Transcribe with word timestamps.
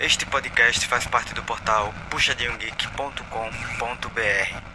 Este 0.00 0.26
podcast 0.26 0.86
faz 0.86 1.06
parte 1.06 1.34
do 1.34 1.42
portal 1.44 1.94
puxadinhogeek.com.br. 2.10 4.72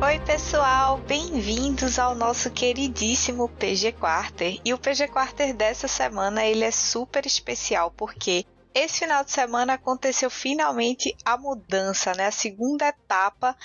Oi, 0.00 0.20
pessoal, 0.20 0.98
bem-vindos 0.98 1.98
ao 1.98 2.14
nosso 2.14 2.50
queridíssimo 2.50 3.48
PG 3.48 3.92
Quarter. 3.92 4.60
E 4.64 4.72
o 4.72 4.78
PG 4.78 5.08
Quarter 5.08 5.54
dessa 5.54 5.88
semana 5.88 6.44
ele 6.44 6.62
é 6.62 6.70
super 6.70 7.26
especial 7.26 7.90
porque 7.90 8.46
esse 8.74 9.00
final 9.00 9.24
de 9.24 9.30
semana 9.30 9.74
aconteceu 9.74 10.28
finalmente 10.28 11.16
a 11.24 11.36
mudança, 11.38 12.12
né? 12.14 12.26
A 12.26 12.32
segunda 12.32 12.88
etapa 12.88 13.56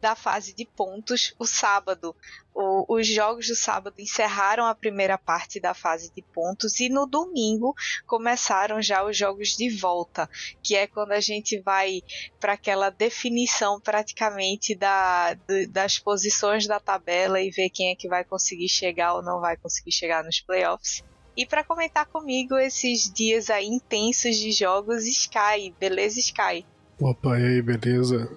da 0.00 0.14
fase 0.14 0.54
de 0.54 0.64
pontos, 0.64 1.34
o 1.38 1.46
sábado. 1.46 2.14
O, 2.54 2.96
os 2.96 3.06
jogos 3.06 3.46
do 3.48 3.54
sábado 3.54 3.94
encerraram 3.98 4.66
a 4.66 4.74
primeira 4.74 5.16
parte 5.16 5.60
da 5.60 5.74
fase 5.74 6.12
de 6.14 6.22
pontos 6.22 6.80
e 6.80 6.88
no 6.88 7.06
domingo 7.06 7.74
começaram 8.06 8.80
já 8.80 9.04
os 9.04 9.16
jogos 9.16 9.56
de 9.56 9.68
volta, 9.70 10.28
que 10.62 10.74
é 10.74 10.86
quando 10.86 11.12
a 11.12 11.20
gente 11.20 11.60
vai 11.60 12.02
para 12.40 12.54
aquela 12.54 12.90
definição 12.90 13.80
praticamente 13.80 14.74
da, 14.74 15.34
das 15.70 15.98
posições 15.98 16.66
da 16.66 16.80
tabela 16.80 17.40
e 17.40 17.50
ver 17.50 17.70
quem 17.70 17.90
é 17.90 17.96
que 17.96 18.08
vai 18.08 18.24
conseguir 18.24 18.68
chegar 18.68 19.14
ou 19.14 19.22
não 19.22 19.40
vai 19.40 19.56
conseguir 19.56 19.92
chegar 19.92 20.24
nos 20.24 20.40
playoffs. 20.40 21.02
E 21.36 21.44
para 21.44 21.62
comentar 21.62 22.06
comigo 22.06 22.56
esses 22.56 23.12
dias 23.12 23.50
aí 23.50 23.66
intensos 23.66 24.36
de 24.36 24.52
jogos, 24.52 25.06
Sky. 25.06 25.74
Beleza, 25.78 26.18
Sky? 26.18 26.64
Opa, 26.98 27.38
e 27.38 27.44
aí, 27.44 27.62
beleza? 27.62 28.30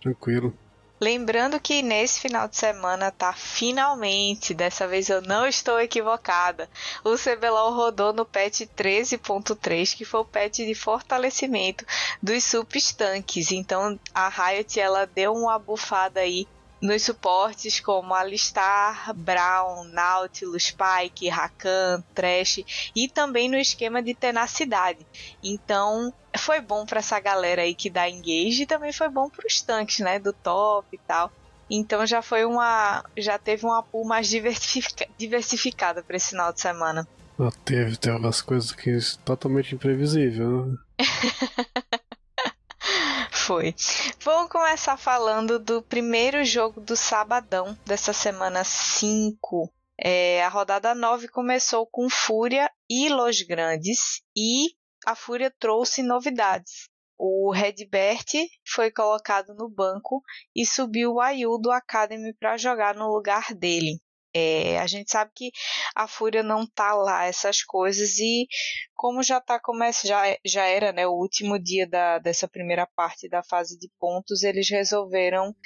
Tranquilo. 0.00 0.56
Lembrando 0.98 1.60
que 1.60 1.82
nesse 1.82 2.20
final 2.20 2.48
de 2.48 2.56
semana 2.56 3.10
tá 3.10 3.34
finalmente, 3.34 4.54
dessa 4.54 4.88
vez 4.88 5.10
eu 5.10 5.20
não 5.20 5.46
estou 5.46 5.78
equivocada, 5.78 6.70
o 7.04 7.16
CBLOL 7.18 7.74
rodou 7.74 8.14
no 8.14 8.24
patch 8.24 8.62
13.3, 8.74 9.94
que 9.94 10.06
foi 10.06 10.20
o 10.20 10.24
patch 10.24 10.56
de 10.60 10.74
fortalecimento 10.74 11.84
dos 12.22 12.44
substanques. 12.44 13.52
Então 13.52 14.00
a 14.14 14.28
Riot 14.30 14.80
ela 14.80 15.04
deu 15.04 15.34
uma 15.34 15.58
bufada 15.58 16.20
aí 16.20 16.48
nos 16.80 17.02
suportes 17.02 17.80
como 17.80 18.14
Alistar, 18.14 19.14
Brown, 19.14 19.84
Nautilus, 19.84 20.64
Spike, 20.64 21.28
Rakan, 21.28 22.02
Trash 22.14 22.90
e 22.94 23.08
também 23.08 23.48
no 23.48 23.56
esquema 23.56 24.02
de 24.02 24.14
tenacidade. 24.14 25.06
Então 25.42 26.12
foi 26.36 26.60
bom 26.60 26.84
para 26.84 26.98
essa 26.98 27.18
galera 27.18 27.62
aí 27.62 27.74
que 27.74 27.88
dá 27.88 28.08
engage 28.08 28.62
e 28.62 28.66
também 28.66 28.92
foi 28.92 29.08
bom 29.08 29.28
para 29.28 29.46
os 29.46 29.60
tanques, 29.60 30.00
né, 30.00 30.18
do 30.18 30.32
top 30.32 30.86
e 30.92 30.98
tal. 30.98 31.32
Então 31.68 32.06
já 32.06 32.22
foi 32.22 32.44
uma, 32.44 33.04
já 33.16 33.38
teve 33.38 33.64
uma 33.64 33.82
pool 33.82 34.06
mais 34.06 34.28
diversifica, 34.28 35.06
diversificada 35.18 36.02
para 36.02 36.16
esse 36.16 36.30
final 36.30 36.52
de 36.52 36.60
semana. 36.60 37.08
Ah, 37.38 37.50
teve, 37.64 37.96
teve 37.96 38.16
umas 38.16 38.40
coisas 38.40 38.72
que 38.72 38.90
é 38.90 38.98
totalmente 39.24 39.74
imprevisível. 39.74 40.66
Né? 40.66 40.76
Foi. 43.46 43.72
Vamos 44.24 44.50
começar 44.50 44.96
falando 44.96 45.60
do 45.60 45.80
primeiro 45.80 46.44
jogo 46.44 46.80
do 46.80 46.96
sabadão 46.96 47.78
dessa 47.86 48.12
semana 48.12 48.64
5. 48.64 49.72
É, 49.96 50.42
a 50.42 50.48
rodada 50.48 50.96
9 50.96 51.28
começou 51.28 51.86
com 51.86 52.10
Fúria 52.10 52.68
e 52.90 53.08
Los 53.08 53.42
Grandes 53.42 54.20
e 54.36 54.70
a 55.06 55.14
Fúria 55.14 55.48
trouxe 55.60 56.02
novidades. 56.02 56.88
O 57.16 57.52
Redbert 57.52 58.26
foi 58.66 58.90
colocado 58.90 59.54
no 59.54 59.68
banco 59.68 60.20
e 60.52 60.66
subiu 60.66 61.12
o 61.12 61.20
Ayu 61.20 61.56
do 61.56 61.70
Academy 61.70 62.34
para 62.34 62.56
jogar 62.56 62.96
no 62.96 63.06
lugar 63.06 63.54
dele. 63.54 64.00
É, 64.38 64.78
a 64.80 64.86
gente 64.86 65.10
sabe 65.10 65.30
que 65.34 65.50
a 65.94 66.06
Fúria 66.06 66.42
não 66.42 66.66
tá 66.66 66.92
lá, 66.92 67.24
essas 67.24 67.62
coisas, 67.62 68.18
e 68.18 68.46
como 68.94 69.22
já 69.22 69.40
tá 69.40 69.58
começando, 69.58 70.10
já, 70.10 70.36
já 70.44 70.66
era 70.66 70.92
né, 70.92 71.06
o 71.06 71.14
último 71.14 71.58
dia 71.58 71.88
da, 71.88 72.18
dessa 72.18 72.46
primeira 72.46 72.86
parte 72.86 73.30
da 73.30 73.42
fase 73.42 73.78
de 73.78 73.90
pontos, 73.98 74.42
eles 74.42 74.68
resolveram 74.68 75.56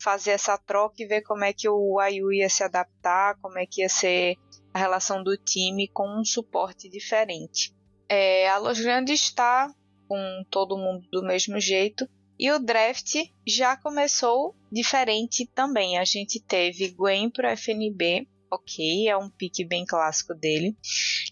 fazer 0.00 0.30
essa 0.30 0.56
troca 0.56 1.02
e 1.02 1.08
ver 1.08 1.22
como 1.22 1.42
é 1.42 1.52
que 1.52 1.68
o 1.68 1.98
Ayu 1.98 2.32
ia 2.32 2.48
se 2.48 2.62
adaptar, 2.62 3.36
como 3.42 3.58
é 3.58 3.66
que 3.66 3.80
ia 3.80 3.88
ser 3.88 4.36
a 4.72 4.78
relação 4.78 5.24
do 5.24 5.36
time 5.36 5.88
com 5.88 6.06
um 6.20 6.24
suporte 6.24 6.88
diferente. 6.88 7.74
É, 8.08 8.48
a 8.48 8.58
Los 8.58 8.78
Grandes 8.78 9.22
está 9.22 9.74
com 10.06 10.44
todo 10.48 10.78
mundo 10.78 11.04
do 11.10 11.24
mesmo 11.24 11.58
jeito, 11.58 12.08
e 12.40 12.50
o 12.50 12.58
draft 12.58 13.16
já 13.46 13.76
começou 13.76 14.56
diferente 14.72 15.46
também. 15.54 15.98
A 15.98 16.04
gente 16.04 16.40
teve 16.40 16.88
Gwen 16.88 17.28
pro 17.28 17.46
FNB, 17.46 18.26
ok, 18.50 19.06
é 19.06 19.14
um 19.14 19.28
pique 19.28 19.62
bem 19.62 19.84
clássico 19.84 20.32
dele. 20.34 20.74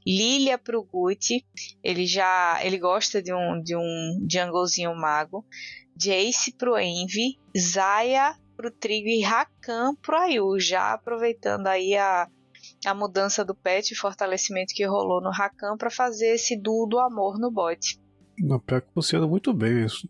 Lilia 0.06 0.58
pro 0.58 0.84
Gucci, 0.84 1.46
ele 1.82 2.04
já 2.04 2.60
ele 2.62 2.76
gosta 2.76 3.22
de 3.22 3.32
um 3.32 3.62
de 3.62 3.74
um 3.74 4.26
junglezinho 4.30 4.94
mago. 4.94 5.46
Jace 5.96 6.52
pro 6.52 6.78
Envy, 6.78 7.38
Zaya 7.58 8.38
pro 8.54 8.70
Trigo 8.70 9.08
e 9.08 9.22
Rakan 9.22 9.94
pro 10.02 10.14
Ayu, 10.14 10.60
já 10.60 10.92
aproveitando 10.92 11.68
aí 11.68 11.96
a, 11.96 12.28
a 12.84 12.94
mudança 12.94 13.42
do 13.42 13.54
pet 13.54 13.92
e 13.92 13.96
fortalecimento 13.96 14.74
que 14.74 14.84
rolou 14.84 15.22
no 15.22 15.30
Rakan 15.30 15.78
para 15.78 15.90
fazer 15.90 16.34
esse 16.34 16.54
duo 16.54 16.86
do 16.86 16.98
amor 16.98 17.38
no 17.38 17.50
bot. 17.50 17.98
Na 18.38 18.58
pior 18.58 18.82
que 18.82 18.92
funciona 18.92 19.26
muito 19.26 19.54
bem 19.54 19.86
isso 19.86 20.06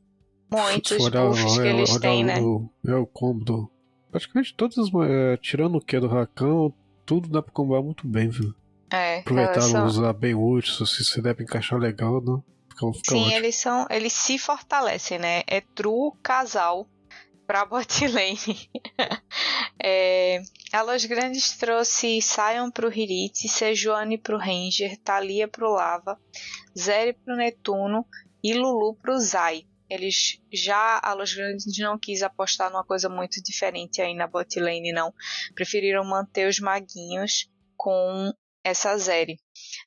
muitos 0.50 1.09
buffs 1.09 1.59
que 1.59 1.66
eles 1.66 1.98
têm, 1.98 2.25
né? 2.25 2.38
é 2.86 2.94
o 2.94 3.06
combo 3.06 3.44
do... 3.44 3.70
Praticamente 4.10 4.54
todos, 4.54 4.91
é, 5.06 5.36
tirando 5.36 5.76
o 5.76 5.81
que 5.81 6.00
do 6.00 6.09
Rakan, 6.09 6.72
tudo 7.04 7.28
dá 7.28 7.42
pra 7.42 7.53
combar 7.53 7.82
muito 7.82 8.06
bem, 8.06 8.28
viu? 8.28 8.54
É, 8.91 9.19
Aproveitar 9.19 9.60
são... 9.60 9.86
usar 9.86 10.12
bem 10.14 10.34
útil, 10.34 10.86
se 10.86 11.04
você 11.04 11.20
der 11.20 11.34
pra 11.34 11.44
encaixar 11.44 11.78
legal, 11.78 12.22
não? 12.22 12.42
Fica, 12.70 12.92
fica 12.92 13.10
Sim, 13.10 13.22
ótimo. 13.22 13.36
eles 13.36 13.56
são. 13.56 13.86
Eles 13.91 14.12
se 14.12 14.38
fortalecem, 14.38 15.19
né? 15.19 15.42
É 15.47 15.60
true 15.60 16.12
casal 16.22 16.88
pra 17.47 17.65
bot 17.66 18.06
lane. 18.06 18.70
é, 19.82 20.42
a 20.72 20.82
Los 20.82 21.04
Grandes 21.04 21.56
trouxe 21.56 22.20
Sion 22.22 22.70
pro 22.70 22.92
Hirit, 22.92 23.48
Sejuani 23.48 24.16
pro 24.16 24.38
Ranger, 24.38 24.97
Thalia 24.98 25.48
pro 25.48 25.70
Lava, 25.70 26.19
Zeri 26.76 27.12
pro 27.12 27.36
Netuno 27.36 28.06
e 28.42 28.54
Lulu 28.54 28.94
pro 28.94 29.19
Zai. 29.19 29.66
Eles 29.88 30.41
já, 30.53 31.00
a 31.03 31.12
Los 31.15 31.32
Grandes 31.34 31.78
não 31.78 31.99
quis 31.99 32.22
apostar 32.22 32.71
numa 32.71 32.84
coisa 32.84 33.09
muito 33.09 33.43
diferente 33.43 34.03
aí 34.03 34.15
na 34.15 34.26
bot 34.26 34.59
lane, 34.60 34.93
não. 34.93 35.12
Preferiram 35.54 36.04
manter 36.04 36.49
os 36.49 36.59
maguinhos 36.59 37.49
com 37.76 38.32
essa 38.62 38.97
Zeri. 38.98 39.41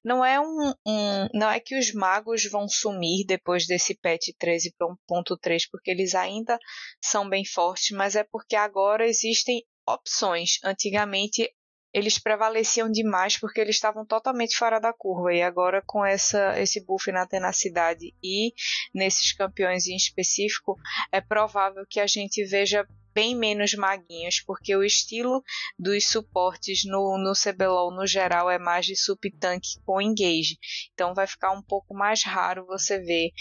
Não 0.03 0.25
é 0.25 0.39
um, 0.39 0.73
um, 0.85 1.27
não 1.33 1.49
é 1.49 1.59
que 1.59 1.77
os 1.77 1.93
magos 1.93 2.45
vão 2.45 2.67
sumir 2.67 3.25
depois 3.25 3.67
desse 3.67 3.95
patch 3.95 4.29
13.3 4.41 5.63
porque 5.71 5.91
eles 5.91 6.15
ainda 6.15 6.57
são 7.01 7.29
bem 7.29 7.45
fortes, 7.45 7.95
mas 7.95 8.15
é 8.15 8.23
porque 8.23 8.55
agora 8.55 9.07
existem 9.07 9.63
opções. 9.87 10.59
Antigamente 10.63 11.53
eles 11.93 12.17
prevaleciam 12.17 12.89
demais 12.89 13.37
porque 13.37 13.59
eles 13.59 13.75
estavam 13.75 14.05
totalmente 14.05 14.55
fora 14.57 14.79
da 14.79 14.93
curva 14.93 15.33
e 15.33 15.41
agora 15.41 15.81
com 15.85 16.05
essa 16.05 16.59
esse 16.59 16.83
buff 16.85 17.11
na 17.11 17.25
tenacidade 17.25 18.13
e 18.23 18.53
nesses 18.93 19.33
campeões 19.33 19.87
em 19.87 19.95
específico 19.95 20.77
é 21.11 21.19
provável 21.19 21.85
que 21.89 21.99
a 21.99 22.07
gente 22.07 22.43
veja 22.45 22.87
bem 23.13 23.35
menos 23.35 23.73
maguinhos, 23.73 24.41
porque 24.45 24.75
o 24.75 24.83
estilo 24.83 25.43
dos 25.77 26.07
suportes 26.07 26.85
no, 26.85 27.17
no 27.17 27.33
CBLOL 27.33 27.93
no 27.93 28.07
geral 28.07 28.49
é 28.49 28.57
mais 28.57 28.85
de 28.85 28.95
sub-tank 28.95 29.61
com 29.85 30.01
engage. 30.01 30.57
Então 30.93 31.13
vai 31.13 31.27
ficar 31.27 31.51
um 31.51 31.61
pouco 31.61 31.93
mais 31.93 32.23
raro 32.23 32.65
você 32.65 32.99
ver 32.99 33.31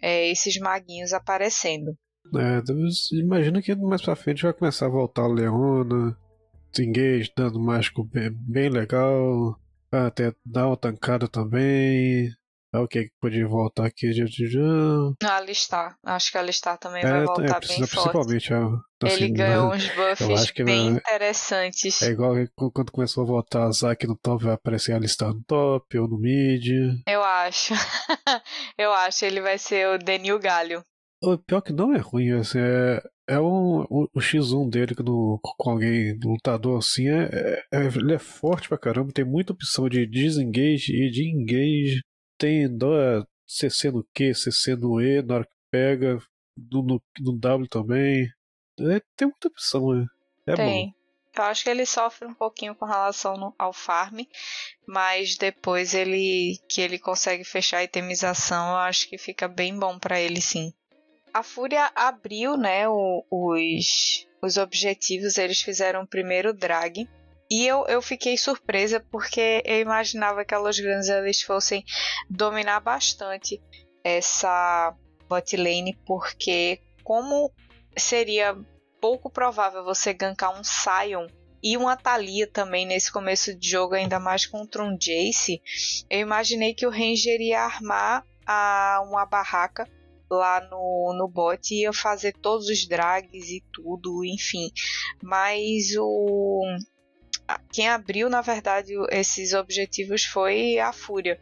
é, 0.00 0.28
esses 0.28 0.58
maguinhos 0.58 1.12
aparecendo. 1.12 1.96
É, 2.36 2.62
imagina 3.12 3.62
que 3.62 3.74
mais 3.74 4.02
pra 4.02 4.14
frente 4.14 4.42
vai 4.42 4.52
começar 4.52 4.86
a 4.86 4.90
voltar 4.90 5.22
a 5.22 5.28
Leona, 5.28 6.16
engage 6.78 7.32
dando 7.36 7.60
mágico 7.60 8.04
bem, 8.04 8.30
bem 8.30 8.68
legal. 8.68 9.58
Até 9.90 10.34
dar 10.44 10.66
uma 10.66 10.76
tancada 10.76 11.26
também. 11.26 12.30
É 12.70 12.78
o 12.78 12.86
que 12.86 13.10
podia 13.18 13.48
voltar 13.48 13.86
aqui 13.86 14.10
de 14.10 14.46
já. 14.46 14.60
A 15.24 15.36
alistar. 15.36 15.96
Acho 16.04 16.30
que 16.30 16.36
a 16.36 16.40
alistar 16.42 16.76
também 16.76 17.02
é, 17.02 17.10
vai 17.10 17.24
voltar 17.24 17.42
é, 17.42 17.60
bem 17.60 17.78
principalmente, 17.78 18.48
forte. 18.48 18.52
É, 18.52 19.06
assim, 19.06 19.24
Ele 19.24 19.32
ganhou 19.32 19.72
uns 19.72 19.88
buffs 19.88 20.52
bem 20.64 20.88
interessantes. 20.88 22.02
É 22.02 22.10
igual 22.10 22.34
quando 22.54 22.92
começou 22.92 23.24
a 23.24 23.26
voltar 23.26 23.64
a 23.64 23.72
Zack 23.72 24.06
no 24.06 24.14
top, 24.16 24.44
vai 24.44 24.52
aparecer 24.52 24.92
a 24.92 24.96
alistar 24.96 25.32
no 25.32 25.42
top 25.44 25.98
ou 25.98 26.06
no 26.06 26.18
mid. 26.18 26.66
Eu 27.06 27.22
acho. 27.22 27.72
Eu 28.76 28.92
acho. 28.92 29.24
Ele 29.24 29.40
vai 29.40 29.56
ser 29.56 29.88
o 29.88 29.98
Denil 29.98 30.38
Galho. 30.38 30.84
O 31.20 31.36
pior 31.36 31.60
que 31.62 31.72
não 31.72 31.92
é 31.94 31.98
ruim, 31.98 32.30
assim, 32.32 32.58
é, 32.58 33.02
é 33.26 33.40
um, 33.40 33.82
o, 33.90 34.08
o 34.14 34.20
X1 34.20 34.68
dele 34.70 34.94
no, 35.00 35.38
com 35.42 35.70
alguém, 35.70 36.18
lutador 36.22 36.78
assim, 36.78 37.08
é, 37.08 37.64
é, 37.72 37.76
é, 37.76 37.86
ele 37.86 38.14
é 38.14 38.18
forte 38.18 38.68
pra 38.68 38.78
caramba, 38.78 39.12
tem 39.12 39.24
muita 39.24 39.52
opção 39.52 39.88
de 39.88 40.06
disengage 40.06 40.92
e 40.92 41.10
de 41.10 41.28
engage, 41.28 42.02
tem 42.38 42.64
é, 42.66 43.22
CC 43.46 43.90
no 43.90 44.06
Q, 44.14 44.34
CC 44.34 44.76
no 44.76 45.00
E, 45.00 45.20
na 45.22 45.36
hora 45.36 45.44
que 45.44 45.50
pega, 45.72 46.18
no, 46.56 46.82
no, 46.82 47.02
no 47.20 47.38
W 47.38 47.68
também. 47.68 48.28
É, 48.80 49.00
tem 49.16 49.26
muita 49.28 49.48
opção, 49.48 49.92
né? 49.94 50.06
É 50.46 50.56
Tem. 50.56 50.86
bom. 50.86 50.92
Eu 51.36 51.44
acho 51.44 51.64
que 51.64 51.70
ele 51.70 51.86
sofre 51.86 52.26
um 52.26 52.34
pouquinho 52.34 52.74
com 52.74 52.84
relação 52.84 53.36
no- 53.36 53.54
ao 53.58 53.72
farm, 53.72 54.20
mas 54.86 55.36
depois 55.36 55.94
ele 55.94 56.58
que 56.68 56.80
ele 56.80 56.98
consegue 56.98 57.44
fechar 57.44 57.78
a 57.78 57.84
itemização, 57.84 58.70
eu 58.70 58.76
acho 58.76 59.08
que 59.08 59.18
fica 59.18 59.46
bem 59.48 59.78
bom 59.78 59.98
pra 59.98 60.20
ele 60.20 60.40
sim. 60.40 60.72
A 61.32 61.42
Fúria 61.42 61.90
abriu, 61.94 62.56
né, 62.56 62.88
o- 62.88 63.24
os, 63.30 64.26
os 64.42 64.56
objetivos, 64.56 65.38
eles 65.38 65.60
fizeram 65.60 66.02
o 66.02 66.06
primeiro 66.06 66.52
drag. 66.52 67.08
E 67.50 67.66
eu, 67.66 67.86
eu 67.86 68.02
fiquei 68.02 68.36
surpresa 68.36 69.00
porque 69.10 69.62
eu 69.64 69.80
imaginava 69.80 70.44
que 70.44 70.54
a 70.54 70.58
Los 70.58 70.78
Grandes 70.78 71.08
eles 71.08 71.40
fossem 71.40 71.82
dominar 72.28 72.80
bastante 72.80 73.60
essa 74.04 74.94
bot 75.28 75.56
lane, 75.56 75.98
porque 76.06 76.80
como 77.02 77.50
seria 77.96 78.56
pouco 79.00 79.30
provável 79.30 79.82
você 79.84 80.12
gankar 80.12 80.58
um 80.58 80.62
Sion 80.62 81.26
e 81.62 81.76
uma 81.76 81.96
Thalia 81.96 82.46
também 82.46 82.86
nesse 82.86 83.10
começo 83.10 83.54
de 83.54 83.68
jogo, 83.70 83.94
ainda 83.94 84.20
mais 84.20 84.44
contra 84.46 84.82
um 84.82 84.96
Jace, 84.96 85.60
eu 86.10 86.20
imaginei 86.20 86.74
que 86.74 86.86
o 86.86 86.90
Ranger 86.90 87.40
ia 87.40 87.62
armar 87.62 88.24
a, 88.46 89.00
uma 89.08 89.24
barraca 89.26 89.88
lá 90.30 90.60
no, 90.70 91.14
no 91.16 91.28
bot 91.28 91.74
ia 91.74 91.92
fazer 91.92 92.32
todos 92.40 92.68
os 92.68 92.86
drags 92.86 93.48
e 93.50 93.62
tudo, 93.72 94.24
enfim. 94.24 94.70
Mas 95.22 95.94
o 95.98 96.62
quem 97.72 97.88
abriu, 97.88 98.28
na 98.28 98.42
verdade, 98.42 98.92
esses 99.10 99.54
objetivos 99.54 100.24
foi 100.24 100.78
a 100.78 100.92
Fúria. 100.92 101.40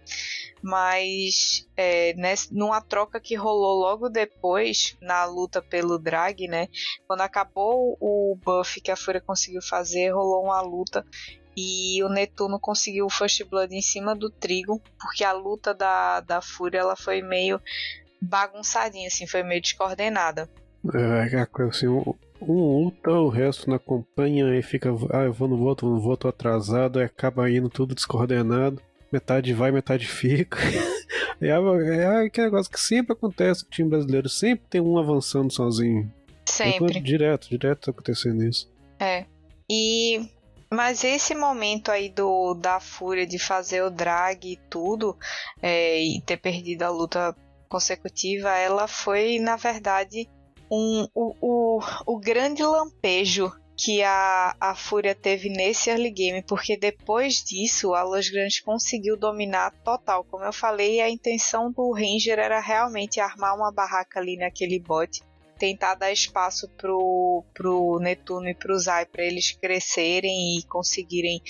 Mas 0.62 1.66
é, 1.76 2.12
ness- 2.14 2.50
numa 2.50 2.80
troca 2.80 3.20
que 3.20 3.34
rolou 3.34 3.78
logo 3.80 4.08
depois, 4.08 4.96
na 5.00 5.24
luta 5.24 5.60
pelo 5.60 5.98
drag, 5.98 6.46
né? 6.48 6.68
Quando 7.06 7.20
acabou 7.22 7.96
o 8.00 8.36
buff 8.44 8.80
que 8.80 8.90
a 8.90 8.96
Fúria 8.96 9.20
conseguiu 9.20 9.60
fazer, 9.62 10.10
rolou 10.10 10.44
uma 10.44 10.60
luta 10.60 11.04
e 11.56 12.02
o 12.04 12.08
Netuno 12.08 12.60
conseguiu 12.60 13.06
o 13.06 13.10
First 13.10 13.42
Blood 13.44 13.74
em 13.74 13.80
cima 13.80 14.14
do 14.14 14.30
Trigo, 14.30 14.80
porque 14.98 15.24
a 15.24 15.32
luta 15.32 15.72
da, 15.72 16.20
da 16.20 16.42
Fúria 16.42 16.80
ela 16.80 16.94
foi 16.96 17.22
meio 17.22 17.60
bagunçadinha, 18.20 19.08
assim, 19.08 19.26
foi 19.26 19.42
meio 19.42 19.60
descoordenada. 19.60 20.48
É 20.94 21.46
coisa 21.46 21.70
assim, 21.70 21.88
um, 21.88 22.14
um 22.40 22.84
luta, 22.84 23.10
o 23.10 23.28
resto 23.28 23.68
não 23.68 23.76
acompanha 23.76 24.56
e 24.56 24.62
fica, 24.62 24.90
ah, 25.10 25.24
eu 25.24 25.32
vou 25.32 25.48
no 25.48 25.56
voto, 25.56 25.86
vou 25.86 25.96
no 25.96 26.00
voto 26.00 26.28
atrasado, 26.28 27.00
e 27.00 27.04
acaba 27.04 27.50
indo 27.50 27.68
tudo 27.68 27.94
descoordenado. 27.94 28.80
Metade 29.10 29.52
vai, 29.52 29.70
metade 29.70 30.06
fica. 30.06 30.58
é, 31.40 31.48
é 31.48 32.26
aquele 32.26 32.46
negócio 32.46 32.70
que 32.70 32.80
sempre 32.80 33.12
acontece 33.12 33.64
com 33.64 33.68
o 33.68 33.72
time 33.72 33.90
brasileiro, 33.90 34.28
sempre 34.28 34.66
tem 34.68 34.80
um 34.80 34.98
avançando 34.98 35.52
sozinho. 35.52 36.12
Sempre. 36.44 37.00
Direto, 37.00 37.48
direto 37.48 37.86
tá 37.86 37.90
acontecendo 37.90 38.44
isso. 38.44 38.70
É. 39.00 39.24
E 39.68 40.30
mas 40.70 41.04
esse 41.04 41.34
momento 41.34 41.90
aí 41.90 42.08
do 42.08 42.54
da 42.54 42.80
Fúria 42.80 43.26
de 43.26 43.38
fazer 43.38 43.82
o 43.82 43.90
drag 43.90 44.52
e 44.52 44.56
tudo 44.68 45.16
é, 45.62 46.02
e 46.02 46.20
ter 46.20 46.36
perdido 46.36 46.82
a 46.82 46.90
luta 46.90 47.36
consecutiva, 47.66 48.50
ela 48.50 48.86
foi 48.86 49.38
na 49.38 49.56
verdade 49.56 50.28
um, 50.70 51.06
o, 51.14 51.34
o, 51.40 51.80
o 52.06 52.18
grande 52.18 52.62
lampejo 52.62 53.52
que 53.76 54.02
a, 54.02 54.56
a 54.58 54.74
Fúria 54.74 55.14
teve 55.14 55.50
nesse 55.50 55.90
early 55.90 56.10
game, 56.10 56.42
porque 56.42 56.76
depois 56.78 57.44
disso 57.44 57.94
a 57.94 58.02
Los 58.02 58.30
Grandes 58.30 58.60
conseguiu 58.60 59.18
dominar 59.18 59.70
total. 59.84 60.24
Como 60.24 60.44
eu 60.44 60.52
falei, 60.52 61.00
a 61.00 61.10
intenção 61.10 61.70
do 61.70 61.92
Ranger 61.92 62.38
era 62.38 62.58
realmente 62.58 63.20
armar 63.20 63.54
uma 63.54 63.70
barraca 63.70 64.18
ali 64.18 64.36
naquele 64.38 64.80
bot 64.80 65.22
tentar 65.58 65.94
dar 65.94 66.12
espaço 66.12 66.68
pro, 66.76 67.44
pro 67.54 67.98
Netuno 68.00 68.48
e 68.48 68.54
pro 68.54 68.78
Zai 68.78 69.06
para 69.06 69.24
eles 69.24 69.52
crescerem 69.52 70.58
e 70.58 70.62
conseguirem 70.64 71.42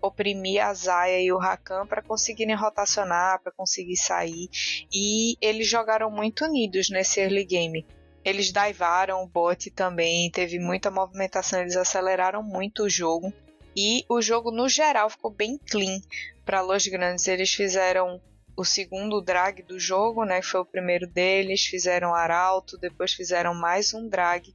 oprimir 0.00 0.64
a 0.64 0.72
Zaya 0.74 1.20
e 1.20 1.32
o 1.32 1.38
Rakan 1.38 1.86
para 1.86 2.02
conseguirem 2.02 2.54
rotacionar, 2.54 3.40
para 3.42 3.52
conseguir 3.52 3.96
sair. 3.96 4.48
E 4.92 5.36
eles 5.40 5.68
jogaram 5.68 6.10
muito 6.10 6.44
unidos 6.44 6.90
nesse 6.90 7.20
early 7.20 7.44
game. 7.44 7.86
Eles 8.24 8.52
divaram 8.52 9.22
o 9.22 9.26
bot 9.26 9.70
também, 9.70 10.30
teve 10.30 10.58
muita 10.58 10.90
movimentação, 10.90 11.60
eles 11.60 11.76
aceleraram 11.76 12.42
muito 12.42 12.84
o 12.84 12.90
jogo. 12.90 13.32
E 13.74 14.04
o 14.08 14.20
jogo 14.20 14.50
no 14.50 14.68
geral 14.68 15.08
ficou 15.08 15.30
bem 15.30 15.58
clean 15.70 16.00
para 16.44 16.60
Los 16.60 16.86
Grandes. 16.86 17.28
Eles 17.28 17.54
fizeram 17.54 18.20
o 18.60 18.64
segundo 18.64 19.22
drag 19.22 19.62
do 19.62 19.80
jogo, 19.80 20.22
né? 20.24 20.42
Foi 20.42 20.60
o 20.60 20.66
primeiro 20.66 21.06
deles. 21.06 21.62
Fizeram 21.62 22.14
Arauto, 22.14 22.76
depois 22.76 23.14
fizeram 23.14 23.54
mais 23.54 23.94
um 23.94 24.06
drag 24.06 24.54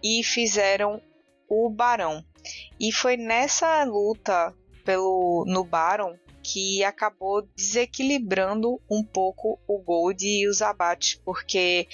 e 0.00 0.22
fizeram 0.22 1.02
o 1.48 1.68
Barão. 1.68 2.24
E 2.78 2.92
foi 2.92 3.16
nessa 3.16 3.82
luta 3.82 4.54
pelo 4.84 5.44
no 5.46 5.64
Baron 5.64 6.16
que 6.42 6.82
acabou 6.82 7.42
desequilibrando 7.56 8.80
um 8.90 9.02
pouco 9.04 9.58
o 9.66 9.78
Gold 9.78 10.26
e 10.26 10.48
os 10.48 10.60
abates, 10.60 11.20
porque 11.24 11.86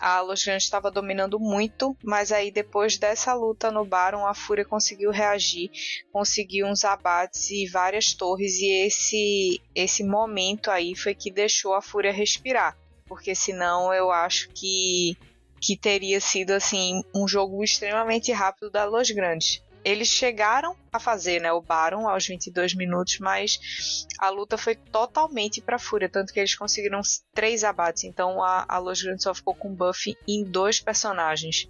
a 0.00 0.20
Grandes 0.20 0.64
estava 0.64 0.90
dominando 0.90 1.38
muito, 1.38 1.96
mas 2.02 2.32
aí 2.32 2.50
depois 2.50 2.96
dessa 2.96 3.34
luta 3.34 3.70
no 3.70 3.84
Baron, 3.84 4.26
a 4.26 4.34
Fúria 4.34 4.64
conseguiu 4.64 5.10
reagir, 5.10 5.70
conseguiu 6.10 6.66
uns 6.66 6.84
abates 6.84 7.50
e 7.50 7.68
várias 7.68 8.14
torres, 8.14 8.58
e 8.58 8.86
esse, 8.86 9.60
esse 9.74 10.02
momento 10.02 10.70
aí 10.70 10.94
foi 10.96 11.14
que 11.14 11.30
deixou 11.30 11.74
a 11.74 11.82
Fúria 11.82 12.12
respirar, 12.12 12.76
porque 13.06 13.34
senão 13.34 13.92
eu 13.92 14.10
acho 14.10 14.48
que, 14.50 15.16
que 15.60 15.76
teria 15.76 16.20
sido 16.20 16.52
assim 16.52 17.02
um 17.14 17.28
jogo 17.28 17.62
extremamente 17.62 18.32
rápido 18.32 18.70
da 18.70 18.84
Los 18.84 19.10
Grandes. 19.10 19.62
Eles 19.84 20.08
chegaram 20.08 20.76
a 20.92 20.98
fazer 20.98 21.40
né, 21.40 21.52
o 21.52 21.60
Baron 21.60 22.08
aos 22.08 22.26
22 22.26 22.74
minutos, 22.74 23.18
mas 23.18 24.06
a 24.18 24.30
luta 24.30 24.56
foi 24.56 24.74
totalmente 24.74 25.60
para 25.60 25.78
Fúria, 25.78 26.08
tanto 26.08 26.32
que 26.32 26.38
eles 26.38 26.54
conseguiram 26.54 27.00
três 27.34 27.64
abates. 27.64 28.04
Então 28.04 28.42
a, 28.42 28.64
a 28.68 28.78
Los 28.78 29.02
Grandes 29.02 29.24
só 29.24 29.34
ficou 29.34 29.54
com 29.54 29.74
buff 29.74 30.16
em 30.26 30.44
dois 30.44 30.80
personagens. 30.80 31.68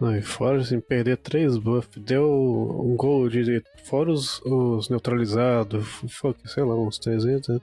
E 0.00 0.22
fora 0.22 0.60
assim, 0.60 0.80
perder 0.80 1.16
três 1.16 1.56
buffs, 1.56 2.02
deu 2.02 2.28
um 2.28 2.96
gol 2.96 3.28
de. 3.28 3.62
Fora 3.84 4.10
os, 4.10 4.40
os 4.42 4.88
neutralizados, 4.88 5.86
sei 6.44 6.64
lá, 6.64 6.74
uns 6.74 6.98
300, 6.98 7.60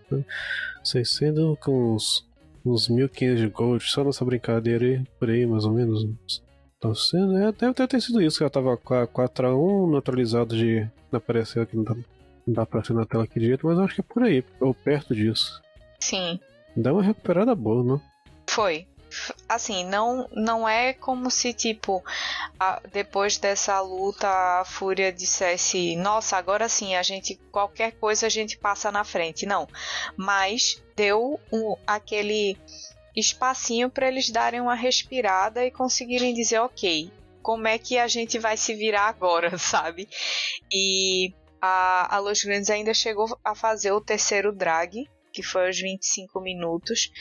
600 0.83 1.59
com 1.59 1.95
uns, 1.95 2.25
uns 2.65 2.88
1500 2.88 3.39
de 3.39 3.48
gold, 3.48 3.83
só 3.83 4.03
nessa 4.03 4.24
brincadeira 4.24 4.86
aí, 4.86 5.03
por 5.19 5.30
aí 5.30 5.45
mais 5.45 5.65
ou 5.65 5.74
menos. 5.74 6.07
Tá 6.82 6.96
sendo, 6.96 7.38
é, 7.38 7.52
deve 7.52 7.88
ter, 7.88 8.02
sido 8.02 8.20
isso, 8.20 8.40
que 8.40 8.44
ela 8.44 8.50
tava 8.50 8.76
4x1 8.76 9.92
neutralizado 9.92 10.58
de. 10.58 10.90
Não 11.12 11.20
apareceu 11.20 11.62
aqui, 11.62 11.78
não 11.78 11.84
dá, 11.84 11.94
não 11.94 12.04
dá 12.48 12.66
pra 12.66 12.84
ser 12.84 12.94
na 12.94 13.06
tela 13.06 13.24
aqui 13.24 13.40
direito, 13.40 13.68
mas 13.68 13.78
acho 13.78 13.94
que 13.94 14.02
é 14.02 14.04
por 14.04 14.24
aí, 14.24 14.44
ou 14.60 14.74
perto 14.74 15.14
disso. 15.14 15.62
Sim. 16.00 16.40
Dá 16.76 16.92
uma 16.92 17.04
recuperada 17.04 17.54
boa, 17.54 17.84
né? 17.84 18.02
Foi. 18.50 18.88
Assim, 19.48 19.86
não, 19.86 20.28
não 20.32 20.68
é 20.68 20.94
como 20.94 21.30
se, 21.30 21.54
tipo, 21.54 22.04
a, 22.60 22.82
depois 22.92 23.38
dessa 23.38 23.80
luta 23.82 24.28
a 24.28 24.66
Fúria 24.66 25.12
dissesse: 25.12 25.96
Nossa, 25.98 26.36
agora 26.36 26.68
sim, 26.68 26.96
a 26.96 27.04
gente, 27.04 27.36
qualquer 27.52 27.92
coisa 27.92 28.26
a 28.26 28.30
gente 28.30 28.58
passa 28.58 28.92
na 28.92 29.04
frente. 29.04 29.46
Não. 29.46 29.68
Mas 30.18 30.82
deu 30.96 31.40
um, 31.52 31.76
aquele 31.86 32.58
espacinho 33.15 33.89
para 33.89 34.08
eles 34.08 34.30
darem 34.30 34.62
uma 34.62 34.75
respirada 34.75 35.65
e 35.65 35.72
conseguirem 35.72 36.34
dizer: 36.34 36.60
Ok, 36.60 37.12
como 37.41 37.68
é 37.68 37.77
que 37.77 37.98
a 37.98 38.08
gente 38.08 38.39
vai 38.39 38.58
se 38.58 38.74
virar 38.74 39.08
agora, 39.08 39.58
sabe? 39.60 40.08
E 40.72 41.34
a, 41.62 42.15
a 42.15 42.20
Los 42.20 42.44
Grandes 42.44 42.70
ainda 42.70 42.94
chegou 42.94 43.27
a 43.44 43.53
fazer 43.56 43.91
o 43.91 44.01
terceiro 44.01 44.51
drag, 44.51 45.08
que 45.32 45.44
foi 45.44 45.68
aos 45.68 45.80
25 45.80 46.41
minutos, 46.41 47.12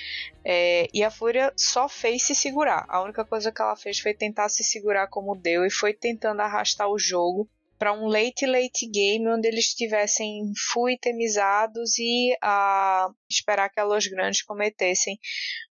é, 0.45 0.89
e 0.93 1.03
a 1.05 1.11
Fúria 1.11 1.53
só 1.57 1.89
fez 1.89 2.25
se 2.25 2.35
segurar. 2.35 2.85
A 2.89 3.03
única 3.03 3.25
coisa 3.25 3.53
que 3.53 3.63
ela 3.63 3.77
fez 3.77 4.01
foi 4.01 4.15
tentar 4.15 4.49
se 4.49 4.65
segurar 4.65 5.07
como 5.09 5.37
deu 5.37 5.65
e 5.65 5.71
foi 5.71 5.95
tentando 5.95 6.41
arrastar 6.41 6.89
o 6.89 6.99
jogo 6.99 7.49
para 7.81 7.95
um 7.95 8.09
late 8.09 8.45
late 8.45 8.87
game 8.93 9.27
onde 9.27 9.49
eles 9.49 9.69
estivessem 9.69 10.53
full 10.71 10.91
itemizados 10.91 11.99
e 11.99 12.37
a 12.43 13.09
esperar 13.29 13.71
que 13.71 13.81
a 13.81 13.85
Los 13.85 14.07
Grandes 14.07 14.43
cometessem 14.43 15.19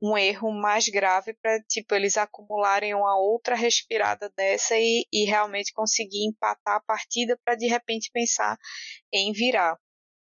um 0.02 0.18
erro 0.18 0.52
mais 0.52 0.90
grave 0.90 1.34
para 1.42 1.62
tipo 1.62 1.96
eles 1.96 2.18
acumularem 2.18 2.94
uma 2.94 3.18
outra 3.18 3.56
respirada 3.56 4.30
dessa 4.36 4.76
e, 4.78 5.08
e 5.14 5.24
realmente 5.24 5.72
conseguir 5.72 6.28
empatar 6.28 6.76
a 6.76 6.82
partida 6.82 7.40
para 7.46 7.56
de 7.56 7.68
repente 7.68 8.12
pensar 8.12 8.58
em 9.14 9.32
virar. 9.32 9.78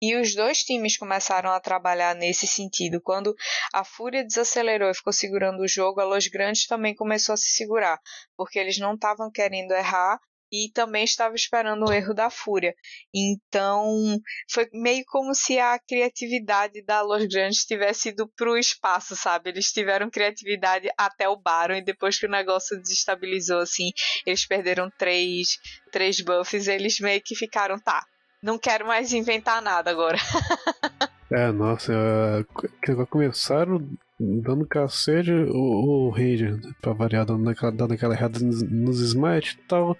E 0.01 0.15
os 0.15 0.33
dois 0.35 0.63
times 0.63 0.95
começaram 0.95 1.49
a 1.49 1.59
trabalhar 1.59 2.15
nesse 2.15 2.47
sentido. 2.47 3.01
Quando 3.01 3.35
a 3.73 3.83
Fúria 3.83 4.23
desacelerou 4.23 4.89
e 4.89 4.95
ficou 4.95 5.11
segurando 5.11 5.63
o 5.63 5.67
jogo, 5.67 5.99
a 5.99 6.05
Los 6.05 6.27
Grandes 6.27 6.65
também 6.65 6.95
começou 6.95 7.33
a 7.33 7.37
se 7.37 7.49
segurar, 7.49 7.99
porque 8.37 8.57
eles 8.57 8.77
não 8.77 8.93
estavam 8.93 9.29
querendo 9.29 9.73
errar 9.73 10.17
e 10.51 10.71
também 10.73 11.03
estava 11.03 11.35
esperando 11.35 11.85
o 11.85 11.91
erro 11.91 12.13
da 12.13 12.29
Fúria. 12.29 12.73
Então, 13.13 14.19
foi 14.49 14.67
meio 14.73 15.03
como 15.07 15.33
se 15.33 15.59
a 15.59 15.77
criatividade 15.79 16.83
da 16.83 17.01
Los 17.01 17.25
Grandes 17.25 17.65
tivesse 17.65 18.09
ido 18.09 18.27
para 18.35 18.49
o 18.49 18.57
espaço, 18.57 19.15
sabe? 19.15 19.49
Eles 19.49 19.71
tiveram 19.71 20.09
criatividade 20.09 20.89
até 20.97 21.27
o 21.27 21.35
Baron 21.35 21.75
e 21.75 21.83
depois 21.83 22.17
que 22.17 22.25
o 22.25 22.29
negócio 22.29 22.79
desestabilizou, 22.79 23.59
assim, 23.59 23.91
eles 24.25 24.45
perderam 24.45 24.89
três, 24.97 25.57
três 25.91 26.21
buffs, 26.21 26.67
eles 26.67 26.99
meio 26.99 27.21
que 27.21 27.35
ficaram, 27.35 27.79
tá, 27.79 28.05
não 28.41 28.57
quero 28.57 28.85
mais 28.85 29.13
inventar 29.13 29.61
nada 29.61 29.91
agora. 29.91 30.17
é, 31.31 31.51
nossa, 31.51 31.93
uh, 31.93 33.07
começaram 33.07 33.85
dando 34.19 34.65
cacete 34.65 35.31
o, 35.31 36.07
o 36.07 36.09
Ranger, 36.09 36.59
pra 36.81 36.93
variar, 36.93 37.25
dando 37.25 37.47
aquela, 37.49 37.71
dando 37.71 37.93
aquela 37.93 38.13
errada 38.15 38.39
nos, 38.39 38.61
nos 38.63 38.99
smite 38.99 39.59
e 39.59 39.67
tal. 39.67 39.97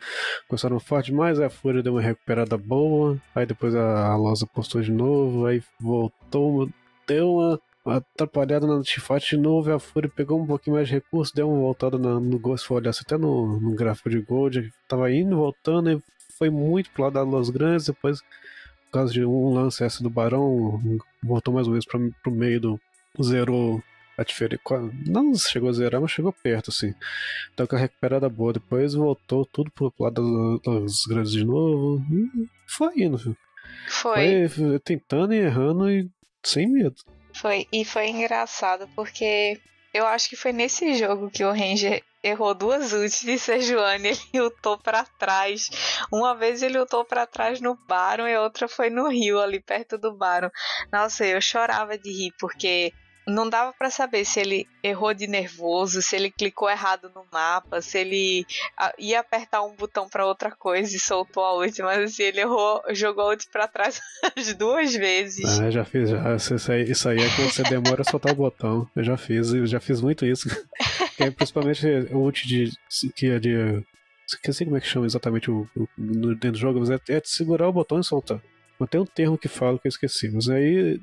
Começaram 0.48 0.80
forte 0.80 1.12
demais, 1.12 1.40
a 1.40 1.50
Fúria 1.50 1.84
deu 1.84 1.94
uma 1.94 2.02
recuperada 2.02 2.58
boa. 2.58 3.18
Aí 3.36 3.46
depois 3.46 3.76
a, 3.76 4.08
a 4.08 4.16
Losa 4.16 4.48
postou 4.48 4.82
de 4.82 4.92
novo, 4.92 5.46
aí 5.46 5.62
voltou, 5.80 6.70
deu 7.08 7.60
uma 7.86 7.98
atrapalhada 7.98 8.66
na 8.66 8.82
teamfight 8.82 9.36
de 9.36 9.38
novo. 9.38 9.72
A 9.72 9.80
Fúria 9.80 10.10
pegou 10.14 10.42
um 10.42 10.48
pouquinho 10.48 10.76
mais 10.76 10.88
de 10.88 10.96
recurso, 10.96 11.36
deu 11.36 11.50
uma 11.50 11.60
voltada 11.60 11.98
na, 11.98 12.20
no 12.20 12.40
Ghost, 12.40 12.62
se 12.62 12.68
for 12.68 12.76
olhar 12.76 12.92
até 12.92 13.18
no, 13.18 13.60
no 13.60 13.76
gráfico 13.76 14.10
de 14.10 14.20
Gold. 14.20 14.72
Tava 14.88 15.12
indo, 15.12 15.36
voltando, 15.36 15.92
e 15.92 16.02
foi 16.38 16.50
muito 16.50 16.90
pro 16.92 17.04
lado 17.04 17.14
da 17.14 17.22
Los 17.22 17.50
Grandes. 17.50 17.86
Depois, 17.86 18.20
por 18.88 18.92
causa 18.92 19.14
de 19.14 19.24
um 19.24 19.54
lance 19.54 19.84
essa 19.84 20.02
do 20.02 20.10
Barão, 20.10 20.82
voltou 21.24 21.54
mais 21.54 21.68
ou 21.68 21.72
menos 21.72 21.86
pra, 21.86 22.00
pro 22.24 22.32
meio 22.32 22.60
do. 22.60 22.80
Zerou 23.22 23.82
a 24.18 24.24
diferença. 24.24 24.62
Não 25.06 25.34
chegou 25.36 25.70
a 25.70 25.74
zerar, 25.74 26.02
mas 26.02 26.12
chegou 26.12 26.34
perto, 26.34 26.70
assim. 26.70 26.94
Então 27.54 27.68
com 27.68 27.76
a 27.76 27.80
recuperada 27.80 28.28
boa. 28.28 28.54
Depois 28.54 28.94
voltou 28.94 29.46
tudo 29.46 29.72
pro 29.72 29.94
lado 30.00 30.60
das 30.66 31.06
grandes 31.08 31.32
de 31.32 31.44
novo. 31.44 32.04
E 32.12 32.48
foi 32.68 32.94
indo, 32.98 33.18
filho. 33.18 33.38
Foi. 33.88 34.50
foi. 34.50 34.80
Tentando 34.80 35.34
e 35.34 35.38
errando 35.38 35.90
e 35.90 36.10
sem 36.44 36.68
medo. 36.68 36.96
Foi. 37.34 37.68
E 37.72 37.86
foi 37.86 38.10
engraçado 38.10 38.90
porque 38.96 39.60
eu 39.98 40.06
acho 40.06 40.30
que 40.30 40.36
foi 40.36 40.54
nesse 40.54 40.94
jogo 40.94 41.30
que 41.30 41.44
o 41.44 41.52
Ranger 41.52 42.04
errou 42.24 42.54
duas 42.54 42.94
ults 42.94 43.22
de 43.22 43.40
Sejuani, 43.40 44.10
ele 44.10 44.20
lutou 44.44 44.78
para 44.78 45.04
trás. 45.18 45.70
Uma 46.12 46.36
vez 46.36 46.62
ele 46.62 46.78
lutou 46.78 47.04
para 47.04 47.26
trás 47.26 47.60
no 47.60 47.76
Baron 47.88 48.28
e 48.28 48.38
outra 48.38 48.68
foi 48.68 48.92
no 48.92 49.10
Rio, 49.10 49.40
ali 49.40 49.60
perto 49.60 49.98
do 49.98 50.14
Baron. 50.14 50.52
Nossa, 50.92 51.26
eu 51.26 51.42
chorava 51.42 51.98
de 51.98 52.12
rir, 52.12 52.34
porque 52.40 52.94
não 53.28 53.50
dava 53.50 53.74
para 53.74 53.90
saber 53.90 54.24
se 54.24 54.40
ele 54.40 54.68
errou 54.82 55.14
de 55.14 55.28
nervoso, 55.28 56.02
se 56.02 56.16
ele 56.16 56.32
clicou 56.32 56.70
errado 56.70 57.12
no 57.14 57.26
mapa, 57.32 57.82
se 57.82 58.00
ele 58.00 58.46
ia 58.98 59.20
apertar 59.20 59.64
um 59.64 59.76
botão 59.76 60.08
para 60.08 60.26
outra 60.26 60.50
coisa 60.52 60.96
e 60.96 61.00
soltou 61.00 61.44
a 61.44 61.58
ult, 61.58 61.82
mas 61.82 62.00
assim, 62.00 62.24
ele 62.24 62.40
errou, 62.40 62.82
jogou 62.92 63.26
a 63.26 63.30
ult 63.30 63.48
pra 63.52 63.68
trás 63.68 64.00
as 64.36 64.54
duas 64.54 64.96
vezes. 64.96 65.60
Ah, 65.60 65.70
já 65.70 65.84
fiz, 65.84 66.10
já. 66.10 66.36
Isso 66.36 66.72
aí, 66.72 66.90
isso 66.90 67.10
aí 67.10 67.20
é 67.20 67.36
quando 67.36 67.52
você 67.52 67.64
demora 67.64 68.02
a 68.02 68.06
soltar 68.06 68.32
o 68.32 68.36
botão. 68.36 68.90
Eu 68.96 69.04
já 69.04 69.18
fiz, 69.18 69.52
eu 69.52 69.68
já 69.68 69.80
fiz 69.80 70.00
muito 70.00 70.26
isso. 70.26 70.48
é, 71.20 71.30
principalmente 71.30 71.86
o 72.12 72.20
ult 72.20 72.48
de. 72.48 72.72
que 73.14 73.28
é 73.28 73.40
de. 73.40 73.84
Esqueci 74.26 74.66
como 74.66 74.78
é 74.78 74.82
que 74.82 74.88
chama 74.88 75.06
exatamente 75.06 75.50
o, 75.50 75.68
o, 75.76 75.88
dentro 76.36 76.52
do 76.52 76.58
jogo, 76.58 76.80
mas 76.80 76.90
é, 76.90 77.00
é 77.10 77.22
de 77.22 77.30
segurar 77.30 77.68
o 77.68 77.74
botão 77.74 78.00
e 78.00 78.04
soltar. 78.04 78.42
Mas 78.80 78.90
tem 78.90 79.00
um 79.00 79.06
termo 79.06 79.38
que 79.38 79.48
falo 79.48 79.80
que 79.80 79.88
eu 79.88 79.90
esqueci. 79.90 80.30
Mas 80.30 80.50
aí 80.50 81.00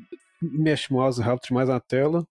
mexe 0.53 0.93
mouse 0.93 1.21
rápido 1.21 1.49
demais 1.49 1.69
na 1.69 1.81
tela, 1.81 2.27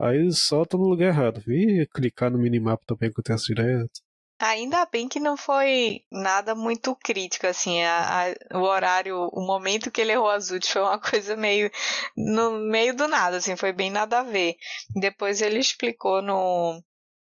aí 0.00 0.30
solta 0.32 0.76
no 0.76 0.84
lugar 0.84 1.08
errado. 1.08 1.42
E 1.48 1.86
clicar 1.94 2.30
no 2.30 2.38
minimapa 2.38 2.82
também 2.86 3.10
acontece 3.10 3.54
direto. 3.54 4.02
Ainda 4.40 4.84
bem 4.86 5.08
que 5.08 5.20
não 5.20 5.36
foi 5.36 6.00
nada 6.10 6.54
muito 6.54 6.94
crítico, 6.96 7.46
assim, 7.46 7.82
a, 7.82 8.26
a, 8.52 8.58
o 8.58 8.62
horário, 8.62 9.16
o 9.32 9.46
momento 9.46 9.90
que 9.92 10.00
ele 10.00 10.12
errou 10.12 10.28
as 10.28 10.50
ult 10.50 10.70
foi 10.70 10.82
uma 10.82 10.98
coisa 11.00 11.36
meio 11.36 11.70
no 12.16 12.50
meio 12.68 12.94
do 12.96 13.06
nada, 13.06 13.36
assim, 13.36 13.56
foi 13.56 13.72
bem 13.72 13.90
nada 13.90 14.20
a 14.20 14.22
ver. 14.24 14.56
Depois 14.94 15.40
ele 15.40 15.60
explicou 15.60 16.20
no, 16.20 16.82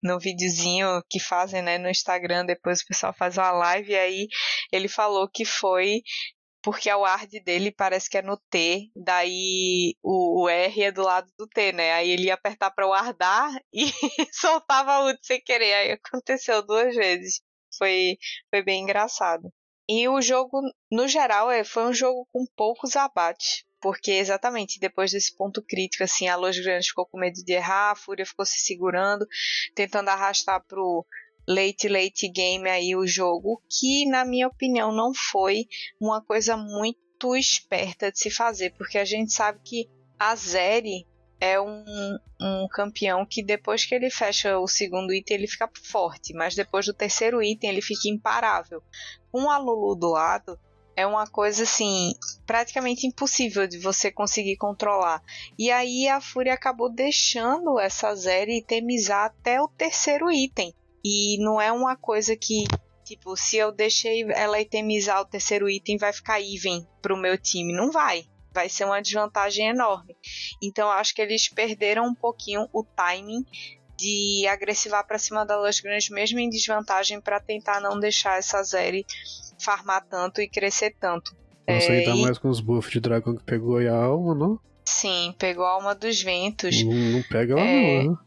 no 0.03 0.19
videozinho 0.19 1.01
que 1.09 1.19
fazem, 1.19 1.61
né, 1.61 1.77
no 1.77 1.89
Instagram, 1.89 2.45
depois 2.45 2.81
o 2.81 2.85
pessoal 2.87 3.13
faz 3.13 3.37
uma 3.37 3.51
live 3.51 3.91
e 3.91 3.97
aí 3.97 4.27
ele 4.71 4.87
falou 4.87 5.29
que 5.31 5.45
foi 5.45 6.01
porque 6.65 6.89
a 6.89 6.97
ward 6.97 7.39
dele 7.41 7.71
parece 7.71 8.09
que 8.09 8.17
é 8.17 8.23
no 8.23 8.37
T, 8.49 8.89
daí 8.95 9.93
o, 10.01 10.45
o, 10.45 10.49
R 10.49 10.81
é 10.81 10.91
do 10.91 11.03
lado 11.03 11.31
do 11.37 11.47
T, 11.47 11.71
né? 11.71 11.93
Aí 11.93 12.09
ele 12.09 12.23
ia 12.23 12.33
apertar 12.33 12.71
para 12.71 12.87
wardar 12.87 13.53
e 13.71 13.85
soltava 14.33 15.05
ult 15.05 15.19
sem 15.21 15.39
querer. 15.39 15.73
Aí 15.75 15.91
aconteceu 15.91 16.65
duas 16.65 16.95
vezes. 16.95 17.39
Foi, 17.77 18.17
foi 18.49 18.63
bem 18.63 18.81
engraçado. 18.81 19.53
E 19.87 20.09
o 20.09 20.19
jogo, 20.19 20.59
no 20.91 21.07
geral, 21.07 21.51
é, 21.51 21.63
foi 21.63 21.85
um 21.85 21.93
jogo 21.93 22.27
com 22.33 22.47
poucos 22.55 22.95
abates. 22.95 23.63
Porque 23.79 24.13
exatamente 24.13 24.79
depois 24.79 25.11
desse 25.11 25.35
ponto 25.37 25.61
crítico, 25.61 26.03
assim, 26.03 26.27
a 26.27 26.35
Los 26.35 26.57
Grandes 26.57 26.87
ficou 26.87 27.05
com 27.05 27.19
medo 27.19 27.43
de 27.43 27.53
errar, 27.53 27.91
a 27.91 27.95
Fúria 27.95 28.25
ficou 28.25 28.43
se 28.43 28.57
segurando, 28.57 29.27
tentando 29.75 30.09
arrastar 30.09 30.65
pro 30.67 31.05
late 31.47 31.87
late 31.87 32.27
game 32.29 32.67
aí 32.69 32.95
o 32.95 33.05
jogo, 33.05 33.61
que 33.69 34.05
na 34.07 34.25
minha 34.25 34.47
opinião 34.47 34.91
não 34.91 35.13
foi 35.13 35.67
uma 35.99 36.21
coisa 36.21 36.57
muito 36.57 37.35
esperta 37.35 38.11
de 38.11 38.19
se 38.19 38.29
fazer, 38.29 38.73
porque 38.77 38.97
a 38.97 39.05
gente 39.05 39.33
sabe 39.33 39.59
que 39.63 39.89
a 40.19 40.35
Zeri 40.35 41.05
é 41.39 41.59
um, 41.59 42.17
um 42.41 42.67
campeão 42.69 43.25
que 43.25 43.43
depois 43.43 43.85
que 43.85 43.93
ele 43.93 44.09
fecha 44.09 44.57
o 44.57 44.67
segundo 44.67 45.13
item 45.13 45.37
ele 45.37 45.47
fica 45.47 45.69
forte, 45.83 46.33
mas 46.33 46.55
depois 46.55 46.85
do 46.85 46.93
terceiro 46.93 47.43
item 47.43 47.69
ele 47.69 47.81
fica 47.81 48.09
imparável. 48.09 48.81
Com 49.31 49.49
a 49.49 49.57
Lulu 49.57 49.95
do 49.95 50.11
lado 50.11 50.59
é 50.95 51.05
uma 51.05 51.27
coisa 51.27 51.63
assim 51.63 52.13
praticamente 52.45 53.05
impossível 53.05 53.67
de 53.67 53.77
você 53.77 54.09
conseguir 54.09 54.55
controlar. 54.55 55.21
E 55.59 55.69
aí 55.69 56.07
a 56.07 56.21
Fúria 56.21 56.53
acabou 56.53 56.89
deixando 56.89 57.79
essa 57.79 58.15
Zeri 58.15 58.59
itemizar 58.59 59.25
até 59.25 59.61
o 59.61 59.67
terceiro 59.67 60.31
item. 60.31 60.73
E 61.07 61.37
não 61.37 61.61
é 61.61 61.71
uma 61.71 61.95
coisa 61.95 62.35
que, 62.35 62.63
tipo, 63.03 63.37
se 63.37 63.57
eu 63.57 63.71
deixei 63.71 64.23
ela 64.31 64.59
itemizar 64.59 65.21
o 65.21 65.25
terceiro 65.25 65.69
item, 65.69 65.97
vai 65.97 66.11
ficar 66.11 66.41
even 66.41 66.83
pro 66.99 67.15
meu 67.15 67.37
time. 67.37 67.71
Não 67.71 67.91
vai. 67.91 68.23
Vai 68.51 68.69
ser 68.69 68.85
uma 68.85 68.99
desvantagem 68.99 69.67
enorme. 69.67 70.17
Então, 70.63 70.89
acho 70.89 71.13
que 71.13 71.21
eles 71.21 71.47
perderam 71.47 72.07
um 72.07 72.15
pouquinho 72.15 72.67
o 72.73 72.83
timing 72.83 73.45
de 73.95 74.47
agressivar 74.47 75.05
para 75.05 75.19
cima 75.19 75.45
da 75.45 75.55
Los 75.55 75.79
Grandes, 75.79 76.09
mesmo 76.09 76.39
em 76.39 76.49
desvantagem, 76.49 77.21
para 77.21 77.39
tentar 77.39 77.79
não 77.79 77.99
deixar 77.99 78.39
essa 78.39 78.63
Zeri 78.63 79.05
farmar 79.59 80.03
tanto 80.09 80.41
e 80.41 80.49
crescer 80.49 80.95
tanto. 80.99 81.35
Nossa, 81.67 81.93
é, 81.93 82.03
tá 82.03 82.15
e... 82.15 82.21
mais 82.23 82.39
com 82.39 82.49
os 82.49 82.59
buffs 82.59 82.91
de 82.91 82.99
dragão 82.99 83.35
que 83.35 83.43
pegou 83.43 83.77
aí 83.77 83.87
a 83.87 83.95
alma, 83.95 84.33
não? 84.33 84.59
Sim, 84.83 85.35
pegou 85.37 85.65
a 85.65 85.71
alma 85.71 85.93
dos 85.93 86.19
ventos. 86.23 86.83
Não, 86.83 86.93
não 86.93 87.23
pega 87.23 87.53
ela 87.53 87.61
é... 87.61 88.03
não, 88.03 88.11
né? 88.13 88.17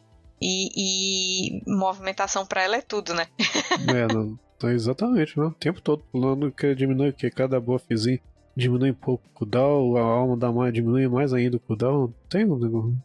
E, 0.40 1.58
e 1.58 1.62
movimentação 1.66 2.46
para 2.46 2.62
ela 2.62 2.76
é 2.76 2.80
tudo, 2.80 3.12
né? 3.12 3.26
é, 3.88 4.06
não, 4.12 4.38
exatamente, 4.70 5.38
né? 5.38 5.46
O 5.46 5.52
tempo 5.52 5.80
todo 5.80 6.02
pulando 6.12 6.52
que 6.52 6.74
diminui 6.74 7.12
que 7.12 7.30
cada 7.30 7.60
buffzinho 7.60 8.20
diminui 8.56 8.90
um 8.90 8.94
pouco 8.94 9.26
o 9.26 9.30
cooldown, 9.30 9.96
a 9.96 10.00
alma 10.00 10.36
da 10.36 10.50
mãe 10.50 10.72
diminui 10.72 11.08
mais 11.08 11.32
ainda 11.32 11.56
o 11.56 11.60
cooldown. 11.60 12.12
Tem 12.28 12.44
um 12.44 12.58
negócio. 12.58 12.96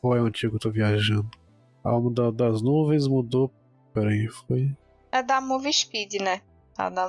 Qual 0.00 0.16
é 0.16 0.20
o 0.20 0.26
antigo 0.26 0.52
que 0.52 0.56
eu 0.56 0.60
tô 0.60 0.70
viajando? 0.70 1.28
A 1.84 1.90
alma 1.90 2.10
da, 2.10 2.30
das 2.30 2.60
nuvens 2.60 3.06
mudou. 3.06 3.52
Peraí, 3.94 4.28
foi. 4.28 4.76
É 5.10 5.22
da 5.22 5.40
Move 5.40 5.72
Speed, 5.72 6.20
né? 6.20 6.42
A 6.76 6.90
da... 6.90 7.06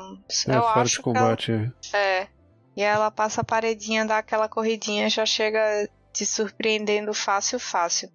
É, 0.47 0.55
eu 0.55 0.61
fora 0.61 0.87
de 0.87 0.99
combate, 0.99 1.51
ela... 1.51 1.73
é. 1.93 1.97
É. 1.97 2.27
E 2.75 2.81
ela 2.83 3.09
passa 3.09 3.41
a 3.41 3.43
paredinha, 3.43 4.05
dá 4.05 4.19
aquela 4.19 4.47
corridinha, 4.47 5.09
já 5.09 5.25
chega 5.25 5.89
te 6.13 6.25
surpreendendo 6.25 7.13
fácil, 7.13 7.59
fácil. 7.59 8.09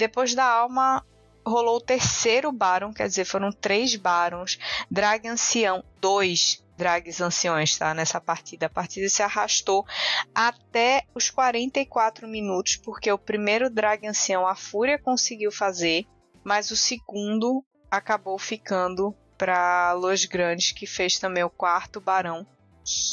Depois 0.00 0.34
da 0.34 0.46
alma 0.46 1.04
rolou 1.46 1.76
o 1.76 1.80
terceiro 1.80 2.50
Baron, 2.50 2.90
quer 2.90 3.06
dizer, 3.06 3.26
foram 3.26 3.52
três 3.52 3.94
Barons. 3.96 4.58
Drag 4.90 5.28
Ancião, 5.28 5.84
dois 6.00 6.64
Drags 6.74 7.20
Anciões, 7.20 7.76
tá? 7.76 7.92
Nessa 7.92 8.18
partida. 8.18 8.64
A 8.64 8.70
partida 8.70 9.10
se 9.10 9.22
arrastou 9.22 9.84
até 10.34 11.02
os 11.14 11.28
44 11.28 12.26
minutos, 12.26 12.76
porque 12.76 13.12
o 13.12 13.18
primeiro 13.18 13.68
Drag 13.68 14.06
Ancião 14.06 14.46
a 14.46 14.54
Fúria 14.54 14.98
conseguiu 14.98 15.52
fazer, 15.52 16.06
mas 16.42 16.70
o 16.70 16.76
segundo 16.76 17.62
acabou 17.90 18.38
ficando 18.38 19.14
para 19.36 19.92
Los 19.92 20.24
Grandes, 20.24 20.72
que 20.72 20.86
fez 20.86 21.18
também 21.18 21.44
o 21.44 21.50
quarto 21.50 22.00
Barão. 22.00 22.46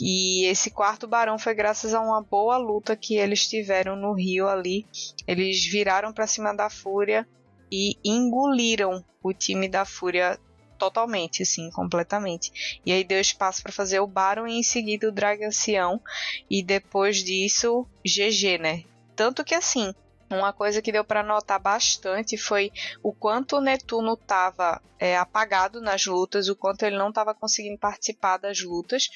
E 0.02 0.46
esse 0.46 0.72
quarto 0.72 1.08
barão 1.08 1.38
foi 1.38 1.54
graças 1.54 1.94
a 1.94 2.02
uma 2.02 2.22
boa 2.22 2.58
luta 2.58 2.96
que 2.96 3.16
eles 3.16 3.48
tiveram 3.48 3.96
no 3.96 4.14
Rio 4.14 4.48
ali. 4.48 4.86
Eles 5.28 5.66
viraram 5.66 6.12
para 6.14 6.28
cima 6.28 6.54
da 6.54 6.70
Fúria 6.70 7.28
e 7.72 7.98
engoliram 8.04 9.04
o 9.22 9.34
time 9.34 9.68
da 9.68 9.86
Fúria 9.86 10.40
totalmente, 10.78 11.44
assim, 11.44 11.70
completamente. 11.72 12.80
E 12.86 12.92
aí 12.92 13.04
deu 13.04 13.20
espaço 13.20 13.62
para 13.64 13.72
fazer 13.72 14.00
o 14.00 14.08
Baron 14.08 14.48
e 14.48 14.60
em 14.60 14.64
seguida 14.64 15.10
o 15.10 15.12
Dragancião. 15.12 16.02
E 16.50 16.64
depois 16.64 17.24
disso, 17.24 17.86
GG, 18.06 18.58
né? 18.60 18.84
Tanto 19.16 19.44
que 19.44 19.56
assim, 19.56 19.94
uma 20.30 20.52
coisa 20.52 20.82
que 20.82 20.92
deu 20.92 21.04
para 21.04 21.24
notar 21.24 21.60
bastante 21.60 22.38
foi 22.38 22.72
o 23.02 23.14
quanto 23.14 23.58
o 23.58 23.62
Netuno 23.62 24.14
estava 24.14 24.82
é, 25.00 25.18
apagado 25.18 25.80
nas 25.82 26.06
lutas, 26.06 26.50
o 26.50 26.56
quanto 26.56 26.84
ele 26.84 26.98
não 26.98 27.10
estava 27.10 27.34
conseguindo 27.34 27.78
participar 27.78 28.38
das 28.38 28.62
lutas, 28.62 29.08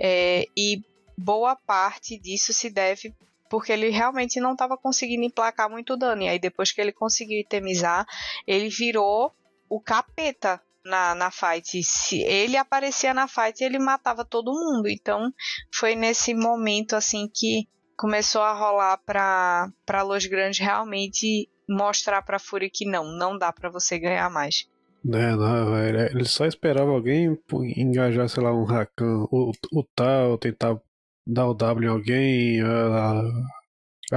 é, 0.00 0.46
e 0.56 0.82
boa 1.16 1.54
parte 1.54 2.18
disso 2.18 2.52
se 2.52 2.70
deve 2.70 3.14
porque 3.48 3.70
ele 3.70 3.88
realmente 3.90 4.40
não 4.40 4.52
estava 4.52 4.76
conseguindo 4.76 5.22
emplacar 5.22 5.70
muito 5.70 5.96
dano. 5.96 6.22
E 6.22 6.28
aí, 6.28 6.38
depois 6.40 6.72
que 6.72 6.80
ele 6.80 6.90
conseguiu 6.90 7.38
itemizar, 7.38 8.04
ele 8.48 8.68
virou 8.68 9.32
o 9.68 9.80
capeta 9.80 10.60
na, 10.84 11.14
na 11.14 11.30
fight. 11.30 11.82
Se 11.84 12.20
ele 12.22 12.56
aparecia 12.56 13.14
na 13.14 13.28
fight, 13.28 13.62
ele 13.62 13.78
matava 13.78 14.24
todo 14.24 14.52
mundo. 14.52 14.88
Então, 14.88 15.32
foi 15.72 15.94
nesse 15.94 16.34
momento 16.34 16.96
assim 16.96 17.28
que 17.32 17.68
começou 17.96 18.42
a 18.42 18.52
rolar 18.52 18.98
para 18.98 19.70
para 19.86 20.02
Los 20.02 20.26
Grandes 20.26 20.58
realmente 20.58 21.48
mostrar 21.68 22.22
para 22.22 22.38
Fúria 22.38 22.70
que 22.72 22.84
não, 22.84 23.04
não 23.04 23.38
dá 23.38 23.52
para 23.52 23.70
você 23.70 23.98
ganhar 23.98 24.30
mais. 24.30 24.68
É, 25.06 25.36
não, 25.36 25.70
velho. 25.72 26.00
Ele 26.00 26.24
só 26.24 26.46
esperava 26.46 26.90
alguém 26.90 27.38
engajar, 27.76 28.28
sei 28.28 28.42
lá, 28.42 28.52
um 28.52 28.64
Rakan, 28.64 29.26
o, 29.30 29.52
o 29.72 29.84
tal, 29.94 30.38
tentar 30.38 30.80
dar 31.26 31.46
o 31.46 31.54
W 31.54 31.86
em 31.86 31.90
alguém, 31.90 32.60
a, 32.62 33.22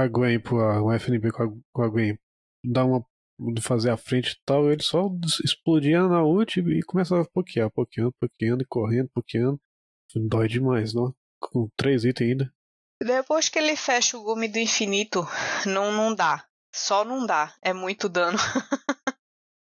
a 0.02 0.08
Gwen, 0.08 0.40
o 0.82 0.92
FNB 0.92 1.30
com 1.30 1.42
a, 1.42 1.52
com 1.72 1.82
a 1.82 1.88
Gwen, 1.88 2.18
dar 2.64 2.84
uma 2.84 3.04
fazer 3.60 3.90
a 3.90 3.96
frente 3.96 4.32
e 4.32 4.36
tal, 4.44 4.70
ele 4.70 4.82
só 4.82 5.08
explodia 5.44 6.02
na 6.08 6.24
ult 6.24 6.58
e 6.58 6.82
começava 6.82 7.22
a 7.22 7.28
pokear, 7.28 7.70
pokeando, 7.70 8.12
pokeando, 8.20 8.64
correndo, 8.68 9.08
pokeando. 9.14 9.60
Dói 10.14 10.48
demais, 10.48 10.92
não? 10.92 11.14
Com 11.38 11.68
três 11.76 12.04
itens 12.04 12.30
ainda. 12.30 12.52
Depois 13.00 13.48
que 13.48 13.58
ele 13.58 13.76
fecha 13.76 14.18
o 14.18 14.22
gume 14.22 14.48
do 14.48 14.58
infinito, 14.58 15.26
não, 15.66 15.92
não 15.92 16.14
dá. 16.14 16.44
Só 16.74 17.04
não 17.04 17.24
dá. 17.24 17.54
É 17.62 17.72
muito 17.72 18.08
dano. 18.08 18.38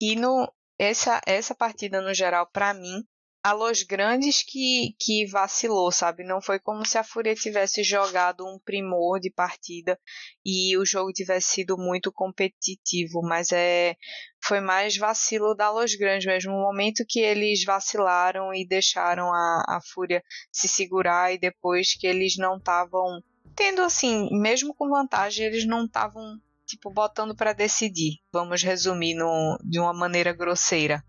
e 0.02 0.16
no, 0.16 0.52
essa, 0.78 1.22
essa 1.26 1.54
partida, 1.54 2.02
no 2.02 2.14
geral, 2.14 2.48
para 2.48 2.74
mim, 2.74 3.06
a 3.50 3.54
Los 3.54 3.82
Grandes 3.82 4.44
que, 4.44 4.96
que 5.00 5.26
vacilou, 5.26 5.92
sabe? 5.92 6.24
Não 6.24 6.40
foi 6.40 6.60
como 6.60 6.86
se 6.86 7.00
a 7.00 7.04
Fúria 7.04 7.34
tivesse 7.34 7.84
jogado 7.84 8.46
um 8.46 8.60
primor 8.60 9.20
de 9.20 9.32
partida 9.32 10.00
e 10.46 10.78
o 10.78 10.86
jogo 10.86 11.12
tivesse 11.12 11.54
sido 11.54 11.76
muito 11.76 12.12
competitivo, 12.12 13.22
mas 13.24 13.52
é 13.52 13.96
foi 14.44 14.62
mais 14.62 14.96
vacilo 14.98 15.56
da 15.56 15.72
Los 15.72 15.96
Grandes 15.96 16.28
mesmo, 16.28 16.54
o 16.54 16.62
momento 16.62 17.04
que 17.10 17.20
eles 17.20 17.64
vacilaram 17.64 18.54
e 18.54 18.68
deixaram 18.68 19.34
a, 19.34 19.64
a 19.68 19.80
Fúria 19.94 20.24
se 20.52 20.68
segurar 20.68 21.34
e 21.34 21.40
depois 21.40 21.96
que 21.96 22.06
eles 22.06 22.38
não 22.38 22.58
estavam 22.58 23.24
tendo 23.56 23.82
assim, 23.82 24.30
mesmo 24.32 24.76
com 24.76 24.88
vantagem, 24.90 25.48
eles 25.48 25.66
não 25.66 25.86
estavam 25.86 26.40
tipo 26.68 26.92
botando 26.92 27.36
para 27.36 27.52
decidir. 27.52 28.20
Vamos 28.32 28.62
resumir 28.62 29.16
no, 29.16 29.58
de 29.64 29.80
uma 29.80 29.94
maneira 29.94 30.32
grosseira. 30.34 31.04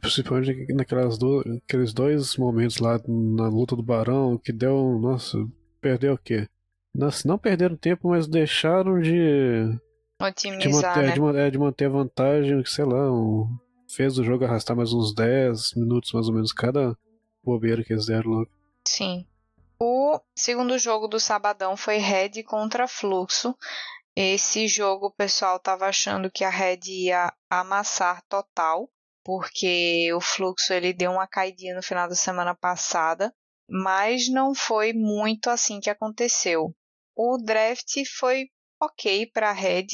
Principalmente 0.00 0.72
naquelas 0.72 1.18
do, 1.18 1.44
aqueles 1.62 1.92
dois 1.92 2.34
momentos 2.36 2.78
lá 2.78 2.98
na 3.06 3.48
luta 3.48 3.76
do 3.76 3.82
Barão, 3.82 4.38
que 4.38 4.50
deu. 4.50 4.98
Nossa, 4.98 5.36
perdeu 5.82 6.14
o 6.14 6.18
quê? 6.18 6.48
Nossa, 6.94 7.28
não 7.28 7.36
perderam 7.36 7.76
tempo, 7.76 8.08
mas 8.08 8.26
deixaram 8.26 8.98
de. 8.98 9.78
Otimizar, 10.18 10.94
de 11.04 11.20
manter, 11.20 11.32
né? 11.32 11.32
de, 11.32 11.38
é, 11.38 11.50
de 11.50 11.58
manter 11.58 11.84
a 11.84 11.90
vantagem, 11.90 12.64
sei 12.64 12.86
lá, 12.86 13.12
um, 13.12 13.46
fez 13.86 14.18
o 14.18 14.24
jogo 14.24 14.46
arrastar 14.46 14.74
mais 14.74 14.94
uns 14.94 15.14
10 15.14 15.74
minutos 15.74 16.10
mais 16.12 16.26
ou 16.26 16.32
menos 16.32 16.52
cada 16.52 16.96
bobeira 17.44 17.84
que 17.84 17.92
eles 17.92 18.06
deram 18.06 18.30
logo. 18.30 18.50
Sim. 18.88 19.26
O 19.78 20.18
segundo 20.34 20.78
jogo 20.78 21.06
do 21.06 21.20
Sabadão 21.20 21.76
foi 21.76 21.98
Red 21.98 22.42
contra 22.44 22.88
Fluxo. 22.88 23.54
Esse 24.16 24.66
jogo 24.66 25.08
o 25.08 25.14
pessoal 25.14 25.58
tava 25.58 25.84
achando 25.84 26.30
que 26.30 26.44
a 26.44 26.48
Red 26.48 26.80
ia 26.86 27.30
amassar 27.50 28.22
total 28.26 28.88
porque 29.26 30.12
o 30.14 30.20
fluxo 30.20 30.72
ele 30.72 30.92
deu 30.92 31.10
uma 31.10 31.26
caidinha 31.26 31.74
no 31.74 31.82
final 31.82 32.08
da 32.08 32.14
semana 32.14 32.54
passada, 32.54 33.34
mas 33.68 34.28
não 34.28 34.54
foi 34.54 34.92
muito 34.92 35.50
assim 35.50 35.80
que 35.80 35.90
aconteceu. 35.90 36.72
O 37.16 37.36
draft 37.36 37.92
foi 38.16 38.44
ok 38.80 39.28
para 39.32 39.50
a 39.50 39.52
Red 39.52 39.88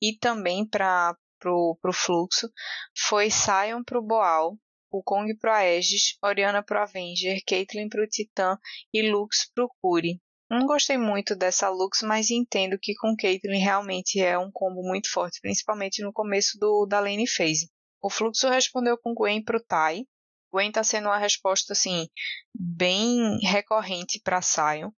e 0.00 0.16
também 0.18 0.66
para 0.66 1.14
pro, 1.38 1.78
pro 1.82 1.92
fluxo. 1.92 2.48
Foi 2.96 3.30
Sion 3.30 3.84
pro 3.84 4.02
Boal, 4.02 4.56
o 4.90 5.02
Kong 5.02 5.36
pro 5.36 5.52
Aegis, 5.52 6.16
Oriana 6.24 6.62
pro 6.62 6.80
Avenger, 6.80 7.42
Caitlyn 7.46 7.90
pro 7.90 8.08
Titã 8.08 8.56
e 8.90 9.10
Lux 9.10 9.50
pro 9.54 9.70
Curi. 9.82 10.18
Não 10.50 10.64
gostei 10.64 10.96
muito 10.96 11.36
dessa 11.36 11.68
Lux, 11.68 12.00
mas 12.00 12.30
entendo 12.30 12.78
que 12.80 12.94
com 12.94 13.14
Caitlyn 13.14 13.60
realmente 13.60 14.18
é 14.18 14.38
um 14.38 14.50
combo 14.50 14.80
muito 14.80 15.12
forte, 15.12 15.42
principalmente 15.42 16.02
no 16.02 16.10
começo 16.10 16.56
do, 16.58 16.86
da 16.86 17.00
lane 17.00 17.28
phase. 17.28 17.68
O 18.00 18.10
fluxo 18.10 18.48
respondeu 18.48 18.96
com 18.96 19.14
Gwen 19.14 19.42
pro 19.42 19.62
Tai. 19.62 20.06
Gwen 20.52 20.72
tá 20.72 20.82
sendo 20.82 21.08
uma 21.08 21.18
resposta 21.18 21.72
assim 21.72 22.08
bem 22.54 23.38
recorrente 23.42 24.20
para 24.22 24.42
Sion. 24.42 24.90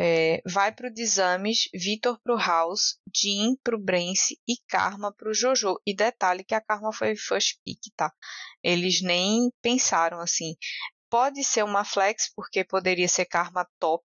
É, 0.00 0.40
vai 0.46 0.72
pro 0.72 0.92
Desames, 0.92 1.68
Vitor 1.74 2.20
pro 2.22 2.36
House, 2.36 3.00
Jean 3.12 3.56
pro 3.64 3.76
Brence 3.76 4.38
e 4.46 4.56
Karma 4.68 5.12
pro 5.12 5.34
Jojo. 5.34 5.80
E 5.86 5.94
detalhe 5.94 6.44
que 6.44 6.54
a 6.54 6.60
Karma 6.60 6.92
foi 6.92 7.16
first 7.16 7.58
pick, 7.64 7.80
tá? 7.96 8.12
Eles 8.62 9.02
nem 9.02 9.50
pensaram 9.60 10.20
assim. 10.20 10.54
Pode 11.10 11.42
ser 11.42 11.64
uma 11.64 11.84
flex, 11.84 12.32
porque 12.34 12.62
poderia 12.64 13.08
ser 13.08 13.24
Karma 13.24 13.66
top, 13.80 14.04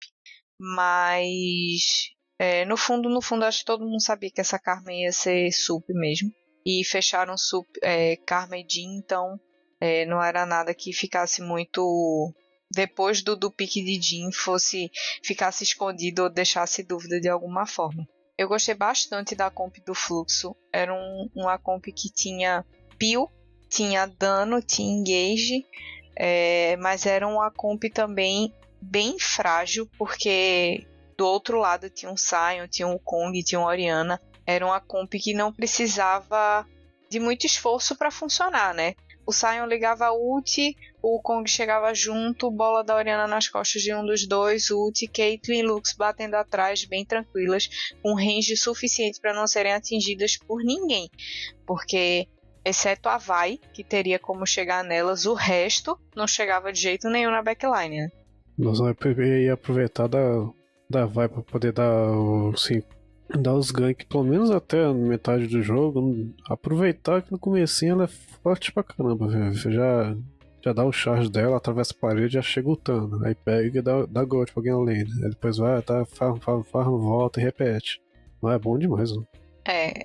mas 0.60 2.12
é, 2.38 2.66
no 2.66 2.78
fundo, 2.78 3.10
no 3.10 3.22
fundo, 3.22 3.46
acho 3.46 3.60
que 3.60 3.66
todo 3.66 3.86
mundo 3.86 4.02
sabia 4.02 4.30
que 4.32 4.42
essa 4.42 4.60
Karma 4.60 4.94
ia 4.94 5.12
ser 5.12 5.52
sup 5.52 5.86
mesmo 5.90 6.32
e 6.66 6.84
fecharam 6.84 7.38
Sup, 7.38 7.68
é, 7.82 8.16
Karma 8.18 8.58
e 8.58 8.66
então 8.78 9.40
é, 9.80 10.06
não 10.06 10.22
era 10.22 10.46
nada 10.46 10.74
que 10.74 10.94
ficasse 10.94 11.42
muito 11.42 12.34
depois 12.72 13.22
do, 13.22 13.36
do 13.36 13.52
pique 13.52 13.84
de 13.84 14.00
Jean 14.00 14.32
fosse 14.32 14.92
ficasse 15.24 15.64
escondido 15.64 16.24
ou 16.24 16.30
deixasse 16.30 16.84
dúvida 16.84 17.20
de 17.20 17.30
alguma 17.30 17.66
forma. 17.66 18.08
Eu 18.38 18.48
gostei 18.48 18.76
bastante 18.76 19.36
da 19.36 19.50
comp 19.50 19.76
do 19.86 19.94
fluxo. 19.94 20.56
Era 20.72 20.94
um, 20.94 21.30
uma 21.36 21.58
comp 21.58 21.84
que 21.86 22.10
tinha 22.10 22.66
peel, 22.98 23.30
tinha 23.70 24.06
dano, 24.06 24.62
tinha 24.62 24.94
engage, 24.94 25.66
é, 26.16 26.78
mas 26.78 27.06
era 27.06 27.28
uma 27.28 27.52
comp 27.52 27.84
também 27.94 28.54
bem 28.82 29.20
frágil, 29.20 29.90
porque 29.98 30.88
do 31.18 31.28
outro 31.28 31.60
lado 31.60 31.90
tinha 31.90 32.10
um 32.10 32.16
Sion, 32.16 32.66
tinha 32.70 32.88
um 32.88 32.98
Kong, 32.98 33.44
tinha 33.44 33.60
um 33.60 33.66
Oriana. 33.66 34.22
Era 34.50 34.66
uma 34.66 34.82
comp 34.82 35.14
que 35.14 35.34
não 35.34 35.54
precisava 35.54 36.66
de 37.10 37.20
muito 37.20 37.46
esforço 37.46 37.96
para 37.96 38.10
funcionar, 38.10 38.74
né? 38.74 38.96
O 39.30 39.32
Sion 39.32 39.68
ligava 39.68 40.08
a 40.08 40.12
ult, 40.12 40.76
o 41.04 41.22
Kong 41.22 41.48
chegava 41.48 41.94
junto, 41.94 42.50
bola 42.50 42.84
da 42.84 42.96
Oriana 42.96 43.28
nas 43.28 43.48
costas 43.48 43.84
de 43.84 43.94
um 43.94 44.04
dos 44.04 44.28
dois, 44.28 44.72
ult, 44.72 45.08
Caitlyn 45.08 45.60
e 45.60 45.62
Lux 45.62 45.94
batendo 45.94 46.34
atrás, 46.34 46.84
bem 46.84 47.06
tranquilas, 47.06 47.70
com 48.02 48.16
range 48.16 48.58
suficiente 48.58 49.22
para 49.22 49.36
não 49.36 49.46
serem 49.46 49.74
atingidas 49.74 50.36
por 50.36 50.64
ninguém. 50.64 51.08
Porque, 51.68 52.28
exceto 52.66 53.08
a 53.08 53.20
Vai, 53.20 53.60
que 53.72 53.84
teria 53.84 54.18
como 54.18 54.48
chegar 54.48 54.84
nelas, 54.84 55.28
o 55.28 55.36
resto 55.36 55.96
não 56.16 56.26
chegava 56.26 56.74
de 56.74 56.82
jeito 56.82 57.08
nenhum 57.08 57.30
na 57.30 57.44
backline, 57.44 57.98
né? 57.98 58.10
Nós 58.58 58.80
vamos 58.80 58.96
aproveitar 59.54 60.08
da, 60.08 60.50
da 60.90 61.06
Vai 61.06 61.30
para 61.30 61.44
poder 61.44 61.72
dar 61.72 62.10
assim, 62.52 62.82
dar 63.38 63.54
os 63.54 63.72
ganks 63.72 64.08
pelo 64.08 64.24
menos 64.24 64.50
até 64.50 64.92
metade 64.94 65.48
do 65.48 65.62
jogo. 65.62 66.34
Aproveitar 66.48 67.22
que 67.22 67.32
no 67.32 67.40
comecinho 67.40 67.94
ela 67.94 68.06
é 68.06 68.08
forte 68.08 68.72
pra 68.72 68.84
caramba, 68.84 69.28
velho. 69.28 69.54
Já, 69.54 70.16
já 70.64 70.74
dá 70.74 70.84
o 70.84 70.92
charge 70.92 71.30
dela, 71.30 71.58
atravessa 71.58 71.94
a 71.94 72.00
parede 72.00 72.34
já 72.34 72.42
chega 72.42 72.70
lutando. 72.70 73.24
Aí 73.26 73.36
pega 73.36 73.80
e 73.80 73.82
dá, 73.82 74.06
dá 74.06 74.24
gold 74.24 74.52
pra 74.52 74.60
alguém 74.60 74.74
além. 74.74 75.02
Aí 75.24 75.30
depois 75.30 75.58
vai, 75.58 75.82
tá, 75.82 76.06
farm, 76.06 76.38
farm, 76.38 76.64
farm, 76.64 76.98
volta 76.98 77.40
e 77.40 77.44
repete. 77.44 78.02
Mas 78.42 78.56
é 78.56 78.60
bom 78.60 78.78
demais, 78.78 79.16
né? 79.16 79.24
É, 79.66 80.04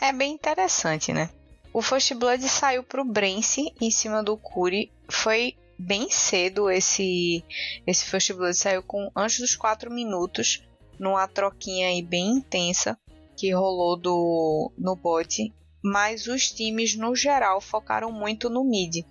é 0.00 0.12
bem 0.12 0.32
interessante, 0.32 1.12
né? 1.12 1.30
O 1.72 1.82
First 1.82 2.14
Blood 2.14 2.42
saiu 2.48 2.82
pro 2.82 3.04
Brence 3.04 3.72
em 3.80 3.90
cima 3.90 4.22
do 4.22 4.36
Curi. 4.36 4.92
Foi 5.08 5.54
bem 5.76 6.08
cedo 6.08 6.70
esse 6.70 7.44
esse 7.84 8.04
First 8.04 8.32
Blood 8.32 8.56
saiu 8.56 8.82
com 8.82 9.10
antes 9.14 9.40
dos 9.40 9.56
4 9.56 9.90
minutos 9.90 10.62
numa 10.98 11.26
troquinha 11.26 11.88
aí 11.88 12.02
bem 12.02 12.36
intensa 12.36 12.98
que 13.36 13.52
rolou 13.52 13.96
do 13.96 14.72
no 14.78 14.94
bot, 14.94 15.52
mas 15.82 16.26
os 16.26 16.50
times 16.50 16.96
no 16.96 17.14
geral 17.14 17.60
focaram 17.60 18.10
muito 18.10 18.48
no 18.48 18.64
mid. 18.64 19.04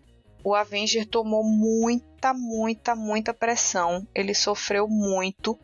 O 0.43 0.53
Avenger 0.53 1.07
tomou 1.07 1.43
muita, 1.43 2.33
muita, 2.33 2.95
muita 2.95 3.33
pressão. 3.33 4.05
Ele 4.13 4.33
sofreu 4.33 4.87
muito, 4.87 5.57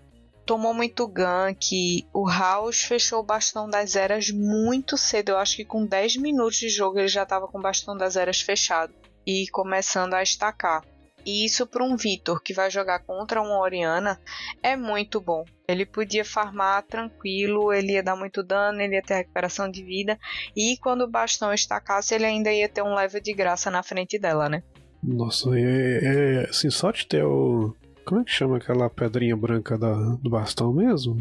tomou 0.45 0.73
muito 0.73 1.05
gank. 1.07 2.07
O 2.13 2.29
House 2.29 2.83
fechou 2.83 3.19
o 3.19 3.25
bastão 3.25 3.69
das 3.69 3.95
eras 3.95 4.29
muito 4.29 4.97
cedo. 4.97 5.29
Eu 5.29 5.37
acho 5.37 5.57
que 5.57 5.65
com 5.65 5.85
10 5.85 6.17
minutos 6.17 6.57
de 6.57 6.69
jogo 6.69 6.97
ele 6.97 7.09
já 7.09 7.23
estava 7.23 7.47
com 7.47 7.57
o 7.57 7.61
bastão 7.61 7.97
das 7.97 8.15
eras 8.15 8.39
fechado 8.39 8.93
e 9.27 9.47
começando 9.51 10.13
a 10.13 10.23
estacar. 10.23 10.85
E 11.29 11.45
isso 11.45 11.67
para 11.67 11.83
um 11.83 11.95
Vitor 11.95 12.41
que 12.41 12.55
vai 12.55 12.71
jogar 12.71 13.01
contra 13.01 13.39
uma 13.39 13.59
Oriana 13.59 14.19
é 14.63 14.75
muito 14.75 15.21
bom. 15.21 15.45
Ele 15.67 15.85
podia 15.85 16.25
farmar 16.25 16.81
tranquilo, 16.87 17.71
ele 17.71 17.93
ia 17.93 18.01
dar 18.01 18.15
muito 18.15 18.41
dano, 18.41 18.81
ele 18.81 18.95
ia 18.95 19.03
ter 19.03 19.13
recuperação 19.13 19.69
de 19.69 19.83
vida. 19.83 20.17
E 20.55 20.75
quando 20.77 21.03
o 21.03 21.09
bastão 21.09 21.53
estacasse, 21.53 22.15
ele 22.15 22.25
ainda 22.25 22.51
ia 22.51 22.67
ter 22.67 22.81
um 22.81 22.95
level 22.95 23.21
de 23.21 23.31
graça 23.31 23.69
na 23.69 23.83
frente 23.83 24.17
dela, 24.17 24.49
né? 24.49 24.63
Nossa, 25.03 25.51
é, 25.55 25.99
é 26.01 26.49
assim, 26.49 26.71
só 26.71 26.89
de 26.89 27.05
ter 27.05 27.23
o. 27.23 27.75
Como 28.03 28.21
é 28.21 28.23
que 28.23 28.31
chama 28.31 28.57
aquela 28.57 28.89
pedrinha 28.89 29.37
branca 29.37 29.77
da, 29.77 29.93
do 29.93 30.31
bastão 30.31 30.73
mesmo? 30.73 31.15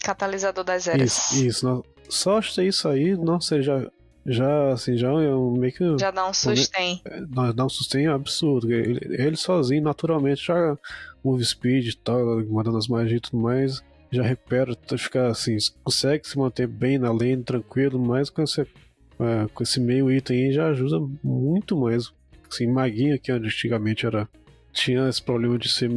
Catalisador 0.00 0.62
das 0.62 0.86
eras. 0.86 1.32
Isso, 1.32 1.44
isso. 1.44 1.84
Só 2.08 2.38
de 2.38 2.54
ter 2.54 2.68
isso 2.68 2.88
aí, 2.88 3.16
nossa, 3.16 3.60
já, 3.60 3.90
já, 4.28 4.72
assim, 4.72 4.96
já 4.96 5.08
é 5.08 5.34
um 5.34 5.52
meio 5.52 5.72
que. 5.72 5.98
Já 5.98 6.10
dá 6.10 6.28
um 6.28 6.34
sustém. 6.34 7.02
Dá 7.54 7.64
um 7.64 7.68
sustém 7.68 8.06
absurdo. 8.06 8.70
Ele, 8.70 9.00
ele 9.02 9.36
sozinho, 9.36 9.82
naturalmente, 9.82 10.46
já 10.46 10.76
move 11.24 11.44
speed 11.44 11.88
e 11.88 11.96
tal, 11.96 12.44
mandando 12.46 12.76
as 12.76 12.88
magias 12.88 13.18
e 13.18 13.20
tudo 13.20 13.42
mais, 13.42 13.82
já 14.10 14.22
recupera, 14.22 14.76
fica 14.98 15.28
assim, 15.28 15.56
consegue 15.82 16.26
se 16.26 16.38
manter 16.38 16.66
bem 16.66 16.98
na 16.98 17.10
lane, 17.10 17.42
tranquilo, 17.42 17.98
mas 17.98 18.30
com 18.30 18.42
esse, 18.42 18.60
é, 18.62 18.66
com 19.52 19.62
esse 19.62 19.80
meio 19.80 20.10
item 20.10 20.46
aí 20.46 20.52
já 20.52 20.68
ajuda 20.68 20.98
muito 21.22 21.76
mais. 21.76 22.12
Assim, 22.50 22.66
maguinha 22.66 23.18
que 23.18 23.32
antigamente 23.32 24.06
era. 24.06 24.28
Tinha 24.70 25.08
esse 25.08 25.20
problema 25.20 25.58
de 25.58 25.68
ser 25.68 25.90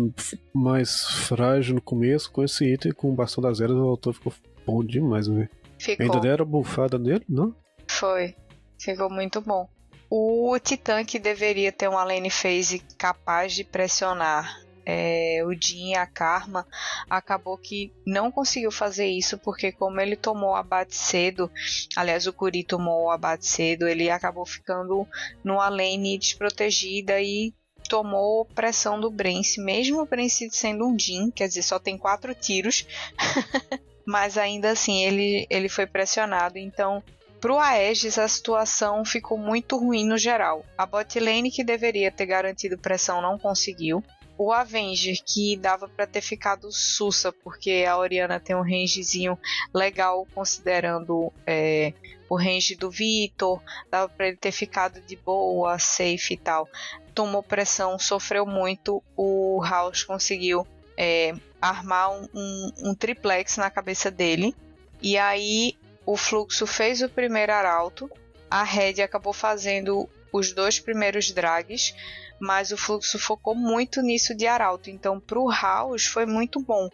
mais 0.53 1.05
frágil 1.27 1.75
no 1.75 1.81
começo, 1.81 2.31
com 2.31 2.43
esse 2.43 2.65
item, 2.65 2.91
com 2.93 3.11
o 3.11 3.13
bastão 3.13 3.41
das 3.41 3.59
eras, 3.59 3.75
voltou, 3.75 4.13
ficou 4.13 4.33
bom 4.65 4.83
demais, 4.83 5.27
né? 5.27 5.49
Ficou. 5.77 6.05
Ainda 6.05 6.19
deram 6.19 6.45
bufada 6.45 6.97
nele, 6.97 7.23
não? 7.27 7.53
Foi. 7.99 8.35
Ficou 8.79 9.09
muito 9.09 9.41
bom. 9.41 9.69
O 10.09 10.57
Titã 10.59 11.05
que 11.05 11.19
deveria 11.19 11.71
ter 11.71 11.87
uma 11.87 12.03
lane 12.03 12.29
phase 12.29 12.79
capaz 12.97 13.53
de 13.53 13.63
pressionar 13.63 14.61
é, 14.85 15.43
o 15.45 15.53
Jin 15.53 15.91
e 15.91 15.95
a 15.95 16.05
Karma, 16.05 16.67
acabou 17.09 17.57
que 17.57 17.93
não 18.05 18.31
conseguiu 18.31 18.71
fazer 18.71 19.05
isso 19.05 19.37
porque 19.37 19.71
como 19.71 20.01
ele 20.01 20.15
tomou 20.15 20.51
o 20.51 20.55
abate 20.55 20.95
cedo, 20.95 21.51
aliás 21.95 22.27
o 22.27 22.33
Kuri 22.33 22.63
tomou 22.63 23.05
o 23.05 23.11
abate 23.11 23.45
cedo, 23.45 23.87
ele 23.87 24.09
acabou 24.09 24.45
ficando 24.45 25.07
numa 25.43 25.69
lane 25.69 26.17
desprotegida 26.17 27.21
e 27.21 27.53
tomou 27.87 28.45
pressão 28.45 28.99
do 28.99 29.11
Brence, 29.11 29.61
mesmo 29.61 30.01
o 30.01 30.05
Brence 30.05 30.49
sendo 30.51 30.87
um 30.87 30.97
Jin, 30.97 31.29
quer 31.29 31.47
dizer, 31.47 31.61
só 31.61 31.77
tem 31.77 31.97
quatro 31.97 32.33
tiros, 32.33 32.85
mas 34.05 34.37
ainda 34.37 34.71
assim 34.71 35.03
ele, 35.03 35.45
ele 35.49 35.69
foi 35.69 35.85
pressionado, 35.85 36.57
então 36.57 37.03
Pro 37.41 37.57
Aegis, 37.57 38.19
a 38.19 38.27
situação 38.27 39.03
ficou 39.03 39.35
muito 39.35 39.75
ruim 39.75 40.05
no 40.05 40.15
geral. 40.15 40.63
A 40.77 40.85
bot 40.85 41.19
lane, 41.19 41.49
que 41.49 41.63
deveria 41.63 42.11
ter 42.11 42.27
garantido 42.27 42.77
pressão, 42.77 43.19
não 43.19 43.39
conseguiu. 43.39 44.03
O 44.37 44.53
Avenger, 44.53 45.17
que 45.25 45.57
dava 45.57 45.89
para 45.89 46.05
ter 46.05 46.21
ficado 46.21 46.71
sussa, 46.71 47.31
porque 47.31 47.83
a 47.89 47.97
Oriana 47.97 48.39
tem 48.39 48.55
um 48.55 48.61
rangezinho 48.61 49.37
legal, 49.73 50.27
considerando 50.35 51.33
é, 51.45 51.93
o 52.29 52.35
range 52.35 52.75
do 52.75 52.91
Vitor, 52.91 53.59
dava 53.89 54.07
para 54.07 54.27
ele 54.27 54.37
ter 54.37 54.51
ficado 54.51 55.01
de 55.01 55.15
boa, 55.15 55.79
safe 55.79 56.35
e 56.35 56.37
tal. 56.37 56.69
Tomou 57.15 57.41
pressão, 57.41 57.97
sofreu 57.97 58.45
muito. 58.45 59.03
O 59.17 59.63
House 59.63 60.03
conseguiu 60.03 60.65
é, 60.95 61.33
armar 61.59 62.11
um, 62.11 62.27
um, 62.35 62.71
um 62.83 62.95
triplex 62.95 63.57
na 63.57 63.71
cabeça 63.71 64.11
dele. 64.11 64.55
E 65.01 65.17
aí 65.17 65.75
o 66.05 66.17
Fluxo 66.17 66.65
fez 66.65 67.01
o 67.01 67.09
primeiro 67.09 67.53
arauto, 67.53 68.09
a 68.49 68.63
Red 68.63 69.01
acabou 69.01 69.33
fazendo 69.33 70.09
os 70.33 70.53
dois 70.53 70.79
primeiros 70.79 71.31
drags, 71.31 71.93
mas 72.39 72.71
o 72.71 72.77
Fluxo 72.77 73.19
focou 73.19 73.55
muito 73.55 74.01
nisso 74.01 74.35
de 74.35 74.47
arauto. 74.47 74.89
Então, 74.89 75.19
para 75.19 75.39
o 75.39 75.49
House 75.49 76.05
foi 76.05 76.25
muito 76.25 76.59
bom. 76.61 76.89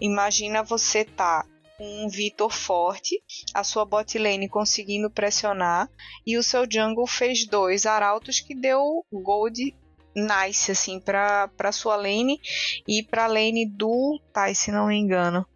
Imagina 0.00 0.62
você 0.62 1.04
tá 1.04 1.44
um 1.80 2.08
Vitor 2.08 2.50
forte, 2.50 3.22
a 3.54 3.62
sua 3.62 3.84
bot 3.84 4.18
lane 4.18 4.48
conseguindo 4.48 5.10
pressionar 5.10 5.88
e 6.26 6.36
o 6.36 6.42
seu 6.42 6.66
jungle 6.68 7.06
fez 7.06 7.46
dois 7.46 7.86
arautos 7.86 8.40
que 8.40 8.54
deu 8.54 9.04
gold 9.12 9.76
nice 10.14 10.72
assim 10.72 10.98
para 10.98 11.46
para 11.48 11.70
sua 11.70 11.94
lane 11.94 12.40
e 12.86 13.04
para 13.04 13.28
lane 13.28 13.64
do 13.64 14.20
Tai, 14.32 14.54
se 14.54 14.72
não 14.72 14.88
me 14.88 14.96
engano. 14.96 15.46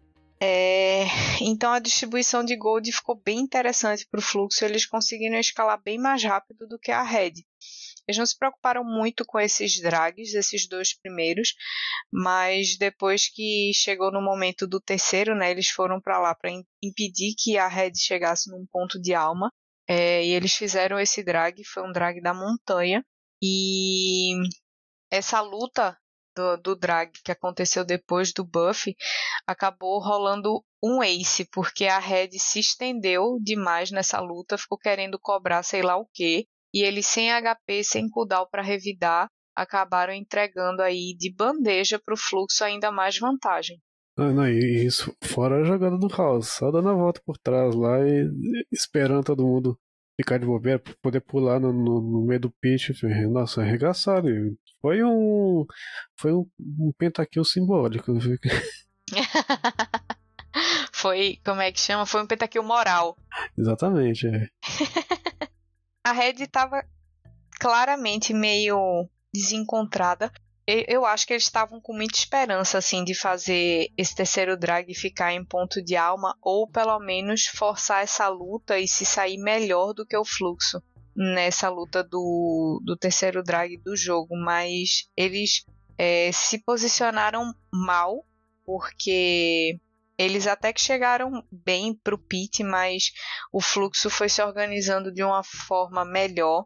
É, 0.45 1.05
então 1.39 1.71
a 1.71 1.79
distribuição 1.79 2.43
de 2.43 2.57
gold 2.57 2.91
ficou 2.91 3.15
bem 3.15 3.39
interessante 3.39 4.05
para 4.05 4.19
o 4.19 4.21
fluxo, 4.21 4.65
eles 4.65 4.85
conseguiram 4.85 5.39
escalar 5.39 5.81
bem 5.81 5.97
mais 5.97 6.21
rápido 6.21 6.67
do 6.67 6.77
que 6.77 6.91
a 6.91 7.01
red. 7.01 7.31
Eles 8.05 8.17
não 8.17 8.25
se 8.25 8.37
preocuparam 8.37 8.83
muito 8.83 9.23
com 9.23 9.39
esses 9.39 9.79
drags, 9.79 10.33
esses 10.33 10.67
dois 10.67 10.93
primeiros, 10.93 11.53
mas 12.11 12.77
depois 12.77 13.29
que 13.29 13.71
chegou 13.73 14.11
no 14.11 14.21
momento 14.21 14.67
do 14.67 14.81
terceiro, 14.81 15.33
né, 15.33 15.49
eles 15.49 15.69
foram 15.69 16.01
para 16.01 16.19
lá 16.19 16.35
para 16.35 16.51
impedir 16.83 17.35
que 17.37 17.57
a 17.57 17.69
Red 17.69 17.93
chegasse 17.95 18.51
num 18.51 18.65
ponto 18.69 18.99
de 19.01 19.13
alma. 19.13 19.49
É, 19.87 20.25
e 20.25 20.31
eles 20.31 20.53
fizeram 20.53 20.99
esse 20.99 21.23
drag, 21.23 21.63
foi 21.63 21.83
um 21.83 21.91
drag 21.93 22.21
da 22.21 22.33
montanha. 22.33 23.01
E 23.41 24.33
essa 25.09 25.39
luta 25.39 25.97
do, 26.35 26.57
do 26.57 26.75
drag 26.75 27.11
que 27.23 27.31
aconteceu 27.31 27.85
depois 27.85 28.33
do 28.33 28.43
buff, 28.43 28.93
acabou 29.47 29.99
rolando 29.99 30.63
um 30.83 31.01
ace, 31.01 31.47
porque 31.51 31.85
a 31.85 31.99
Red 31.99 32.31
se 32.33 32.59
estendeu 32.59 33.37
demais 33.41 33.91
nessa 33.91 34.19
luta, 34.19 34.57
ficou 34.57 34.77
querendo 34.77 35.19
cobrar 35.19 35.63
sei 35.63 35.81
lá 35.81 35.97
o 35.97 36.07
que, 36.13 36.45
e 36.73 36.83
eles 36.83 37.07
sem 37.07 37.31
HP, 37.31 37.83
sem 37.83 38.09
cooldown 38.09 38.47
para 38.49 38.63
revidar, 38.63 39.27
acabaram 39.55 40.13
entregando 40.13 40.81
aí 40.81 41.15
de 41.17 41.33
bandeja 41.33 41.99
para 42.03 42.13
o 42.13 42.17
fluxo 42.17 42.63
ainda 42.63 42.91
mais 42.91 43.17
vantagem. 43.17 43.79
Ah, 44.17 44.31
não, 44.31 44.47
e 44.47 44.85
isso 44.85 45.15
fora 45.23 45.61
a 45.61 45.63
jogada 45.63 45.97
do 45.97 46.07
House, 46.07 46.49
só 46.49 46.69
dando 46.69 46.89
a 46.89 46.93
volta 46.93 47.21
por 47.25 47.37
trás 47.37 47.73
lá 47.73 47.99
e 47.99 48.29
esperando 48.71 49.23
todo 49.23 49.45
mundo 49.45 49.77
ficar 50.15 50.37
de 50.37 50.45
bobeira 50.45 50.79
pra 50.79 50.93
poder 51.01 51.21
pular 51.21 51.59
no, 51.59 51.73
no, 51.73 52.01
no 52.01 52.25
meio 52.25 52.39
do 52.39 52.51
pitch. 52.51 52.91
Nossa, 53.29 53.61
arregaçado. 53.61 54.27
Foi 54.81 55.03
um. 55.03 55.65
Foi 56.17 56.33
um, 56.33 56.47
um 56.59 56.91
pentakill 56.97 57.43
simbólico. 57.43 58.11
foi. 60.91 61.39
Como 61.43 61.61
é 61.61 61.71
que 61.71 61.79
chama? 61.79 62.05
Foi 62.05 62.21
um 62.21 62.27
pentakill 62.27 62.63
moral. 62.63 63.17
Exatamente, 63.57 64.27
é. 64.27 64.47
a 66.05 66.11
Red 66.11 66.43
estava 66.43 66.85
claramente 67.59 68.33
meio 68.33 69.09
desencontrada. 69.33 70.31
Eu 70.65 71.05
acho 71.05 71.27
que 71.27 71.33
eles 71.33 71.43
estavam 71.43 71.81
com 71.81 71.93
muita 71.93 72.17
esperança 72.17 72.77
assim 72.77 73.03
de 73.03 73.13
fazer 73.13 73.89
esse 73.97 74.15
terceiro 74.15 74.57
drag 74.57 74.93
ficar 74.93 75.33
em 75.33 75.43
ponto 75.43 75.83
de 75.83 75.97
alma 75.97 76.37
ou 76.41 76.69
pelo 76.69 76.97
menos 76.99 77.47
forçar 77.47 78.01
essa 78.01 78.29
luta 78.29 78.79
e 78.79 78.87
se 78.87 79.05
sair 79.05 79.37
melhor 79.37 79.93
do 79.93 80.05
que 80.05 80.15
o 80.15 80.23
fluxo 80.23 80.81
nessa 81.15 81.69
luta 81.69 82.03
do, 82.03 82.81
do 82.83 82.97
terceiro 82.97 83.43
drag 83.43 83.77
do 83.77 83.95
jogo, 83.95 84.35
mas 84.35 85.09
eles 85.15 85.65
é, 85.97 86.31
se 86.31 86.59
posicionaram 86.59 87.53
mal, 87.71 88.25
porque 88.65 89.79
eles 90.17 90.47
até 90.47 90.71
que 90.71 90.81
chegaram 90.81 91.43
bem 91.51 91.93
pro 91.93 92.17
pit, 92.17 92.63
mas 92.63 93.11
o 93.51 93.61
fluxo 93.61 94.09
foi 94.09 94.29
se 94.29 94.41
organizando 94.41 95.11
de 95.11 95.23
uma 95.23 95.43
forma 95.43 96.05
melhor. 96.05 96.65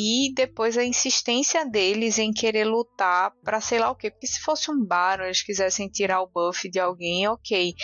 E 0.00 0.32
depois 0.32 0.78
a 0.78 0.84
insistência 0.84 1.66
deles 1.66 2.18
em 2.18 2.32
querer 2.32 2.64
lutar 2.64 3.32
para 3.42 3.60
sei 3.60 3.80
lá 3.80 3.90
o 3.90 3.96
que. 3.96 4.12
Porque 4.12 4.28
se 4.28 4.38
fosse 4.40 4.70
um 4.70 4.84
Baron, 4.84 5.24
eles 5.24 5.42
quisessem 5.42 5.88
tirar 5.88 6.22
o 6.22 6.28
buff 6.28 6.70
de 6.70 6.78
alguém, 6.78 7.26
ok. 7.26 7.74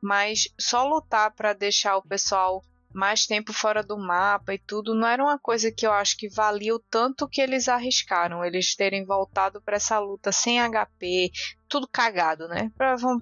Mas 0.00 0.44
só 0.58 0.86
lutar 0.86 1.34
para 1.34 1.52
deixar 1.52 1.96
o 1.96 2.06
pessoal 2.06 2.62
mais 2.94 3.26
tempo 3.26 3.52
fora 3.52 3.82
do 3.82 3.98
mapa 3.98 4.54
e 4.54 4.58
tudo, 4.58 4.94
não 4.94 5.08
era 5.08 5.20
uma 5.20 5.36
coisa 5.36 5.72
que 5.72 5.84
eu 5.84 5.92
acho 5.92 6.16
que 6.16 6.28
valia 6.28 6.72
o 6.72 6.78
tanto 6.78 7.28
que 7.28 7.40
eles 7.40 7.68
arriscaram, 7.68 8.44
eles 8.44 8.76
terem 8.76 9.04
voltado 9.04 9.60
para 9.60 9.74
essa 9.74 9.98
luta 9.98 10.30
sem 10.30 10.60
HP, 10.60 11.32
tudo 11.68 11.88
cagado, 11.92 12.46
né? 12.46 12.70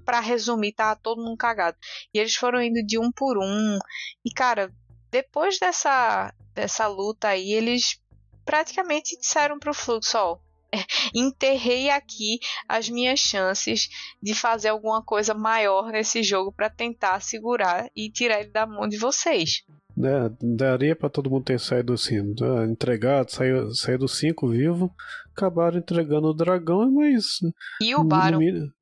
Para 0.04 0.20
resumir, 0.20 0.74
tava 0.74 1.00
todo 1.02 1.24
mundo 1.24 1.38
cagado. 1.38 1.78
E 2.12 2.18
eles 2.18 2.34
foram 2.34 2.60
indo 2.60 2.84
de 2.84 2.98
um 2.98 3.10
por 3.10 3.38
um. 3.38 3.78
E 4.22 4.30
cara, 4.30 4.70
depois 5.10 5.58
dessa 5.58 6.34
dessa 6.54 6.86
luta 6.86 7.28
aí, 7.28 7.52
eles 7.52 8.01
praticamente 8.44 9.18
disseram 9.18 9.58
pro 9.58 9.74
Fluxo, 9.74 10.16
ó, 10.18 10.38
enterrei 11.14 11.90
aqui 11.90 12.38
as 12.68 12.88
minhas 12.88 13.20
chances 13.20 13.88
de 14.22 14.34
fazer 14.34 14.68
alguma 14.68 15.02
coisa 15.02 15.34
maior 15.34 15.90
nesse 15.90 16.22
jogo 16.22 16.52
para 16.52 16.70
tentar 16.70 17.20
segurar 17.20 17.88
e 17.94 18.10
tirar 18.10 18.40
ele 18.40 18.50
da 18.50 18.66
mão 18.66 18.88
de 18.88 18.96
vocês. 18.96 19.64
É, 19.98 20.30
daria 20.40 20.96
para 20.96 21.10
todo 21.10 21.28
mundo 21.28 21.44
ter 21.44 21.60
saído 21.60 21.92
assim, 21.92 22.22
né, 22.22 22.64
entregado, 22.66 23.30
saiu, 23.30 23.74
saiu 23.74 23.98
do 23.98 24.08
5 24.08 24.48
vivo, 24.48 24.90
acabaram 25.36 25.78
entregando 25.78 26.28
o 26.28 26.34
dragão, 26.34 26.90
mas. 26.90 27.40
E 27.80 27.94
o 27.94 28.02
Baron. 28.02 28.40
No, 28.40 28.72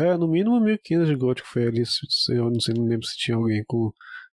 é, 0.00 0.16
no 0.16 0.26
mínimo 0.26 0.60
1500 0.60 1.08
de 1.08 1.14
gold 1.14 1.42
que 1.42 1.48
foi 1.48 1.68
ali. 1.68 1.82
Eu 2.30 2.50
não 2.50 2.60
sei, 2.60 2.74
não 2.74 2.86
lembro 2.86 3.06
se 3.06 3.16
tinha 3.16 3.36
alguém 3.36 3.62
com 3.66 3.92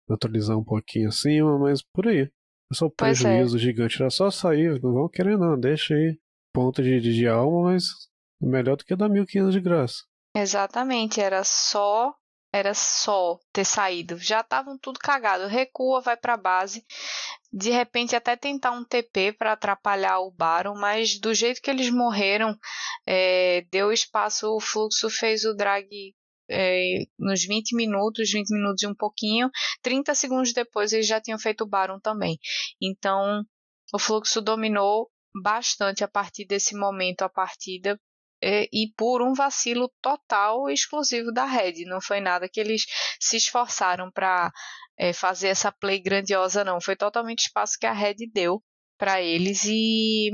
atualizar 0.09 0.57
um 0.57 0.63
pouquinho 0.63 1.09
acima, 1.09 1.57
mas 1.57 1.81
por 1.81 2.07
aí. 2.07 2.29
É 2.71 2.73
só 2.73 2.85
o 2.85 2.91
prejuízo 2.91 3.57
é. 3.57 3.59
gigante. 3.59 4.01
Era 4.01 4.09
só 4.09 4.31
sair, 4.31 4.81
não 4.81 4.93
vão 4.93 5.09
querer 5.09 5.37
não, 5.37 5.59
deixa 5.59 5.93
aí 5.93 6.17
ponto 6.53 6.81
de, 6.81 6.99
de, 6.99 7.13
de 7.13 7.27
alma, 7.27 7.71
mas 7.71 7.83
Melhor 8.41 8.75
do 8.75 8.83
que 8.83 8.95
dar 8.95 9.07
1.500 9.07 9.51
de 9.51 9.61
graça. 9.61 10.03
Exatamente, 10.35 11.21
era 11.21 11.43
só 11.43 12.15
era 12.53 12.73
só 12.73 13.39
ter 13.53 13.63
saído. 13.63 14.17
Já 14.17 14.41
estavam 14.41 14.77
tudo 14.77 14.99
cagado. 14.99 15.47
Recua, 15.47 16.01
vai 16.01 16.17
para 16.17 16.35
base. 16.35 16.85
De 17.53 17.69
repente 17.69 18.13
até 18.13 18.35
tentar 18.35 18.71
um 18.71 18.83
TP 18.83 19.31
para 19.31 19.53
atrapalhar 19.53 20.19
o 20.19 20.31
Baron, 20.31 20.75
mas 20.75 21.17
do 21.17 21.33
jeito 21.33 21.61
que 21.61 21.69
eles 21.69 21.89
morreram, 21.89 22.57
é, 23.05 23.65
deu 23.71 23.93
espaço, 23.93 24.53
o 24.53 24.59
fluxo 24.59 25.09
fez 25.09 25.45
o 25.45 25.53
drag 25.53 26.13
é, 26.51 27.05
nos 27.17 27.43
20 27.43 27.75
minutos, 27.75 28.31
20 28.31 28.49
minutos 28.51 28.83
e 28.83 28.87
um 28.87 28.95
pouquinho. 28.95 29.49
30 29.81 30.13
segundos 30.13 30.53
depois 30.53 30.93
eles 30.93 31.07
já 31.07 31.19
tinham 31.21 31.39
feito 31.39 31.63
o 31.63 31.67
Baron 31.67 31.99
também. 31.99 32.37
Então 32.81 33.43
o 33.93 33.99
fluxo 33.99 34.41
dominou 34.41 35.09
bastante 35.41 36.03
a 36.03 36.07
partir 36.07 36.45
desse 36.45 36.75
momento 36.75 37.21
a 37.21 37.29
partida 37.29 37.99
é, 38.43 38.67
e 38.73 38.91
por 38.97 39.21
um 39.21 39.33
vacilo 39.33 39.91
total 40.01 40.69
exclusivo 40.69 41.31
da 41.31 41.45
Red. 41.45 41.85
Não 41.85 42.01
foi 42.01 42.19
nada 42.19 42.49
que 42.49 42.59
eles 42.59 42.85
se 43.19 43.37
esforçaram 43.37 44.11
para 44.11 44.51
é, 44.97 45.13
fazer 45.13 45.49
essa 45.49 45.71
play 45.71 46.01
grandiosa, 46.01 46.63
não. 46.63 46.81
Foi 46.81 46.95
totalmente 46.95 47.41
espaço 47.41 47.77
que 47.79 47.85
a 47.85 47.93
Red 47.93 48.27
deu 48.33 48.61
para 48.97 49.21
eles 49.21 49.63
e 49.65 50.31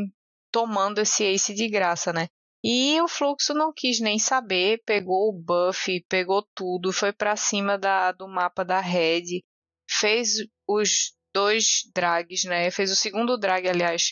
tomando 0.52 1.00
esse 1.00 1.24
ace 1.24 1.54
de 1.54 1.70
graça, 1.70 2.12
né? 2.14 2.28
E 2.70 3.00
o 3.02 3.08
fluxo 3.08 3.54
não 3.54 3.72
quis 3.72 4.02
nem 4.02 4.20
saber, 4.20 4.84
pegou 4.86 5.30
o 5.30 5.32
buff, 5.32 6.04
pegou 6.10 6.46
tudo, 6.54 6.92
foi 6.92 7.14
para 7.14 7.34
cima 7.38 7.78
da, 7.78 8.12
do 8.12 8.28
mapa 8.28 8.66
da 8.66 8.82
Red, 8.82 9.42
fez 9.90 10.46
os 10.68 11.14
dois 11.34 11.90
drags, 11.96 12.44
né? 12.44 12.70
Fez 12.70 12.92
o 12.92 12.96
segundo 12.98 13.38
drag, 13.38 13.70
aliás, 13.70 14.12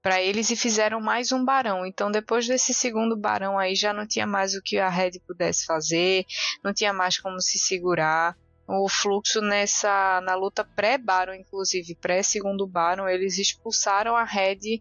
para 0.00 0.22
eles 0.22 0.50
e 0.50 0.56
fizeram 0.56 1.00
mais 1.00 1.32
um 1.32 1.44
barão. 1.44 1.84
Então, 1.84 2.08
depois 2.08 2.46
desse 2.46 2.72
segundo 2.72 3.16
barão 3.16 3.58
aí, 3.58 3.74
já 3.74 3.92
não 3.92 4.06
tinha 4.06 4.24
mais 4.24 4.54
o 4.54 4.62
que 4.62 4.78
a 4.78 4.88
Red 4.88 5.18
pudesse 5.26 5.66
fazer, 5.66 6.24
não 6.62 6.72
tinha 6.72 6.92
mais 6.92 7.18
como 7.18 7.40
se 7.40 7.58
segurar. 7.58 8.38
O 8.68 8.88
fluxo 8.88 9.40
nessa 9.40 10.20
na 10.20 10.36
luta 10.36 10.64
pré-barão, 10.64 11.34
inclusive 11.34 11.96
pré-segundo 11.96 12.68
barão, 12.68 13.08
eles 13.08 13.36
expulsaram 13.36 14.14
a 14.14 14.22
Red 14.22 14.80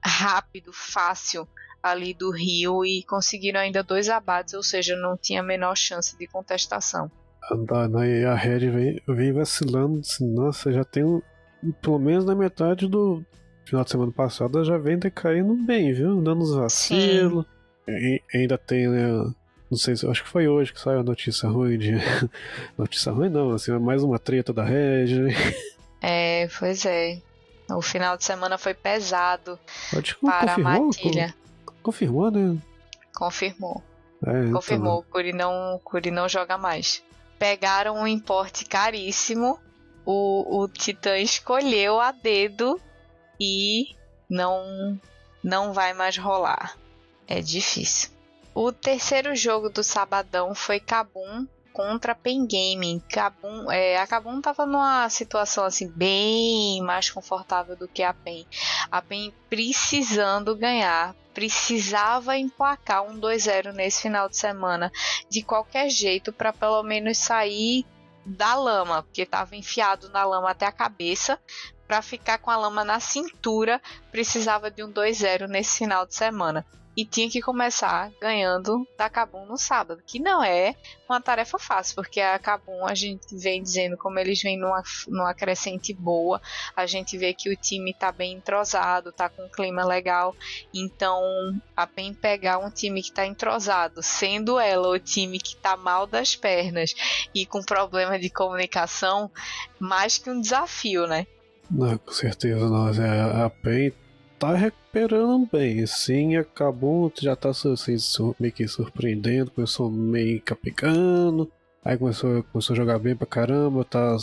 rápido, 0.00 0.72
fácil 0.72 1.48
ali 1.82 2.14
do 2.14 2.30
Rio 2.30 2.84
e 2.84 3.02
conseguiram 3.04 3.60
ainda 3.60 3.82
dois 3.82 4.08
abates, 4.08 4.54
ou 4.54 4.62
seja, 4.62 4.96
não 4.96 5.16
tinha 5.16 5.40
a 5.40 5.44
menor 5.44 5.76
chance 5.76 6.16
de 6.16 6.26
contestação. 6.26 7.10
E 7.50 8.24
a 8.24 8.34
Red 8.34 8.70
vem, 8.70 9.02
vem 9.08 9.32
vacilando, 9.32 10.00
assim, 10.00 10.26
nossa, 10.32 10.72
já 10.72 10.84
tem 10.84 11.04
um, 11.04 11.20
pelo 11.82 11.98
menos 11.98 12.24
na 12.24 12.34
metade 12.34 12.86
do, 12.86 13.24
final 13.70 13.84
de 13.84 13.90
semana 13.90 14.12
passada 14.12 14.64
já 14.64 14.76
vem 14.76 14.98
decaindo 14.98 15.54
bem, 15.54 15.92
viu? 15.92 16.20
Dando 16.20 16.42
uns 16.42 16.54
vacilos. 16.54 17.46
ainda 18.34 18.58
tem, 18.58 18.88
né? 18.88 19.32
Não 19.70 19.78
sei 19.78 19.94
se 19.94 20.06
acho 20.06 20.24
que 20.24 20.28
foi 20.28 20.48
hoje 20.48 20.72
que 20.72 20.80
saiu 20.80 21.00
a 21.00 21.04
notícia 21.04 21.48
ruim 21.48 21.78
de. 21.78 21.92
notícia 22.76 23.12
ruim 23.12 23.28
não, 23.28 23.52
assim, 23.52 23.70
mais 23.78 24.02
uma 24.02 24.18
treta 24.18 24.52
da 24.52 24.64
Red. 24.64 25.20
Né? 25.20 25.34
É, 26.02 26.48
pois 26.58 26.84
é. 26.84 27.18
O 27.70 27.80
final 27.80 28.16
de 28.16 28.24
semana 28.24 28.58
foi 28.58 28.74
pesado 28.74 29.56
Pode, 29.92 30.16
para 30.16 30.54
confirmou, 30.56 30.72
a 30.72 30.86
Matilha. 30.86 31.34
Confirmou, 31.82 32.30
né? 32.30 32.58
Confirmou. 33.14 33.82
É, 34.26 34.30
então, 34.40 34.52
confirmou. 34.52 34.98
O 35.00 35.02
Curi 35.02 35.32
não, 35.32 35.80
Curi 35.82 36.10
não 36.10 36.28
joga 36.28 36.58
mais. 36.58 37.02
Pegaram 37.38 37.96
um 37.96 38.06
importe 38.06 38.64
caríssimo. 38.64 39.58
O, 40.04 40.62
o 40.62 40.68
Titã 40.68 41.16
escolheu 41.18 42.00
a 42.00 42.12
dedo 42.12 42.80
e 43.38 43.94
não 44.28 44.98
não 45.42 45.72
vai 45.72 45.94
mais 45.94 46.16
rolar. 46.18 46.76
É 47.26 47.40
difícil. 47.40 48.10
O 48.54 48.72
terceiro 48.72 49.34
jogo 49.34 49.70
do 49.70 49.82
sabadão 49.82 50.54
foi 50.54 50.80
Kabum 50.80 51.46
contra 51.80 52.14
Pen 52.14 52.46
Gaming. 52.46 53.00
Kabum, 53.08 53.70
é, 53.72 53.96
a 53.96 54.06
Kabum 54.06 54.36
estava 54.36 54.66
numa 54.66 55.08
situação 55.08 55.64
assim 55.64 55.88
bem 55.88 56.82
mais 56.82 57.08
confortável 57.08 57.74
do 57.74 57.88
que 57.88 58.02
a 58.02 58.12
Pen. 58.12 58.46
A 58.90 59.00
Pen 59.00 59.32
precisando 59.48 60.54
ganhar, 60.54 61.14
precisava 61.32 62.36
emplacar 62.36 63.02
um 63.02 63.18
2-0 63.18 63.72
nesse 63.72 64.02
final 64.02 64.28
de 64.28 64.36
semana 64.36 64.92
de 65.30 65.42
qualquer 65.42 65.88
jeito 65.88 66.34
para 66.34 66.52
pelo 66.52 66.82
menos 66.82 67.16
sair 67.16 67.86
da 68.26 68.54
lama, 68.54 69.02
porque 69.02 69.22
estava 69.22 69.56
enfiado 69.56 70.10
na 70.10 70.22
lama 70.22 70.50
até 70.50 70.66
a 70.66 70.72
cabeça, 70.72 71.40
para 71.88 72.02
ficar 72.02 72.36
com 72.38 72.50
a 72.50 72.58
lama 72.58 72.84
na 72.84 73.00
cintura, 73.00 73.80
precisava 74.12 74.70
de 74.70 74.84
um 74.84 74.92
2-0 74.92 75.48
nesse 75.48 75.78
final 75.78 76.04
de 76.04 76.14
semana. 76.14 76.64
E 76.96 77.04
tinha 77.04 77.30
que 77.30 77.40
começar 77.40 78.10
ganhando 78.20 78.86
da 78.98 79.08
Cabum 79.08 79.46
no 79.46 79.56
sábado, 79.56 80.02
que 80.04 80.18
não 80.18 80.42
é 80.42 80.74
uma 81.08 81.20
tarefa 81.20 81.58
fácil, 81.58 81.94
porque 81.94 82.20
a 82.20 82.38
Cabum 82.38 82.84
a 82.84 82.94
gente 82.94 83.36
vem 83.36 83.62
dizendo 83.62 83.96
como 83.96 84.18
eles 84.18 84.42
vêm 84.42 84.58
numa, 84.58 84.82
numa 85.06 85.32
crescente 85.32 85.94
boa, 85.94 86.40
a 86.74 86.86
gente 86.86 87.16
vê 87.16 87.32
que 87.32 87.48
o 87.48 87.56
time 87.56 87.94
tá 87.94 88.10
bem 88.10 88.34
entrosado, 88.34 89.12
tá 89.12 89.28
com 89.28 89.44
um 89.44 89.48
clima 89.48 89.84
legal, 89.84 90.34
então 90.74 91.22
a 91.76 91.86
PEN 91.86 92.12
pegar 92.12 92.58
um 92.58 92.70
time 92.70 93.02
que 93.02 93.12
tá 93.12 93.24
entrosado, 93.24 94.02
sendo 94.02 94.58
ela 94.58 94.88
o 94.88 94.98
time 94.98 95.38
que 95.38 95.56
tá 95.56 95.76
mal 95.76 96.06
das 96.06 96.34
pernas 96.34 96.94
e 97.34 97.46
com 97.46 97.62
problema 97.62 98.18
de 98.18 98.30
comunicação, 98.30 99.30
mais 99.78 100.18
que 100.18 100.28
um 100.28 100.40
desafio, 100.40 101.06
né? 101.06 101.26
Não, 101.70 101.96
com 101.98 102.12
certeza 102.12 102.68
não. 102.68 102.88
É, 102.88 103.44
a 103.44 103.48
PEN 103.48 103.92
tá 104.40 104.54
recuperando 104.54 105.46
bem. 105.52 105.86
Sim, 105.86 106.36
acabou, 106.36 107.12
já 107.20 107.36
tá 107.36 107.50
assim, 107.50 107.96
meio 108.40 108.52
que 108.52 108.66
surpreendendo, 108.66 109.50
começou 109.50 109.90
meio 109.90 110.40
capicando, 110.40 111.52
aí 111.84 111.98
começou, 111.98 112.42
começou 112.44 112.72
a 112.72 112.76
jogar 112.76 112.98
bem 112.98 113.14
pra 113.14 113.26
caramba, 113.26 113.84
tá, 113.84 114.16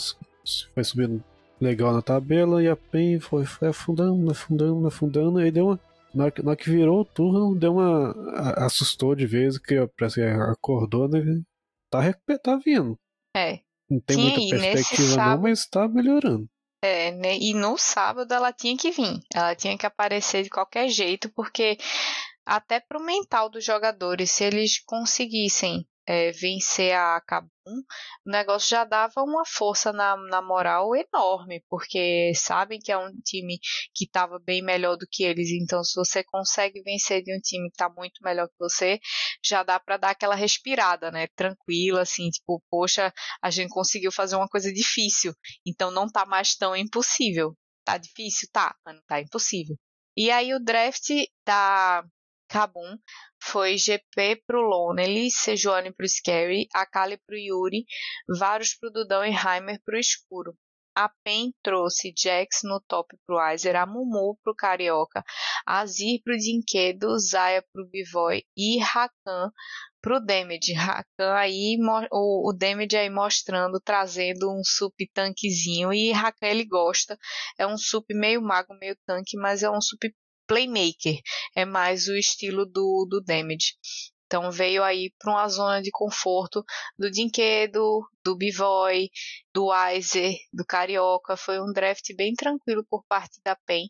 foi 0.74 0.84
subindo 0.84 1.22
legal 1.60 1.92
na 1.92 2.02
tabela 2.02 2.62
e 2.62 2.68
a 2.68 2.74
PEN 2.76 3.20
foi, 3.20 3.46
foi 3.46 3.68
afundando, 3.68 4.30
afundando, 4.30 4.86
afundando, 4.86 5.38
aí 5.38 5.50
deu 5.52 5.66
uma. 5.66 5.80
Na 6.12 6.24
hora, 6.24 6.32
que, 6.32 6.42
na 6.42 6.50
hora 6.50 6.56
que 6.56 6.70
virou 6.70 7.00
o 7.00 7.04
turno, 7.04 7.54
deu 7.54 7.74
uma. 7.74 8.12
assustou 8.56 9.14
de 9.14 9.26
vez, 9.26 9.56
que 9.56 9.74
parece 9.96 10.16
que 10.16 10.26
acordou, 10.26 11.08
né? 11.08 11.20
Tá, 11.90 12.00
tá 12.42 12.56
vindo. 12.56 12.98
É. 13.36 13.60
Não 13.88 14.00
tem 14.00 14.16
Sim, 14.16 14.22
muita 14.22 14.58
perspectiva, 14.58 15.08
sábado... 15.08 15.36
não, 15.36 15.42
mas 15.42 15.66
tá 15.66 15.86
melhorando. 15.86 16.48
É, 16.80 17.10
né? 17.10 17.36
E 17.36 17.54
no 17.54 17.76
sábado 17.76 18.32
ela 18.32 18.52
tinha 18.52 18.76
que 18.76 18.90
vir, 18.90 19.20
ela 19.34 19.54
tinha 19.54 19.76
que 19.76 19.86
aparecer 19.86 20.44
de 20.44 20.50
qualquer 20.50 20.88
jeito, 20.88 21.28
porque 21.30 21.76
até 22.46 22.80
pro 22.80 23.00
mental 23.00 23.50
dos 23.50 23.64
jogadores, 23.64 24.30
se 24.30 24.44
eles 24.44 24.78
conseguissem 24.86 25.86
é, 26.08 26.32
vencer 26.32 26.94
a 26.94 27.20
Cabum, 27.20 27.50
o 28.26 28.30
negócio 28.30 28.70
já 28.70 28.82
dava 28.82 29.22
uma 29.22 29.44
força 29.44 29.92
na, 29.92 30.16
na 30.16 30.40
moral 30.40 30.96
enorme, 30.96 31.62
porque 31.68 32.32
sabem 32.34 32.78
que 32.78 32.90
é 32.90 32.96
um 32.96 33.12
time 33.22 33.58
que 33.94 34.06
estava 34.06 34.38
bem 34.38 34.62
melhor 34.62 34.96
do 34.96 35.06
que 35.10 35.22
eles, 35.22 35.50
então 35.50 35.84
se 35.84 35.94
você 35.94 36.24
consegue 36.24 36.80
vencer 36.82 37.22
de 37.22 37.36
um 37.36 37.40
time 37.40 37.68
que 37.68 37.74
está 37.74 37.90
muito 37.90 38.20
melhor 38.22 38.48
que 38.48 38.58
você, 38.58 38.98
já 39.44 39.62
dá 39.62 39.78
para 39.78 39.98
dar 39.98 40.10
aquela 40.10 40.34
respirada, 40.34 41.10
né? 41.10 41.26
Tranquila, 41.36 42.00
assim, 42.00 42.30
tipo, 42.30 42.62
poxa, 42.70 43.12
a 43.42 43.50
gente 43.50 43.68
conseguiu 43.68 44.10
fazer 44.10 44.36
uma 44.36 44.48
coisa 44.48 44.72
difícil, 44.72 45.34
então 45.66 45.90
não 45.90 46.08
tá 46.10 46.24
mais 46.24 46.56
tão 46.56 46.74
impossível. 46.74 47.54
Tá 47.84 47.98
difícil? 47.98 48.48
Tá, 48.52 48.74
mas 48.84 48.96
não 48.96 49.02
tá 49.06 49.20
impossível. 49.20 49.76
E 50.16 50.30
aí 50.30 50.54
o 50.54 50.58
draft 50.58 51.10
da 51.46 52.04
Kabum 52.48 52.96
foi 53.42 53.76
GP 53.76 54.42
pro 54.46 54.60
Lonely, 54.60 55.30
Sejuani 55.30 55.92
pro 55.92 56.08
Scary, 56.08 56.68
Akali 56.74 57.16
pro 57.16 57.36
Yuri, 57.36 57.84
Varus 58.38 58.74
pro 58.74 58.90
Dudão 58.90 59.24
e 59.24 59.30
Heimer 59.30 59.80
pro 59.84 59.98
Escuro. 59.98 60.56
A 60.94 61.08
PEN 61.22 61.54
trouxe 61.62 62.12
Jax 62.12 62.62
no 62.64 62.80
top 62.80 63.16
pro 63.24 63.38
Aizer, 63.38 63.76
a 63.76 63.86
Mumu 63.86 64.36
pro 64.42 64.52
Carioca, 64.52 65.22
Azir 65.64 66.20
pro 66.24 66.36
Dinquedo, 66.36 67.16
Zaya 67.20 67.62
pro 67.72 67.88
Bivoy 67.88 68.42
e 68.56 68.80
Rakan 68.80 69.52
pro 70.02 70.18
Damage. 70.18 70.72
Rakan 70.72 71.34
aí, 71.34 71.78
o, 72.10 72.50
o 72.50 72.52
Damage 72.52 72.96
aí 72.96 73.08
mostrando, 73.08 73.80
trazendo 73.80 74.50
um 74.50 74.60
sup 74.64 74.96
tanquezinho 75.14 75.92
e 75.92 76.10
Rakan 76.10 76.46
ele 76.48 76.64
gosta. 76.64 77.16
É 77.56 77.64
um 77.64 77.78
sup 77.78 78.12
meio 78.12 78.42
mago, 78.42 78.74
meio 78.80 78.96
tanque, 79.06 79.36
mas 79.36 79.62
é 79.62 79.70
um 79.70 79.80
sup 79.80 80.02
playmaker, 80.48 81.20
é 81.54 81.64
mais 81.64 82.08
o 82.08 82.16
estilo 82.16 82.66
do, 82.66 83.06
do 83.08 83.20
Damage. 83.20 83.74
Então 84.28 84.50
veio 84.50 84.84
aí 84.84 85.10
para 85.18 85.32
uma 85.32 85.48
zona 85.48 85.80
de 85.80 85.90
conforto 85.90 86.62
do 86.98 87.10
Dinquedo, 87.10 88.06
do 88.22 88.36
Bivoy, 88.36 89.08
do 89.54 89.68
Weiser, 89.68 90.34
do 90.52 90.66
Carioca. 90.66 91.34
Foi 91.34 91.58
um 91.58 91.72
draft 91.72 92.14
bem 92.14 92.34
tranquilo 92.34 92.84
por 92.90 93.02
parte 93.08 93.40
da 93.42 93.56
PEN, 93.56 93.88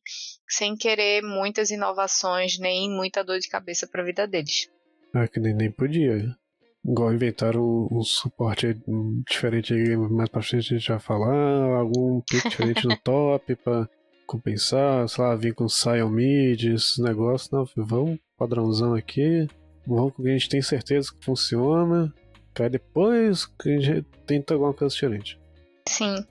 sem 0.49 0.77
querer 0.77 1.23
muitas 1.23 1.71
inovações 1.71 2.57
nem 2.57 2.89
muita 2.89 3.25
dor 3.25 3.41
de 3.41 3.49
cabeça 3.49 3.89
para 3.89 4.03
a 4.03 4.05
vida 4.05 4.29
deles. 4.29 4.71
Ah, 5.13 5.27
que 5.27 5.41
nem, 5.41 5.73
podia. 5.73 6.37
Igual 6.85 7.13
inventaram 7.13 7.89
um, 7.91 8.03
suporte 8.03 8.81
diferente 9.29 9.75
mais 9.97 10.29
pra 10.29 10.41
frente 10.41 10.73
a 10.73 10.79
gente 10.79 10.89
vai 10.89 11.01
falar, 11.01 11.79
algum 11.81 12.21
pick 12.21 12.49
diferente 12.49 12.87
no 12.87 12.97
top 13.03 13.57
para 13.57 13.91
compensar, 14.29 15.09
sei 15.09 15.25
lá, 15.25 15.35
vir 15.35 15.55
com 15.55 15.67
Mid, 16.11 16.65
esses 16.65 16.99
negócios. 16.99 17.51
Não, 17.51 17.65
vamos 17.75 18.19
padrãozão 18.37 18.95
aqui. 18.95 19.49
Vamos 19.87 20.15
que 20.15 20.29
a 20.29 20.33
gente 20.33 20.51
tem 20.51 20.61
certeza 20.61 21.11
que 21.11 21.25
funciona. 21.25 22.13
Cai 22.53 22.69
depois 22.69 23.47
que 23.47 23.71
a 23.71 23.81
gente 23.81 24.07
tenta 24.27 24.53
alguma 24.53 24.75
coisa 24.75 24.95
diferente. 24.95 25.41
Sim. 25.89 26.25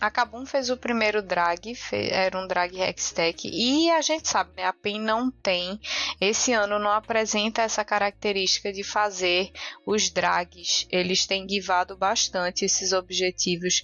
A 0.00 0.10
Kabum 0.10 0.44
fez 0.44 0.68
o 0.70 0.76
primeiro 0.76 1.22
drag, 1.22 1.72
era 1.92 2.36
um 2.38 2.48
drag 2.48 2.80
Hextech, 2.80 3.48
e 3.48 3.88
a 3.90 4.00
gente 4.00 4.28
sabe, 4.28 4.50
né? 4.56 4.64
A 4.64 4.72
PEN 4.72 5.00
não 5.00 5.30
tem, 5.30 5.78
esse 6.20 6.52
ano 6.52 6.80
não 6.80 6.90
apresenta 6.90 7.62
essa 7.62 7.84
característica 7.84 8.72
de 8.72 8.82
fazer 8.82 9.52
os 9.86 10.10
drags. 10.10 10.88
Eles 10.90 11.26
têm 11.26 11.46
guivado 11.46 11.96
bastante 11.96 12.64
esses 12.64 12.92
objetivos 12.92 13.82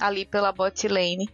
ali 0.00 0.24
pela 0.24 0.50
bot 0.50 0.88
lane 0.88 1.28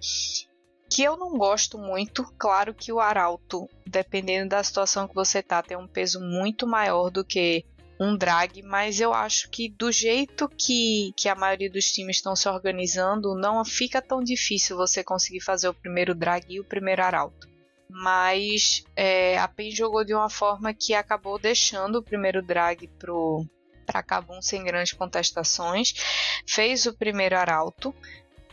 que 0.91 1.03
eu 1.03 1.17
não 1.17 1.37
gosto 1.37 1.79
muito. 1.79 2.25
Claro 2.39 2.75
que 2.75 2.93
o 2.93 3.01
arauto, 3.01 3.69
dependendo 3.87 4.51
da 4.51 4.63
situação 4.63 5.09
que 5.09 5.15
você 5.15 5.43
tá, 5.43 5.63
tem 5.63 5.77
um 5.77 5.87
peso 5.87 6.21
muito 6.21 6.67
maior 6.67 7.11
do 7.11 7.25
que 7.25 7.65
um 7.99 8.17
drag, 8.17 8.63
mas 8.63 9.01
eu 9.01 9.13
acho 9.13 9.49
que 9.51 9.71
do 9.71 9.91
jeito 9.91 10.49
que, 10.49 11.13
que 11.17 11.29
a 11.29 11.35
maioria 11.35 11.71
dos 11.71 11.91
times 11.93 12.17
estão 12.17 12.37
se 12.37 12.49
organizando, 12.49 13.35
não 13.35 13.65
fica 13.65 14.03
tão 14.03 14.23
difícil 14.23 14.77
você 14.77 15.03
conseguir 15.03 15.41
fazer 15.41 15.69
o 15.69 15.75
primeiro 15.75 16.15
drag 16.15 16.45
e 16.49 16.61
o 16.61 16.65
primeiro 16.65 17.03
arauto. 17.03 17.49
Mas 17.89 18.85
é, 18.95 19.39
a 19.39 19.49
PEN 19.49 19.71
jogou 19.71 20.05
de 20.05 20.13
uma 20.13 20.29
forma 20.29 20.75
que 20.75 20.93
acabou 20.93 21.39
deixando 21.39 21.97
o 21.97 22.03
primeiro 22.03 22.43
drag 22.43 22.87
pro 22.99 23.47
para 23.87 24.03
Kabum 24.03 24.43
sem 24.43 24.65
grandes 24.65 24.93
contestações, 24.93 25.95
fez 26.45 26.87
o 26.87 26.93
primeiro 26.93 27.39
arauto, 27.39 27.95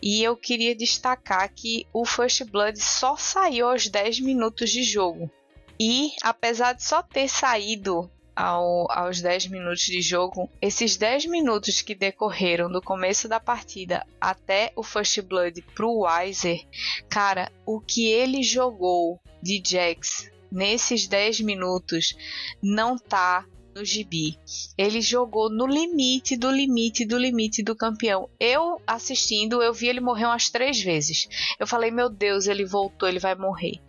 e 0.06 0.22
eu 0.22 0.36
queria 0.36 0.76
destacar 0.76 1.50
que 1.56 1.88
o 1.94 2.06
First 2.06 2.44
Blood 2.52 2.78
só 2.78 3.16
saiu 3.16 3.70
aos 3.70 3.88
10 3.88 4.20
minutos 4.20 4.70
de 4.70 4.84
jogo. 4.84 5.32
E 5.80 6.12
apesar 6.22 6.74
de 6.74 6.84
só 6.84 7.02
ter 7.02 7.30
saído 7.30 8.12
ao, 8.36 8.92
aos 8.92 9.22
10 9.22 9.48
minutos 9.48 9.84
de 9.84 10.02
jogo, 10.02 10.50
esses 10.62 10.98
10 10.98 11.28
minutos 11.28 11.82
que 11.82 11.96
decorreram 11.96 12.70
do 12.70 12.82
começo 12.82 13.30
da 13.30 13.40
partida 13.40 14.06
até 14.20 14.74
o 14.76 14.84
First 14.84 15.22
Blood 15.22 15.62
pro 15.74 16.02
Weiser, 16.02 16.68
cara, 17.08 17.50
o 17.66 17.80
que 17.80 18.06
ele 18.06 18.44
jogou 18.44 19.22
de 19.42 19.64
Jax 19.66 20.30
nesses 20.52 21.08
10 21.08 21.40
minutos 21.40 22.14
não 22.62 22.98
tá 22.98 23.46
no 23.74 23.84
gibi. 23.84 24.38
Ele 24.78 25.02
jogou 25.02 25.50
no 25.50 25.66
limite 25.66 26.38
do 26.38 26.50
limite 26.50 27.06
do 27.06 27.18
limite 27.18 27.64
do 27.64 27.76
campeão. 27.76 28.30
Eu 28.40 28.82
assistindo, 28.86 29.62
eu 29.62 29.74
vi 29.74 29.88
ele 29.88 30.00
morrer 30.00 30.26
umas 30.26 30.50
três 30.50 30.82
vezes. 30.82 31.28
Eu 31.60 31.68
falei, 31.68 31.92
meu 31.92 32.10
Deus, 32.10 32.48
ele 32.48 32.66
voltou, 32.66 33.08
ele 33.08 33.20
vai 33.20 33.36
morrer. 33.36 33.80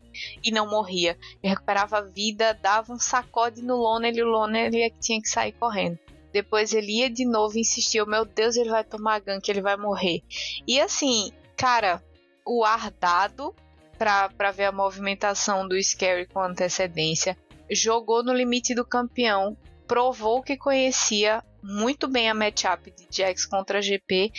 E 0.43 0.51
não 0.51 0.69
morria. 0.69 1.19
Ele 1.43 1.51
recuperava 1.51 1.99
a 1.99 2.03
vida, 2.03 2.59
dava 2.63 2.93
um 2.93 2.99
sacode 2.99 3.63
no 3.63 3.77
Loner 3.77 4.15
e 4.15 4.23
o 4.23 4.27
Loner 4.27 4.73
ele 4.73 4.95
tinha 5.01 5.21
que 5.21 5.29
sair 5.29 5.53
correndo. 5.53 5.99
Depois 6.33 6.73
ele 6.73 6.99
ia 6.99 7.11
de 7.11 7.25
novo 7.25 7.57
e 7.57 7.61
insistia, 7.61 8.05
meu 8.05 8.25
Deus, 8.25 8.57
ele 8.57 8.69
vai 8.69 8.83
tomar 8.83 9.21
gank, 9.21 9.49
ele 9.49 9.63
vai 9.63 9.77
morrer. 9.77 10.21
E 10.67 10.81
assim, 10.81 11.31
cara, 11.57 12.03
o 12.45 12.65
ar 12.65 12.91
dado 12.91 13.55
para 13.97 14.51
ver 14.51 14.65
a 14.65 14.73
movimentação 14.73 15.69
do 15.69 15.81
Scary 15.81 16.27
com 16.27 16.41
antecedência 16.41 17.39
jogou 17.71 18.23
no 18.23 18.33
limite 18.33 18.75
do 18.75 18.85
campeão, 18.85 19.57
provou 19.87 20.43
que 20.43 20.57
conhecia 20.57 21.43
muito 21.63 22.09
bem 22.09 22.29
a 22.29 22.35
matchup 22.35 22.91
de 22.91 23.07
Jax 23.11 23.47
contra 23.47 23.81
GP 23.81 24.33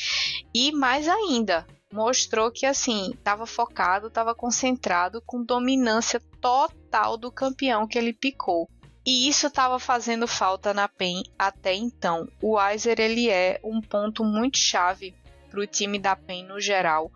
e 0.54 0.72
mais 0.72 1.08
ainda 1.08 1.66
mostrou 1.92 2.52
que 2.52 2.66
assim 2.66 3.12
estava 3.12 3.46
focado, 3.46 4.08
estava 4.08 4.36
concentrado 4.36 5.22
com 5.26 5.44
dominância 5.44 6.22
total 6.42 7.18
do 7.18 7.32
campeão 7.32 7.88
que 7.88 7.98
ele 7.98 8.14
picou. 8.14 8.70
E 9.06 9.30
isso 9.30 9.48
estava 9.48 9.80
fazendo 9.80 10.28
falta 10.28 10.74
na 10.74 10.88
PEN 10.88 11.24
até 11.38 11.74
então. 11.74 12.28
O 12.42 12.58
Weiser 12.58 13.00
ele 13.00 13.30
é 13.30 13.60
um 13.64 13.80
ponto 13.80 14.24
muito 14.24 14.58
chave 14.58 15.14
para 15.50 15.60
o 15.60 15.68
time 15.68 16.00
da 16.00 16.16
PEN 16.16 16.46
no 16.46 16.60
geral, 16.60 17.12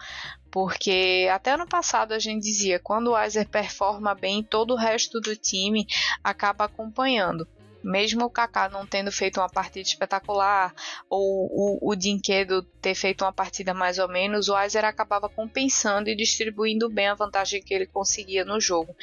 porque 0.52 1.28
até 1.32 1.54
ano 1.54 1.68
passado 1.68 2.14
a 2.14 2.20
gente 2.20 2.44
dizia 2.44 2.80
quando 2.80 3.08
o 3.08 3.14
Weiser 3.14 3.50
performa 3.50 4.16
bem, 4.16 4.44
todo 4.44 4.74
o 4.74 4.78
resto 4.78 5.20
do 5.20 5.36
time 5.36 5.86
acaba 6.24 6.66
acompanhando 6.66 7.48
mesmo 7.84 8.26
o 8.26 8.30
Kaká 8.30 8.70
não 8.70 8.86
tendo 8.86 9.12
feito 9.12 9.40
uma 9.40 9.50
partida 9.50 9.88
espetacular, 9.88 10.74
ou 11.10 11.48
o, 11.52 11.92
o 11.92 11.96
Dinquedo 11.96 12.62
ter 12.82 12.96
feito 12.96 13.24
uma 13.24 13.34
partida 13.34 13.74
mais 13.74 13.98
ou 14.00 14.08
menos, 14.08 14.50
o 14.50 14.56
Aizer 14.56 14.86
acabava 14.86 15.30
compensando 15.30 16.10
e 16.10 16.16
distribuindo 16.16 16.90
bem 16.90 17.08
a 17.08 17.16
vantagem 17.16 17.62
que 17.62 17.74
ele 17.74 17.86
conseguia 17.86 18.44
no 18.44 18.60
jogo. 18.60 18.96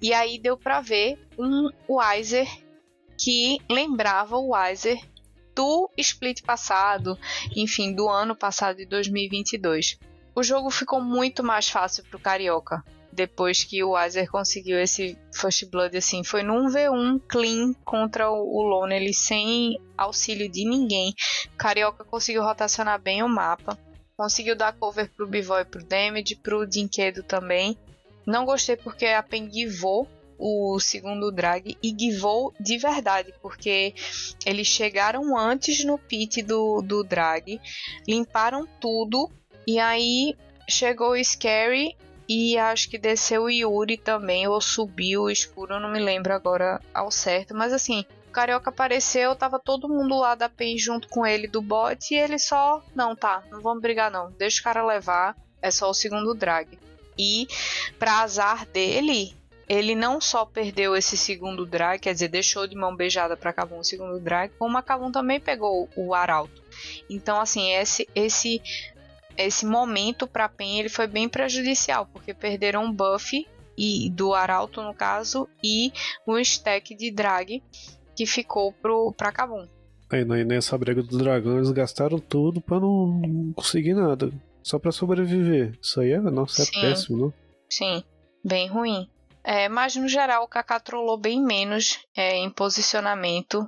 E 0.00 0.12
aí 0.12 0.38
deu 0.38 0.56
para 0.56 0.80
ver 0.80 1.18
um 1.38 1.70
Weiser 1.88 2.48
que 3.16 3.58
lembrava 3.68 4.36
o 4.36 4.54
Weiser 4.54 4.98
do 5.54 5.90
split 5.96 6.42
passado, 6.42 7.18
enfim, 7.56 7.92
do 7.92 8.08
ano 8.08 8.36
passado 8.36 8.76
de 8.76 8.86
2022. 8.86 9.98
O 10.34 10.42
jogo 10.42 10.70
ficou 10.70 11.00
muito 11.02 11.42
mais 11.42 11.68
fácil 11.68 12.04
para 12.04 12.16
o 12.16 12.20
Carioca 12.20 12.84
depois 13.18 13.64
que 13.64 13.82
o 13.82 13.90
Weiser 13.90 14.30
conseguiu 14.30 14.78
esse 14.78 15.18
First 15.34 15.68
Blood, 15.68 15.96
assim, 15.96 16.22
foi 16.22 16.44
num 16.44 16.68
V1 16.68 17.20
clean 17.28 17.72
contra 17.84 18.30
o 18.30 18.62
Lone, 18.62 18.94
ele 18.94 19.12
sem 19.12 19.76
auxílio 19.96 20.48
de 20.48 20.64
ninguém. 20.64 21.12
Carioca 21.56 22.04
conseguiu 22.04 22.44
rotacionar 22.44 23.00
bem 23.00 23.20
o 23.24 23.28
mapa, 23.28 23.76
conseguiu 24.16 24.54
dar 24.54 24.72
cover 24.72 25.10
pro 25.16 25.26
Bivoy 25.26 25.64
pro 25.64 25.84
Damage, 25.84 26.36
pro 26.36 26.64
Dinquedo 26.64 27.24
também. 27.24 27.76
Não 28.24 28.44
gostei 28.44 28.76
porque 28.76 29.06
a 29.06 29.22
Pen 29.22 29.50
givou 29.52 30.06
o 30.38 30.78
segundo 30.78 31.32
drag 31.32 31.76
e 31.82 31.96
givou 31.98 32.54
de 32.60 32.78
verdade, 32.78 33.34
porque 33.42 33.92
eles 34.46 34.68
chegaram 34.68 35.36
antes 35.36 35.84
no 35.84 35.98
pit 35.98 36.40
do, 36.42 36.80
do 36.82 37.02
drag, 37.02 37.60
limparam 38.06 38.64
tudo 38.80 39.28
e 39.66 39.80
aí 39.80 40.36
chegou 40.68 41.14
o 41.14 41.24
Scary 41.24 41.96
e 42.28 42.58
acho 42.58 42.90
que 42.90 42.98
desceu 42.98 43.44
o 43.44 43.50
Yuri 43.50 43.96
também, 43.96 44.46
ou 44.46 44.60
subiu 44.60 45.22
o 45.22 45.30
escuro, 45.30 45.80
não 45.80 45.90
me 45.90 45.98
lembro 45.98 46.34
agora 46.34 46.80
ao 46.92 47.10
certo. 47.10 47.54
Mas 47.54 47.72
assim, 47.72 48.04
o 48.28 48.30
Carioca 48.30 48.68
apareceu, 48.68 49.34
tava 49.34 49.58
todo 49.58 49.88
mundo 49.88 50.18
lá 50.18 50.34
da 50.34 50.48
PEN 50.48 50.76
junto 50.76 51.08
com 51.08 51.26
ele 51.26 51.48
do 51.48 51.62
bot, 51.62 52.12
e 52.12 52.18
ele 52.18 52.38
só, 52.38 52.84
não, 52.94 53.16
tá, 53.16 53.42
não 53.50 53.62
vamos 53.62 53.80
brigar 53.80 54.10
não, 54.10 54.30
deixa 54.32 54.60
o 54.60 54.64
cara 54.64 54.84
levar, 54.84 55.34
é 55.62 55.70
só 55.70 55.88
o 55.88 55.94
segundo 55.94 56.34
drag. 56.34 56.78
E, 57.18 57.48
pra 57.98 58.20
azar 58.20 58.66
dele, 58.66 59.34
ele 59.66 59.94
não 59.94 60.20
só 60.20 60.44
perdeu 60.44 60.94
esse 60.94 61.16
segundo 61.16 61.64
drag, 61.64 61.98
quer 61.98 62.12
dizer, 62.12 62.28
deixou 62.28 62.66
de 62.66 62.76
mão 62.76 62.94
beijada 62.94 63.36
para 63.36 63.52
Kavum 63.52 63.78
o 63.78 63.84
segundo 63.84 64.20
drag, 64.20 64.52
como 64.58 64.76
a 64.76 64.82
Kavum 64.82 65.10
também 65.10 65.40
pegou 65.40 65.88
o 65.96 66.14
Arauto. 66.14 66.62
Então, 67.08 67.40
assim, 67.40 67.72
esse, 67.72 68.08
esse 68.14 68.62
esse 69.38 69.64
momento 69.64 70.26
para 70.26 70.48
Pen 70.48 70.80
ele 70.80 70.88
foi 70.88 71.06
bem 71.06 71.28
prejudicial, 71.28 72.06
porque 72.12 72.34
perderam 72.34 72.84
um 72.84 72.92
buff 72.92 73.46
e 73.76 74.10
do 74.10 74.34
Arauto 74.34 74.82
no 74.82 74.92
caso 74.92 75.48
e 75.62 75.92
um 76.26 76.36
stack 76.38 76.94
de 76.96 77.12
drag 77.12 77.62
que 78.16 78.26
ficou 78.26 78.72
pro 78.72 79.12
para 79.12 79.30
Kabum. 79.30 79.66
Aí 80.10 80.24
nessa 80.24 80.76
briga 80.76 81.02
do 81.02 81.16
dragão 81.18 81.58
eles 81.58 81.70
gastaram 81.70 82.18
tudo 82.18 82.60
para 82.60 82.80
não 82.80 83.52
conseguir 83.54 83.94
nada, 83.94 84.32
só 84.62 84.78
para 84.78 84.90
sobreviver. 84.90 85.78
Isso 85.80 86.00
aí 86.00 86.12
é, 86.12 86.20
nossa, 86.20 86.62
é 86.62 86.64
Sim. 86.64 86.80
péssimo, 86.80 87.18
não? 87.18 87.34
Sim, 87.70 88.02
bem 88.44 88.68
ruim. 88.68 89.08
É, 89.44 89.68
mas 89.68 89.94
no 89.94 90.08
geral 90.08 90.44
o 90.44 90.48
Kaká 90.48 90.80
trollou 90.80 91.16
bem 91.16 91.40
menos 91.42 92.00
é, 92.16 92.36
em 92.36 92.50
posicionamento. 92.50 93.66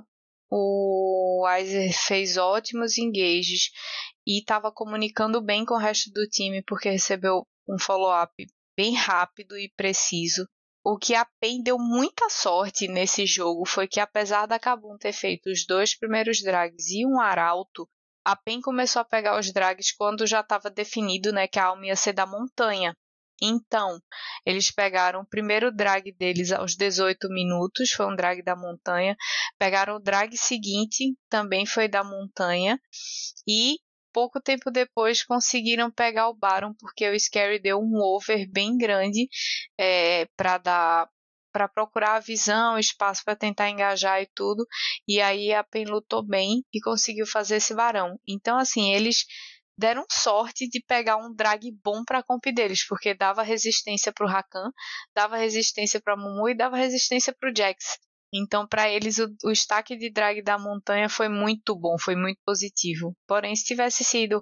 O 0.49 1.45
Weiser 1.45 1.93
fez 1.93 2.35
ótimos 2.35 2.97
engages 2.97 3.71
e 4.31 4.39
estava 4.39 4.71
comunicando 4.71 5.41
bem 5.41 5.65
com 5.65 5.73
o 5.73 5.77
resto 5.77 6.09
do 6.09 6.25
time 6.25 6.63
porque 6.63 6.89
recebeu 6.89 7.45
um 7.67 7.77
follow-up 7.77 8.33
bem 8.77 8.95
rápido 8.95 9.57
e 9.57 9.69
preciso. 9.75 10.47
O 10.81 10.97
que 10.97 11.13
a 11.13 11.27
PEN 11.41 11.61
deu 11.61 11.77
muita 11.77 12.29
sorte 12.29 12.87
nesse 12.87 13.25
jogo 13.25 13.67
foi 13.67 13.89
que, 13.89 13.99
apesar 13.99 14.45
da 14.45 14.57
Kabum 14.57 14.97
ter 14.97 15.11
feito 15.11 15.47
os 15.49 15.65
dois 15.65 15.97
primeiros 15.97 16.41
drags 16.41 16.89
e 16.91 17.05
um 17.05 17.19
arauto, 17.19 17.85
a 18.25 18.33
PEN 18.33 18.61
começou 18.61 19.01
a 19.01 19.05
pegar 19.05 19.37
os 19.37 19.51
drags 19.51 19.91
quando 19.91 20.25
já 20.25 20.39
estava 20.39 20.69
definido 20.69 21.33
né, 21.33 21.45
que 21.45 21.59
a 21.59 21.65
alma 21.65 21.87
ia 21.87 21.95
ser 21.97 22.13
da 22.13 22.25
montanha. 22.25 22.95
Então, 23.43 23.99
eles 24.45 24.71
pegaram 24.71 25.21
o 25.21 25.27
primeiro 25.27 25.75
drag 25.75 26.09
deles 26.13 26.53
aos 26.53 26.75
18 26.75 27.27
minutos, 27.27 27.91
foi 27.91 28.05
um 28.05 28.15
drag 28.15 28.41
da 28.43 28.55
montanha. 28.55 29.15
Pegaram 29.59 29.97
o 29.97 29.99
drag 29.99 30.37
seguinte, 30.37 31.15
também 31.27 31.65
foi 31.65 31.89
da 31.89 32.03
montanha. 32.03 32.79
E 33.47 33.77
pouco 34.13 34.41
tempo 34.41 34.71
depois 34.71 35.23
conseguiram 35.23 35.91
pegar 35.91 36.29
o 36.29 36.35
Baron 36.35 36.73
porque 36.79 37.09
o 37.09 37.19
Scary 37.19 37.59
deu 37.59 37.79
um 37.79 37.97
over 37.97 38.49
bem 38.49 38.77
grande 38.77 39.27
é, 39.77 40.25
para 40.35 40.57
dar 40.57 41.09
para 41.53 41.67
procurar 41.67 42.15
a 42.15 42.19
visão, 42.21 42.79
espaço 42.79 43.23
para 43.25 43.35
tentar 43.35 43.69
engajar 43.69 44.21
e 44.21 44.29
tudo. 44.33 44.65
E 45.05 45.19
aí 45.19 45.53
a 45.53 45.63
Pen 45.63 45.83
lutou 45.83 46.25
bem 46.25 46.63
e 46.73 46.79
conseguiu 46.79 47.25
fazer 47.27 47.57
esse 47.57 47.75
barão. 47.75 48.17
Então 48.25 48.57
assim, 48.57 48.93
eles 48.93 49.25
deram 49.77 50.05
sorte 50.11 50.69
de 50.69 50.81
pegar 50.81 51.17
um 51.17 51.33
drag 51.33 51.71
bom 51.83 52.03
para 52.05 52.19
a 52.19 52.23
comp 52.23 52.45
deles, 52.53 52.85
porque 52.87 53.13
dava 53.13 53.41
resistência 53.41 54.13
para 54.13 54.25
o 54.25 54.29
Rakan, 54.29 54.71
dava 55.13 55.37
resistência 55.37 55.99
para 55.99 56.15
Mumu 56.15 56.49
e 56.49 56.55
dava 56.55 56.77
resistência 56.77 57.35
para 57.37 57.49
o 57.49 57.53
Jax. 57.55 57.97
Então, 58.33 58.67
para 58.67 58.89
eles, 58.89 59.17
o, 59.17 59.27
o 59.43 59.51
stack 59.51 59.95
de 59.97 60.09
drag 60.09 60.41
da 60.41 60.57
montanha 60.57 61.09
foi 61.09 61.27
muito 61.27 61.75
bom, 61.75 61.97
foi 61.99 62.15
muito 62.15 62.39
positivo. 62.45 63.15
Porém, 63.27 63.55
se 63.55 63.65
tivesse 63.65 64.03
sido 64.03 64.41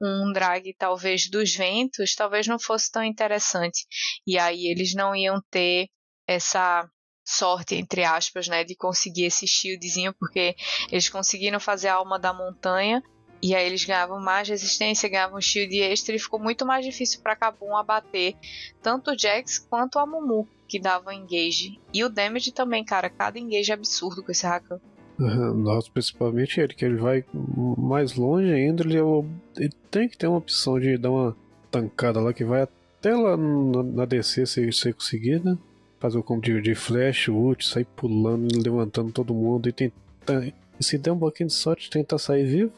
um 0.00 0.32
drag, 0.32 0.74
talvez, 0.78 1.30
dos 1.30 1.54
ventos, 1.54 2.14
talvez 2.14 2.46
não 2.46 2.58
fosse 2.58 2.90
tão 2.90 3.02
interessante. 3.02 3.86
E 4.26 4.38
aí 4.38 4.66
eles 4.66 4.94
não 4.94 5.14
iam 5.14 5.40
ter 5.50 5.88
essa 6.26 6.88
sorte, 7.26 7.76
entre 7.76 8.04
aspas, 8.04 8.48
né, 8.48 8.64
de 8.64 8.76
conseguir 8.76 9.24
esse 9.24 9.46
shieldzinho, 9.46 10.14
porque 10.18 10.54
eles 10.90 11.08
conseguiram 11.08 11.60
fazer 11.60 11.88
a 11.88 11.94
alma 11.94 12.18
da 12.18 12.32
montanha 12.32 13.02
e 13.42 13.54
aí 13.54 13.66
eles 13.66 13.84
ganhavam 13.84 14.20
mais 14.20 14.48
resistência, 14.48 15.08
ganhavam 15.08 15.40
shield 15.40 15.80
extra 15.80 16.14
e 16.14 16.18
ficou 16.18 16.38
muito 16.38 16.66
mais 16.66 16.84
difícil 16.84 17.20
para 17.22 17.36
Kabum 17.36 17.74
abater 17.74 18.34
tanto 18.82 19.12
o 19.12 19.18
Jax 19.18 19.58
quanto 19.58 19.98
a 19.98 20.06
Mumu, 20.06 20.46
que 20.68 20.78
dava 20.78 21.14
engage. 21.14 21.80
E 21.92 22.04
o 22.04 22.10
damage 22.10 22.52
também, 22.52 22.84
cara, 22.84 23.08
cada 23.08 23.38
engage 23.38 23.70
é 23.70 23.74
absurdo 23.74 24.22
com 24.22 24.30
esse 24.30 24.46
Rakan. 24.46 24.78
Nossa, 25.18 25.90
principalmente 25.90 26.60
ele, 26.60 26.74
que 26.74 26.84
ele 26.84 26.96
vai 26.96 27.24
mais 27.76 28.14
longe 28.14 28.52
ainda, 28.52 28.82
ele, 28.82 28.98
é 28.98 29.02
ele, 29.56 29.72
tem 29.90 30.08
que 30.08 30.16
ter 30.16 30.26
uma 30.26 30.38
opção 30.38 30.78
de 30.78 30.96
dar 30.96 31.10
uma 31.10 31.36
tancada 31.70 32.20
lá 32.20 32.32
que 32.32 32.44
vai 32.44 32.62
até 32.62 33.14
lá 33.14 33.36
na, 33.36 33.82
na 33.82 34.04
DC 34.04 34.46
se 34.46 34.72
você 34.72 34.92
conseguir, 34.92 35.44
né? 35.44 35.58
Fazer 35.98 36.18
o 36.18 36.22
combo 36.22 36.40
de, 36.40 36.60
de 36.62 36.74
flash, 36.74 37.28
ult, 37.28 37.66
sair 37.66 37.84
pulando, 37.84 38.48
levantando 38.62 39.12
todo 39.12 39.34
mundo 39.34 39.68
e 39.68 39.72
tentar. 39.72 40.46
E 40.78 40.84
se 40.84 40.96
der 40.96 41.12
um 41.12 41.18
pouquinho 41.18 41.48
de 41.48 41.54
sorte, 41.54 41.90
tentar 41.90 42.16
sair 42.16 42.46
vivo 42.46 42.72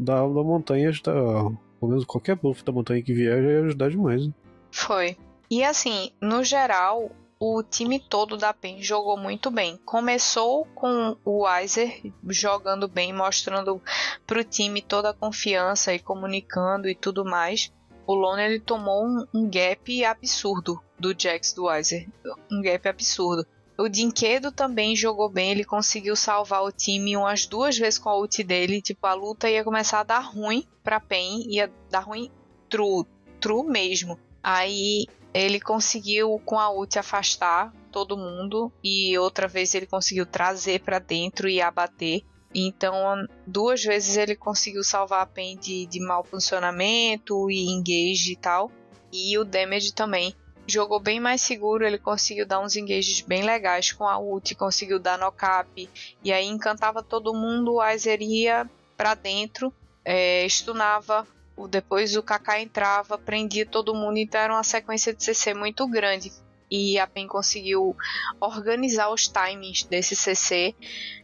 da, 0.00 0.20
da 0.20 0.42
montanha 0.42 0.88
ajudar. 0.88 1.14
Pelo 1.14 1.90
menos 1.90 2.04
qualquer 2.04 2.36
buff 2.36 2.64
da 2.64 2.72
montanha 2.72 3.02
que 3.02 3.12
vier 3.12 3.42
já 3.42 3.50
ia 3.50 3.60
ajudar 3.64 3.90
demais. 3.90 4.26
Né? 4.26 4.32
Foi. 4.70 5.16
E 5.50 5.64
assim, 5.64 6.10
no 6.20 6.42
geral, 6.44 7.10
o 7.40 7.62
time 7.62 8.00
todo 8.00 8.36
da 8.36 8.52
PEN 8.52 8.82
jogou 8.82 9.16
muito 9.16 9.50
bem. 9.50 9.78
Começou 9.84 10.66
com 10.74 11.16
o 11.24 11.44
Weiser 11.44 12.02
jogando 12.28 12.88
bem, 12.88 13.12
mostrando 13.12 13.80
pro 14.26 14.42
time 14.44 14.82
toda 14.82 15.10
a 15.10 15.14
confiança 15.14 15.94
e 15.94 15.98
comunicando 15.98 16.88
e 16.88 16.94
tudo 16.94 17.24
mais. 17.24 17.72
O 18.06 18.14
Lone 18.14 18.42
ele 18.42 18.60
tomou 18.60 19.04
um, 19.04 19.26
um 19.34 19.48
gap 19.48 20.04
absurdo 20.04 20.82
do 20.98 21.14
Jax 21.16 21.52
do 21.52 21.66
Weiser. 21.66 22.08
Um 22.50 22.60
gap 22.60 22.88
absurdo. 22.88 23.46
O 23.80 23.88
Dinquedo 23.88 24.50
também 24.50 24.96
jogou 24.96 25.28
bem, 25.28 25.52
ele 25.52 25.62
conseguiu 25.62 26.16
salvar 26.16 26.64
o 26.64 26.72
time 26.72 27.16
umas 27.16 27.46
duas 27.46 27.78
vezes 27.78 27.96
com 27.96 28.08
a 28.08 28.18
ult 28.18 28.42
dele. 28.42 28.82
Tipo, 28.82 29.06
a 29.06 29.14
luta 29.14 29.48
ia 29.48 29.62
começar 29.62 30.00
a 30.00 30.02
dar 30.02 30.18
ruim 30.18 30.66
pra 30.82 30.98
PEN, 30.98 31.44
ia 31.48 31.72
dar 31.88 32.00
ruim 32.00 32.28
true, 32.68 33.06
true 33.38 33.64
mesmo. 33.64 34.18
Aí 34.42 35.06
ele 35.32 35.60
conseguiu 35.60 36.42
com 36.44 36.58
a 36.58 36.68
ult 36.70 36.98
afastar 36.98 37.72
todo 37.92 38.16
mundo 38.16 38.72
e 38.82 39.16
outra 39.16 39.46
vez 39.46 39.72
ele 39.76 39.86
conseguiu 39.86 40.26
trazer 40.26 40.80
para 40.80 40.98
dentro 40.98 41.48
e 41.48 41.60
abater. 41.60 42.24
Então, 42.52 43.28
duas 43.46 43.84
vezes 43.84 44.16
ele 44.16 44.34
conseguiu 44.34 44.82
salvar 44.82 45.22
a 45.22 45.26
PEN 45.26 45.56
de, 45.56 45.86
de 45.86 46.00
mau 46.00 46.24
funcionamento 46.24 47.48
e 47.48 47.68
engage 47.68 48.32
e 48.32 48.36
tal. 48.36 48.72
E 49.12 49.38
o 49.38 49.44
damage 49.44 49.94
também 49.94 50.34
jogou 50.68 51.00
bem 51.00 51.18
mais 51.18 51.40
seguro, 51.40 51.84
ele 51.84 51.98
conseguiu 51.98 52.46
dar 52.46 52.60
uns 52.60 52.76
engages 52.76 53.22
bem 53.22 53.42
legais 53.42 53.90
com 53.90 54.06
a 54.06 54.18
ult, 54.18 54.54
conseguiu 54.54 54.98
dar 54.98 55.18
knock-up, 55.18 55.88
e 56.22 56.32
aí 56.32 56.46
encantava 56.46 57.02
todo 57.02 57.34
mundo, 57.34 57.74
o 57.74 57.80
Aizer 57.80 58.20
ia 58.20 58.68
pra 58.96 59.14
dentro, 59.14 59.72
é, 60.04 60.46
stunava, 60.48 61.26
depois 61.70 62.14
o 62.16 62.22
Kaká 62.22 62.60
entrava, 62.60 63.18
prendia 63.18 63.66
todo 63.66 63.94
mundo, 63.94 64.18
então 64.18 64.40
era 64.40 64.52
uma 64.52 64.62
sequência 64.62 65.12
de 65.14 65.24
CC 65.24 65.54
muito 65.54 65.86
grande. 65.88 66.30
E 66.70 66.98
a 66.98 67.06
PEN 67.06 67.26
conseguiu 67.26 67.96
organizar 68.38 69.08
os 69.08 69.26
timings 69.26 69.84
desse 69.84 70.14
CC 70.14 70.74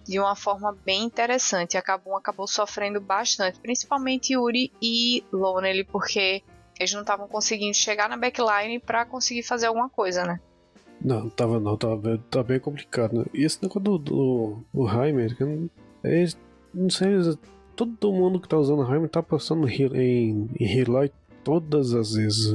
de 0.03 0.19
uma 0.19 0.35
forma 0.35 0.73
bem 0.73 1.03
interessante. 1.03 1.77
Acabou, 1.77 2.17
acabou 2.17 2.47
sofrendo 2.47 2.99
bastante, 2.99 3.61
principalmente 3.61 4.33
Yuri 4.33 4.73
e 4.81 5.23
Lonely, 5.31 5.85
porque 5.85 6.43
eles 6.79 6.93
não 6.93 7.03
estavam 7.03 7.29
conseguindo 7.29 7.75
chegar 7.75 8.09
na 8.09 8.17
backline 8.17 8.79
para 8.79 9.05
conseguir 9.05 9.43
fazer 9.43 9.67
alguma 9.67 9.89
coisa, 9.89 10.25
né? 10.25 10.41
Não, 11.01 11.29
tava 11.29 11.61
não, 11.61 11.77
tava, 11.77 12.19
tava 12.31 12.45
bem 12.45 12.59
complicado. 12.59 13.19
Né? 13.19 13.25
E 13.35 13.45
esse 13.45 13.63
negócio 13.63 13.81
do, 13.81 13.99
do, 13.99 14.59
do 14.73 14.89
Heimer, 14.89 15.37
é, 16.03 16.25
não 16.73 16.91
sei, 16.91 17.17
todo 17.77 18.13
mundo 18.13 18.41
que 18.41 18.49
tá 18.49 18.57
usando 18.57 18.81
o 18.81 18.93
Heimer 18.93 19.09
tá 19.09 19.23
passando 19.23 19.69
em, 19.69 20.49
em 20.59 20.67
highlight 20.67 21.15
todas 21.43 21.93
as 21.93 22.15
vezes. 22.15 22.55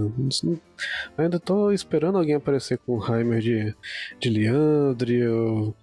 Ainda 1.17 1.39
tô 1.39 1.71
esperando 1.71 2.17
alguém 2.17 2.35
aparecer 2.35 2.79
com 2.79 2.97
o 2.97 3.05
Heimer 3.05 3.39
de, 3.39 3.75
de 4.19 4.29
Leandre 4.29 5.27
ou 5.27 5.75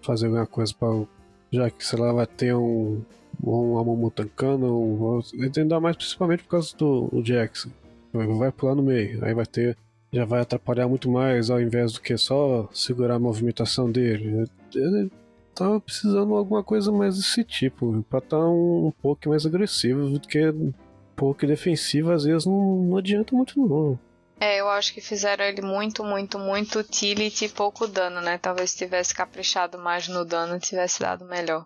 fazer 0.00 0.26
alguma 0.26 0.46
coisa 0.46 0.72
para 0.78 1.04
já 1.52 1.70
que 1.70 1.84
sei 1.84 1.98
lá 1.98 2.12
vai 2.12 2.26
ter 2.26 2.54
um 2.54 3.02
um 3.42 3.76
Amumu 3.76 4.10
tancando, 4.10 4.66
um, 4.66 5.20
ainda 5.56 5.80
mais 5.80 5.96
principalmente 5.96 6.44
por 6.44 6.50
causa 6.50 6.76
do 6.76 7.20
Jackson 7.22 7.70
vai 8.12 8.52
pular 8.52 8.74
no 8.74 8.82
meio, 8.82 9.24
aí 9.24 9.34
vai 9.34 9.46
ter. 9.46 9.76
Já 10.12 10.24
vai 10.26 10.42
atrapalhar 10.42 10.86
muito 10.86 11.10
mais 11.10 11.48
ao 11.48 11.60
invés 11.60 11.92
do 11.92 12.00
que 12.00 12.16
só 12.18 12.68
segurar 12.72 13.14
a 13.14 13.18
movimentação 13.18 13.90
dele. 13.90 14.46
Ele 14.74 15.10
tava 15.54 15.80
precisando 15.80 16.28
de 16.28 16.34
alguma 16.34 16.62
coisa 16.62 16.92
mais 16.92 17.16
desse 17.16 17.42
tipo, 17.44 18.04
pra 18.10 18.18
estar 18.18 18.36
tá 18.36 18.46
um, 18.46 18.88
um 18.88 18.90
pouco 18.90 19.30
mais 19.30 19.46
agressivo, 19.46 20.18
porque 20.20 20.50
um 20.50 20.72
pouco 21.16 21.46
defensivo 21.46 22.12
às 22.12 22.24
vezes 22.24 22.44
não, 22.44 22.82
não 22.82 22.96
adianta 22.98 23.34
muito 23.34 23.58
não. 23.58 23.98
É, 24.38 24.60
eu 24.60 24.68
acho 24.68 24.92
que 24.92 25.00
fizeram 25.00 25.44
ele 25.44 25.62
muito, 25.62 26.02
muito, 26.02 26.38
muito 26.38 26.80
utility 26.80 27.44
e 27.44 27.48
pouco 27.48 27.86
dano, 27.86 28.20
né? 28.20 28.38
Talvez 28.38 28.74
tivesse 28.74 29.14
caprichado 29.14 29.78
mais 29.78 30.08
no 30.08 30.24
dano 30.24 30.58
tivesse 30.58 31.00
dado 31.00 31.24
melhor. 31.24 31.64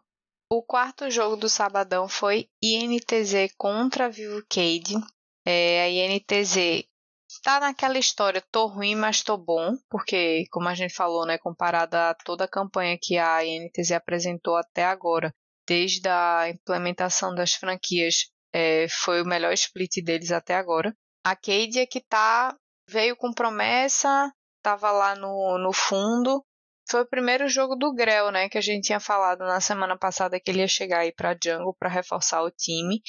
O 0.53 0.63
quarto 0.63 1.11
jogo 1.11 1.37
do 1.37 1.49
sabadão 1.49 2.07
foi 2.07 2.49
INTZ 2.63 3.53
contra 3.57 4.11
Vivo 4.11 4.45
Cade. 4.49 4.95
É, 5.47 5.83
a 5.83 5.89
INTZ 5.89 6.85
está 7.29 7.61
naquela 7.61 7.99
história, 7.99 8.43
tô 8.51 8.67
ruim, 8.67 8.97
mas 8.97 9.23
tô 9.23 9.37
bom, 9.37 9.77
porque, 9.89 10.45
como 10.51 10.69
a 10.69 10.75
gente 10.75 10.93
falou, 10.93 11.25
né, 11.25 11.39
comparada 11.39 12.11
a 12.11 12.15
toda 12.15 12.45
a 12.45 12.49
campanha 12.49 12.99
que 13.01 13.17
a 13.17 13.45
INTZ 13.45 13.93
apresentou 13.93 14.57
até 14.57 14.85
agora, 14.85 15.33
desde 15.67 16.09
a 16.09 16.49
implementação 16.49 17.35
das 17.35 17.55
franquias, 17.55 18.31
é, 18.53 18.87
foi 18.89 19.23
o 19.23 19.27
melhor 19.27 19.53
split 19.53 20.03
deles 20.03 20.33
até 20.33 20.55
agora. 20.55 20.93
A 21.25 21.37
Cade 21.37 21.79
é 21.79 21.87
que 21.87 22.01
tá, 22.01 22.57
veio 22.89 23.17
com 23.17 23.33
promessa, 23.33 24.33
tava 24.63 24.91
lá 24.91 25.15
no, 25.15 25.59
no 25.59 25.73
fundo. 25.73 26.45
Foi 26.89 27.03
o 27.03 27.09
primeiro 27.09 27.49
jogo 27.49 27.75
do 27.75 27.93
Grell, 27.93 28.31
né, 28.31 28.49
que 28.49 28.59
a 28.59 28.61
gente 28.61 28.87
tinha 28.87 29.01
falado 29.01 29.41
na 29.41 29.61
semana 29.61 29.99
passada 29.99 30.41
que 30.41 30.51
ele 30.51 30.61
ia 30.61 30.69
chegar 30.69 31.01
aí 31.01 31.13
para 31.13 31.37
Jungle 31.41 31.75
para 31.79 31.89
reforçar 31.89 32.43
o 32.43 32.51
time, 32.51 33.01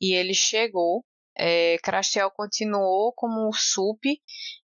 e 0.00 0.14
ele 0.14 0.34
chegou. 0.34 1.04
É, 1.36 1.78
Crashel 1.82 2.30
continuou 2.30 3.12
como 3.14 3.48
o 3.48 3.52
Sup 3.52 4.04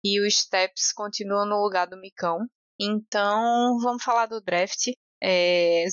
e 0.02 0.20
o 0.20 0.30
Steps 0.30 0.92
continua 0.92 1.44
no 1.44 1.62
lugar 1.62 1.86
do 1.86 2.00
Micão. 2.00 2.38
Então, 2.80 3.78
vamos 3.80 4.02
falar 4.02 4.26
do 4.26 4.40
draft. 4.40 4.88
É, 5.22 5.84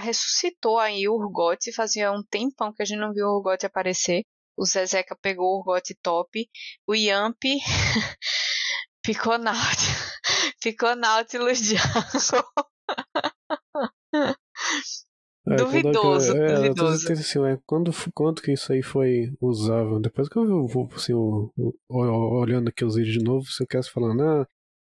ressuscitou 0.00 0.78
aí 0.78 1.08
o 1.08 1.14
Urgot, 1.14 1.72
fazia 1.74 2.12
um 2.12 2.22
tempão 2.22 2.72
que 2.72 2.82
a 2.82 2.86
gente 2.86 3.00
não 3.00 3.12
viu 3.12 3.26
o 3.26 3.38
Urgot 3.38 3.64
aparecer. 3.66 4.22
O 4.56 4.64
Zezeca 4.64 5.16
pegou 5.20 5.56
o 5.56 5.58
Urgot 5.58 5.94
top. 6.02 6.48
O 6.86 6.94
Yamp 6.94 7.42
ficou 9.04 9.38
Nautilus. 9.38 10.12
ficou 10.62 10.96
Nautilus 10.96 11.58
Jungle. 11.66 12.66
É, 15.48 15.56
duvidoso, 15.56 16.32
quando, 16.32 16.42
é, 16.42 16.54
duvidoso. 16.54 17.12
Assim, 17.12 17.46
é, 17.46 17.58
quando, 17.64 17.90
quando 18.12 18.42
que 18.42 18.52
isso 18.52 18.72
aí 18.72 18.82
foi 18.82 19.32
usável? 19.40 20.00
Depois 20.00 20.28
que 20.28 20.36
eu 20.36 20.66
vou 20.66 20.88
assim, 20.94 21.12
olhando 21.88 22.68
aqui 22.68 22.84
os 22.84 22.96
vídeos 22.96 23.18
de 23.18 23.24
novo, 23.24 23.46
você 23.46 23.64
quer 23.64 23.84
falando, 23.84 24.22
ah, 24.22 24.46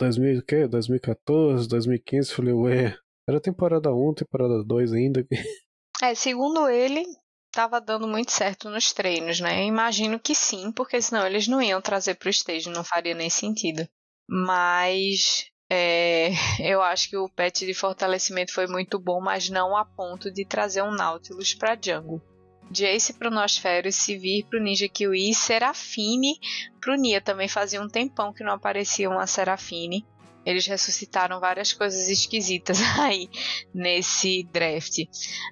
2000, 0.00 0.42
que? 0.42 0.66
2014, 0.66 1.68
2015, 1.68 2.32
falei, 2.32 2.54
ué, 2.54 2.96
era 3.28 3.40
temporada 3.40 3.92
1, 3.92 4.14
temporada 4.14 4.64
2 4.64 4.92
ainda. 4.92 5.26
É, 6.00 6.14
segundo 6.14 6.68
ele, 6.68 7.04
estava 7.48 7.80
dando 7.80 8.06
muito 8.06 8.30
certo 8.30 8.70
nos 8.70 8.92
treinos, 8.92 9.40
né? 9.40 9.64
Eu 9.64 9.66
imagino 9.66 10.20
que 10.20 10.32
sim, 10.32 10.70
porque 10.70 11.02
senão 11.02 11.26
eles 11.26 11.48
não 11.48 11.60
iam 11.60 11.82
trazer 11.82 12.14
para 12.14 12.28
o 12.28 12.30
stage, 12.30 12.70
não 12.70 12.84
faria 12.84 13.16
nem 13.16 13.28
sentido. 13.28 13.84
Mas 14.30 15.50
é, 15.70 16.30
eu 16.60 16.82
acho 16.82 17.10
que 17.10 17.16
o 17.16 17.28
patch 17.28 17.60
de 17.60 17.74
fortalecimento 17.74 18.52
foi 18.52 18.66
muito 18.66 18.98
bom, 18.98 19.20
mas 19.20 19.48
não 19.48 19.76
a 19.76 19.84
ponto 19.84 20.30
de 20.30 20.44
trazer 20.44 20.82
um 20.82 20.90
Nautilus 20.90 21.54
para 21.54 21.78
jungle. 21.80 22.22
Jace 22.70 23.14
pro 23.14 23.30
Nosferos, 23.30 23.94
Sivir 23.94 24.44
pro 24.46 24.60
Ninja 24.60 24.88
Kiwi 24.88 25.30
e 25.30 25.34
Serafine 25.34 26.38
pro 26.80 26.96
Nia. 26.96 27.20
Também 27.20 27.48
fazia 27.48 27.80
um 27.80 27.88
tempão 27.88 28.32
que 28.32 28.44
não 28.44 28.52
aparecia 28.52 29.08
uma 29.08 29.26
Serafine. 29.26 30.06
Eles 30.44 30.66
ressuscitaram 30.66 31.40
várias 31.40 31.72
coisas 31.72 32.08
esquisitas 32.08 32.78
aí 33.00 33.28
nesse 33.74 34.46
draft. 34.52 34.98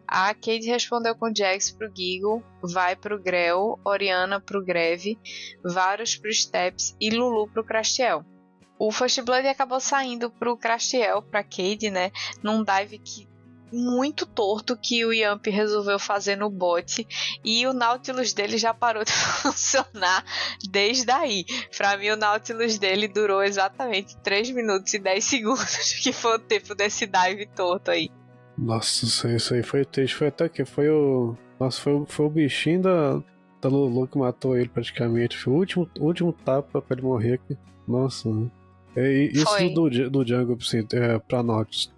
A 0.06 0.32
Kate 0.34 0.66
respondeu 0.66 1.14
com 1.14 1.34
Jax 1.34 1.70
pro 1.70 1.90
Giggle, 1.94 2.42
Vai 2.62 2.96
pro 2.96 3.20
Grell, 3.20 3.78
Oriana 3.84 4.40
pro 4.40 4.64
Greve, 4.64 5.18
Varus 5.64 6.16
pro 6.16 6.32
Steps 6.32 6.94
e 7.00 7.10
Lulu 7.10 7.48
pro 7.48 7.64
Crastiel. 7.64 8.24
O 8.78 8.90
First 8.90 9.22
Blood 9.22 9.46
acabou 9.46 9.80
saindo 9.80 10.30
pro 10.30 10.56
Crastiel, 10.56 11.22
pra 11.22 11.42
Cade, 11.42 11.90
né? 11.90 12.10
Num 12.42 12.62
dive 12.62 12.98
que 12.98 13.28
muito 13.72 14.26
torto 14.26 14.76
que 14.76 15.04
o 15.04 15.12
Yamp 15.12 15.46
resolveu 15.46 15.98
fazer 15.98 16.36
no 16.36 16.48
bot 16.48 17.06
e 17.44 17.66
o 17.66 17.72
Nautilus 17.72 18.32
dele 18.32 18.56
já 18.58 18.72
parou 18.72 19.04
de 19.04 19.10
funcionar 19.42 20.24
desde 20.70 21.10
aí. 21.10 21.44
Pra 21.76 21.96
mim, 21.96 22.10
o 22.10 22.16
Nautilus 22.16 22.78
dele 22.78 23.08
durou 23.08 23.42
exatamente 23.42 24.16
3 24.18 24.50
minutos 24.50 24.94
e 24.94 24.98
10 24.98 25.24
segundos, 25.24 25.92
que 26.02 26.12
foi 26.12 26.36
o 26.36 26.38
tempo 26.38 26.74
desse 26.74 27.06
dive 27.06 27.46
torto 27.54 27.90
aí. 27.90 28.10
Nossa, 28.56 29.28
isso 29.28 29.54
aí 29.54 29.62
foi 29.62 29.84
triste. 29.84 30.16
Foi 30.16 30.28
até 30.28 30.48
que 30.48 30.64
foi 30.64 30.88
o. 30.88 31.36
Nossa, 31.60 31.80
foi, 31.80 32.04
foi 32.06 32.26
o 32.26 32.30
bichinho 32.30 32.82
da, 32.82 33.22
da 33.60 33.68
Lulu 33.68 34.06
que 34.06 34.16
matou 34.16 34.56
ele 34.56 34.68
praticamente. 34.68 35.36
Foi 35.36 35.52
o 35.52 35.56
último, 35.56 35.90
último 35.98 36.32
tapa 36.32 36.80
pra 36.80 36.96
ele 36.96 37.06
morrer 37.06 37.34
aqui. 37.34 37.56
Nossa, 37.86 38.30
né? 38.30 38.50
É, 38.96 39.12
isso 39.24 39.44
Foi. 39.44 39.68
do, 39.70 40.10
do 40.10 40.26
Jungle, 40.26 40.56
assim, 40.58 40.86
é, 40.92 41.18
pra 41.18 41.44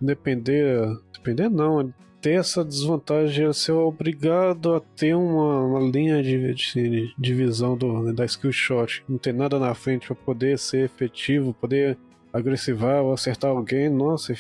depender. 0.01 0.99
Depender 1.13 1.49
não, 1.49 1.93
ter 2.21 2.33
essa 2.33 2.65
desvantagem 2.65 3.47
é 3.47 3.53
ser 3.53 3.73
obrigado 3.73 4.75
a 4.75 4.81
ter 4.81 5.15
uma, 5.15 5.63
uma 5.65 5.81
linha 5.81 6.23
de, 6.23 6.55
de, 6.55 7.15
de 7.17 7.35
visão 7.35 7.77
do, 7.77 8.13
da 8.13 8.25
skill 8.25 8.53
shot, 8.53 9.05
não 9.09 9.19
ter 9.19 9.33
nada 9.33 9.59
na 9.59 9.75
frente 9.75 10.07
para 10.07 10.17
poder 10.17 10.59
ser 10.59 10.85
efetivo, 10.85 11.55
poder 11.55 11.97
agressivar 12.33 13.03
ou 13.03 13.13
acertar 13.13 13.51
alguém. 13.51 13.89
Nossa, 13.89 14.35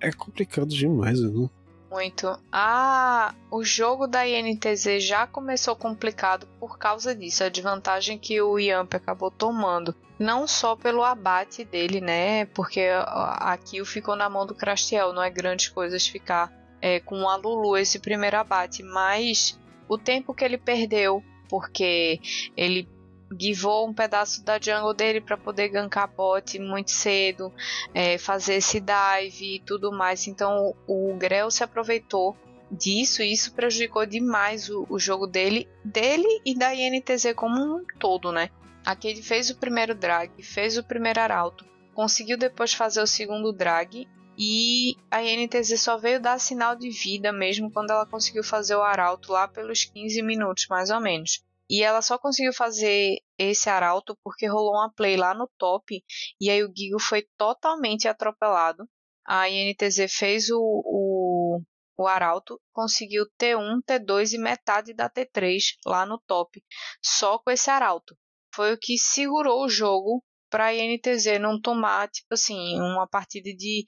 é 0.00 0.12
complicado 0.12 0.68
demais, 0.68 1.20
né? 1.20 1.48
Muito. 1.94 2.36
Ah, 2.50 3.32
o 3.50 3.62
jogo 3.62 4.08
da 4.08 4.26
INTZ 4.26 5.00
já 5.00 5.28
começou 5.28 5.76
complicado 5.76 6.48
por 6.58 6.76
causa 6.76 7.14
disso, 7.14 7.44
a 7.44 7.48
desvantagem 7.48 8.18
que 8.18 8.40
o 8.42 8.58
Yamp 8.58 8.92
acabou 8.94 9.30
tomando. 9.30 9.94
Não 10.18 10.46
só 10.46 10.74
pelo 10.74 11.04
abate 11.04 11.64
dele, 11.64 12.00
né? 12.00 12.46
Porque 12.46 12.82
a 12.82 13.56
kill 13.56 13.86
ficou 13.86 14.16
na 14.16 14.28
mão 14.28 14.44
do 14.44 14.54
Crastiel, 14.54 15.12
não 15.12 15.22
é 15.22 15.30
grandes 15.30 15.68
coisas 15.68 16.06
ficar 16.06 16.52
é, 16.80 16.98
com 17.00 17.28
a 17.28 17.36
Lulu 17.36 17.76
esse 17.76 17.98
primeiro 17.98 18.36
abate, 18.36 18.82
mas 18.82 19.58
o 19.88 19.96
tempo 19.96 20.34
que 20.34 20.44
ele 20.44 20.58
perdeu, 20.58 21.22
porque 21.48 22.20
ele 22.56 22.88
givou 23.38 23.88
um 23.88 23.94
pedaço 23.94 24.44
da 24.44 24.58
jungle 24.60 24.94
dele 24.94 25.20
para 25.20 25.36
poder 25.36 25.68
gankar 25.68 26.08
bot 26.08 26.58
muito 26.58 26.90
cedo, 26.90 27.52
é, 27.92 28.18
fazer 28.18 28.54
esse 28.54 28.80
dive 28.80 29.56
e 29.56 29.60
tudo 29.60 29.92
mais. 29.92 30.26
Então 30.26 30.74
o 30.86 31.14
Grell 31.16 31.50
se 31.50 31.64
aproveitou 31.64 32.36
disso 32.70 33.22
e 33.22 33.32
isso 33.32 33.54
prejudicou 33.54 34.04
demais 34.06 34.68
o, 34.68 34.86
o, 34.88 34.98
jogo 34.98 35.26
dele, 35.26 35.68
dele 35.84 36.40
e 36.44 36.56
da 36.56 36.74
INTZ 36.74 37.32
como 37.34 37.60
um 37.60 37.84
todo, 37.98 38.32
né? 38.32 38.50
Aqui 38.84 39.08
ele 39.08 39.22
fez 39.22 39.50
o 39.50 39.56
primeiro 39.56 39.94
drag, 39.94 40.42
fez 40.42 40.76
o 40.76 40.84
primeiro 40.84 41.20
arauto, 41.20 41.64
conseguiu 41.94 42.36
depois 42.36 42.74
fazer 42.74 43.00
o 43.00 43.06
segundo 43.06 43.52
drag 43.52 44.06
e 44.36 44.96
a 45.10 45.22
INTZ 45.22 45.80
só 45.80 45.96
veio 45.96 46.20
dar 46.20 46.38
sinal 46.38 46.74
de 46.74 46.90
vida 46.90 47.32
mesmo 47.32 47.70
quando 47.70 47.90
ela 47.90 48.04
conseguiu 48.04 48.42
fazer 48.42 48.74
o 48.74 48.82
arauto 48.82 49.32
lá 49.32 49.46
pelos 49.46 49.84
15 49.84 50.20
minutos 50.22 50.66
mais 50.68 50.90
ou 50.90 51.00
menos. 51.00 51.42
E 51.68 51.82
ela 51.82 52.02
só 52.02 52.18
conseguiu 52.18 52.52
fazer 52.52 53.16
esse 53.38 53.68
arauto 53.70 54.16
porque 54.22 54.46
rolou 54.46 54.74
uma 54.74 54.92
play 54.92 55.16
lá 55.16 55.34
no 55.34 55.50
top 55.58 56.02
e 56.40 56.50
aí 56.50 56.62
o 56.62 56.72
Gigo 56.74 57.00
foi 57.00 57.26
totalmente 57.36 58.06
atropelado. 58.06 58.88
A 59.26 59.48
INTZ 59.48 60.12
fez 60.12 60.50
o, 60.50 60.60
o, 60.60 61.60
o 61.96 62.06
arauto, 62.06 62.60
conseguiu 62.72 63.24
T1, 63.40 63.82
T2 63.86 64.34
e 64.34 64.38
metade 64.38 64.92
da 64.94 65.08
T3 65.08 65.62
lá 65.86 66.04
no 66.04 66.20
top, 66.26 66.62
só 67.02 67.38
com 67.38 67.50
esse 67.50 67.70
arauto. 67.70 68.16
Foi 68.54 68.74
o 68.74 68.78
que 68.78 68.98
segurou 68.98 69.64
o 69.64 69.68
jogo 69.68 70.22
para 70.50 70.66
a 70.66 70.74
INTZ 70.74 71.40
não 71.40 71.60
tomar, 71.60 72.08
tipo 72.10 72.34
assim, 72.34 72.78
uma 72.78 73.08
partida 73.08 73.50
de 73.54 73.84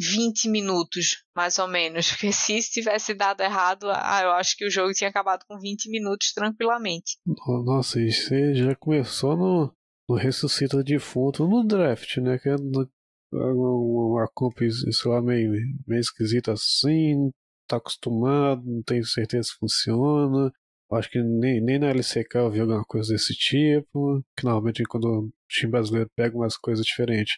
20 0.00 0.48
minutos, 0.48 1.22
mais 1.36 1.58
ou 1.58 1.68
menos. 1.68 2.10
Porque 2.10 2.32
se 2.32 2.60
tivesse 2.70 3.14
dado 3.14 3.42
errado, 3.42 3.86
ah, 3.90 4.20
eu 4.22 4.30
acho 4.32 4.56
que 4.56 4.66
o 4.66 4.70
jogo 4.70 4.92
tinha 4.92 5.10
acabado 5.10 5.44
com 5.46 5.58
20 5.58 5.90
minutos 5.90 6.32
tranquilamente. 6.32 7.18
Nossa, 7.64 8.00
e 8.00 8.10
você 8.10 8.54
já 8.54 8.74
começou 8.74 9.36
no, 9.36 9.74
no 10.08 10.16
Ressuscita 10.16 10.82
Defunto 10.82 11.46
no 11.46 11.66
draft, 11.66 12.16
né? 12.16 12.38
Que 12.38 12.48
é 12.48 12.56
uma 12.56 14.26
comp, 14.34 14.58
sei 14.58 15.10
lá, 15.10 15.20
meio, 15.20 15.52
meio 15.86 16.00
esquisita 16.00 16.52
assim, 16.52 17.30
tá 17.68 17.76
acostumado, 17.76 18.62
não 18.64 18.82
tenho 18.82 19.04
certeza 19.04 19.48
se 19.48 19.58
funciona. 19.58 20.50
Acho 20.92 21.08
que 21.08 21.22
nem, 21.22 21.60
nem 21.62 21.78
na 21.78 21.90
LCK 21.90 22.34
eu 22.34 22.50
vi 22.50 22.58
alguma 22.60 22.84
coisa 22.84 23.12
desse 23.12 23.34
tipo. 23.34 24.24
Que 24.36 24.44
normalmente 24.44 24.82
quando 24.84 25.04
o 25.04 25.30
time 25.48 25.70
brasileiro 25.70 26.10
pega 26.16 26.36
umas 26.36 26.56
coisas 26.56 26.84
diferentes, 26.84 27.36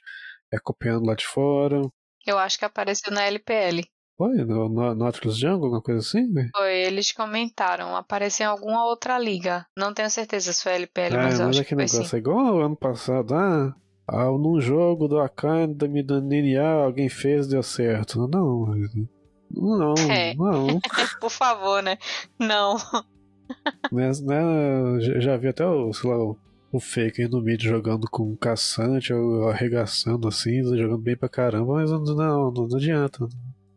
é 0.51 0.59
copiando 0.59 1.05
lá 1.05 1.15
de 1.15 1.27
fora. 1.27 1.83
Eu 2.27 2.39
acho 2.39 2.59
que 2.59 2.65
apareceu 2.65 3.13
na 3.13 3.25
LPL. 3.25 3.83
Foi? 4.17 4.37
No, 4.45 4.69
no 4.69 4.95
Nautilus 4.95 5.37
Jungle, 5.37 5.65
alguma 5.65 5.83
coisa 5.83 6.01
assim? 6.01 6.27
Né? 6.29 6.49
Foi, 6.55 6.73
eles 6.73 7.13
comentaram. 7.13 7.97
Apareceu 7.97 8.45
em 8.45 8.49
alguma 8.49 8.85
outra 8.85 9.19
liga. 9.19 9.67
Não 9.77 9.93
tenho 9.93 10.11
certeza 10.11 10.53
se 10.53 10.63
foi 10.63 10.73
LPL, 10.75 11.15
é, 11.15 11.17
mas 11.17 11.41
eu 11.41 11.47
mas 11.47 11.57
acho 11.57 11.65
que 11.69 11.75
negócio 11.75 11.99
foi 11.99 12.07
sim. 12.07 12.17
é 12.17 12.19
igual 12.19 12.61
ano 12.61 12.77
passado. 12.77 13.35
Ah, 13.35 13.75
ah, 14.07 14.27
num 14.27 14.61
jogo 14.61 15.09
do 15.09 15.19
Akane 15.19 15.75
da 15.75 15.89
Midaniria 15.89 16.63
alguém 16.63 17.09
fez 17.09 17.49
deu 17.49 17.63
certo. 17.63 18.29
Não, 18.29 18.67
não, 19.51 19.95
é. 20.11 20.35
não. 20.35 20.81
Por 21.21 21.31
favor, 21.31 21.83
né? 21.83 21.99
Não. 22.39 22.77
Mas, 23.91 24.21
né, 24.21 24.41
já 25.21 25.37
vi 25.37 25.49
até 25.49 25.67
o, 25.67 25.93
sei 25.93 26.11
lá, 26.11 26.17
o 26.17 26.37
o 26.73 26.81
Faker 26.81 27.29
no 27.29 27.43
mid 27.43 27.63
jogando 27.63 28.09
com 28.11 28.23
um 28.25 28.35
caçante 28.35 29.13
ou 29.13 29.51
arregaçando 29.51 30.27
assim, 30.27 30.65
jogando 30.65 30.99
bem 30.99 31.15
pra 31.15 31.29
caramba, 31.29 31.75
mas 31.75 31.91
não, 31.91 32.03
não, 32.03 32.51
não 32.51 32.77
adianta. 32.77 33.29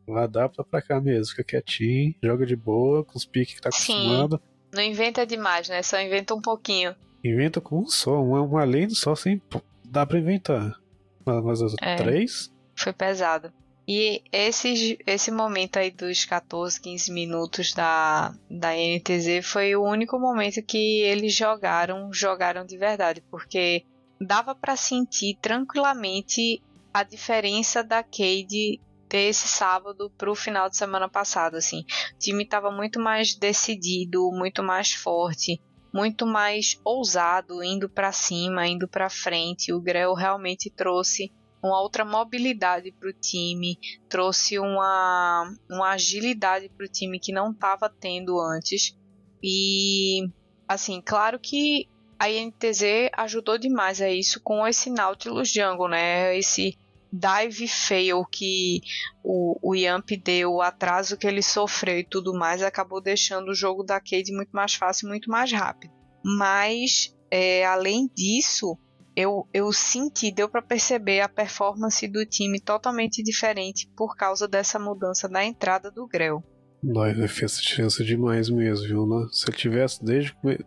Adapta 0.07 0.63
pra 0.63 0.81
cá 0.81 1.01
mesmo, 1.01 1.31
fica 1.31 1.43
quietinho, 1.43 2.15
joga 2.23 2.45
de 2.45 2.55
boa, 2.55 3.03
com 3.03 3.17
os 3.17 3.25
piques 3.25 3.55
que 3.55 3.61
tá 3.61 3.69
acostumado. 3.69 4.37
Sim. 4.37 4.55
Não 4.73 4.83
inventa 4.83 5.25
demais, 5.25 5.67
né? 5.67 5.81
Só 5.81 5.99
inventa 5.99 6.33
um 6.33 6.41
pouquinho. 6.41 6.95
Inventa 7.23 7.59
com 7.59 7.79
um 7.79 7.87
só, 7.87 8.23
uma, 8.23 8.41
uma 8.41 8.63
lane 8.63 8.95
só, 8.95 9.15
sem. 9.15 9.41
dá 9.83 10.05
pra 10.05 10.19
inventar. 10.19 10.79
Mas, 11.25 11.43
mas 11.43 11.61
as 11.61 11.75
é, 11.81 11.95
três? 11.95 12.53
Foi 12.75 12.93
pesado. 12.93 13.51
E 13.87 14.23
esse, 14.31 14.97
esse 15.05 15.31
momento 15.31 15.77
aí 15.77 15.91
dos 15.91 16.25
14, 16.25 16.81
15 16.81 17.11
minutos 17.11 17.73
da, 17.73 18.33
da 18.49 18.73
NTZ 18.73 19.45
foi 19.45 19.75
o 19.75 19.83
único 19.83 20.19
momento 20.19 20.63
que 20.63 21.01
eles 21.01 21.35
jogaram, 21.35 22.11
jogaram 22.11 22.65
de 22.65 22.77
verdade, 22.77 23.23
porque 23.29 23.85
dava 24.19 24.55
para 24.55 24.75
sentir 24.75 25.37
tranquilamente 25.39 26.63
a 26.91 27.03
diferença 27.03 27.83
da 27.83 28.01
Cade 28.01 28.81
desse 29.07 29.47
sábado 29.47 30.11
para 30.17 30.31
o 30.31 30.35
final 30.35 30.67
de 30.67 30.77
semana 30.77 31.07
passado, 31.07 31.55
assim. 31.55 31.85
O 32.15 32.19
time 32.19 32.43
estava 32.43 32.71
muito 32.71 32.99
mais 32.99 33.35
decidido, 33.35 34.31
muito 34.31 34.63
mais 34.63 34.93
forte, 34.93 35.61
muito 35.93 36.25
mais 36.25 36.79
ousado, 36.83 37.63
indo 37.63 37.87
para 37.87 38.11
cima, 38.11 38.67
indo 38.67 38.87
para 38.87 39.09
frente. 39.09 39.71
O 39.71 39.79
Grell 39.79 40.13
realmente 40.13 40.71
trouxe 40.71 41.31
uma 41.65 41.81
outra 41.81 42.05
mobilidade 42.05 42.91
para 42.91 43.09
o 43.09 43.13
time, 43.13 43.77
trouxe 44.07 44.59
uma, 44.59 45.51
uma 45.69 45.91
agilidade 45.91 46.69
para 46.69 46.85
o 46.85 46.89
time 46.89 47.19
que 47.19 47.33
não 47.33 47.51
estava 47.51 47.89
tendo 47.89 48.39
antes. 48.39 48.97
E, 49.43 50.27
assim, 50.67 51.01
claro 51.01 51.39
que 51.39 51.87
a 52.19 52.29
INTZ 52.29 53.09
ajudou 53.17 53.57
demais 53.57 54.01
a 54.01 54.09
isso 54.09 54.41
com 54.41 54.65
esse 54.65 54.89
Nautilus 54.89 55.51
Jungle, 55.51 55.89
né? 55.89 56.37
Esse 56.37 56.77
dive 57.11 57.67
fail 57.67 58.25
que 58.25 58.81
o, 59.23 59.57
o 59.61 59.75
Yamp 59.75 60.09
deu, 60.23 60.53
o 60.53 60.61
atraso 60.61 61.17
que 61.17 61.27
ele 61.27 61.41
sofreu 61.41 61.99
e 61.99 62.03
tudo 62.03 62.33
mais, 62.33 62.61
acabou 62.61 63.01
deixando 63.01 63.49
o 63.49 63.55
jogo 63.55 63.83
da 63.83 63.99
Cade 63.99 64.33
muito 64.33 64.51
mais 64.51 64.75
fácil, 64.75 65.07
muito 65.07 65.29
mais 65.29 65.51
rápido. 65.51 65.93
Mas, 66.23 67.15
é, 67.29 67.65
além 67.65 68.09
disso, 68.13 68.77
eu, 69.15 69.47
eu 69.53 69.71
senti, 69.71 70.31
deu 70.31 70.49
para 70.49 70.61
perceber 70.61 71.21
a 71.21 71.29
performance 71.29 72.07
do 72.07 72.25
time 72.25 72.59
totalmente 72.59 73.23
diferente 73.23 73.89
por 73.95 74.15
causa 74.15 74.47
dessa 74.47 74.77
mudança 74.77 75.29
da 75.29 75.43
entrada 75.43 75.89
do 75.89 76.07
Grell. 76.07 76.43
Nós 76.83 77.31
fez 77.31 77.59
diferença 77.59 78.03
demais 78.03 78.49
mesmo, 78.49 78.85
viu? 78.87 79.07
Né? 79.07 79.27
Se 79.31 79.49
ele 79.49 79.57
tivesse 79.57 80.03
desde 80.03 80.35
o 80.43 80.57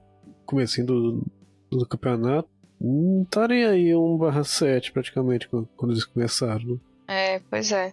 comecinho 0.44 0.86
do, 0.86 1.26
do 1.70 1.86
campeonato, 1.86 2.49
não 2.80 3.22
estaria 3.22 3.70
aí 3.70 3.90
1/7 3.90 4.92
praticamente 4.92 5.49
quando 5.49 5.92
eles 5.92 6.05
começaram. 6.05 6.64
Né? 6.64 6.78
É, 7.09 7.40
pois 7.51 7.70
é. 7.72 7.92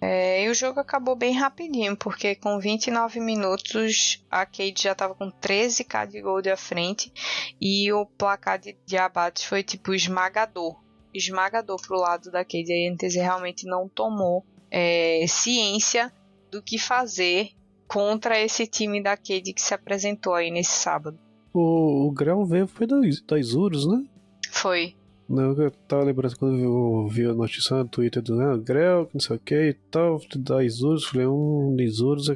É, 0.00 0.44
e 0.44 0.48
o 0.48 0.54
jogo 0.54 0.78
acabou 0.78 1.16
bem 1.16 1.32
rapidinho, 1.32 1.96
porque 1.96 2.34
com 2.34 2.58
29 2.58 3.18
minutos 3.20 4.24
a 4.30 4.44
Cade 4.44 4.82
já 4.82 4.92
estava 4.92 5.14
com 5.14 5.30
13k 5.30 6.06
de 6.06 6.20
gold 6.20 6.50
à 6.50 6.56
frente 6.56 7.12
e 7.60 7.90
o 7.92 8.04
placar 8.04 8.58
de, 8.58 8.76
de 8.84 8.96
abates 8.96 9.44
foi 9.44 9.62
tipo 9.62 9.94
esmagador. 9.94 10.78
Esmagador 11.14 11.80
pro 11.80 11.98
lado 11.98 12.30
da 12.30 12.44
Cade. 12.44 12.72
A 12.72 12.92
NTZ 12.92 13.14
realmente 13.14 13.66
não 13.66 13.88
tomou 13.88 14.44
é, 14.70 15.24
ciência 15.26 16.12
do 16.50 16.62
que 16.62 16.78
fazer 16.78 17.50
contra 17.88 18.38
esse 18.38 18.66
time 18.66 19.02
da 19.02 19.16
Cade 19.16 19.54
que 19.54 19.62
se 19.62 19.72
apresentou 19.72 20.34
aí 20.34 20.50
nesse 20.50 20.72
sábado. 20.72 21.18
O, 21.54 22.08
o 22.08 22.10
Grão 22.10 22.44
veio 22.44 22.66
foi 22.66 22.86
da, 22.86 22.96
da 23.26 23.38
Isurus, 23.38 23.86
né? 23.86 24.04
Foi. 24.50 24.94
Não, 25.28 25.52
eu 25.60 25.70
tava 25.88 26.04
lembrando 26.04 26.36
quando 26.36 26.58
eu 26.58 27.08
vi 27.08 27.26
a 27.26 27.34
notícia 27.34 27.76
no 27.76 27.88
Twitter 27.88 28.22
do 28.22 28.40
ah, 28.40 28.56
Grell, 28.56 29.06
que 29.06 29.14
não 29.14 29.20
sei 29.20 29.36
o 29.36 29.40
que 29.40 29.54
e 29.54 29.74
tal, 29.90 30.20
da 30.36 30.62
Isurus, 30.62 31.04
falei, 31.04 31.26
um, 31.26 31.76
Isurus, 31.80 32.32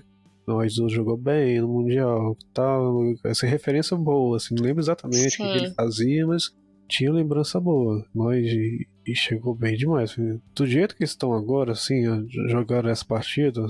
não, 0.46 0.58
a 0.58 0.66
Isurus 0.66 0.92
jogou 0.92 1.16
bem 1.16 1.60
no 1.60 1.68
Mundial, 1.68 2.36
tal, 2.52 3.14
essa 3.24 3.46
referência 3.46 3.96
boa, 3.96 4.36
assim, 4.36 4.56
não 4.56 4.64
lembro 4.64 4.82
exatamente 4.82 5.30
Sim. 5.30 5.44
o 5.44 5.52
que 5.52 5.58
ele 5.58 5.70
fazia, 5.70 6.26
mas 6.26 6.52
tinha 6.88 7.12
lembrança 7.12 7.60
boa, 7.60 8.04
nós, 8.12 8.44
e, 8.44 8.88
e 9.06 9.14
chegou 9.14 9.54
bem 9.54 9.76
demais. 9.76 10.16
Do 10.52 10.66
jeito 10.66 10.96
que 10.96 11.04
estão 11.04 11.32
agora, 11.32 11.72
assim, 11.72 12.02
jogaram 12.48 12.90
essa 12.90 13.04
partida, 13.04 13.64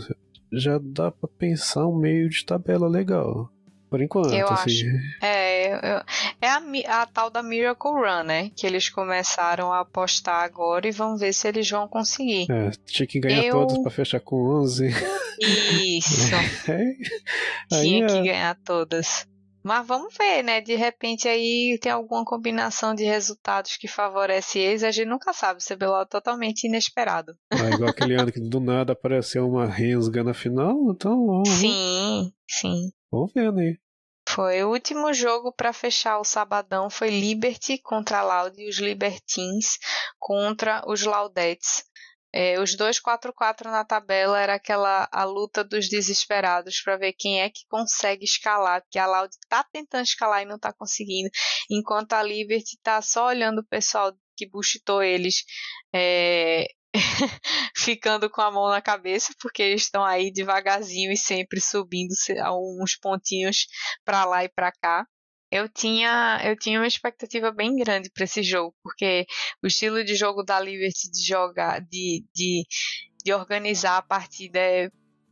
já 0.50 0.80
dá 0.82 1.10
pra 1.10 1.28
pensar 1.38 1.86
um 1.86 1.96
meio 1.96 2.28
de 2.30 2.44
tabela 2.44 2.88
legal. 2.88 3.52
Por 3.91 4.01
enquanto, 4.01 4.32
eu 4.32 4.47
assim. 4.49 4.70
Acho. 4.70 4.86
É, 5.20 5.72
eu, 5.72 6.03
é 6.41 6.49
a, 6.49 7.03
a, 7.03 7.07
tal 7.07 7.28
da 7.28 7.43
Miracle 7.43 7.91
Run, 7.91 8.22
né? 8.22 8.51
Que 8.55 8.64
eles 8.64 8.88
começaram 8.88 9.72
a 9.72 9.80
apostar 9.80 10.45
agora 10.45 10.86
e 10.86 10.93
vão 10.93 11.16
ver 11.16 11.32
se 11.32 11.49
eles 11.49 11.68
vão 11.68 11.88
conseguir. 11.88 12.47
É, 12.49 12.70
tinha 12.86 13.07
que 13.07 13.18
ganhar 13.18 13.45
eu... 13.45 13.53
todas 13.53 13.78
pra 13.82 13.91
fechar 13.91 14.20
com 14.20 14.61
11. 14.61 14.91
Isso. 15.41 16.30
É. 16.70 17.80
Tinha 17.80 18.07
que 18.07 18.18
é... 18.18 18.22
ganhar 18.22 18.57
todas. 18.64 19.26
Mas 19.62 19.86
vamos 19.86 20.14
ver, 20.16 20.43
né? 20.43 20.61
De 20.61 20.74
repente 20.74 21.28
aí 21.28 21.78
tem 21.80 21.93
alguma 21.93 22.24
combinação 22.24 22.95
de 22.95 23.05
resultados 23.05 23.76
que 23.76 23.86
favorece 23.86 24.59
eles, 24.59 24.82
a 24.82 24.91
gente 24.91 25.09
nunca 25.09 25.32
sabe. 25.32 25.61
O 25.61 25.74
CBLOL 25.74 26.03
é 26.03 26.07
totalmente 26.07 26.66
inesperado. 26.66 27.36
Ah, 27.51 27.70
igual 27.70 27.91
aquele 27.91 28.14
ano 28.14 28.32
que 28.32 28.41
do 28.41 28.61
nada 28.61 28.93
apareceu 28.93 29.47
uma 29.47 29.66
Rensga 29.66 30.24
na 30.24 30.34
final, 30.34 30.91
então 30.91 31.26
vamos. 31.26 31.49
Sim, 31.49 32.32
sim. 32.49 32.91
Vamos 33.11 33.32
ver, 33.32 33.52
né? 33.52 33.76
Foi 34.28 34.62
o 34.62 34.70
último 34.70 35.12
jogo 35.12 35.52
para 35.52 35.72
fechar 35.72 36.18
o 36.18 36.24
sabadão 36.24 36.88
foi 36.88 37.11
Liberty 37.11 37.78
contra 37.78 38.22
Loud 38.22 38.61
e 38.61 38.68
os 38.68 38.78
Libertines 38.78 39.78
contra 40.18 40.82
os 40.86 41.02
Laudettes. 41.02 41.84
É, 42.32 42.61
os 42.61 42.76
dois 42.76 43.00
4-4 43.00 43.64
na 43.64 43.84
tabela 43.84 44.40
era 44.40 44.54
aquela 44.54 45.08
a 45.11 45.24
luta 45.24 45.64
dos 45.64 45.88
desesperados 45.88 46.80
para 46.80 46.96
ver 46.96 47.12
quem 47.14 47.40
é 47.42 47.50
que 47.50 47.66
consegue 47.68 48.24
escalar, 48.24 48.82
porque 48.82 49.00
a 49.00 49.06
Loud 49.06 49.34
tá 49.48 49.64
tentando 49.64 50.04
escalar 50.04 50.42
e 50.42 50.44
não 50.44 50.56
tá 50.56 50.72
conseguindo, 50.72 51.28
enquanto 51.68 52.12
a 52.12 52.22
Liberty 52.22 52.78
tá 52.84 53.02
só 53.02 53.26
olhando 53.26 53.58
o 53.62 53.66
pessoal 53.66 54.12
que 54.36 54.48
bustou 54.48 55.02
eles 55.02 55.44
é, 55.92 56.68
ficando 57.76 58.28
com 58.28 58.41
a 58.41 58.51
mão 58.51 58.68
na 58.68 58.82
cabeça, 58.82 59.34
porque 59.41 59.62
eles 59.62 59.82
estão 59.82 60.05
aí 60.05 60.32
devagarzinho 60.32 61.12
e 61.12 61.16
sempre 61.16 61.61
subindo 61.61 62.12
uns 62.80 62.97
pontinhos 62.97 63.66
para 64.05 64.24
lá 64.24 64.45
e 64.45 64.49
para 64.49 64.72
cá. 64.72 65.07
Eu 65.51 65.68
tinha, 65.68 66.41
eu 66.45 66.57
tinha 66.57 66.78
uma 66.78 66.86
expectativa 66.86 67.51
bem 67.51 67.74
grande 67.76 68.09
para 68.11 68.24
esse 68.24 68.43
jogo, 68.43 68.74
porque 68.82 69.26
o 69.62 69.66
estilo 69.66 70.05
de 70.05 70.14
jogo 70.14 70.45
da 70.45 70.61
Liberty 70.61 71.11
de 71.11 71.26
jogar, 71.26 71.80
de, 71.80 72.24
de, 72.32 72.64
de 73.24 73.32
organizar 73.32 73.97
a 73.97 74.03
partida 74.03 74.61
é 74.61 74.91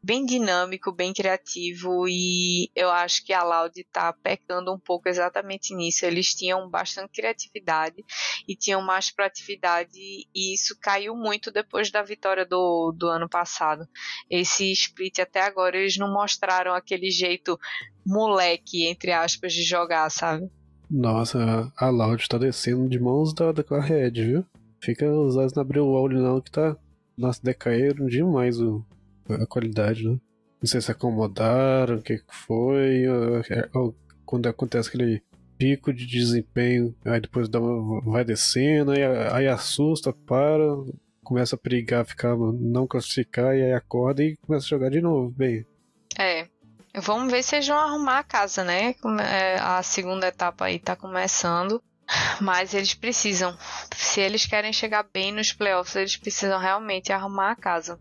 bem 0.09 0.25
dinâmico, 0.25 0.91
bem 0.91 1.13
criativo 1.13 2.09
e 2.09 2.71
eu 2.75 2.89
acho 2.89 3.23
que 3.27 3.31
a 3.35 3.45
Loud 3.45 3.79
está 3.79 4.11
pecando 4.11 4.73
um 4.73 4.79
pouco 4.79 5.07
exatamente 5.07 5.75
nisso. 5.75 6.07
Eles 6.07 6.35
tinham 6.35 6.67
bastante 6.71 7.13
criatividade 7.13 8.03
e 8.49 8.57
tinham 8.57 8.81
mais 8.81 9.11
proatividade 9.11 9.99
e 10.35 10.55
isso 10.55 10.75
caiu 10.81 11.15
muito 11.15 11.51
depois 11.53 11.91
da 11.91 12.03
vitória 12.03 12.47
do, 12.47 12.91
do 12.97 13.07
ano 13.07 13.29
passado. 13.29 13.87
Esse 14.31 14.73
split 14.73 15.19
até 15.19 15.43
agora 15.43 15.77
eles 15.77 15.99
não 15.99 16.11
mostraram 16.11 16.73
aquele 16.73 17.11
jeito 17.11 17.61
moleque, 18.07 18.87
entre 18.87 19.13
aspas, 19.13 19.53
de 19.53 19.63
jogar, 19.63 20.09
sabe? 20.11 20.49
Nossa, 20.91 21.71
a 21.77 21.91
Loud 21.91 22.27
tá 22.27 22.39
descendo 22.39 22.89
de 22.89 22.99
mãos 22.99 23.35
dadas 23.35 23.67
com 23.67 23.75
a 23.75 23.81
Red, 23.83 24.13
viu? 24.13 24.47
Fica 24.81 25.07
os 25.07 25.37
olhos 25.37 25.53
na 25.53 25.61
abriu 25.61 25.85
o 25.85 25.93
olho 25.93 26.19
não 26.19 26.41
que 26.41 26.51
tá. 26.51 26.75
Nossa, 27.15 27.43
decaíram 27.43 28.07
demais 28.07 28.59
o, 28.59 28.83
a 29.29 29.47
qualidade, 29.47 30.07
né? 30.09 30.19
Não 30.61 30.67
sei 30.67 30.81
se 30.81 30.91
acomodaram, 30.91 31.97
o 31.97 32.03
que 32.03 32.21
foi, 32.29 33.07
ou, 33.09 33.43
ou, 33.75 33.97
quando 34.25 34.49
acontece 34.49 34.89
aquele 34.89 35.23
pico 35.57 35.93
de 35.93 36.07
desempenho, 36.07 36.95
aí 37.05 37.21
depois 37.21 37.49
dá 37.49 37.61
uma, 37.61 38.01
vai 38.01 38.25
descendo, 38.25 38.91
aí, 38.91 39.05
aí 39.33 39.49
assusta, 39.49 40.13
para, 40.13 40.65
começa 41.23 41.55
a 41.55 41.59
perigar, 41.59 42.05
ficar, 42.05 42.37
não 42.37 42.87
classificar, 42.87 43.57
e 43.57 43.63
aí 43.63 43.73
acorda 43.73 44.23
e 44.23 44.37
começa 44.39 44.67
a 44.67 44.69
jogar 44.69 44.91
de 44.91 45.01
novo, 45.01 45.31
bem. 45.31 45.65
É, 46.19 46.49
Vamos 47.01 47.31
ver 47.31 47.43
se 47.43 47.57
eles 47.57 47.69
vão 47.69 47.79
arrumar 47.79 48.19
a 48.19 48.25
casa, 48.25 48.65
né? 48.65 48.95
É, 49.31 49.57
a 49.61 49.83
segunda 49.83 50.29
etapa 50.29 50.65
aí 50.65 50.79
tá 50.79 50.97
começando. 50.97 51.83
Mas 52.41 52.73
eles 52.73 52.95
precisam. 52.95 53.57
Se 53.95 54.21
eles 54.21 54.47
querem 54.47 54.73
chegar 54.73 55.07
bem 55.13 55.31
nos 55.31 55.53
playoffs, 55.53 55.95
eles 55.95 56.17
precisam 56.17 56.59
realmente 56.59 57.13
arrumar 57.13 57.51
a 57.51 57.57
casa. 57.57 58.01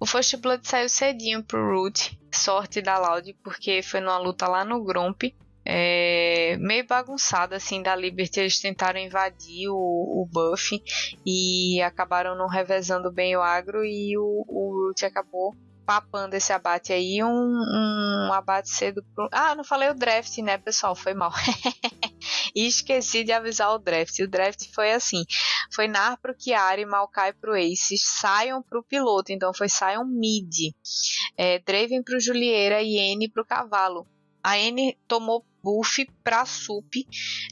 O 0.00 0.06
First 0.06 0.36
Blood 0.38 0.66
saiu 0.66 0.88
cedinho 0.88 1.44
pro 1.44 1.76
Root. 1.76 2.18
Sorte 2.34 2.80
da 2.80 2.98
Loud, 2.98 3.34
porque 3.44 3.82
foi 3.82 4.00
numa 4.00 4.16
luta 4.16 4.48
lá 4.48 4.64
no 4.64 4.82
Grump. 4.82 5.24
É, 5.62 6.56
meio 6.58 6.86
bagunçada 6.86 7.56
assim 7.56 7.82
da 7.82 7.94
Liberty, 7.94 8.40
eles 8.40 8.58
tentaram 8.58 8.98
invadir 8.98 9.68
o, 9.68 9.74
o 9.76 10.26
buff 10.32 10.82
e 11.24 11.82
acabaram 11.82 12.34
não 12.34 12.48
revezando 12.48 13.12
bem 13.12 13.36
o 13.36 13.42
agro 13.42 13.84
e 13.84 14.16
o, 14.16 14.44
o 14.48 14.86
Root 14.86 15.04
acabou 15.04 15.54
papando 15.84 16.34
esse 16.34 16.52
abate 16.52 16.92
aí, 16.94 17.22
um, 17.22 17.28
um 17.28 18.32
abate 18.32 18.70
cedo 18.70 19.04
pro... 19.14 19.28
Ah, 19.30 19.54
não 19.54 19.64
falei 19.64 19.90
o 19.90 19.94
draft, 19.94 20.38
né, 20.38 20.56
pessoal? 20.56 20.94
Foi 20.94 21.12
mal. 21.12 21.32
e 22.54 22.66
esqueci 22.66 23.24
de 23.24 23.32
avisar 23.32 23.72
o 23.72 23.78
draft. 23.78 24.18
O 24.20 24.28
draft 24.28 24.66
foi 24.74 24.92
assim: 24.92 25.24
foi 25.72 25.88
Nar 25.88 26.18
pro 26.20 26.34
Chiari, 26.38 26.84
Maokai 26.84 27.32
pro 27.32 27.56
Ace, 27.56 27.96
Sion 27.96 28.62
pro 28.62 28.82
piloto, 28.82 29.32
então 29.32 29.52
foi 29.54 29.68
Sion 29.68 30.04
mid. 30.04 30.72
É, 31.36 31.58
Draven 31.58 32.02
pro 32.02 32.20
Julieira 32.20 32.82
e 32.82 32.98
N 32.98 33.28
pro 33.28 33.44
cavalo. 33.44 34.06
A 34.42 34.58
N 34.58 34.96
tomou 35.06 35.44
buff 35.62 36.06
pra 36.24 36.46
Sup. 36.46 37.06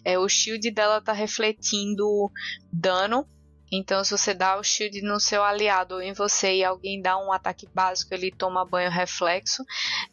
É, 0.05 0.19
o 0.19 0.29
shield 0.29 0.71
dela 0.71 1.01
tá 1.01 1.13
refletindo 1.13 2.31
dano 2.73 3.29
então, 3.71 4.03
se 4.03 4.11
você 4.11 4.33
dá 4.33 4.59
o 4.59 4.63
shield 4.63 5.03
no 5.03 5.21
seu 5.21 5.45
aliado 5.45 5.97
ou 5.97 6.03
em 6.03 6.13
você 6.13 6.57
e 6.57 6.65
alguém 6.65 7.03
dá 7.03 7.19
um 7.19 7.33
ataque 7.33 7.69
básico, 7.75 8.15
ele 8.15 8.31
toma 8.31 8.65
banho 8.65 8.91
reflexo, 8.91 9.63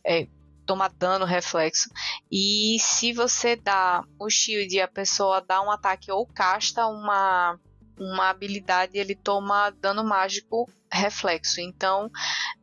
é, 0.06 0.28
toma 0.66 0.88
dano 0.88 1.26
reflexo. 1.26 1.90
E 2.32 2.78
se 2.80 3.14
você 3.14 3.56
dá 3.56 4.04
o 4.20 4.30
shield 4.30 4.76
e 4.76 4.82
a 4.82 4.88
pessoa 4.88 5.42
dá 5.42 5.62
um 5.62 5.72
ataque 5.72 6.12
ou 6.12 6.26
casta 6.26 6.86
uma, 6.88 7.60
uma 8.00 8.30
habilidade, 8.30 8.98
ele 8.98 9.16
toma 9.16 9.70
dano 9.70 10.04
mágico 10.04 10.70
reflexo. 10.92 11.60
Então, 11.62 12.10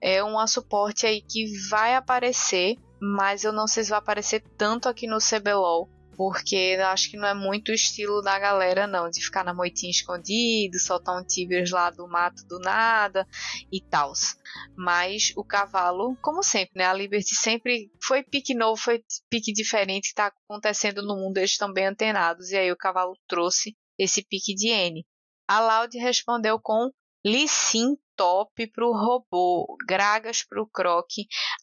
é 0.01 0.23
um 0.23 0.47
suporte 0.47 1.07
aí 1.07 1.23
que 1.23 1.47
vai 1.69 1.95
aparecer, 1.95 2.77
mas 3.01 3.45
eu 3.45 3.53
não 3.53 3.67
sei 3.67 3.85
se 3.85 3.91
vai 3.91 3.99
aparecer 3.99 4.43
tanto 4.57 4.89
aqui 4.89 5.07
no 5.07 5.19
CBLOL 5.19 5.89
porque 6.17 6.79
acho 6.87 7.11
que 7.11 7.17
não 7.17 7.29
é 7.29 7.35
muito 7.35 7.71
o 7.71 7.75
estilo 7.75 8.21
da 8.23 8.39
galera, 8.39 8.87
não, 8.87 9.11
de 9.11 9.21
ficar 9.21 9.45
na 9.45 9.55
moitinha 9.55 9.91
escondido, 9.91 10.79
soltar 10.79 11.21
um 11.21 11.25
tigres 11.25 11.71
lá 11.71 11.91
do 11.91 12.07
mato 12.09 12.45
do 12.47 12.59
nada 12.59 13.27
e 13.71 13.81
tal. 13.81 14.13
Mas 14.77 15.33
o 15.37 15.45
cavalo, 15.45 16.17
como 16.23 16.43
sempre, 16.43 16.79
né? 16.79 16.85
A 16.85 16.93
Liberty 16.93 17.35
sempre 17.35 17.91
foi 18.03 18.23
pique 18.23 18.55
novo, 18.55 18.81
foi 18.81 19.03
pique 19.31 19.53
diferente 19.53 20.03
que 20.03 20.09
está 20.09 20.27
acontecendo 20.27 21.03
no 21.03 21.17
mundo, 21.17 21.39
eles 21.39 21.53
estão 21.53 21.73
bem 21.73 21.87
antenados, 21.87 22.51
e 22.51 22.57
aí 22.57 22.71
o 22.71 22.77
cavalo 22.77 23.17
trouxe 23.27 23.77
esse 23.99 24.23
pique 24.23 24.55
de 24.55 24.69
N. 24.69 25.07
A 25.49 25.61
Loud 25.61 25.97
respondeu 25.99 26.59
com 26.61 26.91
Lissin 27.25 27.97
top 28.17 28.67
pro 28.69 28.93
robô, 28.93 29.77
Gragas 29.87 30.45
pro 30.45 30.67
Croc, 30.67 31.09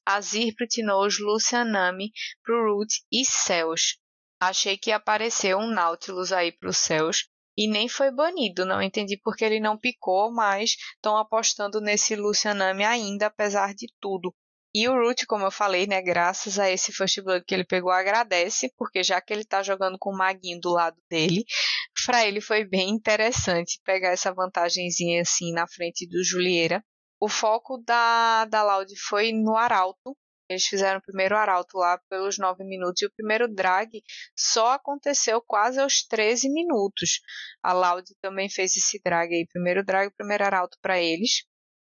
Azir 0.06 0.54
pro 0.56 0.68
Tinoz, 0.68 1.20
Lucianami 1.20 2.12
pro 2.44 2.76
Root 2.76 3.02
e 3.12 3.26
Céus. 3.26 3.98
Achei 4.40 4.78
que 4.78 4.90
ia 4.90 4.96
aparecer 4.96 5.56
um 5.56 5.68
Nautilus 5.68 6.32
aí 6.32 6.52
para 6.52 6.70
os 6.70 6.78
céus 6.78 7.28
e 7.58 7.68
nem 7.68 7.90
foi 7.90 8.10
banido. 8.10 8.66
Não 8.66 8.82
entendi 8.82 9.18
porque 9.18 9.44
ele 9.44 9.60
não 9.60 9.78
picou, 9.78 10.32
mas 10.32 10.78
estão 10.96 11.18
apostando 11.18 11.82
nesse 11.82 12.16
Lucianami 12.16 12.86
ainda, 12.86 13.28
apesar 13.28 13.74
de 13.74 13.88
tudo. 14.00 14.34
E 14.74 14.88
o 14.88 14.94
Root, 14.94 15.26
como 15.26 15.44
eu 15.44 15.52
falei, 15.52 15.88
né, 15.88 16.00
graças 16.00 16.60
a 16.60 16.70
esse 16.70 16.94
First 16.94 17.22
Blood 17.22 17.44
que 17.44 17.56
ele 17.56 17.66
pegou, 17.66 17.92
agradece, 17.92 18.72
porque 18.78 19.04
já 19.04 19.20
que 19.20 19.34
ele 19.34 19.44
tá 19.44 19.64
jogando 19.64 19.98
com 19.98 20.12
o 20.12 20.18
Maguinho 20.18 20.60
do 20.62 20.70
lado 20.70 20.96
dele, 21.10 21.44
para 22.06 22.26
ele 22.26 22.40
foi 22.40 22.64
bem 22.64 22.90
interessante 22.90 23.80
pegar 23.84 24.10
essa 24.10 24.32
vantagenzinha 24.32 25.22
assim 25.22 25.52
na 25.54 25.68
frente 25.68 26.08
do 26.08 26.24
Julieira. 26.24 26.84
O 27.20 27.28
foco 27.28 27.78
da, 27.80 28.46
da 28.46 28.64
Loud 28.64 28.94
foi 29.08 29.34
no 29.34 29.58
Arauto, 29.58 30.16
eles 30.50 30.66
fizeram 30.66 31.00
o 31.00 31.04
primeiro 31.04 31.38
arauto 31.38 31.78
lá 31.78 32.00
pelos 32.10 32.38
9 32.40 32.64
minutos 32.64 33.02
e 33.02 33.06
o 33.06 33.12
primeiro 33.12 33.48
drag 33.48 34.02
só 34.36 34.74
aconteceu 34.74 35.42
quase 35.42 35.80
aos 35.80 36.02
13 36.04 36.50
minutos. 36.50 37.22
A 37.62 37.72
Loud 37.72 38.06
também 38.20 38.50
fez 38.50 38.76
esse 38.76 39.00
drag 39.04 39.34
aí, 39.34 39.46
primeiro 39.46 39.86
drag, 39.86 40.12
primeiro 40.18 40.44
arauto 40.44 40.78
para 40.82 41.00
eles. 41.00 41.44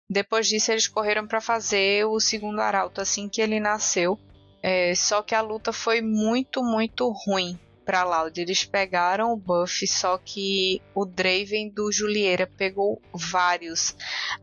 Depois 0.09 0.47
disso 0.47 0.71
eles 0.71 0.87
correram 0.87 1.27
para 1.27 1.41
fazer 1.41 2.05
o 2.05 2.19
segundo 2.19 2.59
arauto 2.59 3.01
assim 3.01 3.27
que 3.27 3.41
ele 3.41 3.59
nasceu. 3.59 4.17
É, 4.61 4.95
só 4.95 5.21
que 5.21 5.35
a 5.35 5.41
luta 5.41 5.73
foi 5.73 6.01
muito, 6.01 6.63
muito 6.63 7.09
ruim. 7.09 7.59
para 7.83 8.05
Loud. 8.05 8.39
Eles 8.39 8.63
pegaram 8.63 9.33
o 9.33 9.37
buff, 9.37 9.85
só 9.87 10.17
que 10.17 10.81
o 10.95 11.05
Draven 11.05 11.69
do 11.69 11.91
Julieira 11.91 12.47
pegou 12.47 13.01
vários 13.13 13.93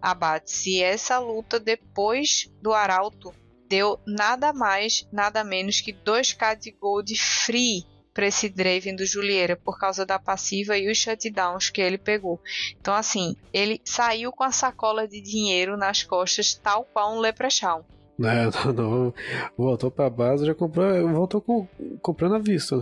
abates. 0.03 0.67
E 0.67 0.83
essa 0.83 1.19
luta 1.19 1.59
depois 1.59 2.51
do 2.61 2.75
Arauto 2.75 3.35
deu 3.71 4.01
nada 4.05 4.53
mais, 4.53 5.07
nada 5.13 5.45
menos 5.45 5.81
que 5.81 5.93
2k 5.93 6.59
de 6.59 6.73
gold 6.73 7.17
free 7.17 7.87
para 8.13 8.27
esse 8.27 8.49
Draven 8.49 8.97
do 8.97 9.07
Julieira 9.07 9.57
por 9.57 9.79
causa 9.79 10.05
da 10.05 10.19
passiva 10.19 10.77
e 10.77 10.91
os 10.91 10.99
shutdowns 10.99 11.71
que 11.71 11.81
ele 11.81 11.97
pegou. 11.97 12.41
Então 12.81 12.93
assim, 12.93 13.37
ele 13.53 13.81
saiu 13.85 14.33
com 14.33 14.43
a 14.43 14.51
sacola 14.51 15.07
de 15.07 15.21
dinheiro 15.21 15.77
nas 15.77 16.03
costas 16.03 16.53
tal 16.53 16.85
qual 16.85 17.15
um 17.15 17.21
Leprechaun. 17.21 17.83
Não, 18.19 18.51
não, 18.75 18.91
não. 18.91 19.15
Voltou 19.57 19.91
pra 19.91 20.11
base, 20.11 20.45
já 20.45 20.55
comprou. 20.55 21.09
Voltou 21.09 21.41
com, 21.41 21.69
comprando 22.03 22.35
à 22.35 22.39
vista. 22.39 22.77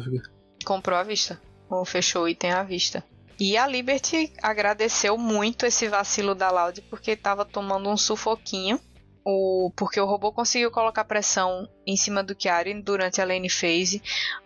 Comprou 0.65 0.99
à 0.99 1.03
vista. 1.03 1.39
Ou 1.69 1.85
fechou 1.85 2.23
o 2.23 2.29
item 2.29 2.51
à 2.51 2.63
vista. 2.63 3.05
E 3.39 3.57
a 3.57 3.69
Liberty 3.69 4.33
agradeceu 4.43 5.17
muito 5.17 5.65
esse 5.65 5.87
vacilo 5.87 6.35
da 6.35 6.51
Loud 6.51 6.83
porque 6.83 7.13
estava 7.13 7.45
tomando 7.45 7.89
um 7.89 7.97
sufoquinho. 7.97 8.81
O, 9.31 9.71
porque 9.77 10.01
o 10.01 10.07
robô 10.07 10.33
conseguiu 10.33 10.71
colocar 10.71 11.05
pressão 11.05 11.69
em 11.87 11.97
cima 11.99 12.25
do 12.25 12.35
Kiari 12.35 12.81
durante 12.83 13.21
a 13.21 13.27
lane 13.27 13.51
phase. 13.51 14.03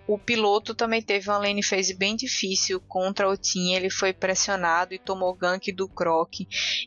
O 0.08 0.18
piloto 0.18 0.74
também 0.74 1.00
teve 1.00 1.30
uma 1.30 1.38
lane 1.38 1.62
phase 1.62 1.94
bem 1.94 2.16
difícil 2.16 2.80
contra 2.88 3.30
o 3.30 3.36
Tim. 3.36 3.74
Ele 3.74 3.88
foi 3.88 4.12
pressionado 4.12 4.92
e 4.92 4.98
tomou 4.98 5.36
gank 5.36 5.70
do 5.70 5.88
Croc. 5.88 6.32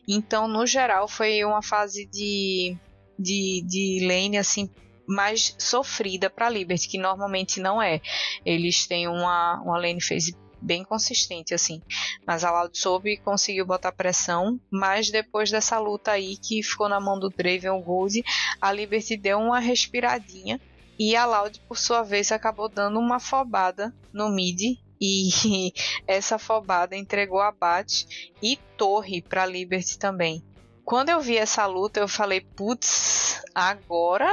Então, 0.06 0.46
no 0.46 0.66
geral, 0.66 1.08
foi 1.08 1.42
uma 1.42 1.62
fase 1.62 2.04
de 2.04 2.76
de, 3.18 3.64
de 3.66 4.06
lane 4.06 4.36
assim 4.36 4.70
mais 5.08 5.54
sofrida 5.58 6.28
para 6.28 6.50
Liberty, 6.50 6.88
que 6.88 6.98
normalmente 6.98 7.60
não 7.60 7.80
é. 7.80 8.02
Eles 8.44 8.86
têm 8.86 9.08
uma, 9.08 9.58
uma 9.62 9.78
lane 9.78 10.02
phase 10.02 10.36
bem 10.66 10.82
consistente 10.82 11.54
assim. 11.54 11.80
Mas 12.26 12.42
a 12.42 12.50
Loud 12.50 12.76
soube 12.76 13.12
e 13.12 13.16
conseguiu 13.16 13.64
botar 13.64 13.92
pressão, 13.92 14.60
mas 14.70 15.10
depois 15.10 15.50
dessa 15.50 15.78
luta 15.78 16.10
aí 16.10 16.36
que 16.36 16.62
ficou 16.62 16.88
na 16.88 16.98
mão 16.98 17.18
do 17.18 17.30
Draven 17.30 17.80
Gold, 17.82 18.22
a 18.60 18.72
Liberty 18.72 19.16
deu 19.16 19.38
uma 19.38 19.60
respiradinha 19.60 20.60
e 20.98 21.14
a 21.14 21.24
Loud 21.24 21.60
por 21.68 21.78
sua 21.78 22.02
vez 22.02 22.32
acabou 22.32 22.68
dando 22.68 22.98
uma 22.98 23.20
fobada 23.20 23.94
no 24.12 24.28
mid 24.28 24.60
e 25.00 25.72
essa 26.06 26.38
fobada 26.38 26.96
entregou 26.96 27.40
abate 27.40 28.34
e 28.42 28.58
torre 28.76 29.22
para 29.22 29.46
Liberty 29.46 29.98
também. 29.98 30.42
Quando 30.84 31.10
eu 31.10 31.20
vi 31.20 31.36
essa 31.36 31.66
luta, 31.66 32.00
eu 32.00 32.08
falei, 32.08 32.40
putz, 32.40 33.42
agora, 33.54 34.30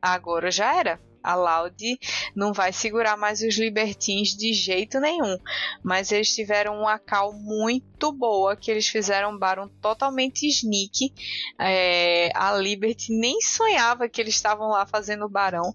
agora 0.00 0.50
já 0.50 0.74
era. 0.74 1.00
A 1.26 1.34
Loud 1.34 1.98
não 2.34 2.52
vai 2.52 2.72
segurar 2.72 3.16
mais 3.16 3.42
os 3.42 3.58
Libertins 3.58 4.28
de 4.28 4.52
jeito 4.52 5.00
nenhum. 5.00 5.36
Mas 5.82 6.12
eles 6.12 6.32
tiveram 6.32 6.78
uma 6.78 7.00
cal 7.00 7.32
muito 7.32 8.12
boa, 8.12 8.54
que 8.54 8.70
eles 8.70 8.86
fizeram 8.86 9.32
um 9.32 9.38
Baron 9.38 9.68
totalmente 9.82 10.46
sneak. 10.46 11.12
É, 11.58 12.30
a 12.32 12.56
Liberty 12.56 13.12
nem 13.12 13.40
sonhava 13.40 14.08
que 14.08 14.20
eles 14.20 14.36
estavam 14.36 14.68
lá 14.68 14.86
fazendo 14.86 15.28
Barão. 15.28 15.74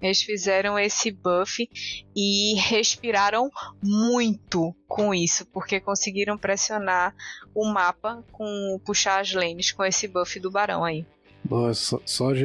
Eles 0.00 0.22
fizeram 0.22 0.78
esse 0.78 1.10
buff 1.12 1.68
e 2.14 2.54
respiraram 2.54 3.48
muito 3.82 4.74
com 4.88 5.14
isso, 5.14 5.46
porque 5.46 5.80
conseguiram 5.80 6.36
pressionar 6.36 7.14
o 7.54 7.64
mapa 7.72 8.24
com 8.32 8.80
puxar 8.84 9.20
as 9.20 9.32
lanes 9.32 9.70
com 9.70 9.84
esse 9.84 10.08
buff 10.08 10.40
do 10.40 10.50
barão 10.50 10.84
aí. 10.84 11.06
Nossa, 11.48 12.00
só 12.06 12.32
de 12.32 12.44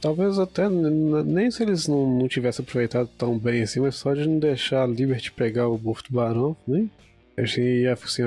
talvez 0.00 0.38
até 0.38 0.68
nem 0.68 1.50
se 1.50 1.62
eles 1.62 1.86
não, 1.86 2.18
não 2.18 2.28
tivessem 2.28 2.62
aproveitado 2.62 3.08
tão 3.18 3.38
bem 3.38 3.62
assim, 3.62 3.80
mas 3.80 3.96
só 3.96 4.14
de 4.14 4.26
não 4.26 4.38
deixar 4.38 4.82
a 4.84 4.86
Liberty 4.86 5.30
pegar 5.32 5.68
o 5.68 5.76
buff 5.76 6.02
do 6.02 6.14
barão, 6.14 6.56
né? 6.66 6.88
Achei 7.36 7.82
ia 7.82 7.92
assim, 7.92 8.22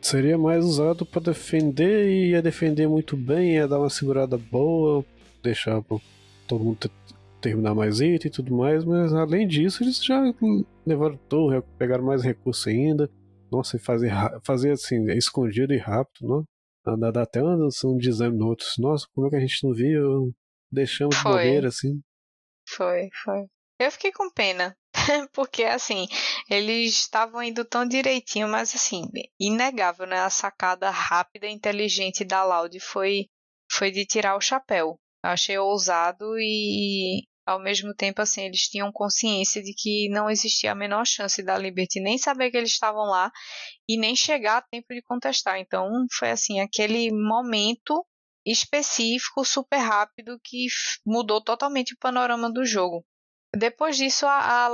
seria 0.00 0.38
mais 0.38 0.64
usado 0.64 1.04
para 1.04 1.22
defender 1.22 2.08
e 2.08 2.30
ia 2.30 2.42
defender 2.42 2.88
muito 2.88 3.16
bem, 3.16 3.54
ia 3.54 3.68
dar 3.68 3.78
uma 3.78 3.90
segurada 3.90 4.38
boa, 4.38 5.04
deixar 5.42 5.82
todo 6.46 6.64
mundo 6.64 6.90
terminar 7.40 7.74
mais 7.74 8.00
item 8.00 8.28
e 8.28 8.30
tudo 8.30 8.54
mais, 8.54 8.84
mas 8.84 9.12
além 9.12 9.46
disso, 9.46 9.82
eles 9.82 10.02
já 10.02 10.32
levaram 10.86 11.18
torre, 11.28 11.60
pegaram 11.76 12.04
mais 12.04 12.22
recursos 12.22 12.66
ainda. 12.66 13.10
Nossa, 13.50 13.76
e 13.76 13.80
fazer, 13.80 14.12
fazer 14.42 14.70
assim, 14.70 15.10
escondido 15.10 15.74
e 15.74 15.76
rápido, 15.76 16.26
não? 16.26 16.44
Dá, 16.84 17.22
até 17.22 17.40
uma 17.42 17.68
um 17.84 17.96
desânimo 17.96 18.38
no 18.38 18.48
outro. 18.48 18.66
Nossa, 18.78 19.06
como 19.14 19.26
é 19.26 19.30
que 19.30 19.36
a 19.36 19.40
gente 19.40 19.64
não 19.64 19.72
viu? 19.72 20.34
Deixamos 20.70 21.16
de 21.16 21.22
bobeira 21.22 21.68
assim. 21.68 22.00
Foi, 22.68 23.08
foi. 23.22 23.46
Eu 23.78 23.90
fiquei 23.90 24.12
com 24.12 24.30
pena, 24.30 24.76
porque 25.32 25.64
assim, 25.64 26.06
eles 26.48 26.94
estavam 26.94 27.42
indo 27.42 27.64
tão 27.64 27.86
direitinho, 27.86 28.48
mas 28.48 28.74
assim, 28.74 29.02
inegável, 29.38 30.06
né? 30.06 30.20
A 30.20 30.30
sacada 30.30 30.90
rápida 30.90 31.46
e 31.46 31.52
inteligente 31.52 32.24
da 32.24 32.44
Loud 32.44 32.78
foi, 32.80 33.26
foi 33.70 33.90
de 33.90 34.06
tirar 34.06 34.36
o 34.36 34.40
chapéu. 34.40 34.98
achei 35.22 35.58
ousado 35.58 36.38
e, 36.38 37.24
ao 37.46 37.60
mesmo 37.60 37.94
tempo, 37.94 38.22
assim, 38.22 38.42
eles 38.42 38.68
tinham 38.68 38.92
consciência 38.92 39.62
de 39.62 39.74
que 39.74 40.08
não 40.10 40.30
existia 40.30 40.72
a 40.72 40.74
menor 40.74 41.04
chance 41.06 41.42
da 41.42 41.58
Liberty 41.58 42.00
nem 42.00 42.16
saber 42.18 42.50
que 42.50 42.56
eles 42.56 42.70
estavam 42.70 43.04
lá 43.04 43.30
e 43.88 43.98
nem 43.98 44.14
chegar 44.14 44.58
a 44.58 44.62
tempo 44.62 44.94
de 44.94 45.02
contestar. 45.02 45.58
Então, 45.58 45.88
foi 46.12 46.30
assim, 46.30 46.60
aquele 46.60 47.10
momento 47.12 48.06
específico, 48.46 49.44
super 49.44 49.78
rápido, 49.78 50.38
que 50.42 50.66
mudou 51.06 51.42
totalmente 51.42 51.94
o 51.94 51.98
panorama 51.98 52.50
do 52.50 52.64
jogo. 52.64 53.04
Depois 53.54 53.96
disso, 53.96 54.26
a, 54.26 54.64
a 54.66 54.68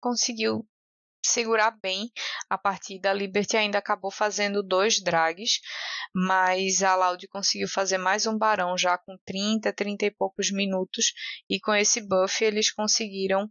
conseguiu 0.00 0.64
segurar 1.24 1.72
bem 1.82 2.10
a 2.48 2.56
partida. 2.56 3.10
A 3.10 3.14
Liberty 3.14 3.56
ainda 3.56 3.78
acabou 3.78 4.10
fazendo 4.10 4.62
dois 4.62 5.02
drags, 5.02 5.60
mas 6.14 6.82
a 6.82 6.94
Loud 6.96 7.26
conseguiu 7.28 7.68
fazer 7.68 7.98
mais 7.98 8.26
um 8.26 8.36
barão 8.36 8.76
já 8.76 8.96
com 8.98 9.16
30, 9.24 9.72
30 9.72 10.06
e 10.06 10.10
poucos 10.10 10.50
minutos, 10.50 11.12
e 11.48 11.60
com 11.60 11.74
esse 11.74 12.00
buff 12.00 12.44
eles 12.44 12.72
conseguiram 12.72 13.48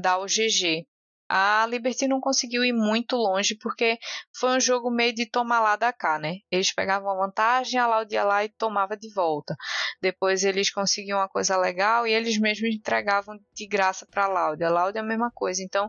dar 0.00 0.18
o 0.18 0.26
GG. 0.26 0.86
A 1.32 1.64
Liberty 1.66 2.08
não 2.08 2.20
conseguiu 2.20 2.64
ir 2.64 2.72
muito 2.72 3.14
longe 3.14 3.54
porque 3.54 4.00
foi 4.34 4.50
um 4.50 4.60
jogo 4.60 4.90
meio 4.90 5.14
de 5.14 5.26
tomar 5.26 5.60
lá 5.60 5.76
da 5.76 5.92
cá, 5.92 6.18
né? 6.18 6.38
Eles 6.50 6.74
pegavam 6.74 7.08
a 7.08 7.24
vantagem, 7.24 7.78
a 7.78 7.86
Loud 7.86 8.12
ia 8.12 8.24
lá 8.24 8.44
e 8.44 8.48
tomava 8.48 8.96
de 8.96 9.08
volta. 9.14 9.54
Depois 10.02 10.42
eles 10.42 10.72
conseguiam 10.72 11.20
uma 11.20 11.28
coisa 11.28 11.56
legal 11.56 12.04
e 12.04 12.12
eles 12.12 12.36
mesmos 12.36 12.74
entregavam 12.74 13.38
de 13.54 13.64
graça 13.68 14.04
para 14.10 14.24
a 14.24 14.28
Loud. 14.28 14.64
A 14.64 14.70
Loud 14.70 14.98
é 14.98 15.00
a 15.00 15.04
mesma 15.04 15.30
coisa. 15.30 15.62
Então 15.62 15.88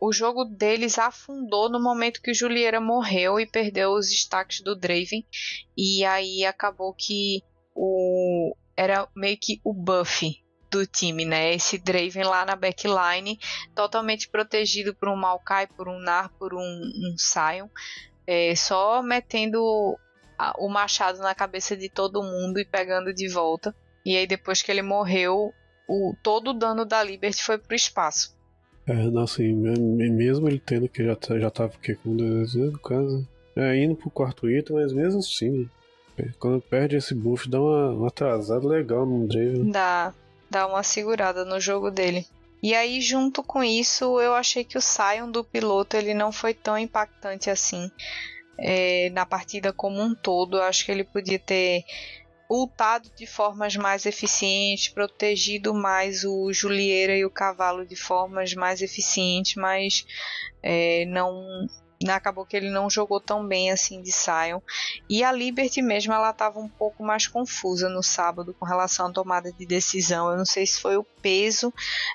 o 0.00 0.12
jogo 0.12 0.44
deles 0.46 0.98
afundou 0.98 1.68
no 1.68 1.80
momento 1.80 2.22
que 2.22 2.30
o 2.30 2.34
Julieira 2.34 2.80
morreu 2.80 3.38
e 3.38 3.46
perdeu 3.46 3.92
os 3.92 4.08
destaques 4.08 4.62
do 4.62 4.74
Draven. 4.74 5.26
E 5.76 6.02
aí 6.06 6.44
acabou 6.44 6.94
que 6.94 7.42
o 7.74 8.56
era 8.74 9.06
meio 9.14 9.36
que 9.38 9.60
o 9.62 9.74
buff 9.74 10.34
do 10.70 10.86
time, 10.86 11.26
né? 11.26 11.52
Esse 11.52 11.76
Draven 11.76 12.24
lá 12.24 12.46
na 12.46 12.56
backline, 12.56 13.38
totalmente 13.74 14.30
protegido 14.30 14.94
por 14.94 15.10
um 15.10 15.16
Maokai, 15.16 15.66
por 15.66 15.86
um 15.86 15.98
Nar, 15.98 16.30
por 16.38 16.54
um, 16.54 16.58
um 16.60 17.14
Sion, 17.18 17.68
é, 18.26 18.54
só 18.54 19.02
metendo 19.02 19.60
a, 20.38 20.54
o 20.58 20.68
machado 20.68 21.18
na 21.18 21.34
cabeça 21.34 21.76
de 21.76 21.90
todo 21.90 22.22
mundo 22.22 22.58
e 22.58 22.64
pegando 22.64 23.12
de 23.12 23.28
volta. 23.28 23.74
E 24.06 24.16
aí 24.16 24.26
depois 24.26 24.62
que 24.62 24.70
ele 24.70 24.82
morreu, 24.82 25.52
o, 25.86 26.14
todo 26.22 26.52
o 26.52 26.54
dano 26.54 26.86
da 26.86 27.02
Liberty 27.02 27.42
foi 27.42 27.58
pro 27.58 27.76
espaço. 27.76 28.39
É, 28.90 29.22
assim, 29.22 29.52
mesmo 29.52 30.48
ele 30.48 30.58
tendo 30.58 30.88
que 30.88 31.04
já, 31.04 31.16
já 31.38 31.48
tava 31.48 31.72
que, 31.80 31.94
com 31.94 32.16
dois 32.16 32.54
no 32.54 32.78
caso, 32.80 33.24
é, 33.54 33.76
indo 33.76 33.94
pro 33.94 34.10
quarto 34.10 34.50
item, 34.50 34.76
mas 34.76 34.92
mesmo 34.92 35.20
assim, 35.20 35.68
quando 36.40 36.60
perde 36.60 36.96
esse 36.96 37.14
buff, 37.14 37.48
dá 37.48 37.60
uma, 37.60 37.90
uma 37.90 38.08
atrasada 38.08 38.66
legal 38.66 39.06
no 39.06 39.28
Draven. 39.28 39.70
Dá, 39.70 40.12
dá 40.50 40.66
uma 40.66 40.82
segurada 40.82 41.44
no 41.44 41.60
jogo 41.60 41.88
dele. 41.88 42.26
E 42.60 42.74
aí, 42.74 43.00
junto 43.00 43.44
com 43.44 43.62
isso, 43.62 44.20
eu 44.20 44.34
achei 44.34 44.64
que 44.64 44.76
o 44.76 44.82
Sion 44.82 45.30
do 45.30 45.44
piloto 45.44 45.96
ele 45.96 46.12
não 46.12 46.32
foi 46.32 46.52
tão 46.52 46.76
impactante 46.76 47.48
assim 47.48 47.90
é, 48.58 49.08
na 49.10 49.24
partida 49.24 49.72
como 49.72 50.02
um 50.02 50.14
todo. 50.14 50.58
Eu 50.58 50.62
acho 50.64 50.84
que 50.84 50.92
ele 50.92 51.04
podia 51.04 51.38
ter 51.38 51.84
ultado 52.50 53.08
de 53.16 53.28
formas 53.28 53.76
mais 53.76 54.04
eficientes, 54.04 54.88
protegido 54.88 55.72
mais 55.72 56.24
o 56.24 56.52
Julieira 56.52 57.16
e 57.16 57.24
o 57.24 57.30
cavalo 57.30 57.86
de 57.86 57.94
formas 57.94 58.54
mais 58.54 58.82
eficientes, 58.82 59.54
mas 59.54 60.04
é, 60.60 61.04
não 61.06 61.68
acabou 62.08 62.46
que 62.46 62.56
ele 62.56 62.70
não 62.70 62.88
jogou 62.88 63.20
tão 63.20 63.46
bem 63.46 63.70
assim 63.70 64.00
de 64.02 64.10
Sion. 64.10 64.60
E 65.08 65.22
a 65.22 65.30
Liberty 65.30 65.82
mesmo, 65.82 66.12
ela 66.12 66.30
estava 66.30 66.58
um 66.58 66.68
pouco 66.68 67.04
mais 67.04 67.28
confusa 67.28 67.88
no 67.88 68.02
sábado 68.02 68.54
com 68.58 68.64
relação 68.64 69.06
à 69.06 69.12
tomada 69.12 69.52
de 69.52 69.66
decisão. 69.66 70.30
Eu 70.30 70.38
não 70.38 70.46
sei 70.46 70.66
se 70.66 70.80
foi 70.80 70.96
o 70.96 71.04
peso 71.04 71.72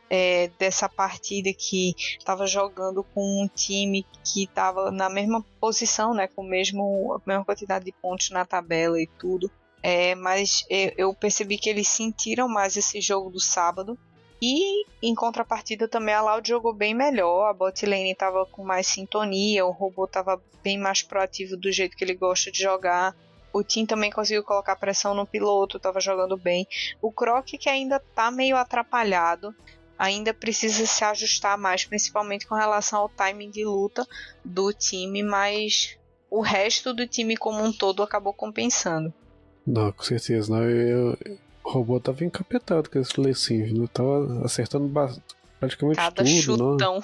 é, 0.09 0.49
dessa 0.57 0.89
partida 0.89 1.51
que 1.53 1.93
estava 1.97 2.47
jogando 2.47 3.03
com 3.03 3.43
um 3.43 3.47
time 3.47 4.05
que 4.23 4.43
estava 4.43 4.91
na 4.91 5.07
mesma 5.07 5.45
posição, 5.61 6.13
né, 6.13 6.27
com 6.27 6.43
mesmo, 6.43 7.13
a 7.13 7.21
mesma 7.25 7.45
quantidade 7.45 7.85
de 7.85 7.91
pontos 7.93 8.31
na 8.31 8.43
tabela 8.43 8.99
e 8.99 9.07
tudo. 9.07 9.49
É, 9.87 10.15
mas 10.15 10.65
eu 10.97 11.13
percebi 11.13 11.59
que 11.59 11.69
eles 11.69 11.87
sentiram 11.87 12.47
mais 12.47 12.75
esse 12.75 12.99
jogo 12.99 13.29
do 13.29 13.39
sábado 13.39 13.95
E 14.41 14.83
em 14.99 15.13
contrapartida 15.13 15.87
também 15.87 16.15
a 16.15 16.23
Loud 16.23 16.49
jogou 16.49 16.73
bem 16.73 16.95
melhor, 16.95 17.47
a 17.47 17.53
bot 17.53 17.85
lane 17.85 18.17
com 18.51 18.65
mais 18.65 18.87
sintonia, 18.87 19.63
o 19.63 19.69
robô 19.69 20.05
estava 20.05 20.41
bem 20.63 20.79
mais 20.79 21.03
proativo 21.03 21.55
do 21.55 21.71
jeito 21.71 21.95
que 21.95 22.03
ele 22.03 22.15
gosta 22.15 22.51
de 22.51 22.63
jogar. 22.63 23.15
O 23.53 23.63
Tim 23.63 23.85
também 23.85 24.09
conseguiu 24.09 24.43
colocar 24.43 24.75
pressão 24.75 25.13
no 25.13 25.23
piloto, 25.23 25.77
estava 25.77 25.99
jogando 25.99 26.35
bem. 26.35 26.67
O 26.99 27.11
Croc 27.11 27.45
que 27.45 27.69
ainda 27.69 27.97
está 27.97 28.31
meio 28.31 28.57
atrapalhado, 28.57 29.53
ainda 29.99 30.33
precisa 30.33 30.83
se 30.87 31.03
ajustar 31.05 31.59
mais, 31.59 31.85
principalmente 31.85 32.47
com 32.47 32.55
relação 32.55 33.01
ao 33.01 33.09
timing 33.09 33.51
de 33.51 33.63
luta 33.63 34.03
do 34.43 34.73
time, 34.73 35.21
mas 35.21 35.95
o 36.27 36.41
resto 36.41 36.91
do 36.91 37.07
time 37.07 37.37
como 37.37 37.63
um 37.63 37.71
todo 37.71 38.01
acabou 38.01 38.33
compensando. 38.33 39.13
Não, 39.65 39.91
com 39.91 40.03
certeza. 40.03 40.53
Não. 40.53 40.63
Eu, 40.63 41.17
eu, 41.25 41.37
o 41.63 41.69
robô 41.69 41.99
tava 41.99 42.23
encapetado 42.23 42.89
com 42.89 42.99
esse 42.99 43.19
Lecinho, 43.19 43.73
não 43.75 43.87
tava 43.87 44.45
acertando 44.45 44.91
praticamente 45.59 45.97
Cada 45.97 46.23
tudo. 46.23 46.27
chutão. 46.29 46.77
Não. 46.77 47.01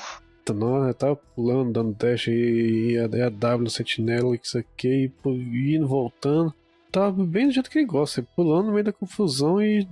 Não, 0.54 0.94
tava 0.94 1.16
pulando, 1.16 1.72
dando 1.72 1.94
dash 1.94 2.28
e, 2.28 2.92
e 2.92 2.98
a, 2.98 3.28
a 3.28 3.30
W 3.30 3.70
sentinela, 3.70 4.36
isso 4.36 4.58
aqui, 4.58 5.12
e 5.26 5.76
indo, 5.76 5.88
voltando. 5.88 6.54
Tava 6.92 7.24
bem 7.26 7.48
do 7.48 7.54
jeito 7.54 7.70
que 7.70 7.80
ele 7.80 7.86
gosta, 7.86 8.22
pulando 8.36 8.66
no 8.66 8.74
meio 8.74 8.84
da 8.84 8.92
confusão 8.92 9.62
e 9.62 9.88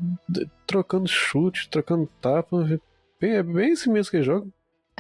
trocando 0.67 1.07
chute, 1.07 1.69
trocando 1.69 2.09
tapa. 2.19 2.79
Bem, 3.21 3.31
é 3.31 3.43
bem 3.43 3.71
assim 3.71 3.89
mesmo 3.89 4.11
que 4.11 4.17
ele 4.17 4.25
joga. 4.25 4.47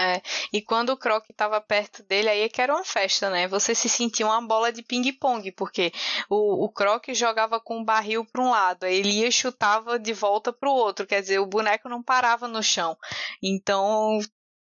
É, 0.01 0.21
e 0.53 0.61
quando 0.61 0.91
o 0.91 0.97
Croc 0.97 1.25
estava 1.29 1.59
perto 1.59 2.01
dele, 2.03 2.29
aí 2.29 2.41
é 2.43 2.47
que 2.47 2.61
era 2.61 2.73
uma 2.73 2.85
festa, 2.85 3.29
né? 3.29 3.49
Você 3.49 3.75
se 3.75 3.89
sentia 3.89 4.25
uma 4.25 4.41
bola 4.41 4.71
de 4.71 4.81
ping-pong, 4.81 5.51
porque 5.51 5.91
o, 6.29 6.63
o 6.63 6.69
Croc 6.69 7.09
jogava 7.09 7.59
com 7.59 7.81
o 7.81 7.83
barril 7.83 8.25
para 8.25 8.41
um 8.41 8.49
lado, 8.49 8.85
aí 8.85 8.95
ele 8.95 9.11
ia 9.19 9.27
e 9.27 9.31
chutava 9.31 9.99
de 9.99 10.13
volta 10.13 10.53
para 10.53 10.69
o 10.69 10.73
outro, 10.73 11.05
quer 11.05 11.21
dizer, 11.21 11.39
o 11.39 11.45
boneco 11.45 11.89
não 11.89 12.01
parava 12.01 12.47
no 12.47 12.63
chão. 12.63 12.97
Então 13.43 14.19
o 14.19 14.21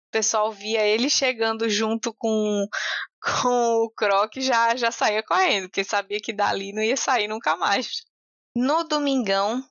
pessoal 0.10 0.52
via 0.52 0.82
ele 0.82 1.08
chegando 1.08 1.70
junto 1.70 2.12
com, 2.16 2.66
com 3.22 3.84
o 3.86 3.92
Croc 3.92 4.34
já 4.38 4.76
já 4.76 4.92
saía 4.92 5.22
correndo, 5.22 5.68
porque 5.70 5.84
sabia 5.84 6.20
que 6.20 6.34
dali 6.34 6.74
não 6.74 6.82
ia 6.82 6.98
sair 6.98 7.28
nunca 7.28 7.56
mais. 7.56 8.04
No 8.56 8.84
domingão, 8.86 9.64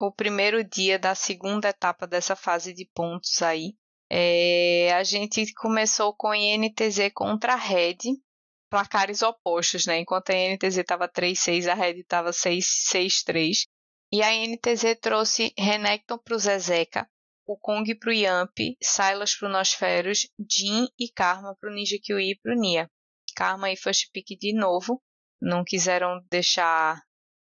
o 0.00 0.10
primeiro 0.10 0.64
dia 0.64 0.98
da 0.98 1.14
segunda 1.14 1.68
etapa 1.68 2.08
dessa 2.08 2.34
fase 2.34 2.72
de 2.72 2.84
pontos 2.92 3.40
aí, 3.40 3.74
é, 4.10 4.92
a 4.94 5.02
gente 5.02 5.52
começou 5.54 6.14
com 6.14 6.34
INTZ 6.34 7.10
contra 7.14 7.54
a 7.54 7.56
Red, 7.56 7.98
placares 8.70 9.22
opostos, 9.22 9.86
né? 9.86 9.98
Enquanto 9.98 10.30
a 10.30 10.34
INTZ 10.34 10.78
estava 10.78 11.08
3-6, 11.08 11.70
a 11.70 11.74
Red 11.74 12.00
estava 12.00 12.30
6-3. 12.30 13.66
E 14.12 14.22
a 14.22 14.32
INTZ 14.32 14.98
trouxe 15.00 15.52
Renekton 15.58 16.18
para 16.18 16.36
o 16.36 16.38
Zezeca, 16.38 17.08
o 17.46 17.56
Kong 17.56 17.92
para 17.96 18.10
o 18.10 18.12
Yamp, 18.12 18.56
Silas 18.80 19.34
para 19.34 19.48
o 19.48 19.52
Nosferos, 19.52 20.28
Jin 20.50 20.86
e 20.98 21.10
Karma 21.10 21.56
para 21.60 21.70
o 21.70 21.74
Ninja 21.74 21.96
Kiwi 22.00 22.30
e 22.30 22.38
para 22.38 22.52
o 22.52 22.58
Nia. 22.58 22.88
Karma 23.34 23.70
e 23.70 23.76
First 23.76 24.10
Pick 24.12 24.38
de 24.38 24.54
novo. 24.54 25.02
Não 25.40 25.64
quiseram 25.64 26.24
deixar 26.30 27.02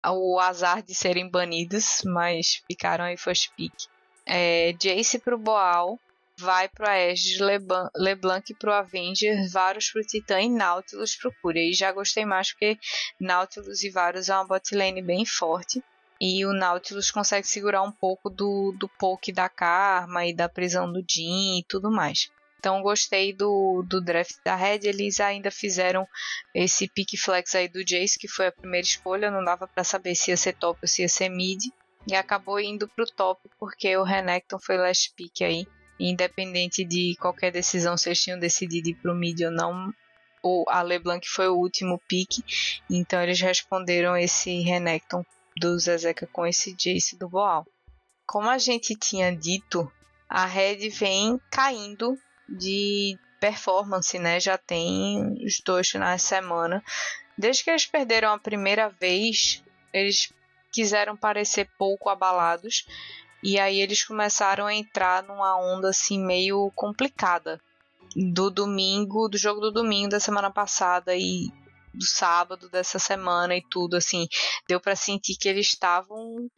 o 0.06 0.40
azar 0.40 0.84
de 0.84 0.94
serem 0.94 1.30
banidos, 1.30 2.02
mas 2.06 2.62
ficaram 2.68 3.06
aí 3.06 3.18
First 3.18 3.52
Pick. 3.56 3.74
É, 4.26 4.74
Jace 4.74 5.18
para 5.20 5.36
o 5.36 5.40
Boal, 5.40 6.00
vai 6.40 6.70
pro 6.70 6.88
Aegis, 6.88 7.40
Leblanc, 7.40 7.90
Leblanc 7.96 8.54
pro 8.56 8.72
Avenger, 8.72 9.50
Varus 9.52 9.92
pro 9.92 10.02
Titã 10.02 10.40
e 10.40 10.50
Nautilus 10.50 11.16
pro 11.16 11.34
Cúria. 11.42 11.62
E 11.62 11.74
já 11.74 11.92
gostei 11.92 12.26
mais 12.26 12.52
porque 12.52 12.80
Nautilus 13.20 13.84
e 13.84 13.90
Varus 13.90 14.30
é 14.30 14.36
uma 14.36 14.48
botlane 14.48 15.02
bem 15.02 15.26
forte. 15.26 15.84
E 16.22 16.46
o 16.46 16.54
Nautilus 16.54 17.12
consegue 17.12 17.48
segurar 17.48 17.82
um 17.82 17.92
pouco 17.92 18.30
do, 18.30 18.74
do 18.78 18.90
poke 18.90 19.32
da 19.32 19.48
Karma 19.48 20.26
e 20.26 20.34
da 20.34 20.50
prisão 20.50 20.92
do 20.92 21.04
Jin 21.08 21.60
e 21.60 21.66
tudo 21.68 21.92
mais. 21.92 22.30
Então 22.58 22.82
gostei 22.82 23.32
do, 23.32 23.84
do 23.88 24.02
draft 24.02 24.36
da 24.44 24.56
Red. 24.56 24.80
Eles 24.84 25.20
ainda 25.20 25.50
fizeram 25.50 26.06
esse 26.54 26.90
pick 26.90 27.18
flex 27.18 27.56
aí 27.56 27.70
do 27.70 27.84
Jace, 27.86 28.20
que 28.20 28.28
foi 28.28 28.48
a 28.48 28.52
primeira 28.52 28.86
escolha. 28.86 29.32
Não 29.32 29.44
dava 29.44 29.68
para 29.68 29.84
saber 29.84 30.16
se 30.16 30.32
ia 30.32 30.38
ser 30.38 30.54
top 30.54 30.80
ou 30.82 30.88
se 30.88 31.02
ia 31.02 31.10
ser 31.10 31.30
mid. 31.30 31.60
E 32.08 32.16
acabou 32.16 32.60
indo 32.60 32.88
pro 32.88 33.06
top 33.06 33.50
porque 33.58 33.96
o 33.96 34.04
Renekton 34.04 34.60
foi 34.60 34.78
last 34.78 35.14
pick 35.16 35.42
aí 35.42 35.66
independente 36.00 36.84
de 36.84 37.16
qualquer 37.20 37.52
decisão 37.52 37.98
se 37.98 38.10
eles 38.10 38.22
tinham 38.22 38.40
decidido 38.40 38.90
ir 38.90 38.96
pro 38.96 39.16
mid 39.16 39.42
ou 39.42 39.52
não, 39.52 39.94
o, 40.42 40.64
a 40.70 40.82
LeBlanc 40.82 41.28
foi 41.28 41.48
o 41.50 41.58
último 41.58 42.00
pick, 42.08 42.44
então 42.90 43.22
eles 43.22 43.42
responderam 43.42 44.16
esse 44.16 44.62
Renekton 44.62 45.24
do 45.58 45.78
Zezeca 45.78 46.28
com 46.28 46.46
esse 46.46 46.74
Jace 46.74 47.18
do 47.18 47.28
Boal. 47.28 47.66
Como 48.26 48.50
a 48.50 48.58
gente 48.58 48.96
tinha 48.96 49.36
dito, 49.36 49.92
a 50.30 50.46
Red 50.46 50.90
vem 50.90 51.40
caindo 51.52 52.18
de 52.48 53.18
performance, 53.40 54.18
né? 54.20 54.40
Já 54.40 54.58
tem 54.58 55.34
os 55.46 55.60
dois 55.66 55.88
de 55.88 56.20
semana. 56.20 56.84
Desde 57.38 57.64
que 57.64 57.70
eles 57.70 57.86
perderam 57.86 58.32
a 58.32 58.40
primeira 58.40 58.90
vez, 58.90 59.64
eles 59.94 60.32
quiseram 60.72 61.18
parecer 61.18 61.68
pouco 61.78 62.10
abalados 62.10 62.86
e 63.44 63.60
aí 63.60 63.80
eles 63.80 64.04
começaram 64.04 64.66
a 64.66 64.74
entrar 64.74 65.24
numa 65.24 65.58
onda 65.58 65.90
assim 65.90 66.20
meio 66.20 66.72
complicada. 66.76 67.60
Do 68.16 68.50
domingo, 68.50 69.28
do 69.28 69.38
jogo 69.38 69.62
do 69.62 69.72
domingo 69.72 70.10
da 70.10 70.20
semana 70.20 70.50
passada 70.50 71.16
e 71.16 71.48
do 71.94 72.06
sábado 72.06 72.70
dessa 72.70 73.00
semana 73.00 73.56
e 73.56 73.64
tudo 73.70 73.96
assim, 73.96 74.28
deu 74.68 74.80
para 74.80 74.96
sentir 74.96 75.36
que 75.36 75.48
eles 75.48 75.68
estavam 75.68 76.50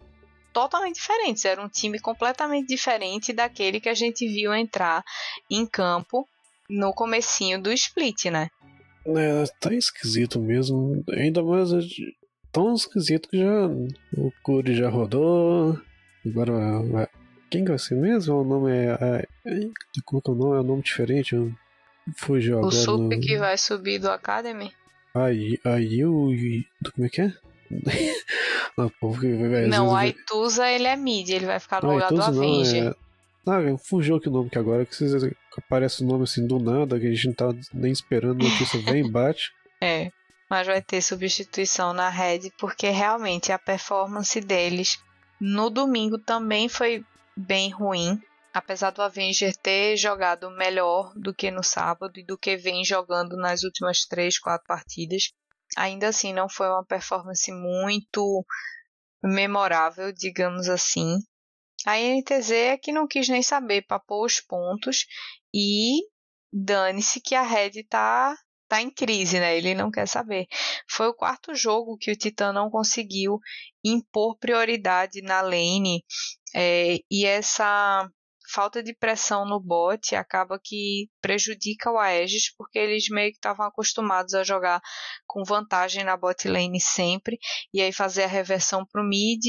totalmente 0.54 0.96
diferentes, 0.96 1.46
era 1.46 1.62
um 1.62 1.70
time 1.70 2.00
completamente 2.00 2.68
diferente 2.68 3.32
daquele 3.32 3.80
que 3.80 3.90
a 3.90 3.94
gente 3.94 4.28
viu 4.28 4.54
entrar 4.54 5.04
em 5.50 5.66
campo 5.66 6.28
no 6.70 6.94
comecinho 6.94 7.62
do 7.62 7.72
split, 7.72 8.26
né? 8.26 8.50
É, 9.06 9.46
tá 9.60 9.74
esquisito 9.74 10.40
mesmo, 10.40 11.04
ainda 11.10 11.42
mais 11.42 11.70
tão 12.52 12.74
esquisito 12.74 13.30
que 13.30 13.40
já 13.40 13.68
o 14.18 14.32
Curi 14.44 14.76
já 14.76 14.90
rodou, 14.90 15.80
Agora, 16.26 17.10
quem 17.50 17.64
que 17.64 17.70
vai 17.70 17.80
ser 17.80 17.96
mesmo? 17.96 18.42
O 18.42 18.44
nome 18.44 18.72
é. 18.72 19.28
é 19.46 20.02
como 20.06 20.20
é 20.20 20.22
que 20.22 20.30
é 20.30 20.34
o 20.34 20.36
nome? 20.36 20.58
É 20.58 20.60
um 20.62 20.64
nome 20.64 20.84
diferente? 20.84 21.36
Fugiu 22.16 22.58
agora. 22.58 22.68
O 22.68 22.72
Sup 22.72 23.02
no... 23.02 23.20
que 23.20 23.38
vai 23.38 23.58
subir 23.58 24.00
do 24.00 24.10
Academy? 24.10 24.72
Aí, 25.14 25.60
aí 25.66 26.06
o. 26.06 26.30
Como 26.94 27.06
é 27.06 27.10
que 27.10 27.22
é? 27.22 27.34
não, 28.78 28.90
porque, 29.00 29.28
não, 29.68 29.90
o 29.90 29.96
Aituza 29.96 30.70
ele 30.70 30.88
é 30.88 30.96
mid, 30.96 31.30
ele 31.30 31.46
vai 31.46 31.60
ficar 31.60 31.82
no 31.82 31.88
não, 31.88 31.96
lugar 31.96 32.10
do 32.12 32.22
Avenger. 32.22 32.88
É... 32.88 32.96
Ah, 33.48 33.78
fugiu 33.78 34.18
aqui 34.18 34.30
o 34.30 34.32
nome 34.32 34.50
que 34.50 34.58
agora, 34.58 34.86
que 34.86 35.04
aparece 35.58 36.04
o 36.04 36.08
nome 36.08 36.24
assim 36.24 36.46
do 36.46 36.60
nada, 36.60 37.00
que 37.00 37.08
a 37.08 37.10
gente 37.10 37.28
não 37.28 37.34
tá 37.34 37.56
nem 37.74 37.92
esperando, 37.92 38.46
a 38.46 38.50
notícia 38.50 38.80
vem 38.82 39.06
e 39.06 39.10
bate. 39.10 39.52
É, 39.82 40.12
mas 40.50 40.68
vai 40.68 40.82
ter 40.82 41.02
substituição 41.02 41.94
na 41.94 42.10
Red, 42.10 42.52
porque 42.60 42.90
realmente 42.90 43.52
a 43.52 43.58
performance 43.58 44.40
deles 44.42 45.00
no 45.44 45.72
domingo 45.72 46.20
também 46.20 46.70
foi 46.70 47.04
bem 47.36 47.72
ruim, 47.72 48.22
apesar 48.54 48.92
do 48.92 49.02
Avenger 49.02 49.58
ter 49.58 49.98
jogado 49.98 50.52
melhor 50.52 51.12
do 51.16 51.34
que 51.34 51.50
no 51.50 51.64
sábado 51.64 52.20
e 52.20 52.24
do 52.24 52.38
que 52.38 52.56
vem 52.56 52.86
jogando 52.86 53.36
nas 53.36 53.64
últimas 53.64 54.02
três, 54.02 54.38
quatro 54.38 54.68
partidas. 54.68 55.34
Ainda 55.76 56.10
assim, 56.10 56.32
não 56.32 56.48
foi 56.48 56.68
uma 56.68 56.86
performance 56.86 57.52
muito 57.52 58.46
memorável, 59.24 60.12
digamos 60.12 60.70
assim. 60.70 61.18
A 61.88 61.98
NTZ 61.98 62.52
é 62.52 62.78
que 62.78 62.92
não 62.92 63.08
quis 63.08 63.28
nem 63.28 63.42
saber, 63.42 63.82
papou 63.88 64.24
os 64.24 64.40
pontos 64.40 65.08
e 65.52 66.02
dane-se 66.54 67.20
que 67.20 67.34
a 67.34 67.42
Red 67.42 67.84
tá 67.90 68.38
tá 68.72 68.82
em 68.82 68.90
crise, 68.90 69.38
né? 69.38 69.58
Ele 69.58 69.76
não 69.76 69.92
quer 69.92 70.08
saber. 70.08 70.48
Foi 70.90 71.08
o 71.08 71.14
quarto 71.14 71.54
jogo 71.54 71.98
que 71.98 72.10
o 72.10 72.16
Titã 72.16 72.54
não 72.54 72.70
conseguiu 72.70 73.38
impor 73.84 74.38
prioridade 74.38 75.22
na 75.22 75.42
lane 75.42 76.06
é, 76.56 77.00
e 77.12 77.26
essa 77.26 78.10
falta 78.50 78.82
de 78.82 78.94
pressão 78.96 79.46
no 79.46 79.60
bot 79.60 80.16
acaba 80.16 80.58
que 80.64 81.10
prejudica 81.22 81.92
o 81.92 81.98
Aegis 81.98 82.54
porque 82.56 82.80
eles 82.80 83.10
meio 83.10 83.32
que 83.32 83.38
estavam 83.38 83.66
acostumados 83.66 84.34
a 84.34 84.44
jogar 84.44 84.82
com 85.28 85.44
vantagem 85.44 86.06
na 86.06 86.16
bot 86.16 86.48
lane 86.48 86.80
sempre 86.80 87.38
e 87.74 87.82
aí 87.82 87.92
fazer 87.92 88.24
a 88.24 88.28
reversão 88.28 88.86
para 88.86 89.02
o 89.02 89.06
mid, 89.06 89.44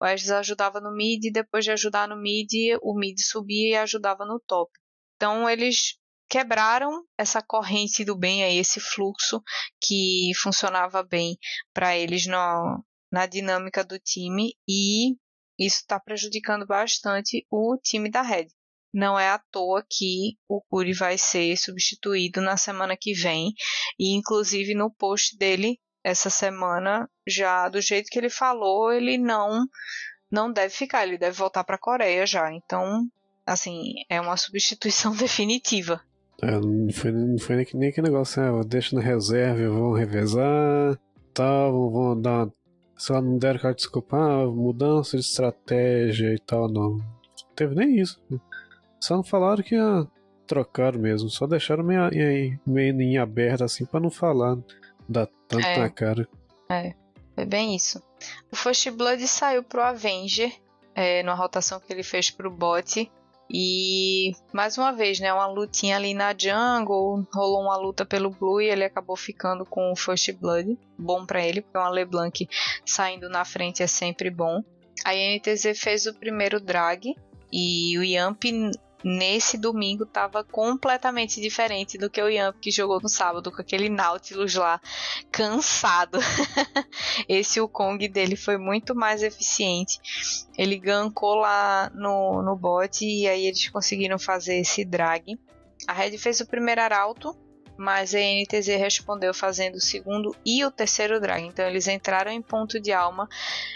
o 0.00 0.04
Aegis 0.04 0.30
ajudava 0.30 0.80
no 0.80 0.94
mid 0.94 1.32
depois 1.32 1.64
de 1.64 1.72
ajudar 1.72 2.06
no 2.06 2.16
mid, 2.16 2.48
o 2.80 2.96
mid 2.96 3.18
subia 3.20 3.70
e 3.70 3.76
ajudava 3.76 4.24
no 4.24 4.40
top. 4.46 4.70
Então 5.16 5.50
eles 5.50 5.98
quebraram 6.28 7.04
essa 7.16 7.42
corrente 7.42 8.04
do 8.04 8.16
bem 8.16 8.44
aí, 8.44 8.58
esse 8.58 8.80
fluxo 8.80 9.42
que 9.80 10.30
funcionava 10.36 11.02
bem 11.02 11.38
para 11.72 11.96
eles 11.96 12.26
no, 12.26 12.84
na 13.10 13.26
dinâmica 13.26 13.82
do 13.82 13.98
time 13.98 14.54
e 14.68 15.16
isso 15.58 15.78
está 15.78 15.98
prejudicando 15.98 16.66
bastante 16.66 17.46
o 17.50 17.76
time 17.82 18.10
da 18.10 18.22
Red. 18.22 18.48
Não 18.92 19.18
é 19.18 19.28
à 19.30 19.38
toa 19.50 19.84
que 19.88 20.38
o 20.48 20.62
Curi 20.62 20.92
vai 20.92 21.18
ser 21.18 21.56
substituído 21.56 22.40
na 22.40 22.56
semana 22.56 22.96
que 22.96 23.12
vem 23.12 23.52
e 23.98 24.14
inclusive 24.14 24.74
no 24.74 24.90
post 24.90 25.36
dele 25.36 25.78
essa 26.04 26.30
semana 26.30 27.10
já 27.26 27.68
do 27.68 27.80
jeito 27.80 28.08
que 28.08 28.18
ele 28.18 28.30
falou 28.30 28.92
ele 28.92 29.18
não 29.18 29.66
não 30.30 30.52
deve 30.52 30.74
ficar, 30.74 31.06
ele 31.06 31.18
deve 31.18 31.36
voltar 31.36 31.64
para 31.64 31.76
a 31.76 31.80
Coreia 31.80 32.26
já. 32.26 32.52
Então 32.52 33.06
assim, 33.46 33.94
é 34.08 34.20
uma 34.20 34.36
substituição 34.36 35.14
definitiva. 35.16 36.02
É, 36.42 36.52
não 36.52 36.92
foi, 36.92 37.10
não 37.10 37.38
foi 37.38 37.56
nem, 37.56 37.66
nem 37.74 37.88
aquele 37.88 38.08
negócio, 38.08 38.40
né? 38.40 38.62
Deixa 38.66 38.94
na 38.94 39.02
reserva, 39.02 39.68
vão 39.68 39.92
revezar, 39.92 40.98
tal, 41.34 41.90
vão 41.90 42.20
dar 42.20 42.48
lá, 43.10 43.22
não 43.22 43.38
deram 43.38 43.60
cara 43.60 43.74
desculpa, 43.74 44.16
ah, 44.16 44.46
mudança 44.46 45.16
de 45.16 45.22
estratégia 45.22 46.34
e 46.34 46.38
tal, 46.38 46.68
não. 46.68 46.96
Não 46.96 47.54
teve 47.54 47.74
nem 47.74 47.98
isso. 47.98 48.20
Só 49.00 49.16
não 49.16 49.22
falaram 49.22 49.62
que 49.62 49.74
ia 49.74 50.06
trocar 50.46 50.96
mesmo, 50.96 51.28
só 51.28 51.46
deixaram 51.46 51.84
meio, 51.84 52.10
meio 52.66 53.00
em 53.00 53.18
aberto 53.18 53.64
assim 53.64 53.84
pra 53.84 54.00
não 54.00 54.10
falar, 54.10 54.56
dar 55.08 55.28
tanto 55.46 55.66
É. 55.66 55.78
na 55.78 55.90
cara. 55.90 56.28
É, 56.68 56.94
foi 57.34 57.44
bem 57.44 57.74
isso. 57.74 58.02
O 58.50 58.56
First 58.56 58.90
Blood 58.90 59.26
saiu 59.28 59.62
pro 59.62 59.82
Avenger, 59.82 60.52
é, 60.94 61.22
numa 61.22 61.34
rotação 61.34 61.80
que 61.80 61.92
ele 61.92 62.02
fez 62.02 62.30
pro 62.30 62.50
bot. 62.50 63.10
E 63.50 64.32
mais 64.52 64.76
uma 64.76 64.92
vez, 64.92 65.20
né, 65.20 65.32
uma 65.32 65.46
lutinha 65.46 65.96
ali 65.96 66.12
na 66.12 66.34
jungle, 66.36 67.26
rolou 67.32 67.62
uma 67.62 67.76
luta 67.76 68.04
pelo 68.04 68.30
Blue 68.30 68.60
e 68.60 68.68
ele 68.68 68.84
acabou 68.84 69.16
ficando 69.16 69.64
com 69.64 69.90
o 69.90 69.96
First 69.96 70.32
Blood. 70.32 70.78
Bom 70.98 71.24
pra 71.24 71.44
ele, 71.44 71.62
porque 71.62 71.78
uma 71.78 71.88
LeBlanc 71.88 72.48
saindo 72.84 73.28
na 73.28 73.44
frente 73.44 73.82
é 73.82 73.86
sempre 73.86 74.30
bom. 74.30 74.62
A 75.04 75.14
NTZ 75.14 75.78
fez 75.78 76.06
o 76.06 76.14
primeiro 76.14 76.60
drag 76.60 77.14
e 77.52 77.96
o 77.98 78.04
Yamp 78.04 78.44
nesse 79.04 79.56
domingo 79.56 80.04
tava 80.04 80.42
completamente 80.42 81.40
diferente 81.40 81.96
do 81.96 82.10
que 82.10 82.20
o 82.20 82.28
Yamp 82.28 82.56
que 82.60 82.70
jogou 82.70 83.00
no 83.00 83.08
sábado 83.08 83.52
com 83.52 83.60
aquele 83.60 83.88
Nautilus 83.88 84.54
lá 84.54 84.80
cansado. 85.30 86.18
Esse 87.28 87.60
Wukong 87.60 88.08
dele 88.08 88.36
foi 88.36 88.58
muito 88.58 88.94
mais 88.94 89.22
eficiente. 89.22 89.98
Ele 90.56 90.78
gankou 90.78 91.36
lá 91.36 91.90
no, 91.94 92.42
no 92.42 92.56
bot 92.56 93.04
e 93.04 93.28
aí 93.28 93.46
eles 93.46 93.68
conseguiram 93.68 94.18
fazer 94.18 94.56
esse 94.56 94.84
drag. 94.84 95.38
A 95.86 95.92
Red 95.92 96.18
fez 96.18 96.40
o 96.40 96.46
primeiro 96.46 96.80
arauto, 96.80 97.36
mas 97.76 98.14
a 98.14 98.18
NTZ 98.18 98.66
respondeu 98.78 99.32
fazendo 99.32 99.76
o 99.76 99.80
segundo 99.80 100.34
e 100.44 100.64
o 100.64 100.70
terceiro 100.70 101.20
drag. 101.20 101.44
Então 101.44 101.66
eles 101.66 101.86
entraram 101.86 102.32
em 102.32 102.42
ponto 102.42 102.80
de 102.80 102.92
alma 102.92 103.28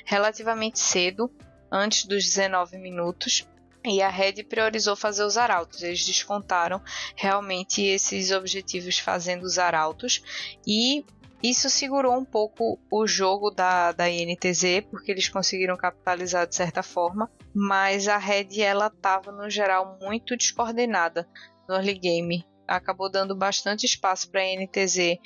relativamente 0.04 0.80
cedo, 0.80 1.30
antes 1.70 2.04
dos 2.04 2.24
19 2.24 2.76
minutos. 2.78 3.46
E 3.84 4.00
a 4.00 4.08
Red 4.08 4.44
priorizou 4.44 4.94
fazer 4.94 5.24
os 5.24 5.36
arautos. 5.36 5.82
Eles 5.82 6.04
descontaram 6.04 6.80
realmente 7.16 7.82
esses 7.82 8.30
objetivos 8.30 8.98
fazendo 8.98 9.42
os 9.42 9.58
arautos. 9.58 10.22
E 10.66 11.04
isso 11.42 11.68
segurou 11.68 12.16
um 12.16 12.24
pouco 12.24 12.78
o 12.88 13.06
jogo 13.06 13.50
da, 13.50 13.90
da 13.90 14.08
INTZ, 14.08 14.86
porque 14.88 15.10
eles 15.10 15.28
conseguiram 15.28 15.76
capitalizar 15.76 16.46
de 16.46 16.54
certa 16.54 16.82
forma. 16.82 17.28
Mas 17.52 18.06
a 18.06 18.16
Red 18.16 18.60
ela 18.60 18.86
estava 18.86 19.32
no 19.32 19.50
geral 19.50 19.98
muito 20.00 20.36
descoordenada 20.36 21.28
no 21.68 21.74
early 21.74 21.94
game. 21.94 22.46
Acabou 22.68 23.10
dando 23.10 23.36
bastante 23.36 23.84
espaço 23.84 24.30
para 24.30 24.40
a 24.40 24.52
INTZ 24.52 25.18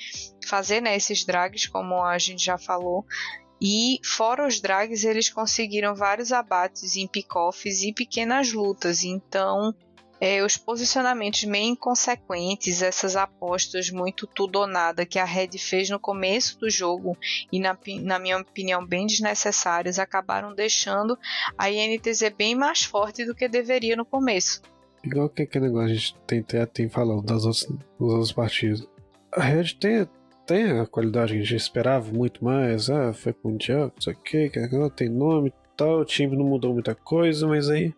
fazer 0.47 0.81
né, 0.81 0.97
esses 0.97 1.25
drags, 1.25 1.67
como 1.67 2.03
a 2.03 2.17
gente 2.17 2.43
já 2.43 2.57
falou. 2.57 3.05
E 3.61 3.99
fora 4.05 4.47
os 4.47 4.61
drags, 4.61 5.05
eles 5.05 5.31
conseguiram 5.31 5.95
vários 5.95 6.33
abates 6.33 6.97
em 6.97 7.07
pick-offs 7.07 7.83
e 7.83 7.93
pequenas 7.93 8.53
lutas. 8.53 9.03
Então, 9.03 9.75
é, 10.21 10.43
os 10.43 10.57
posicionamentos 10.57 11.45
meio 11.45 11.73
inconsequentes, 11.73 12.83
essas 12.83 13.17
apostas 13.17 13.91
muito 13.91 14.27
tudo 14.27 14.61
ou 14.61 14.67
nada 14.67 15.05
que 15.05 15.19
a 15.19 15.25
Red 15.25 15.59
fez 15.59 15.91
no 15.91 15.99
começo 15.99 16.59
do 16.59 16.71
jogo 16.71 17.17
e, 17.53 17.61
na, 17.61 17.77
na 18.03 18.19
minha 18.19 18.39
opinião, 18.39 18.85
bem 18.87 19.07
desnecessárias, 19.07 19.99
acabaram 19.99 20.55
deixando 20.55 21.19
a 21.57 21.71
INTZ 21.71 22.31
bem 22.37 22.55
mais 22.55 22.83
forte 22.85 23.25
do 23.25 23.35
que 23.35 23.49
deveria 23.49 23.97
no 23.97 24.05
começo. 24.05 24.63
Igual 25.05 25.29
que 25.29 25.43
aquele 25.43 25.67
negócio 25.67 25.91
a 25.91 25.95
gente 25.95 26.17
tem, 26.27 26.43
tem, 26.43 26.89
falado 26.89 27.23
das 27.23 27.45
outras, 27.45 27.67
das 27.67 27.79
outras 28.01 28.33
partidas. 28.33 28.89
A 29.33 29.43
Red 29.43 29.75
tem, 29.79 30.09
tem 30.47 30.79
a 30.79 30.87
qualidade 30.87 31.33
que 31.33 31.41
a 31.41 31.43
gente 31.43 31.57
esperava 31.57 32.11
muito 32.13 32.45
mais. 32.45 32.89
Ah, 32.89 33.13
foi 33.13 33.33
com 33.33 33.55
o 33.55 33.59
Diabo, 33.59 33.93
não 33.97 34.01
sei 34.01 34.13
o 34.13 34.17
que, 34.17 34.51
tem 34.95 35.09
nome 35.09 35.49
e 35.49 35.53
tal. 35.77 36.01
O 36.01 36.05
time 36.05 36.37
não 36.37 36.45
mudou 36.45 36.73
muita 36.73 36.95
coisa, 36.95 37.47
mas 37.47 37.69
aí. 37.69 37.93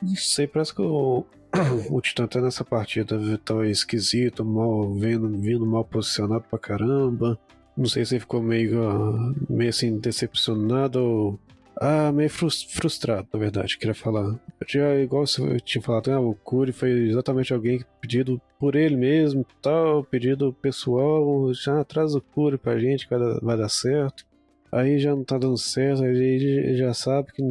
Não 0.00 0.14
sei, 0.14 0.46
parece 0.46 0.74
que 0.74 0.80
o, 0.80 1.24
o 1.90 2.00
Titã 2.00 2.26
tá 2.26 2.40
nessa 2.40 2.64
partida 2.64 3.18
tava 3.44 3.66
esquisito, 3.68 4.44
mal 4.44 4.94
vendo, 4.94 5.28
vindo 5.38 5.66
mal 5.66 5.84
posicionado 5.84 6.44
pra 6.48 6.58
caramba. 6.58 7.38
Não 7.76 7.86
sei 7.86 8.04
se 8.04 8.14
ele 8.14 8.20
ficou 8.20 8.42
meio, 8.42 8.88
ah, 8.88 9.34
meio 9.48 9.70
assim 9.70 9.98
decepcionado 9.98 11.02
ou. 11.02 11.40
Ah, 11.80 12.10
meio 12.10 12.28
frus- 12.28 12.64
frustrado, 12.64 13.28
na 13.32 13.38
verdade, 13.38 13.78
queria 13.78 13.94
falar. 13.94 14.24
Eu 14.60 14.66
tinha, 14.66 14.94
igual 15.00 15.24
eu 15.38 15.60
tinha 15.60 15.80
falado, 15.80 16.10
ah, 16.10 16.20
o 16.20 16.34
Curi 16.34 16.72
foi 16.72 16.90
exatamente 17.08 17.52
alguém 17.52 17.84
pedido 18.00 18.40
por 18.58 18.74
ele 18.74 18.96
mesmo, 18.96 19.46
tal, 19.62 20.02
pedido 20.02 20.52
pessoal, 20.54 21.52
já 21.54 21.84
traz 21.84 22.14
o 22.16 22.20
Curi 22.20 22.58
pra 22.58 22.78
gente 22.80 23.06
que 23.06 23.16
vai 23.16 23.20
dar, 23.20 23.40
vai 23.40 23.56
dar 23.56 23.68
certo. 23.68 24.26
Aí 24.72 24.98
já 24.98 25.14
não 25.14 25.24
tá 25.24 25.38
dando 25.38 25.56
certo, 25.56 26.02
aí 26.02 26.10
ele 26.16 26.76
já 26.76 26.92
sabe 26.92 27.32
que 27.32 27.42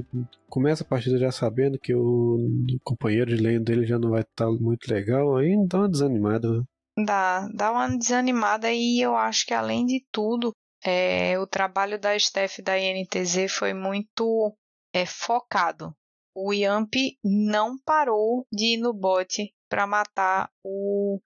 começa 0.49 0.83
a 0.83 0.87
partida 0.87 1.17
já 1.17 1.31
sabendo 1.31 1.79
que 1.79 1.95
o 1.95 2.37
companheiro 2.83 3.35
de 3.35 3.41
lane 3.41 3.59
dele 3.59 3.87
já 3.87 3.97
não 3.97 4.09
vai 4.11 4.21
estar 4.21 4.51
muito 4.51 4.91
legal, 4.93 5.37
aí 5.37 5.55
dá 5.67 5.79
uma 5.79 5.89
desanimada. 5.89 6.51
né? 6.59 6.63
Dá, 7.05 7.47
dá 7.53 7.71
uma 7.71 7.87
desanimada 7.97 8.71
e 8.71 8.99
eu 8.99 9.15
acho 9.15 9.45
que 9.45 9.53
além 9.53 9.85
de 9.85 10.03
tudo, 10.11 10.51
é, 10.83 11.37
o 11.39 11.47
trabalho 11.47 11.99
da 11.99 12.17
Steph 12.17 12.59
da 12.59 12.77
INTZ 12.77 13.51
foi 13.51 13.73
muito 13.73 14.55
é, 14.93 15.05
focado. 15.05 15.95
O 16.35 16.53
Yamp 16.53 16.93
não 17.23 17.77
parou 17.79 18.45
de 18.51 18.75
ir 18.75 18.77
no 18.77 18.93
bot 18.93 19.53
para 19.67 19.87
matar 19.87 20.51
o, 20.63 21.19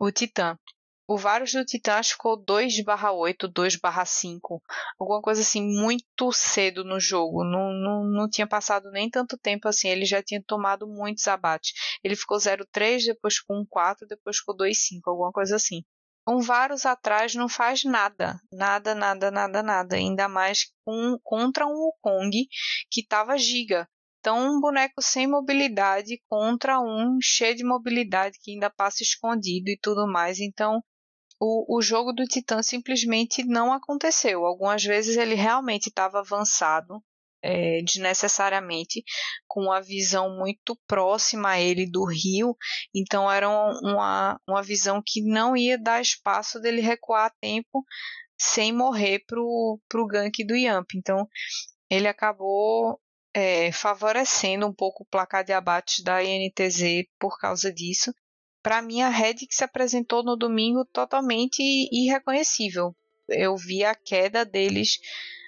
o 0.00 0.10
Titã. 0.10 0.58
O 1.08 1.16
Varus 1.16 1.52
do 1.52 1.64
Titã 1.64 2.02
ficou 2.02 2.36
2 2.36 2.82
barra 2.82 3.12
8, 3.12 3.46
2 3.46 3.76
barra 3.76 4.04
5, 4.04 4.60
alguma 4.98 5.22
coisa 5.22 5.40
assim 5.40 5.62
muito 5.62 6.32
cedo 6.32 6.82
no 6.82 6.98
jogo. 6.98 7.44
Não, 7.44 7.72
não, 7.72 8.04
não 8.04 8.28
tinha 8.28 8.46
passado 8.46 8.90
nem 8.90 9.08
tanto 9.08 9.38
tempo 9.38 9.68
assim, 9.68 9.86
ele 9.88 10.04
já 10.04 10.20
tinha 10.20 10.42
tomado 10.44 10.84
muitos 10.88 11.28
abates. 11.28 11.74
Ele 12.02 12.16
ficou 12.16 12.38
0,3, 12.38 13.04
depois 13.06 13.36
ficou 13.36 13.56
1,4, 13.56 13.98
depois 14.08 14.38
ficou 14.38 14.56
2,5, 14.56 15.00
alguma 15.06 15.30
coisa 15.30 15.54
assim. 15.54 15.84
Um 16.28 16.40
Varus 16.40 16.84
atrás 16.84 17.34
não 17.34 17.48
faz 17.48 17.84
nada, 17.84 18.40
nada, 18.52 18.94
nada, 18.94 19.30
nada, 19.30 19.62
nada. 19.62 19.96
Ainda 19.96 20.28
mais 20.28 20.66
com, 20.84 21.18
contra 21.22 21.66
um 21.66 21.72
Wukong 21.72 22.48
que 22.90 23.06
tava 23.06 23.38
giga. 23.38 23.88
Então, 24.18 24.56
um 24.56 24.60
boneco 24.60 25.00
sem 25.00 25.26
mobilidade 25.28 26.20
contra 26.28 26.80
um 26.80 27.18
cheio 27.22 27.54
de 27.54 27.62
mobilidade 27.62 28.38
que 28.42 28.50
ainda 28.50 28.68
passa 28.68 29.04
escondido 29.04 29.68
e 29.68 29.78
tudo 29.80 30.04
mais. 30.04 30.40
Então, 30.40 30.82
o, 31.40 31.78
o 31.78 31.80
jogo 31.80 32.12
do 32.12 32.24
Titã 32.24 32.60
simplesmente 32.60 33.44
não 33.44 33.72
aconteceu. 33.72 34.44
Algumas 34.44 34.82
vezes 34.82 35.16
ele 35.16 35.36
realmente 35.36 35.88
estava 35.88 36.18
avançado, 36.18 37.00
é, 37.46 37.80
desnecessariamente, 37.82 39.04
com 39.46 39.62
uma 39.62 39.80
visão 39.80 40.36
muito 40.36 40.76
próxima 40.86 41.50
a 41.50 41.60
ele 41.60 41.88
do 41.88 42.04
rio. 42.04 42.56
Então, 42.92 43.30
era 43.30 43.48
uma, 43.48 44.40
uma 44.48 44.62
visão 44.62 45.00
que 45.04 45.22
não 45.22 45.56
ia 45.56 45.78
dar 45.78 46.02
espaço 46.02 46.60
dele 46.60 46.80
recuar 46.80 47.26
a 47.26 47.34
tempo 47.40 47.84
sem 48.36 48.72
morrer 48.72 49.20
pro, 49.26 49.80
pro 49.88 50.06
gank 50.06 50.44
do 50.44 50.56
Yamp. 50.56 50.90
Então, 50.96 51.28
ele 51.88 52.08
acabou 52.08 53.00
é, 53.32 53.70
favorecendo 53.70 54.66
um 54.66 54.74
pouco 54.74 55.04
o 55.04 55.06
placar 55.06 55.44
de 55.44 55.52
abates 55.52 56.02
da 56.02 56.24
INTZ 56.24 57.06
por 57.16 57.38
causa 57.38 57.72
disso. 57.72 58.12
Para 58.60 58.82
mim, 58.82 59.02
a 59.02 59.08
Red 59.08 59.34
que 59.34 59.54
se 59.54 59.62
apresentou 59.62 60.24
no 60.24 60.36
domingo 60.36 60.84
totalmente 60.84 61.62
irreconhecível. 61.92 62.96
Eu 63.28 63.56
vi 63.56 63.84
a 63.84 63.94
queda 63.94 64.44
deles 64.44 64.98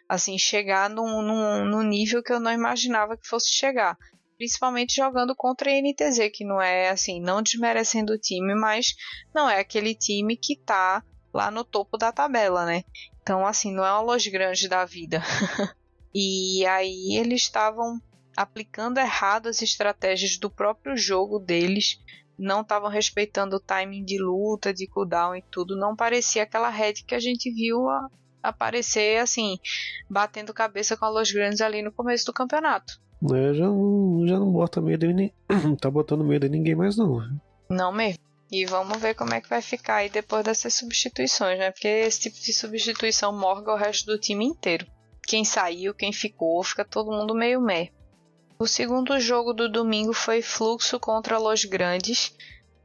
assim 0.08 0.38
chegar 0.38 0.88
num, 0.88 1.22
num, 1.22 1.64
num 1.64 1.82
nível 1.82 2.22
que 2.22 2.32
eu 2.32 2.40
não 2.40 2.52
imaginava 2.52 3.16
que 3.16 3.28
fosse 3.28 3.52
chegar. 3.52 3.96
Principalmente 4.36 4.96
jogando 4.96 5.34
contra 5.34 5.70
a 5.70 5.74
INTZ, 5.74 6.30
que 6.32 6.44
não 6.44 6.60
é 6.60 6.88
assim, 6.88 7.20
não 7.20 7.42
desmerecendo 7.42 8.12
o 8.12 8.18
time, 8.18 8.54
mas 8.54 8.94
não 9.34 9.50
é 9.50 9.58
aquele 9.58 9.94
time 9.94 10.36
que 10.36 10.56
tá 10.56 11.02
lá 11.34 11.50
no 11.50 11.64
topo 11.64 11.98
da 11.98 12.12
tabela, 12.12 12.64
né? 12.64 12.84
Então, 13.20 13.46
assim, 13.46 13.72
não 13.74 13.84
é 13.84 13.92
uma 13.92 14.00
Los 14.00 14.26
Grandes 14.26 14.68
da 14.68 14.84
vida. 14.84 15.22
E 16.14 16.64
aí 16.66 17.16
eles 17.16 17.42
estavam 17.42 18.00
aplicando 18.36 18.98
errado 18.98 19.48
as 19.48 19.62
estratégias 19.62 20.38
do 20.38 20.50
próprio 20.50 20.96
jogo 20.96 21.38
deles, 21.38 22.00
não 22.38 22.62
estavam 22.62 22.88
respeitando 22.88 23.56
o 23.56 23.60
timing 23.60 24.04
de 24.04 24.18
luta, 24.18 24.72
de 24.72 24.86
cooldown 24.86 25.36
e 25.36 25.42
tudo. 25.42 25.76
Não 25.76 25.94
parecia 25.94 26.44
aquela 26.44 26.70
red 26.70 26.94
que 27.06 27.14
a 27.14 27.20
gente 27.20 27.52
viu 27.52 27.88
aparecer 28.42 29.20
assim, 29.20 29.58
batendo 30.08 30.54
cabeça 30.54 30.96
com 30.96 31.04
a 31.04 31.08
Los 31.08 31.30
Grandes 31.30 31.60
ali 31.60 31.82
no 31.82 31.92
começo 31.92 32.26
do 32.26 32.32
campeonato. 32.32 33.00
É, 33.32 33.54
já 33.54 33.66
não, 33.66 34.24
já 34.26 34.38
não 34.38 34.52
bota 34.52 34.80
medo 34.80 35.06
em 35.06 35.14
nem, 35.14 35.32
tá 35.80 35.90
botando 35.90 36.24
medo 36.24 36.46
em 36.46 36.50
ninguém 36.50 36.74
mais 36.74 36.96
não. 36.96 37.20
Não 37.68 37.92
mesmo. 37.92 38.22
E 38.50 38.64
vamos 38.64 38.98
ver 38.98 39.14
como 39.14 39.34
é 39.34 39.40
que 39.40 39.48
vai 39.48 39.60
ficar 39.60 39.96
aí 39.96 40.08
depois 40.08 40.42
dessas 40.44 40.72
substituições, 40.72 41.58
né? 41.58 41.70
Porque 41.70 41.88
esse 41.88 42.20
tipo 42.20 42.40
de 42.40 42.52
substituição 42.52 43.30
morga 43.36 43.72
o 43.72 43.76
resto 43.76 44.06
do 44.06 44.18
time 44.18 44.44
inteiro 44.44 44.86
quem 45.28 45.44
saiu, 45.44 45.92
quem 45.92 46.10
ficou, 46.10 46.64
fica 46.64 46.86
todo 46.86 47.12
mundo 47.12 47.34
meio 47.34 47.60
meh. 47.60 47.90
O 48.58 48.66
segundo 48.66 49.20
jogo 49.20 49.52
do 49.52 49.68
domingo 49.68 50.14
foi 50.14 50.40
Fluxo 50.40 50.98
contra 50.98 51.36
Los 51.36 51.66
Grandes. 51.66 52.34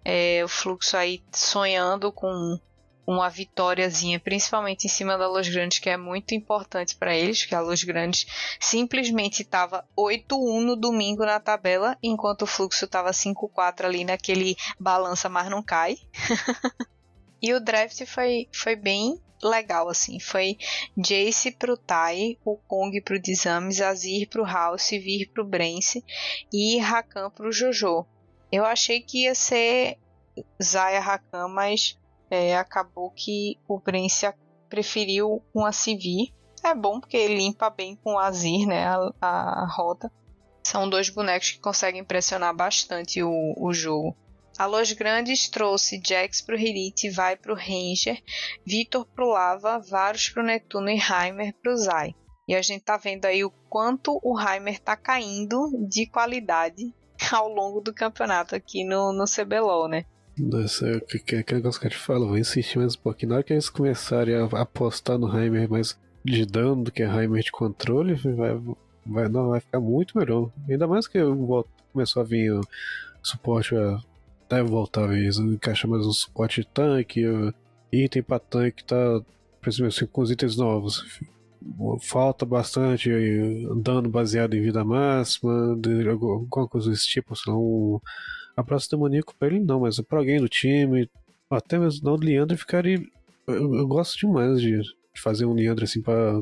É, 0.03 0.43
o 0.43 0.49
Fluxo 0.49 0.97
aí 0.97 1.23
sonhando 1.31 2.11
com 2.11 2.59
uma 3.05 3.29
vitóriazinha, 3.29 4.19
principalmente 4.19 4.85
em 4.85 4.89
cima 4.89 5.17
da 5.17 5.27
Los 5.27 5.47
Grandes, 5.47 5.79
que 5.79 5.89
é 5.89 5.97
muito 5.97 6.33
importante 6.33 6.95
para 6.95 7.15
eles, 7.15 7.45
que 7.45 7.53
a 7.53 7.61
Los 7.61 7.83
Grandes 7.83 8.25
simplesmente 8.59 9.41
estava 9.41 9.85
8-1 9.97 10.61
no 10.61 10.75
domingo 10.75 11.25
na 11.25 11.39
tabela, 11.39 11.97
enquanto 12.01 12.43
o 12.43 12.47
Fluxo 12.47 12.85
estava 12.85 13.11
5-4 13.11 13.85
ali 13.85 14.05
naquele 14.05 14.55
balança, 14.79 15.27
mas 15.29 15.49
não 15.49 15.61
cai. 15.61 15.97
e 17.41 17.53
o 17.53 17.59
draft 17.59 18.05
foi, 18.05 18.47
foi 18.53 18.75
bem 18.75 19.19
legal, 19.43 19.89
assim. 19.89 20.19
Foi 20.19 20.57
Jace 20.97 21.51
pro 21.51 21.77
Tai, 21.77 22.37
o 22.45 22.55
Kong 22.55 22.99
pro 23.01 23.19
Dizames, 23.19 23.81
Azir 23.81 24.29
pro 24.29 24.45
House, 24.45 24.89
Vir 24.91 25.29
pro 25.33 25.45
Brence 25.45 26.03
e 26.51 26.77
Rakan 26.79 27.29
pro 27.29 27.51
Jojo. 27.51 28.05
Eu 28.51 28.65
achei 28.65 29.01
que 29.01 29.23
ia 29.23 29.35
ser 29.35 29.97
Zaya 30.61 30.99
Rakan, 30.99 31.47
mas 31.49 31.97
é, 32.33 32.57
acabou 32.57 33.11
que 33.11 33.59
o 33.67 33.79
Brence 33.79 34.25
preferiu 34.67 35.43
um 35.53 35.71
Sivir. 35.71 36.33
É 36.63 36.73
bom 36.73 36.99
porque 36.99 37.27
limpa 37.27 37.69
bem 37.69 37.95
com 37.95 38.13
o 38.13 38.19
Azir, 38.19 38.67
né, 38.67 38.87
a, 39.21 39.61
a 39.61 39.67
rota. 39.67 40.11
São 40.63 40.89
dois 40.89 41.09
bonecos 41.09 41.51
que 41.51 41.59
conseguem 41.59 42.03
pressionar 42.03 42.55
bastante 42.55 43.21
o, 43.21 43.53
o 43.57 43.71
jogo. 43.71 44.17
A 44.57 44.65
Los 44.65 44.91
Grandes 44.93 45.47
trouxe 45.47 46.01
Jax 46.03 46.41
pro 46.41 46.57
Hirit, 46.57 47.09
Vai 47.11 47.35
pro 47.35 47.53
Ranger, 47.53 48.19
Vitor 48.65 49.05
pro 49.13 49.27
Lava, 49.27 49.77
Varus 49.79 50.29
pro 50.29 50.41
Netuno 50.41 50.89
e 50.89 50.99
Heimer 50.99 51.53
pro 51.61 51.75
Zai. 51.75 52.15
E 52.47 52.55
a 52.55 52.61
gente 52.61 52.83
tá 52.83 52.97
vendo 52.97 53.25
aí 53.25 53.43
o 53.43 53.51
quanto 53.69 54.19
o 54.23 54.39
Heimer 54.39 54.79
tá 54.79 54.95
caindo 54.95 55.69
de 55.87 56.07
qualidade 56.07 56.93
ao 57.31 57.47
longo 57.47 57.79
do 57.79 57.93
campeonato 57.93 58.55
aqui 58.55 58.83
no, 58.83 59.13
no 59.13 59.25
CBLOL, 59.25 59.87
né? 59.87 60.05
Nossa, 60.37 60.87
é 60.87 60.95
aquele 60.95 61.43
negócio 61.59 61.79
que 61.79 61.85
eu 61.85 61.91
te 61.91 61.97
falo, 61.97 62.27
vou 62.27 62.37
insistir 62.37 62.79
mais 62.79 62.95
um 62.95 62.99
pouquinho. 62.99 63.29
Na 63.29 63.35
hora 63.35 63.43
que 63.43 63.53
eles 63.53 63.69
começarem 63.69 64.33
a 64.33 64.45
apostar 64.61 65.17
no 65.19 65.27
Heimer 65.27 65.69
mais 65.69 65.95
de 66.25 66.43
dano 66.43 66.85
do 66.85 66.91
que 66.91 67.03
Heimer 67.03 67.43
de 67.43 67.51
controle, 67.51 68.15
vai, 68.15 68.59
vai, 69.05 69.29
não, 69.29 69.49
vai 69.49 69.59
ficar 69.59 69.79
muito 69.79 70.17
melhor. 70.17 70.49
Ainda 70.67 70.87
mais 70.87 71.07
que 71.07 71.19
começou 71.91 72.21
a 72.21 72.25
vir 72.25 72.51
o 72.51 72.61
suporte 73.21 73.75
a 73.75 74.01
deve 74.49 74.69
voltar 74.69 75.03
a 75.03 75.07
vez, 75.07 75.37
encaixa 75.37 75.87
mais 75.87 76.05
um 76.05 76.11
suporte 76.11 76.61
de 76.61 76.67
tanque, 76.67 77.23
item 77.91 78.23
pra 78.23 78.39
tanque 78.39 78.83
tá, 78.83 79.21
principalmente 79.61 79.97
assim, 79.97 80.07
com 80.07 80.21
os 80.21 80.31
itens 80.31 80.57
novos. 80.57 81.19
Falta 82.01 82.43
bastante 82.43 83.09
dano 83.83 84.09
baseado 84.09 84.55
em 84.55 84.61
vida 84.61 84.83
máxima, 84.83 85.77
alguma 86.09 86.67
coisa 86.67 86.89
desse 86.89 87.07
tipo, 87.07 87.35
lá, 87.47 87.55
um 87.55 87.99
abraço 88.55 88.89
demoníaco 88.89 89.35
pra 89.35 89.47
ele 89.47 89.59
não, 89.59 89.81
mas 89.81 89.99
pra 90.01 90.19
alguém 90.19 90.39
do 90.39 90.47
time, 90.47 91.09
até 91.49 91.77
mesmo 91.77 92.05
não, 92.05 92.13
o 92.13 92.19
Leandro 92.19 92.57
ficaria. 92.57 93.01
Eu, 93.47 93.75
eu, 93.75 93.87
gosto 93.87 94.17
demais 94.17 94.61
de, 94.61 94.81
de, 94.81 95.21
fazer 95.21 95.45
um 95.45 95.53
Leandro 95.53 95.83
assim 95.83 96.01
pra. 96.01 96.41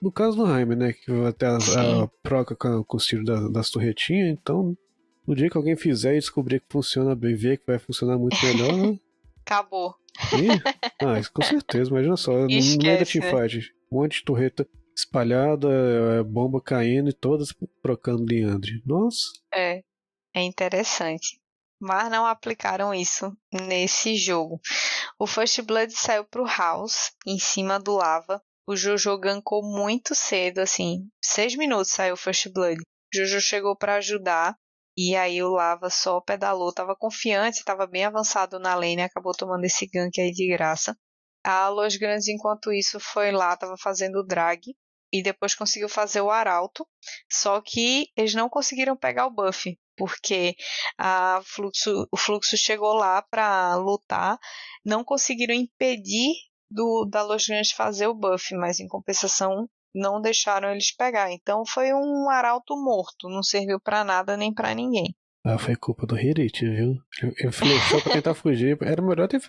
No 0.00 0.10
caso 0.10 0.36
do 0.36 0.46
Jaime, 0.46 0.74
né? 0.74 0.92
Que 0.92 1.12
até 1.26 1.46
a, 1.46 1.56
a 1.56 2.08
proca 2.22 2.56
com, 2.56 2.82
com 2.82 2.96
os 2.96 3.06
tiros 3.06 3.24
da, 3.24 3.48
das 3.48 3.70
torretinhas, 3.70 4.30
então 4.30 4.76
no 5.26 5.34
dia 5.34 5.48
que 5.48 5.56
alguém 5.56 5.76
fizer 5.76 6.14
e 6.14 6.18
descobrir 6.18 6.60
que 6.60 6.66
funciona 6.68 7.14
bem, 7.14 7.34
ver 7.34 7.58
que 7.58 7.66
vai 7.66 7.78
funcionar 7.78 8.18
muito 8.18 8.36
melhor, 8.44 8.72
né? 8.72 8.98
Acabou. 9.46 9.94
E? 10.34 11.04
Ah, 11.04 11.18
isso 11.18 11.32
com 11.32 11.42
certeza, 11.42 11.90
imagina 11.90 12.16
só. 12.16 12.46
Esquece, 12.46 12.76
no 12.76 12.84
meio 12.84 12.98
da 12.98 13.04
teamfight, 13.04 13.74
um 13.90 14.00
monte 14.00 14.18
de 14.18 14.24
torreta 14.24 14.66
espalhada, 14.94 15.68
é, 15.70 16.22
bomba 16.22 16.60
caindo 16.60 17.08
e 17.08 17.12
todas 17.12 17.54
trocando 17.82 18.24
Leandre. 18.24 18.82
Nossa. 18.84 19.32
É, 19.54 19.82
é 20.34 20.42
interessante. 20.42 21.40
Mas 21.84 22.08
não 22.08 22.24
aplicaram 22.24 22.94
isso 22.94 23.36
nesse 23.52 24.14
jogo. 24.14 24.60
O 25.18 25.26
First 25.26 25.62
Blood 25.62 25.92
saiu 25.92 26.24
pro 26.24 26.46
House, 26.46 27.10
em 27.26 27.40
cima 27.40 27.80
do 27.80 27.96
Lava. 27.96 28.40
O 28.64 28.76
Jojo 28.76 29.18
gankou 29.18 29.64
muito 29.64 30.14
cedo, 30.14 30.60
assim. 30.60 31.08
Seis 31.20 31.56
minutos 31.56 31.90
saiu 31.90 32.14
o 32.14 32.16
First 32.16 32.52
Blood. 32.52 32.80
O 32.80 33.16
Jojo 33.16 33.40
chegou 33.40 33.76
para 33.76 33.96
ajudar. 33.96 34.56
E 34.96 35.16
aí 35.16 35.42
o 35.42 35.50
Lava 35.50 35.90
só 35.90 36.20
pedalou, 36.20 36.72
tava 36.72 36.94
confiante, 36.94 37.64
tava 37.64 37.84
bem 37.84 38.04
avançado 38.04 38.60
na 38.60 38.76
lane, 38.76 39.02
acabou 39.02 39.32
tomando 39.32 39.64
esse 39.64 39.84
gank 39.88 40.20
aí 40.20 40.30
de 40.30 40.46
graça. 40.54 40.96
A 41.42 41.68
Los 41.68 41.96
Grandes, 41.96 42.28
enquanto 42.28 42.72
isso, 42.72 43.00
foi 43.00 43.32
lá, 43.32 43.56
tava 43.56 43.74
fazendo 43.76 44.24
drag 44.24 44.60
e 45.12 45.22
depois 45.22 45.54
conseguiu 45.54 45.88
fazer 45.88 46.20
o 46.20 46.30
arauto, 46.30 46.86
só 47.30 47.60
que 47.60 48.08
eles 48.16 48.34
não 48.34 48.48
conseguiram 48.48 48.96
pegar 48.96 49.26
o 49.26 49.30
buff, 49.30 49.78
porque 49.96 50.56
a 50.98 51.40
fluxo, 51.44 52.08
o 52.10 52.16
fluxo 52.16 52.56
chegou 52.56 52.94
lá 52.94 53.22
para 53.22 53.76
lutar, 53.76 54.38
não 54.84 55.04
conseguiram 55.04 55.54
impedir 55.54 56.32
do 56.70 57.04
da 57.04 57.22
Los 57.22 57.46
Grandes 57.46 57.72
fazer 57.72 58.06
o 58.06 58.14
buff, 58.14 58.54
mas 58.56 58.80
em 58.80 58.88
compensação 58.88 59.68
não 59.94 60.20
deixaram 60.20 60.70
eles 60.70 60.94
pegar. 60.94 61.30
Então 61.30 61.64
foi 61.66 61.92
um 61.92 62.30
arauto 62.30 62.74
morto, 62.76 63.28
não 63.28 63.42
serviu 63.42 63.78
para 63.78 64.02
nada 64.02 64.36
nem 64.36 64.52
para 64.52 64.74
ninguém. 64.74 65.14
Ah, 65.44 65.58
foi 65.58 65.74
culpa 65.74 66.06
do 66.06 66.16
Hirit, 66.16 66.64
viu? 66.64 66.96
Ele 67.20 67.50
flechou 67.50 68.00
pra 68.00 68.12
tentar 68.12 68.34
fugir. 68.34 68.78
Era 68.80 69.02
melhor 69.02 69.26
ter. 69.26 69.40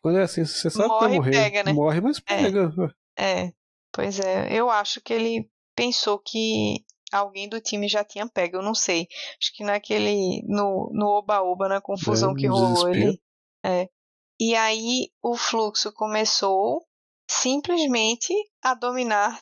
Quando 0.00 0.18
é 0.18 0.22
assim, 0.22 0.44
você 0.44 0.70
sabe 0.70 0.88
Morre 0.88 0.98
que 0.98 1.06
vai 1.06 1.16
morrer. 1.16 1.30
Pega, 1.32 1.62
né? 1.64 1.72
Morre, 1.72 2.00
mas 2.00 2.20
pega. 2.20 2.72
É, 3.16 3.42
é, 3.46 3.52
pois 3.98 4.20
é. 4.20 4.56
Eu 4.56 4.70
acho 4.70 5.00
que 5.00 5.12
ele 5.12 5.50
pensou 5.74 6.20
que 6.20 6.84
alguém 7.10 7.48
do 7.48 7.60
time 7.60 7.88
já 7.88 8.04
tinha 8.04 8.28
pego. 8.28 8.58
Eu 8.58 8.62
não 8.62 8.74
sei. 8.74 9.08
Acho 9.42 9.52
que 9.52 9.64
naquele. 9.64 10.40
No 10.46 11.18
oba-oba, 11.18 11.68
na 11.68 11.80
confusão 11.80 12.30
É, 12.30 12.34
que 12.36 12.46
rolou, 12.46 12.88
ele. 12.88 13.20
É. 13.66 13.88
E 14.38 14.54
aí 14.54 15.10
o 15.20 15.36
fluxo 15.36 15.92
começou 15.92 16.86
simplesmente 17.28 18.32
a 18.62 18.72
dominar 18.72 19.40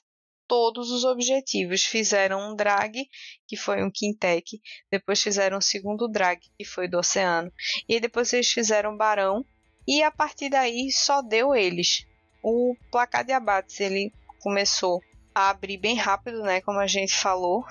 todos 0.48 0.90
os 0.90 1.04
objetivos. 1.04 1.84
Fizeram 1.84 2.50
um 2.50 2.57
drag, 2.57 3.07
que 3.46 3.59
foi 3.59 3.84
um 3.84 3.90
quintec, 3.90 4.59
depois 4.90 5.22
fizeram 5.22 5.59
um 5.59 5.61
segundo 5.61 6.09
drag, 6.09 6.40
que 6.57 6.64
foi 6.64 6.88
do 6.88 6.96
oceano, 6.96 7.52
e 7.86 8.00
depois 8.00 8.32
eles 8.32 8.48
fizeram 8.48 8.96
barão, 8.96 9.44
e 9.86 10.02
a 10.02 10.11
partir 10.11 10.48
daí 10.48 10.90
só 10.90 11.20
deu 11.20 11.54
eles. 11.54 12.07
O 12.42 12.74
placar 12.90 13.22
de 13.22 13.32
abates 13.32 13.80
ele 13.80 14.11
começou 14.41 15.01
a 15.34 15.51
abrir 15.51 15.76
bem 15.76 15.97
rápido, 15.97 16.43
né? 16.43 16.62
Como 16.62 16.78
a 16.78 16.87
gente 16.87 17.14
falou. 17.14 17.62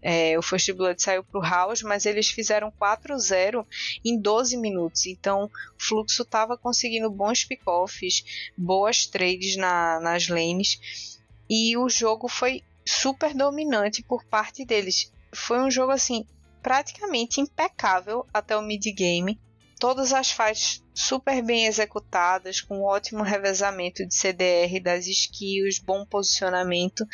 É, 0.00 0.38
o 0.38 0.42
First 0.42 0.72
Blood 0.72 1.02
saiu 1.02 1.24
pro 1.24 1.40
House, 1.40 1.82
mas 1.82 2.06
eles 2.06 2.28
fizeram 2.28 2.70
4-0 2.70 3.66
em 4.04 4.20
12 4.20 4.56
minutos. 4.56 5.06
Então 5.06 5.46
o 5.46 5.50
fluxo 5.76 6.22
estava 6.22 6.56
conseguindo 6.56 7.10
bons 7.10 7.44
pick-offs, 7.44 8.50
boas 8.56 9.06
trades 9.06 9.56
na, 9.56 9.98
nas 9.98 10.28
lanes 10.28 11.18
e 11.50 11.76
o 11.76 11.88
jogo 11.88 12.28
foi 12.28 12.62
super 12.86 13.34
dominante 13.34 14.02
por 14.02 14.24
parte 14.24 14.64
deles. 14.64 15.12
Foi 15.34 15.60
um 15.60 15.70
jogo 15.70 15.92
assim 15.92 16.24
praticamente 16.62 17.40
impecável 17.40 18.26
até 18.32 18.56
o 18.56 18.62
mid 18.62 18.84
game. 18.94 19.40
Todas 19.78 20.12
as 20.12 20.32
fights 20.32 20.82
super 20.92 21.40
bem 21.40 21.66
executadas, 21.66 22.60
com 22.60 22.82
ótimo 22.82 23.22
revezamento 23.22 24.04
de 24.04 24.12
CDR 24.12 24.80
das 24.82 25.06
skills, 25.06 25.78
bom 25.78 26.04
posicionamento. 26.04 27.06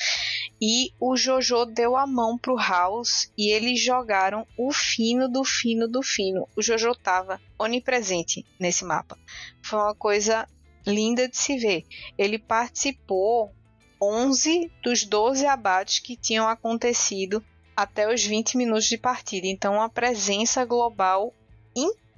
E 0.61 0.91
o 0.99 1.15
Jojo 1.15 1.67
deu 1.67 1.95
a 1.95 2.07
mão 2.07 2.39
pro 2.39 2.57
House 2.57 3.31
e 3.37 3.53
eles 3.53 3.85
jogaram 3.85 4.47
o 4.57 4.73
fino 4.73 5.29
do 5.29 5.45
fino 5.45 5.87
do 5.87 6.03
fino. 6.03 6.49
O 6.57 6.63
Jojo 6.63 6.93
estava 6.93 7.39
onipresente 7.59 8.47
nesse 8.59 8.85
mapa. 8.85 9.19
Foi 9.63 9.79
uma 9.79 9.95
coisa 9.95 10.49
linda 10.87 11.29
de 11.29 11.37
se 11.37 11.59
ver. 11.59 11.85
Ele 12.17 12.39
participou 12.39 13.53
11 14.01 14.71
dos 14.83 15.05
12 15.05 15.47
abates 15.47 15.99
que 15.99 16.17
tinham 16.17 16.49
acontecido 16.49 17.45
até 17.77 18.13
os 18.13 18.25
20 18.25 18.57
minutos 18.57 18.87
de 18.87 18.97
partida. 18.97 19.47
Então, 19.47 19.75
uma 19.75 19.91
presença 19.91 20.65
global 20.65 21.35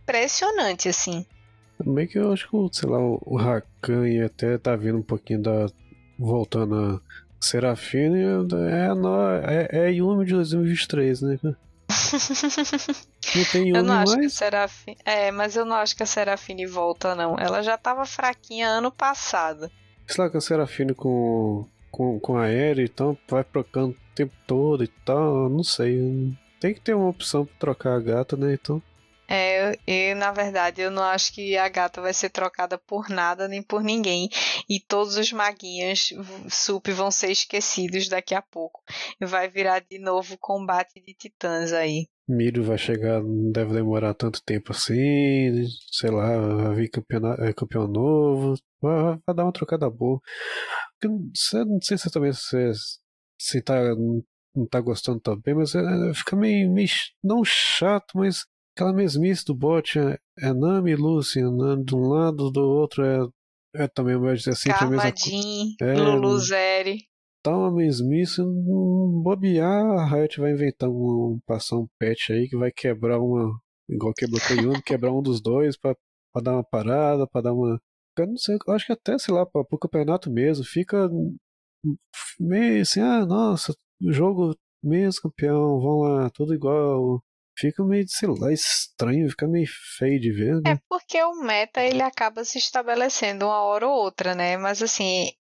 impressionante, 0.06 0.88
assim. 0.88 1.26
Também 1.76 2.06
que 2.06 2.18
eu 2.18 2.32
acho 2.32 2.48
que, 2.48 2.56
sei 2.72 2.88
lá, 2.88 2.98
o 2.98 3.36
Rakan 3.36 4.08
e 4.08 4.22
até 4.22 4.56
tá 4.56 4.76
vindo 4.76 4.98
um 4.98 5.02
pouquinho 5.02 5.42
da. 5.42 5.66
voltando 6.18 6.74
a 6.74 7.00
Serafine, 7.44 8.22
é, 8.22 9.68
é, 9.72 9.88
é 9.88 9.92
Yumi 9.92 10.24
de 10.24 10.32
2023, 10.32 11.20
né? 11.22 11.38
Não 13.34 13.44
tem 13.52 13.68
Yumi 13.68 13.78
Eu 13.78 13.82
não 13.84 13.94
acho 13.94 14.12
que 14.12 14.18
a 14.18 14.22
mais? 14.22 14.32
Serafine. 14.32 14.96
É, 15.04 15.30
mas 15.30 15.56
eu 15.56 15.64
não 15.64 15.76
acho 15.76 15.96
que 15.96 16.02
a 16.02 16.06
Serafine 16.06 16.66
volta, 16.66 17.14
não. 17.14 17.36
Ela 17.38 17.62
já 17.62 17.76
tava 17.76 18.06
fraquinha 18.06 18.68
ano 18.68 18.90
passado. 18.90 19.70
Sei 20.06 20.24
lá, 20.24 20.30
com 20.30 20.38
a 20.38 20.40
Serafine 20.40 20.94
com, 20.94 21.66
com, 21.90 22.18
com 22.20 22.38
a 22.38 22.48
Eri, 22.48 22.84
então 22.84 23.18
vai 23.28 23.44
trocando 23.44 23.90
o 23.90 24.14
tempo 24.14 24.32
todo 24.46 24.84
e 24.84 24.88
tal, 25.04 25.48
não 25.48 25.64
sei. 25.64 26.32
Tem 26.60 26.72
que 26.72 26.80
ter 26.80 26.94
uma 26.94 27.08
opção 27.08 27.44
pra 27.44 27.54
trocar 27.58 27.96
a 27.96 28.00
gata, 28.00 28.36
né? 28.36 28.54
Então. 28.54 28.82
É, 29.28 29.76
eu, 29.86 30.16
na 30.16 30.32
verdade, 30.32 30.80
eu 30.80 30.90
não 30.90 31.02
acho 31.02 31.32
que 31.32 31.56
a 31.56 31.68
gata 31.68 32.00
vai 32.00 32.14
ser 32.14 32.30
trocada 32.30 32.78
por 32.78 33.08
nada 33.08 33.48
nem 33.48 33.62
por 33.62 33.82
ninguém. 33.82 34.28
E 34.68 34.80
todos 34.80 35.16
os 35.16 35.32
maguinhos 35.32 36.12
sup 36.48 36.88
vão 36.92 37.10
ser 37.10 37.30
esquecidos 37.30 38.08
daqui 38.08 38.34
a 38.34 38.42
pouco. 38.42 38.82
Vai 39.20 39.48
virar 39.48 39.80
de 39.80 39.98
novo 39.98 40.36
combate 40.38 41.00
de 41.00 41.14
titãs 41.14 41.72
aí. 41.72 42.06
Miro 42.28 42.64
vai 42.64 42.76
chegar, 42.76 43.22
não 43.22 43.52
deve 43.52 43.72
demorar 43.72 44.12
tanto 44.12 44.42
tempo 44.42 44.72
assim, 44.72 45.64
sei 45.92 46.10
lá, 46.10 46.36
vai 46.56 46.74
vir 46.74 46.90
campeão, 46.90 47.32
é, 47.34 47.52
campeão 47.52 47.86
novo, 47.86 48.54
vai, 48.82 49.16
vai, 49.24 49.34
dar 49.34 49.44
uma 49.44 49.52
trocada 49.52 49.88
boa. 49.88 50.20
Não 51.04 51.80
sei 51.80 51.96
se 51.96 52.10
também 52.10 52.32
se, 52.32 52.72
se 53.38 53.62
tá, 53.62 53.76
não 53.94 54.66
tá 54.66 54.80
gostando 54.80 55.20
também, 55.20 55.54
mas 55.54 55.74
é, 55.76 56.14
fica 56.14 56.34
meio, 56.34 56.72
meio, 56.72 56.88
não 57.22 57.44
chato, 57.44 58.18
mas 58.18 58.44
aquela 58.76 58.92
mesmice 58.92 59.42
do 59.44 59.54
bot 59.54 59.98
é, 59.98 60.18
é 60.38 60.52
Nami 60.52 60.90
e 60.90 60.96
Lucy, 60.96 61.40
né? 61.40 61.82
de 61.82 61.96
um 61.96 62.08
lado, 62.08 62.50
do 62.50 62.60
outro 62.60 63.02
é, 63.02 63.26
é 63.74 63.88
também, 63.88 64.18
vai 64.18 64.36
dizer 64.36 64.50
assim, 64.50 64.68
Karma 64.68 64.86
a 64.86 64.90
mesma 64.90 65.76
é, 65.80 65.94
Lulu 65.94 66.38
Zeri 66.38 66.98
tá 67.46 67.56
uma 67.56 67.70
mesmice, 67.70 68.42
bobear, 69.22 70.00
a 70.00 70.04
Riot 70.04 70.40
vai 70.40 70.50
inventar 70.50 70.90
um, 70.90 71.38
passar 71.46 71.76
um 71.76 71.86
patch 71.96 72.30
aí 72.30 72.48
que 72.48 72.56
vai 72.56 72.72
quebrar 72.72 73.20
uma, 73.20 73.56
igual 73.88 74.12
quebrou 74.12 74.40
o 74.50 74.54
Yuno, 74.60 74.82
quebrar 74.82 75.12
um 75.12 75.22
dos 75.22 75.40
dois 75.40 75.76
pra, 75.76 75.94
pra 76.32 76.42
dar 76.42 76.54
uma 76.54 76.64
parada, 76.64 77.24
pra 77.24 77.40
dar 77.40 77.52
uma. 77.52 77.80
Eu 78.18 78.26
não 78.26 78.36
sei, 78.36 78.56
eu 78.66 78.74
acho 78.74 78.86
que 78.86 78.92
até, 78.92 79.16
sei 79.16 79.32
lá, 79.32 79.46
pra, 79.46 79.62
pro 79.62 79.78
campeonato 79.78 80.28
mesmo, 80.28 80.64
fica 80.64 81.08
meio 82.40 82.82
assim, 82.82 83.00
ah, 83.00 83.24
nossa, 83.24 83.72
jogo 84.02 84.52
mesmo 84.82 85.22
campeão, 85.22 85.80
vão 85.80 86.00
lá, 86.00 86.30
tudo 86.30 86.52
igual. 86.52 87.22
Fica 87.58 87.82
meio, 87.82 88.04
sei 88.08 88.28
lá, 88.28 88.52
estranho, 88.52 89.30
fica 89.30 89.46
meio 89.46 89.66
feio 89.98 90.20
de 90.20 90.30
ver. 90.30 90.56
Né? 90.56 90.72
É 90.72 90.78
porque 90.88 91.22
o 91.22 91.40
meta 91.42 91.82
ele 91.82 92.02
acaba 92.02 92.44
se 92.44 92.58
estabelecendo 92.58 93.46
uma 93.46 93.62
hora 93.62 93.86
ou 93.86 93.94
outra, 93.94 94.34
né? 94.34 94.58
Mas 94.58 94.82
assim, 94.82 95.30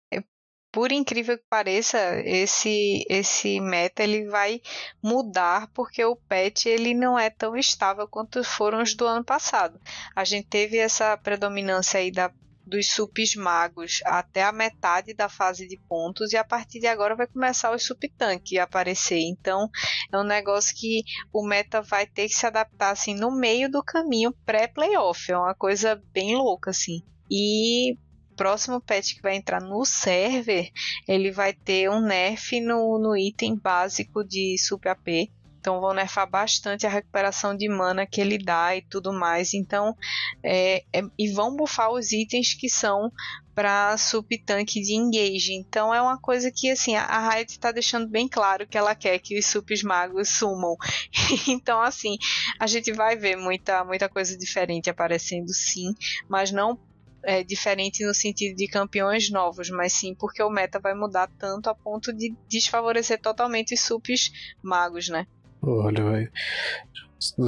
por 0.76 0.92
incrível 0.92 1.38
que 1.38 1.44
pareça, 1.48 1.98
esse 2.24 3.04
esse 3.08 3.60
meta 3.60 4.02
ele 4.02 4.26
vai 4.26 4.60
mudar 5.02 5.70
porque 5.72 6.04
o 6.04 6.14
patch 6.14 6.66
ele 6.66 6.92
não 6.92 7.18
é 7.18 7.30
tão 7.30 7.56
estável 7.56 8.06
quanto 8.06 8.44
foram 8.44 8.82
os 8.82 8.94
do 8.94 9.06
ano 9.06 9.24
passado. 9.24 9.80
A 10.14 10.22
gente 10.22 10.48
teve 10.48 10.76
essa 10.76 11.16
predominância 11.16 11.98
aí 11.98 12.10
da 12.10 12.30
dos 12.66 12.90
supes 12.90 13.36
magos 13.36 14.00
até 14.04 14.42
a 14.42 14.52
metade 14.52 15.14
da 15.14 15.28
fase 15.28 15.68
de 15.68 15.78
pontos 15.88 16.32
e 16.32 16.36
a 16.36 16.44
partir 16.44 16.80
de 16.80 16.86
agora 16.86 17.14
vai 17.14 17.26
começar 17.26 17.70
o 17.70 17.78
sup 17.78 18.08
tanque 18.18 18.58
a 18.58 18.64
aparecer. 18.64 19.20
Então 19.20 19.70
é 20.12 20.18
um 20.18 20.24
negócio 20.24 20.74
que 20.76 21.02
o 21.32 21.46
meta 21.46 21.80
vai 21.80 22.06
ter 22.06 22.28
que 22.28 22.34
se 22.34 22.46
adaptar 22.46 22.90
assim 22.90 23.14
no 23.14 23.30
meio 23.30 23.70
do 23.70 23.82
caminho 23.82 24.34
pré-playoff. 24.44 25.30
É 25.30 25.38
uma 25.38 25.54
coisa 25.54 26.02
bem 26.12 26.34
louca 26.34 26.70
assim. 26.70 27.02
E 27.30 27.96
próximo 28.36 28.80
patch 28.80 29.14
que 29.14 29.22
vai 29.22 29.36
entrar 29.36 29.60
no 29.60 29.84
server, 29.84 30.70
ele 31.08 31.32
vai 31.32 31.54
ter 31.54 31.88
um 31.90 32.00
nerf 32.00 32.60
no, 32.60 32.98
no 32.98 33.16
item 33.16 33.56
básico 33.56 34.22
de 34.22 34.56
Super 34.58 34.90
AP. 34.90 35.30
Então 35.66 35.80
vão 35.80 35.92
nerfar 35.92 36.30
bastante 36.30 36.86
a 36.86 36.88
recuperação 36.88 37.56
de 37.56 37.68
mana 37.68 38.06
que 38.06 38.20
ele 38.20 38.38
dá 38.38 38.76
e 38.76 38.82
tudo 38.82 39.12
mais. 39.12 39.52
Então, 39.52 39.96
é, 40.40 40.84
é, 40.92 41.02
e 41.18 41.28
vão 41.32 41.56
bufar 41.56 41.90
os 41.90 42.12
itens 42.12 42.54
que 42.54 42.68
são 42.68 43.10
para 43.52 43.98
sub 43.98 44.28
tanque 44.44 44.80
de 44.80 44.94
engage. 44.94 45.52
Então 45.54 45.92
é 45.92 46.00
uma 46.00 46.20
coisa 46.20 46.52
que 46.54 46.70
assim 46.70 46.94
a 46.94 47.30
Riot 47.30 47.50
está 47.50 47.72
deixando 47.72 48.08
bem 48.08 48.28
claro 48.28 48.64
que 48.64 48.78
ela 48.78 48.94
quer 48.94 49.18
que 49.18 49.36
os 49.36 49.44
supes 49.44 49.82
magos 49.82 50.28
sumam. 50.28 50.76
então 51.48 51.82
assim 51.82 52.16
a 52.60 52.68
gente 52.68 52.92
vai 52.92 53.16
ver 53.16 53.34
muita 53.34 53.84
muita 53.84 54.08
coisa 54.08 54.38
diferente 54.38 54.88
aparecendo 54.88 55.52
sim, 55.52 55.92
mas 56.28 56.52
não 56.52 56.78
é, 57.24 57.42
diferente 57.42 58.06
no 58.06 58.14
sentido 58.14 58.54
de 58.54 58.68
campeões 58.68 59.32
novos, 59.32 59.68
mas 59.68 59.94
sim 59.94 60.14
porque 60.14 60.40
o 60.44 60.48
meta 60.48 60.78
vai 60.78 60.94
mudar 60.94 61.28
tanto 61.40 61.68
a 61.68 61.74
ponto 61.74 62.12
de 62.12 62.32
desfavorecer 62.48 63.20
totalmente 63.20 63.74
os 63.74 63.80
supes 63.80 64.30
magos, 64.62 65.08
né? 65.08 65.26
Olha, 65.66 66.04
vai. 66.04 66.28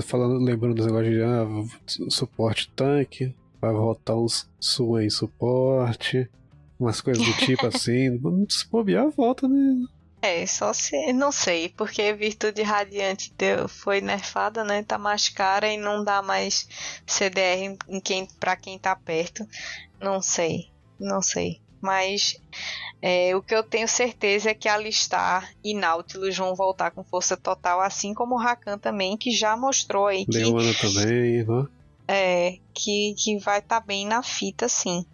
Falando, 0.02 0.44
lembrando 0.44 0.74
dos 0.74 0.86
negócios 0.86 1.14
de 1.14 1.22
ah, 1.22 2.10
suporte 2.10 2.68
tanque, 2.74 3.32
vai 3.60 3.72
voltar 3.72 4.16
uns 4.16 4.50
sua 4.58 5.04
em 5.04 5.10
suporte, 5.10 6.28
umas 6.80 7.00
coisas 7.00 7.24
do 7.24 7.32
tipo 7.34 7.64
assim. 7.68 8.20
Se 8.48 8.68
bobear, 8.68 9.08
volta, 9.10 9.46
né? 9.46 9.86
É, 10.20 10.44
só 10.46 10.72
se. 10.72 11.12
Não 11.12 11.30
sei, 11.30 11.68
porque 11.68 12.12
Virtude 12.12 12.62
Radiante 12.62 13.32
deu, 13.38 13.68
foi 13.68 14.00
nerfada, 14.00 14.64
né? 14.64 14.82
Tá 14.82 14.98
mais 14.98 15.28
cara 15.28 15.72
e 15.72 15.76
não 15.76 16.02
dá 16.02 16.20
mais 16.20 16.68
CDR 17.06 17.76
em 17.88 18.00
quem, 18.00 18.26
pra 18.40 18.56
quem 18.56 18.76
tá 18.80 18.96
perto. 18.96 19.46
Não 20.00 20.20
sei, 20.20 20.70
não 20.98 21.22
sei. 21.22 21.60
Mas 21.80 22.40
é, 23.00 23.34
o 23.36 23.42
que 23.42 23.54
eu 23.54 23.62
tenho 23.62 23.86
certeza 23.86 24.50
é 24.50 24.54
que 24.54 24.68
Alistar 24.68 25.52
e 25.62 25.74
Nautilus 25.74 26.36
vão 26.36 26.54
voltar 26.54 26.90
com 26.90 27.04
força 27.04 27.36
total, 27.36 27.80
assim 27.80 28.12
como 28.12 28.34
o 28.34 28.38
Rakan 28.38 28.78
também, 28.78 29.16
que 29.16 29.30
já 29.30 29.56
mostrou 29.56 30.06
aí 30.06 30.26
que. 30.26 30.38
Leona 30.38 30.72
também, 30.74 31.44
né? 31.44 31.66
É, 32.08 32.58
que, 32.74 33.14
que 33.16 33.38
vai 33.38 33.58
estar 33.58 33.80
tá 33.80 33.86
bem 33.86 34.06
na 34.06 34.22
fita, 34.22 34.68
sim. 34.68 35.04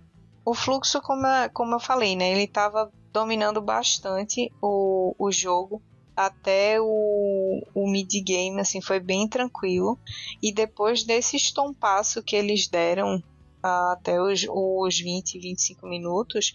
O 0.44 0.54
fluxo, 0.54 1.00
como, 1.02 1.26
eu, 1.26 1.50
como 1.50 1.74
eu 1.74 1.80
falei, 1.80 2.16
né? 2.16 2.32
Ele 2.32 2.46
tava 2.46 2.90
dominando 3.12 3.60
bastante 3.60 4.50
o, 4.62 5.14
o 5.18 5.30
jogo 5.30 5.82
até 6.16 6.80
o, 6.80 7.62
o 7.74 7.90
mid-game, 7.90 8.60
assim, 8.60 8.80
foi 8.80 9.00
bem 9.00 9.28
tranquilo. 9.28 9.98
E 10.42 10.52
depois 10.52 11.02
desse 11.02 11.36
estompaço 11.36 12.22
que 12.22 12.36
eles 12.36 12.68
deram 12.68 13.22
até 13.64 14.20
os, 14.20 14.46
os 14.48 14.98
20, 14.98 15.38
25 15.38 15.86
minutos, 15.86 16.52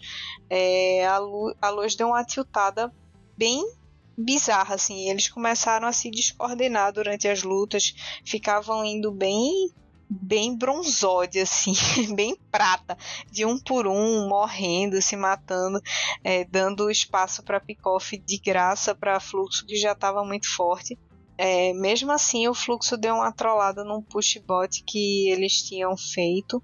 é, 0.48 1.04
a, 1.06 1.18
luz, 1.18 1.56
a 1.60 1.70
luz 1.70 1.96
deu 1.96 2.08
uma 2.08 2.24
tiltada 2.24 2.92
bem 3.36 3.64
bizarra, 4.16 4.76
assim. 4.76 5.08
Eles 5.08 5.28
começaram 5.28 5.88
a 5.88 5.92
se 5.92 6.10
descoordenar 6.10 6.92
durante 6.92 7.26
as 7.26 7.42
lutas, 7.42 7.94
ficavam 8.24 8.84
indo 8.84 9.10
bem 9.10 9.72
bem 10.12 10.56
bronzode, 10.56 11.38
assim, 11.38 11.72
bem 12.16 12.36
prata, 12.50 12.98
de 13.30 13.46
um 13.46 13.56
por 13.56 13.86
um, 13.86 14.28
morrendo, 14.28 15.00
se 15.00 15.16
matando, 15.16 15.80
é, 16.24 16.44
dando 16.44 16.90
espaço 16.90 17.44
para 17.44 17.60
Picoff 17.60 18.18
de 18.18 18.38
graça 18.38 18.92
para 18.92 19.20
Fluxo, 19.20 19.64
que 19.64 19.76
já 19.76 19.92
estava 19.92 20.24
muito 20.24 20.52
forte. 20.52 20.98
É, 21.42 21.72
mesmo 21.72 22.12
assim, 22.12 22.46
o 22.48 22.52
Fluxo 22.52 22.98
deu 22.98 23.14
uma 23.14 23.32
trollada 23.32 23.82
num 23.82 24.02
push 24.02 24.36
bot 24.46 24.84
que 24.84 25.30
eles 25.30 25.62
tinham 25.62 25.96
feito. 25.96 26.62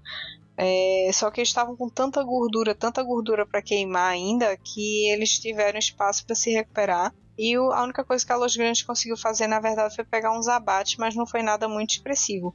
É, 0.55 1.09
só 1.11 1.31
que 1.31 1.39
eles 1.39 1.49
estavam 1.49 1.75
com 1.75 1.89
tanta 1.89 2.23
gordura, 2.23 2.75
tanta 2.75 3.01
gordura 3.01 3.43
para 3.43 3.59
queimar 3.59 4.11
ainda, 4.11 4.55
que 4.55 5.09
eles 5.09 5.39
tiveram 5.39 5.79
espaço 5.79 6.23
para 6.27 6.35
se 6.35 6.51
recuperar. 6.51 7.11
E 7.35 7.55
a 7.55 7.83
única 7.83 8.05
coisa 8.05 8.23
que 8.23 8.31
a 8.31 8.35
Los 8.35 8.55
Grandes 8.55 8.83
conseguiu 8.83 9.17
fazer, 9.17 9.47
na 9.47 9.59
verdade, 9.59 9.95
foi 9.95 10.05
pegar 10.05 10.37
uns 10.37 10.47
abates, 10.47 10.95
mas 10.97 11.15
não 11.15 11.25
foi 11.25 11.41
nada 11.41 11.67
muito 11.67 11.91
expressivo. 11.91 12.53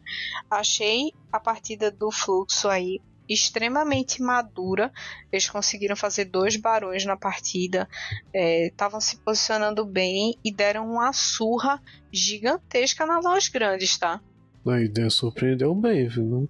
Achei 0.48 1.12
a 1.32 1.40
partida 1.40 1.90
do 1.90 2.12
fluxo 2.12 2.68
aí 2.68 3.00
extremamente 3.32 4.22
madura. 4.22 4.92
Eles 5.30 5.48
conseguiram 5.48 5.96
fazer 5.96 6.26
dois 6.26 6.56
barões 6.56 7.04
na 7.04 7.16
partida, 7.16 7.88
estavam 8.34 8.98
é, 8.98 9.02
se 9.02 9.16
posicionando 9.18 9.84
bem 9.84 10.38
e 10.44 10.52
deram 10.52 10.90
uma 10.90 11.12
surra 11.12 11.80
gigantesca 12.12 13.06
na 13.06 13.18
Los 13.18 13.48
Grandes, 13.48 13.96
tá? 13.96 14.20
A 14.66 14.80
ideia 14.80 15.10
surpreendeu 15.10 15.74
bem, 15.74 16.06
viu? 16.08 16.48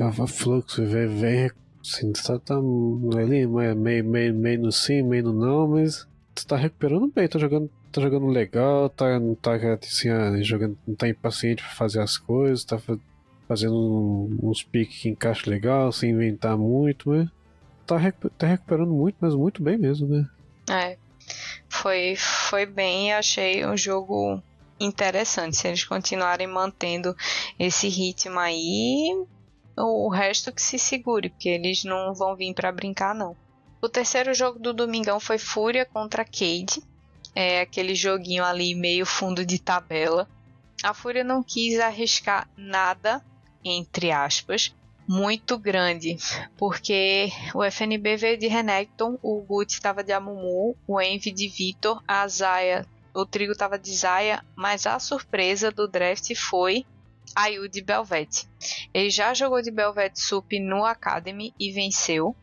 A 0.00 0.26
fluxo 0.26 0.84
vem, 0.84 1.06
vem 1.08 1.50
assim, 1.80 2.12
tá, 2.12 2.38
tá 2.38 2.56
ali, 2.56 3.46
meio, 3.46 3.76
meio, 4.04 4.34
meio 4.34 4.60
no 4.60 4.72
sim, 4.72 5.02
meio 5.02 5.24
no 5.24 5.32
não, 5.32 5.68
mas 5.68 6.06
tá 6.46 6.56
recuperando 6.56 7.10
bem, 7.14 7.28
tá 7.28 7.38
jogando, 7.38 7.70
tá 7.92 8.00
jogando 8.00 8.26
legal, 8.26 8.90
tá, 8.90 9.18
não 9.20 9.34
tá 9.34 9.52
assim, 9.54 10.08
ah, 10.08 10.36
jogando, 10.42 10.76
não 10.86 10.94
tá 10.94 11.08
impaciente 11.08 11.62
pra 11.62 11.72
fazer 11.72 12.00
as 12.00 12.18
coisas, 12.18 12.64
tá 12.64 12.78
fazendo 13.48 14.28
uns 14.42 14.62
piques 14.62 15.02
que 15.02 15.08
encaixa 15.08 15.48
legal, 15.48 15.92
sem 15.92 16.10
inventar 16.10 16.56
muito, 16.56 17.10
mas 17.10 17.28
tá, 17.86 17.96
tá 18.36 18.46
recuperando 18.46 18.92
muito, 18.92 19.16
mas 19.20 19.34
muito 19.34 19.62
bem 19.62 19.78
mesmo, 19.78 20.08
né? 20.08 20.28
É. 20.70 20.98
Foi, 21.68 22.16
foi 22.16 22.66
bem, 22.66 23.12
achei 23.12 23.64
um 23.66 23.76
jogo 23.76 24.42
interessante. 24.80 25.56
Se 25.56 25.68
eles 25.68 25.84
continuarem 25.84 26.46
mantendo 26.46 27.16
esse 27.58 27.88
ritmo 27.88 28.38
aí, 28.38 29.24
o 29.76 30.08
resto 30.08 30.52
que 30.52 30.62
se 30.62 30.78
segure, 30.78 31.28
porque 31.28 31.48
eles 31.48 31.84
não 31.84 32.14
vão 32.14 32.34
vir 32.34 32.54
para 32.54 32.72
brincar, 32.72 33.14
não. 33.14 33.36
O 33.80 33.88
terceiro 33.88 34.32
jogo 34.34 34.58
do 34.58 34.72
domingão 34.72 35.20
foi 35.20 35.38
Fúria 35.38 35.84
contra 35.84 36.24
Cade. 36.24 36.82
É 37.34 37.60
aquele 37.60 37.94
joguinho 37.94 38.44
ali 38.44 38.74
meio 38.74 39.04
fundo 39.04 39.44
de 39.44 39.58
tabela. 39.58 40.28
A 40.82 40.94
Fúria 40.94 41.22
não 41.22 41.42
quis 41.42 41.78
arriscar 41.78 42.48
nada, 42.56 43.22
entre 43.68 44.10
aspas, 44.12 44.74
muito 45.08 45.58
grande, 45.58 46.16
porque 46.56 47.30
o 47.54 47.62
FNB 47.62 48.16
veio 48.16 48.38
de 48.38 48.46
Renekton, 48.46 49.18
o 49.22 49.40
Gut 49.42 49.72
estava 49.72 50.02
de 50.02 50.12
Amumu, 50.12 50.76
o 50.86 51.00
Envy 51.00 51.32
de 51.32 51.48
Vitor, 51.48 52.02
a 52.06 52.26
Zaya, 52.26 52.86
o 53.14 53.24
Trigo 53.24 53.52
estava 53.52 53.78
de 53.78 53.94
Zaya, 53.94 54.44
mas 54.54 54.86
a 54.86 54.98
surpresa 54.98 55.70
do 55.70 55.88
draft 55.88 56.34
foi 56.34 56.84
Ayu 57.34 57.68
de 57.68 57.82
Belvete. 57.82 58.48
Ele 58.94 59.10
já 59.10 59.34
jogou 59.34 59.60
de 59.60 59.70
Belvete 59.70 60.20
Sup 60.20 60.52
no 60.58 60.84
Academy 60.84 61.52
e 61.58 61.70
venceu. 61.70 62.34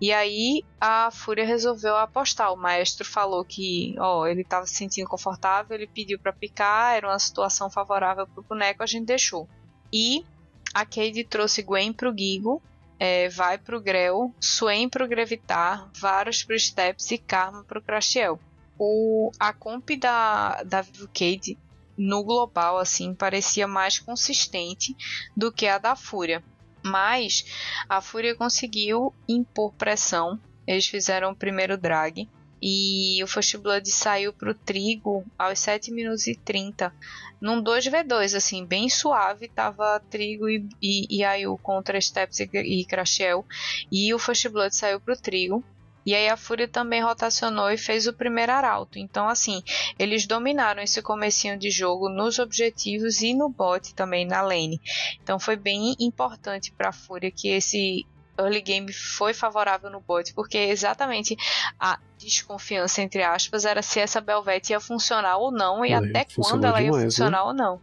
E 0.00 0.12
aí 0.12 0.64
a 0.80 1.10
Fúria 1.10 1.44
resolveu 1.44 1.96
apostar. 1.96 2.52
O 2.52 2.56
maestro 2.56 3.04
falou 3.04 3.44
que, 3.44 3.94
ó, 3.98 4.26
ele 4.26 4.42
estava 4.42 4.66
se 4.66 4.74
sentindo 4.74 5.08
confortável, 5.08 5.76
ele 5.76 5.86
pediu 5.86 6.18
para 6.18 6.32
picar, 6.32 6.96
era 6.96 7.08
uma 7.08 7.18
situação 7.18 7.70
favorável 7.70 8.26
para 8.26 8.40
o 8.40 8.44
boneco, 8.44 8.82
a 8.82 8.86
gente 8.86 9.06
deixou. 9.06 9.48
E 9.92 10.24
a 10.74 10.84
Cade 10.84 11.24
trouxe 11.24 11.62
Gwen 11.62 11.92
pro 11.92 12.14
Gigo, 12.16 12.62
é, 12.98 13.28
vai 13.28 13.58
pro 13.58 13.80
Grell, 13.80 14.34
Swain 14.40 14.88
pro 14.88 15.08
Grevitar, 15.08 15.88
Varus 15.94 16.42
pro 16.42 16.58
Steps 16.58 17.10
e 17.10 17.18
Karma 17.18 17.64
pro 17.64 17.82
Crashiel. 17.82 18.38
O, 18.78 19.30
a 19.38 19.52
comp 19.52 19.90
da, 19.96 20.62
da 20.62 20.82
Vivo 20.82 21.08
Cade 21.08 21.58
no 21.96 22.22
global 22.22 22.78
assim 22.78 23.12
parecia 23.12 23.66
mais 23.66 23.98
consistente 23.98 24.96
do 25.36 25.50
que 25.50 25.66
a 25.66 25.78
da 25.78 25.96
Fúria. 25.96 26.44
Mas 26.82 27.44
a 27.88 28.00
Fúria 28.00 28.36
conseguiu 28.36 29.12
impor 29.28 29.72
pressão. 29.74 30.38
Eles 30.66 30.86
fizeram 30.86 31.32
o 31.32 31.36
primeiro 31.36 31.76
drag 31.76 32.28
e 32.60 33.22
o 33.22 33.26
First 33.26 33.56
Blood 33.58 33.88
saiu 33.90 34.32
pro 34.32 34.54
Trigo 34.54 35.24
aos 35.38 35.58
7 35.58 35.90
minutos 35.90 36.26
e 36.26 36.34
30. 36.34 36.92
Num 37.40 37.62
2v2, 37.62 38.36
assim, 38.36 38.64
bem 38.64 38.88
suave. 38.88 39.48
Tava 39.48 40.00
Trigo 40.10 40.48
e, 40.48 40.68
e, 40.82 41.18
e 41.18 41.24
Ayu 41.24 41.58
contra 41.62 42.00
Steps 42.00 42.40
e, 42.40 42.50
e 42.52 42.84
Crashel. 42.84 43.44
E 43.90 44.12
o 44.12 44.18
First 44.18 44.48
Blood 44.48 44.74
saiu 44.74 45.00
pro 45.00 45.16
Trigo. 45.16 45.62
E 46.08 46.14
aí 46.14 46.26
a 46.26 46.38
Fúria 46.38 46.66
também 46.66 47.02
rotacionou 47.02 47.70
e 47.70 47.76
fez 47.76 48.06
o 48.06 48.14
primeiro 48.14 48.50
arauto. 48.50 48.98
Então, 48.98 49.28
assim, 49.28 49.62
eles 49.98 50.26
dominaram 50.26 50.82
esse 50.82 51.02
comecinho 51.02 51.58
de 51.58 51.70
jogo 51.70 52.08
nos 52.08 52.38
objetivos 52.38 53.20
e 53.20 53.34
no 53.34 53.50
bot 53.50 53.94
também 53.94 54.26
na 54.26 54.40
lane. 54.40 54.80
Então 55.22 55.38
foi 55.38 55.54
bem 55.54 55.94
importante 56.00 56.72
para 56.72 56.88
a 56.88 56.92
Fúria 56.92 57.30
que 57.30 57.48
esse 57.48 58.06
early 58.38 58.60
game 58.60 58.92
foi 58.92 59.34
favorável 59.34 59.90
no 59.90 60.00
bot, 60.00 60.32
porque 60.34 60.56
exatamente 60.56 61.36
a 61.78 61.98
desconfiança, 62.16 63.02
entre 63.02 63.22
aspas, 63.22 63.64
era 63.64 63.82
se 63.82 64.00
essa 64.00 64.20
Belvete 64.20 64.72
ia 64.72 64.80
funcionar 64.80 65.36
ou 65.38 65.50
não 65.50 65.84
e 65.84 65.92
até 65.92 66.26
quando 66.34 66.64
ela 66.64 66.80
ia 66.80 66.86
demais, 66.86 67.02
né? 67.02 67.10
funcionar 67.10 67.38
né? 67.38 67.42
ou 67.44 67.54
não. 67.54 67.80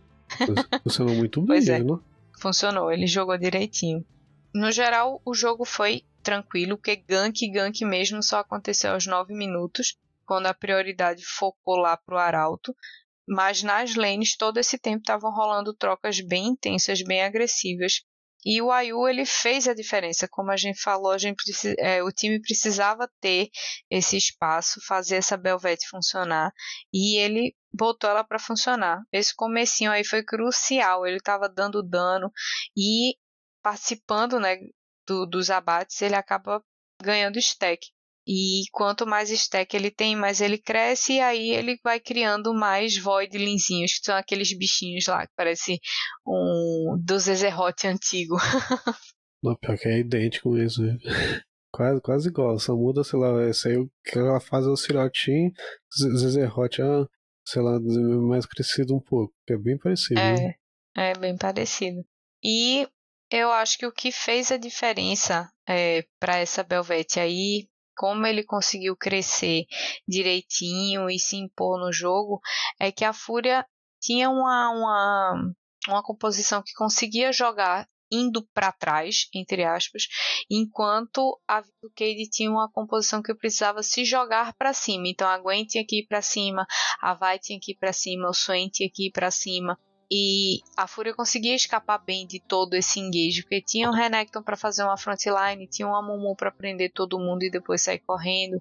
Funcionou 0.84 1.16
muito 1.16 1.40
bem, 1.42 1.48
pois 1.48 1.70
é. 1.70 1.80
né? 1.80 2.00
Funcionou, 2.40 2.92
ele 2.92 3.08
jogou 3.08 3.38
direitinho. 3.38 4.06
No 4.54 4.72
geral, 4.72 5.22
o 5.26 5.34
jogo 5.34 5.66
foi 5.66 6.04
tranquilo, 6.24 6.78
porque 6.78 6.96
gank 6.96 7.48
gank 7.52 7.86
mesmo 7.86 8.24
só 8.24 8.40
aconteceu 8.40 8.94
aos 8.94 9.06
9 9.06 9.34
minutos, 9.34 9.98
quando 10.26 10.48
a 10.48 10.54
prioridade 10.54 11.24
focou 11.26 11.76
lá 11.76 11.96
pro 11.98 12.18
Arauto. 12.18 12.76
Mas 13.28 13.64
nas 13.64 13.96
lanes 13.96 14.38
todo 14.38 14.58
esse 14.58 14.78
tempo 14.78 15.00
estavam 15.00 15.32
rolando 15.32 15.74
trocas 15.74 16.20
bem 16.20 16.48
intensas, 16.48 17.02
bem 17.02 17.24
agressivas. 17.24 18.04
E 18.46 18.62
o 18.62 18.72
Ayu 18.72 19.08
ele 19.08 19.26
fez 19.26 19.68
a 19.68 19.74
diferença, 19.74 20.28
como 20.30 20.52
a 20.52 20.58
gente 20.58 20.80
falou, 20.82 21.12
a 21.12 21.18
gente 21.18 21.44
é, 21.80 22.04
o 22.04 22.12
time 22.12 22.40
precisava 22.42 23.10
ter 23.20 23.50
esse 23.90 24.18
espaço, 24.18 24.80
fazer 24.86 25.16
essa 25.16 25.36
Belvete 25.36 25.88
funcionar 25.90 26.52
e 26.94 27.18
ele 27.18 27.56
botou 27.74 28.10
ela 28.10 28.24
para 28.24 28.40
funcionar. 28.40 29.02
Esse 29.12 29.36
comecinho 29.36 29.92
aí 29.92 30.06
foi 30.06 30.24
crucial, 30.24 31.06
ele 31.06 31.18
estava 31.18 31.50
dando 31.50 31.82
dano 31.82 32.32
e 32.78 33.16
participando, 33.64 34.40
né, 34.40 34.58
do, 35.08 35.26
dos 35.26 35.50
abates, 35.50 36.02
ele 36.02 36.16
acaba 36.16 36.64
ganhando 37.02 37.40
stack. 37.40 37.95
E 38.28 38.64
quanto 38.72 39.06
mais 39.06 39.30
stack 39.30 39.76
ele 39.76 39.92
tem, 39.92 40.16
mais 40.16 40.42
ele 40.42 40.58
cresce, 40.58 41.14
e 41.14 41.20
aí 41.20 41.50
ele 41.52 41.80
vai 41.84 42.00
criando 42.00 42.54
mais 42.54 42.98
voidlinzinhos, 42.98 44.00
que 44.00 44.06
são 44.06 44.16
aqueles 44.16 44.52
bichinhos 44.58 45.06
lá, 45.08 45.28
que 45.28 45.34
parece 45.36 45.80
um 46.26 46.98
do 47.00 47.20
Zezerot 47.20 47.88
antigo. 47.88 48.36
Não, 49.44 49.56
pior 49.56 49.78
que 49.78 49.88
é 49.88 50.00
idêntico 50.00 50.50
mesmo. 50.50 50.86
Né? 50.86 50.98
Quase, 51.72 52.00
quase 52.00 52.30
igual, 52.30 52.58
só 52.58 52.74
muda, 52.74 53.04
sei 53.04 53.20
lá, 53.20 53.50
esse 53.50 53.68
aí 53.68 53.76
que 54.06 54.18
ela 54.18 54.40
faz 54.40 54.66
é 54.66 54.70
o 54.70 54.78
Sirotin, 54.78 55.52
Zezerot 55.94 56.82
é, 56.82 56.86
sei 57.46 57.62
lá, 57.62 57.78
mais 58.22 58.46
crescido 58.46 58.96
um 58.96 59.02
pouco, 59.02 59.34
é 59.50 59.58
bem 59.58 59.78
parecido. 59.78 60.18
É, 60.18 60.34
né? 60.36 60.56
é 60.96 61.14
bem 61.18 61.38
parecido. 61.38 62.02
E 62.42 62.88
eu 63.30 63.52
acho 63.52 63.78
que 63.78 63.86
o 63.86 63.92
que 63.92 64.10
fez 64.10 64.54
a 64.54 64.58
diferença 64.58 65.52
é, 65.68 66.06
para 66.18 66.38
essa 66.38 66.64
Belvete 66.64 67.20
aí, 67.20 67.68
como 67.96 68.26
ele 68.28 68.44
conseguiu 68.44 68.96
crescer 68.96 69.66
direitinho 70.08 71.10
e 71.10 71.20
se 71.20 71.36
impor 71.38 71.80
no 71.80 71.92
jogo, 71.92 72.40
é 72.80 72.92
que 72.92 73.06
a 73.06 73.14
Fúria 73.14 73.66
tinha 74.00 74.30
uma, 74.30 74.70
uma, 74.70 75.54
uma 75.88 76.04
composição 76.04 76.62
que 76.62 76.74
conseguia 76.74 77.32
jogar 77.32 77.88
indo 78.12 78.46
para 78.54 78.72
trás, 78.72 79.28
entre 79.34 79.64
aspas, 79.64 80.04
enquanto 80.50 81.40
a 81.48 81.62
Cade 81.96 82.30
tinha 82.30 82.52
uma 82.52 82.70
composição 82.72 83.22
que 83.22 83.34
precisava 83.34 83.82
se 83.82 84.06
jogar 84.06 84.54
para 84.54 84.74
cima. 84.74 85.08
Então 85.08 85.28
a 85.28 85.38
Gwen 85.38 85.66
tinha 85.66 85.86
que 85.86 86.02
ir 86.02 86.08
para 86.08 86.22
cima, 86.22 86.66
a 87.02 87.14
Vai 87.14 87.40
tinha 87.40 87.60
que 87.60 87.72
ir 87.72 87.76
para 87.76 87.94
cima, 87.94 88.30
o 88.30 88.34
Swain 88.34 88.70
tinha 88.70 88.90
que 88.94 89.08
ir 89.08 89.12
para 89.12 89.32
cima. 89.32 89.78
E 90.12 90.62
a 90.78 90.88
Fúria 90.88 91.14
conseguia 91.14 91.56
escapar 91.56 91.98
bem 91.98 92.28
de 92.28 92.40
todo 92.40 92.76
esse 92.76 93.00
engage, 93.00 93.42
porque 93.42 93.62
tinha 93.62 93.90
o 93.90 93.94
Renekton 93.94 94.44
para 94.44 94.56
fazer 94.56 94.84
uma 94.84 94.98
frontline, 94.98 95.68
tinha 95.68 95.88
um 95.88 95.96
Amumu 95.96 96.36
para 96.36 96.52
prender 96.52 96.92
todo 96.94 97.20
mundo 97.20 97.44
e 97.44 97.50
depois 97.50 97.82
sair 97.82 98.00
correndo, 98.00 98.60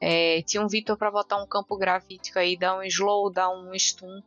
é, 0.00 0.42
tinha 0.42 0.62
um 0.62 0.68
Victor 0.68 0.96
para 0.96 1.10
botar 1.10 1.42
um 1.42 1.46
campo 1.46 1.76
gravítico 1.76 2.38
aí, 2.38 2.56
dar 2.56 2.78
um 2.78 2.82
slow, 2.82 3.30
dar 3.30 3.50
um 3.50 3.74
stun, 3.78 4.22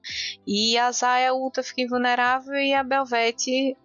e 0.45 0.77
a 0.77 0.91
Zaya 0.91 1.33
ulta 1.33 1.63
fica 1.63 1.81
invulnerável 1.81 2.55
e 2.55 2.73
a 2.73 2.83
Belvete 2.83 3.75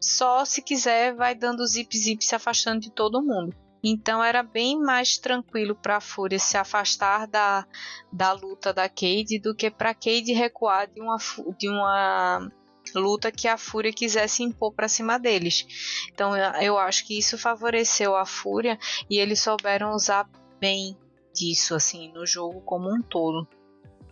só 0.00 0.44
se 0.44 0.60
quiser 0.60 1.14
vai 1.14 1.34
dando 1.34 1.66
zip 1.66 1.96
zip 1.96 2.22
se 2.22 2.34
afastando 2.34 2.80
de 2.80 2.90
todo 2.90 3.22
mundo. 3.22 3.63
Então 3.86 4.24
era 4.24 4.42
bem 4.42 4.80
mais 4.80 5.18
tranquilo 5.18 5.74
para 5.74 5.98
a 5.98 6.00
Fúria 6.00 6.38
se 6.38 6.56
afastar 6.56 7.26
da, 7.26 7.66
da 8.10 8.32
luta 8.32 8.72
da 8.72 8.88
Cade 8.88 9.38
do 9.38 9.54
que 9.54 9.70
para 9.70 9.92
Cade 9.92 10.32
recuar 10.32 10.86
de 10.90 11.02
uma, 11.02 11.18
de 11.58 11.68
uma 11.68 12.50
luta 12.94 13.30
que 13.30 13.46
a 13.46 13.58
Fúria 13.58 13.92
quisesse 13.92 14.42
impor 14.42 14.72
para 14.72 14.88
cima 14.88 15.18
deles. 15.18 15.66
Então 16.10 16.34
eu 16.62 16.78
acho 16.78 17.06
que 17.06 17.18
isso 17.18 17.36
favoreceu 17.36 18.16
a 18.16 18.24
Fúria 18.24 18.78
e 19.10 19.18
eles 19.18 19.40
souberam 19.40 19.92
usar 19.94 20.26
bem 20.58 20.96
disso 21.34 21.74
assim 21.74 22.10
no 22.14 22.26
jogo 22.26 22.62
como 22.62 22.90
um 22.90 23.02
todo. 23.02 23.46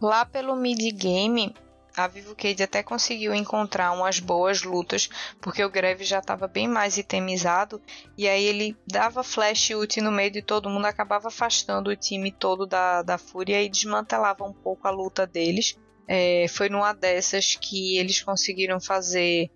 Lá 0.02 0.26
pelo 0.26 0.54
mid 0.54 0.80
game, 0.94 1.54
a 1.96 2.06
Vivo 2.06 2.34
Cade 2.34 2.62
até 2.62 2.82
conseguiu 2.82 3.34
encontrar 3.34 3.92
umas 3.92 4.18
boas 4.18 4.62
lutas, 4.62 5.08
porque 5.40 5.64
o 5.64 5.70
Greve 5.70 6.04
já 6.04 6.18
estava 6.18 6.46
bem 6.46 6.66
mais 6.66 6.96
itemizado, 6.96 7.80
e 8.16 8.28
aí 8.28 8.44
ele 8.44 8.76
dava 8.86 9.22
flash 9.22 9.70
ult 9.70 10.00
no 10.00 10.10
meio 10.10 10.30
de 10.30 10.42
todo 10.42 10.70
mundo, 10.70 10.86
acabava 10.86 11.28
afastando 11.28 11.90
o 11.90 11.96
time 11.96 12.32
todo 12.32 12.66
da, 12.66 13.02
da 13.02 13.18
Fúria 13.18 13.62
e 13.62 13.68
desmantelava 13.68 14.44
um 14.44 14.52
pouco 14.52 14.88
a 14.88 14.90
luta 14.90 15.26
deles. 15.26 15.78
É, 16.08 16.46
foi 16.48 16.68
numa 16.68 16.92
dessas 16.92 17.56
que 17.56 17.96
eles 17.96 18.22
conseguiram 18.22 18.80
fazer 18.80 19.50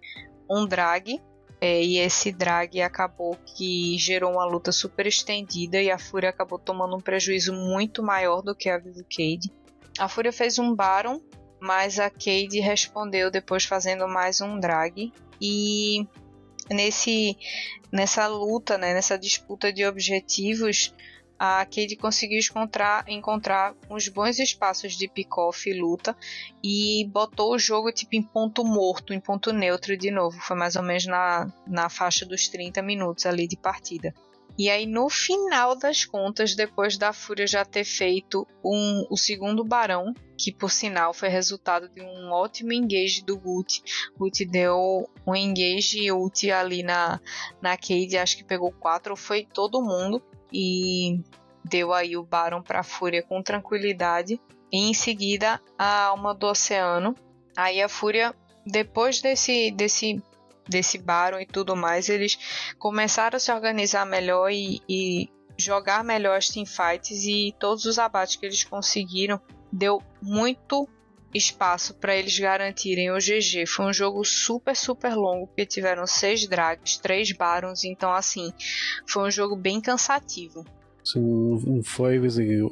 um 0.48 0.66
drag, 0.66 1.20
é, 1.60 1.82
e 1.82 1.98
esse 1.98 2.30
drag 2.30 2.82
acabou 2.82 3.36
que 3.56 3.96
gerou 3.98 4.32
uma 4.32 4.44
luta 4.44 4.70
super 4.70 5.06
estendida 5.06 5.80
e 5.80 5.90
a 5.90 5.98
Fúria 5.98 6.28
acabou 6.28 6.58
tomando 6.58 6.96
um 6.96 7.00
prejuízo 7.00 7.52
muito 7.52 8.02
maior 8.02 8.42
do 8.42 8.54
que 8.54 8.68
a 8.68 8.78
Vivo 8.78 9.04
Cade. 9.04 9.50
A 9.98 10.06
Fúria 10.06 10.32
fez 10.32 10.58
um 10.58 10.74
Baron 10.74 11.20
mas 11.60 11.98
a 11.98 12.10
Cade 12.10 12.60
respondeu 12.60 13.30
depois 13.30 13.64
fazendo 13.64 14.06
mais 14.08 14.40
um 14.40 14.58
drag 14.58 15.12
e 15.40 16.06
nesse 16.70 17.36
nessa 17.90 18.26
luta, 18.26 18.76
né, 18.76 18.92
nessa 18.92 19.18
disputa 19.18 19.72
de 19.72 19.84
objetivos, 19.86 20.92
a 21.38 21.64
Cade 21.66 21.96
conseguiu 21.96 22.38
encontrar, 22.38 23.04
encontrar 23.08 23.74
uns 23.90 24.08
bons 24.08 24.38
espaços 24.38 24.94
de 24.94 25.06
pick-off 25.06 25.68
e 25.68 25.78
luta 25.78 26.16
e 26.62 27.06
botou 27.12 27.54
o 27.54 27.58
jogo 27.58 27.92
tipo 27.92 28.16
em 28.16 28.22
ponto 28.22 28.64
morto, 28.64 29.12
em 29.12 29.20
ponto 29.20 29.52
neutro 29.52 29.96
de 29.96 30.10
novo. 30.10 30.38
Foi 30.40 30.56
mais 30.56 30.76
ou 30.76 30.82
menos 30.82 31.06
na, 31.06 31.52
na 31.66 31.88
faixa 31.88 32.24
dos 32.24 32.48
30 32.48 32.82
minutos 32.82 33.26
ali 33.26 33.46
de 33.46 33.56
partida. 33.56 34.14
E 34.58 34.70
aí, 34.70 34.86
no 34.86 35.10
final 35.10 35.76
das 35.76 36.04
contas, 36.04 36.54
depois 36.54 36.96
da 36.96 37.12
Fúria 37.12 37.46
já 37.46 37.64
ter 37.64 37.84
feito 37.84 38.46
um, 38.64 39.06
o 39.10 39.16
segundo 39.16 39.62
Barão, 39.62 40.14
que 40.38 40.50
por 40.50 40.70
sinal 40.70 41.12
foi 41.12 41.28
resultado 41.28 41.88
de 41.90 42.00
um 42.00 42.30
ótimo 42.32 42.72
engage 42.72 43.22
do 43.22 43.38
Guti. 43.38 43.82
Guti 44.18 44.46
deu 44.46 45.08
um 45.26 45.34
engage 45.34 46.10
ult 46.10 46.50
ali 46.50 46.82
na, 46.82 47.20
na 47.60 47.76
Cade, 47.76 48.16
acho 48.16 48.38
que 48.38 48.44
pegou 48.44 48.72
quatro, 48.72 49.14
foi 49.14 49.44
todo 49.44 49.82
mundo, 49.82 50.22
e 50.50 51.20
deu 51.62 51.92
aí 51.92 52.16
o 52.16 52.24
para 52.24 52.80
a 52.80 52.84
Fúria 52.84 53.22
com 53.22 53.42
tranquilidade. 53.42 54.40
E 54.72 54.88
em 54.88 54.94
seguida, 54.94 55.60
a 55.78 56.06
Alma 56.06 56.34
do 56.34 56.46
Oceano. 56.46 57.14
Aí 57.54 57.82
a 57.82 57.88
Fúria, 57.88 58.34
depois 58.64 59.20
desse, 59.20 59.70
desse 59.70 60.22
desse 60.68 60.98
Baron 60.98 61.40
e 61.40 61.46
tudo 61.46 61.76
mais, 61.76 62.08
eles 62.08 62.38
começaram 62.78 63.36
a 63.36 63.40
se 63.40 63.52
organizar 63.52 64.04
melhor 64.04 64.50
e, 64.50 64.80
e 64.88 65.28
jogar 65.56 66.04
melhor 66.04 66.36
as 66.36 66.48
teamfights 66.48 67.24
e 67.24 67.54
todos 67.58 67.84
os 67.84 67.98
abates 67.98 68.36
que 68.36 68.46
eles 68.46 68.64
conseguiram 68.64 69.40
deu 69.72 70.02
muito 70.22 70.88
espaço 71.34 71.94
para 71.94 72.16
eles 72.16 72.38
garantirem 72.38 73.10
o 73.10 73.18
GG. 73.18 73.66
Foi 73.66 73.86
um 73.86 73.92
jogo 73.92 74.24
super, 74.24 74.74
super 74.74 75.14
longo, 75.14 75.46
porque 75.46 75.66
tiveram 75.66 76.06
seis 76.06 76.46
drags, 76.46 76.96
três 76.98 77.32
barons, 77.32 77.84
então 77.84 78.12
assim, 78.12 78.52
foi 79.06 79.28
um 79.28 79.30
jogo 79.30 79.56
bem 79.56 79.80
cansativo. 79.80 80.64
Sim, 81.04 81.20
não 81.64 81.82
foi 81.82 82.16
assim, 82.26 82.68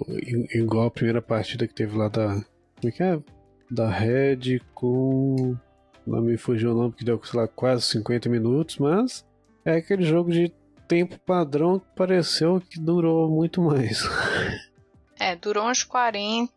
igual 0.54 0.86
a 0.86 0.90
primeira 0.90 1.22
partida 1.22 1.68
que 1.68 1.74
teve 1.74 1.96
lá 1.96 2.08
da. 2.08 2.42
Como 2.80 2.88
é 2.88 2.90
que 2.90 3.02
é? 3.02 3.18
Da 3.70 3.88
Red 3.88 4.60
com. 4.74 5.56
Não 6.06 6.20
me 6.20 6.36
fugiu 6.36 6.72
o 6.72 6.74
nome, 6.74 6.92
que 6.92 7.04
deu, 7.04 7.22
sei 7.24 7.40
lá, 7.40 7.48
quase 7.48 7.86
50 7.86 8.28
minutos, 8.28 8.78
mas 8.78 9.24
é 9.64 9.76
aquele 9.76 10.04
jogo 10.04 10.30
de 10.30 10.52
tempo 10.86 11.18
padrão 11.20 11.80
que 11.80 11.86
pareceu 11.96 12.60
que 12.60 12.78
durou 12.78 13.30
muito 13.30 13.60
mais. 13.60 14.02
É, 15.16 15.36
durou 15.36 15.70
uns 15.70 15.84
40, 15.84 16.50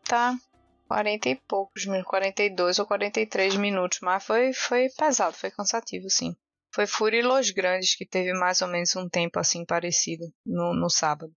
40 0.88 1.30
e 1.30 1.36
poucos 1.36 1.86
minutos, 1.86 2.10
42 2.10 2.80
ou 2.80 2.88
43 2.88 3.56
minutos, 3.56 4.00
mas 4.02 4.26
foi, 4.26 4.52
foi 4.52 4.88
pesado, 4.98 5.36
foi 5.36 5.52
cansativo, 5.52 6.10
sim. 6.10 6.36
Foi 6.74 6.88
Fúria 6.88 7.26
Los 7.26 7.52
Grandes 7.52 7.96
que 7.96 8.06
teve 8.06 8.34
mais 8.34 8.62
ou 8.62 8.68
menos 8.68 8.96
um 8.96 9.08
tempo 9.08 9.40
assim 9.40 9.64
parecido 9.64 10.26
no, 10.46 10.74
no 10.74 10.90
sábado. 10.90 11.32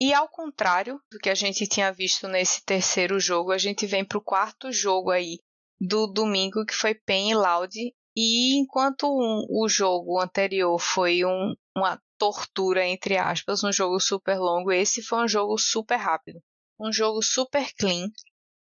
E 0.00 0.14
ao 0.14 0.28
contrário 0.28 1.00
do 1.10 1.18
que 1.18 1.28
a 1.28 1.34
gente 1.34 1.66
tinha 1.66 1.92
visto 1.92 2.26
nesse 2.26 2.64
terceiro 2.64 3.20
jogo, 3.20 3.52
a 3.52 3.58
gente 3.58 3.84
vem 3.84 4.04
para 4.04 4.18
o 4.18 4.24
quarto 4.24 4.72
jogo 4.72 5.10
aí 5.10 5.40
do 5.84 6.06
domingo, 6.06 6.64
que 6.64 6.74
foi 6.74 6.94
Pen 6.94 7.30
e 7.30 7.34
Loud. 7.34 7.74
E 8.16 8.56
enquanto 8.56 9.08
um, 9.08 9.46
o 9.50 9.68
jogo 9.68 10.20
anterior 10.20 10.78
foi 10.78 11.24
um, 11.24 11.54
uma 11.76 12.00
tortura, 12.16 12.86
entre 12.86 13.16
aspas, 13.16 13.64
um 13.64 13.72
jogo 13.72 13.98
super 13.98 14.38
longo, 14.38 14.70
esse 14.70 15.02
foi 15.02 15.24
um 15.24 15.28
jogo 15.28 15.58
super 15.58 15.96
rápido. 15.96 16.40
Um 16.78 16.92
jogo 16.92 17.20
super 17.20 17.68
clean, 17.76 18.08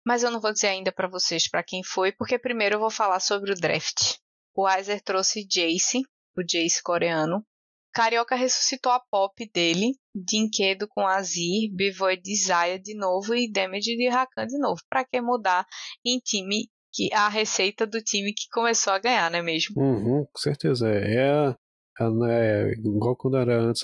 mas 0.06 0.24
eu 0.24 0.32
não 0.32 0.40
vou 0.40 0.54
dizer 0.54 0.68
ainda 0.68 0.92
para 0.94 1.10
vocês 1.10 1.50
para 1.50 1.64
quem 1.64 1.84
foi, 1.84 2.12
porque 2.14 2.40
primeiro 2.40 2.76
eu 2.76 2.80
vou 2.80 2.90
falar 2.90 3.20
sobre 3.20 3.52
o 3.52 3.56
draft. 3.56 4.16
O 4.56 4.66
Aizer 4.66 5.02
trouxe 5.02 5.46
Jace, 5.46 6.02
o 6.38 6.44
Jace 6.44 6.82
coreano. 6.82 7.46
Carioca 7.92 8.36
ressuscitou 8.36 8.92
a 8.92 9.00
pop 9.12 9.50
dele, 9.52 9.94
Dinquedo 10.16 10.88
com 10.88 11.08
Azir, 11.08 11.70
Bivoy 11.74 12.18
de 12.18 12.36
Zaya 12.36 12.80
de 12.80 12.96
novo 12.96 13.36
e 13.36 13.52
Damage 13.52 13.98
de 13.98 14.08
Rakan 14.08 14.46
de 14.46 14.60
novo. 14.60 14.80
Para 14.90 15.04
que 15.04 15.20
mudar 15.20 15.66
em 16.06 16.20
time 16.20 16.70
que 16.92 17.14
a 17.14 17.30
receita 17.30 17.86
do 17.86 18.02
time 18.02 18.34
que 18.34 18.50
começou 18.52 18.94
a 18.94 19.00
ganhar, 19.00 19.30
não 19.32 19.40
é 19.40 19.42
mesmo? 19.42 19.82
Uhum, 19.82 20.26
com 20.26 20.40
certeza. 20.40 20.90
É, 20.90 21.56
é, 22.00 22.06
é 22.28 22.72
igual 22.74 23.16
quando 23.16 23.38
era 23.38 23.62
antes 23.62 23.84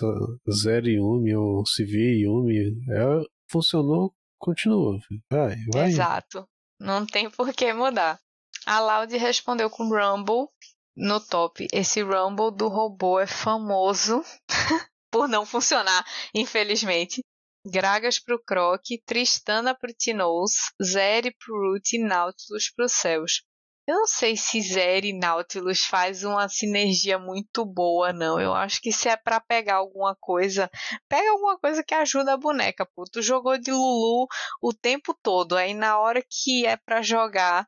Zero 0.52 0.88
Yumi 0.88 1.36
ou 1.36 1.64
CV 1.64 2.22
Yumi. 2.24 2.78
É, 2.90 3.24
funcionou 3.50 4.14
continua. 4.46 5.00
Vai, 5.30 5.56
vai. 5.74 5.90
Exato. 5.90 6.48
Não 6.80 7.06
tem 7.06 7.30
por 7.30 7.52
que 7.54 7.74
mudar. 7.74 8.20
A 8.66 8.80
Loud 8.80 9.16
respondeu 9.18 9.70
com 9.70 9.90
Rumble 9.90 10.48
no 10.96 11.20
top. 11.20 11.68
Esse 11.74 12.02
Rumble 12.02 12.56
do 12.56 12.68
robô 12.68 13.20
é 13.20 13.28
famoso 13.28 14.24
por 15.12 15.28
não 15.28 15.46
funcionar, 15.46 16.06
infelizmente. 16.34 17.24
Gragas 17.68 18.20
pro 18.20 18.40
Croc, 18.44 18.84
Tristana 19.08 19.74
pro 19.74 19.92
Tinoz, 19.92 20.52
Zeri 20.84 21.36
pro 21.36 21.72
Root 21.72 21.96
e 21.96 22.00
Nautilus 22.00 22.70
pro 22.70 22.88
Céus. 22.88 23.42
Eu 23.88 23.96
não 23.96 24.08
sei 24.08 24.38
se 24.38 24.62
Zeri 24.62 25.10
e 25.10 25.18
Nautilus 25.18 25.82
faz 25.82 26.24
uma 26.24 26.48
sinergia 26.48 27.18
muito 27.18 27.66
boa, 27.66 28.14
não. 28.14 28.40
Eu 28.40 28.54
acho 28.54 28.80
que 28.80 28.92
se 28.92 29.10
é 29.10 29.18
para 29.18 29.40
pegar 29.40 29.76
alguma 29.76 30.16
coisa, 30.20 30.70
pega 31.10 31.30
alguma 31.32 31.58
coisa 31.58 31.84
que 31.84 31.94
ajuda 31.96 32.34
a 32.34 32.38
boneca, 32.38 32.88
pô. 32.96 33.04
Tu 33.12 33.22
jogou 33.24 33.58
de 33.58 33.72
Lulu 33.72 34.28
o 34.62 34.72
tempo 34.72 35.18
todo, 35.24 35.56
aí 35.56 35.74
na 35.74 36.00
hora 36.00 36.24
que 36.28 36.68
é 36.68 36.78
para 36.78 37.02
jogar, 37.02 37.68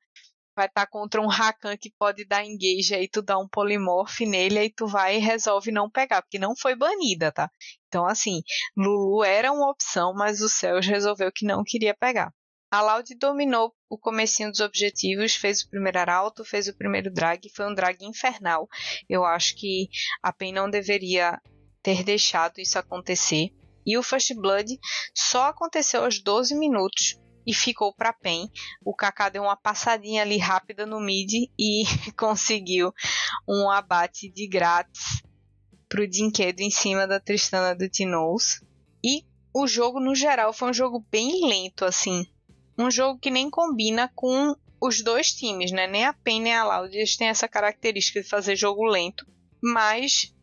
vai 0.57 0.65
estar 0.65 0.87
tá 0.87 0.91
contra 0.91 1.21
um 1.21 1.27
Rakan 1.27 1.77
que 1.77 1.93
pode 1.99 2.25
dar 2.25 2.43
engage, 2.43 2.95
aí 2.95 3.07
tu 3.07 3.21
dá 3.21 3.37
um 3.37 3.47
polimorph 3.47 4.21
nele, 4.21 4.57
aí 4.57 4.71
tu 4.71 4.87
vai 4.87 5.17
e 5.17 5.19
resolve 5.19 5.71
não 5.71 5.87
pegar, 5.87 6.23
porque 6.23 6.39
não 6.39 6.55
foi 6.55 6.75
banida, 6.75 7.31
tá? 7.31 7.47
Então, 7.87 8.07
assim, 8.07 8.41
Lulu 8.75 9.23
era 9.23 9.51
uma 9.51 9.69
opção, 9.69 10.15
mas 10.15 10.41
o 10.41 10.49
Céus 10.49 10.87
resolveu 10.87 11.31
que 11.31 11.45
não 11.45 11.63
queria 11.63 11.95
pegar. 11.95 12.33
A 12.71 12.81
Loud 12.81 13.15
dominou 13.15 13.71
o 13.87 13.97
comecinho 13.99 14.49
dos 14.49 14.59
objetivos, 14.59 15.35
fez 15.35 15.61
o 15.61 15.69
primeiro 15.69 15.99
arauto, 15.99 16.43
fez 16.43 16.67
o 16.67 16.75
primeiro 16.75 17.13
drag, 17.13 17.47
foi 17.55 17.69
um 17.69 17.75
drag 17.75 18.03
infernal. 18.03 18.67
Eu 19.07 19.23
acho 19.23 19.55
que 19.55 19.87
a 20.23 20.33
PEN 20.33 20.53
não 20.53 20.69
deveria 20.69 21.39
ter 21.83 22.03
deixado 22.03 22.59
isso 22.59 22.77
acontecer. 22.77 23.51
E 23.85 23.97
o 23.97 24.03
First 24.03 24.33
Blood 24.33 24.77
só 25.15 25.45
aconteceu 25.45 26.03
aos 26.03 26.21
12 26.21 26.55
minutos 26.55 27.17
e 27.47 27.53
ficou 27.53 27.93
para 27.93 28.13
PEN. 28.13 28.51
O 28.85 28.93
Kaká 28.93 29.29
deu 29.29 29.43
uma 29.43 29.55
passadinha 29.55 30.21
ali 30.21 30.37
rápida 30.37 30.85
no 30.85 30.99
mid 30.99 31.31
e 31.57 31.83
conseguiu 32.19 32.93
um 33.47 33.71
abate 33.71 34.29
de 34.29 34.47
grátis 34.47 35.23
pro 35.87 36.07
Dinquedo 36.07 36.61
em 36.61 36.69
cima 36.69 37.07
da 37.07 37.19
Tristana 37.19 37.73
do 37.73 37.89
Tinous. 37.89 38.61
E 39.01 39.25
o 39.53 39.65
jogo 39.65 40.01
no 40.01 40.13
geral 40.13 40.51
foi 40.51 40.69
um 40.69 40.73
jogo 40.73 41.03
bem 41.09 41.47
lento 41.47 41.85
assim 41.85 42.27
um 42.77 42.91
jogo 42.91 43.19
que 43.19 43.31
nem 43.31 43.49
combina 43.49 44.11
com 44.13 44.55
os 44.79 45.03
dois 45.03 45.33
times, 45.33 45.71
né? 45.71 45.87
Nem 45.87 46.05
a 46.05 46.13
PEN 46.13 46.41
nem 46.41 46.55
a 46.55 46.63
Loud 46.63 46.95
eles 46.95 47.17
têm 47.17 47.27
essa 47.27 47.47
característica 47.47 48.21
de 48.21 48.29
fazer 48.29 48.55
jogo 48.55 48.85
lento, 48.85 49.25
mas 49.61 50.33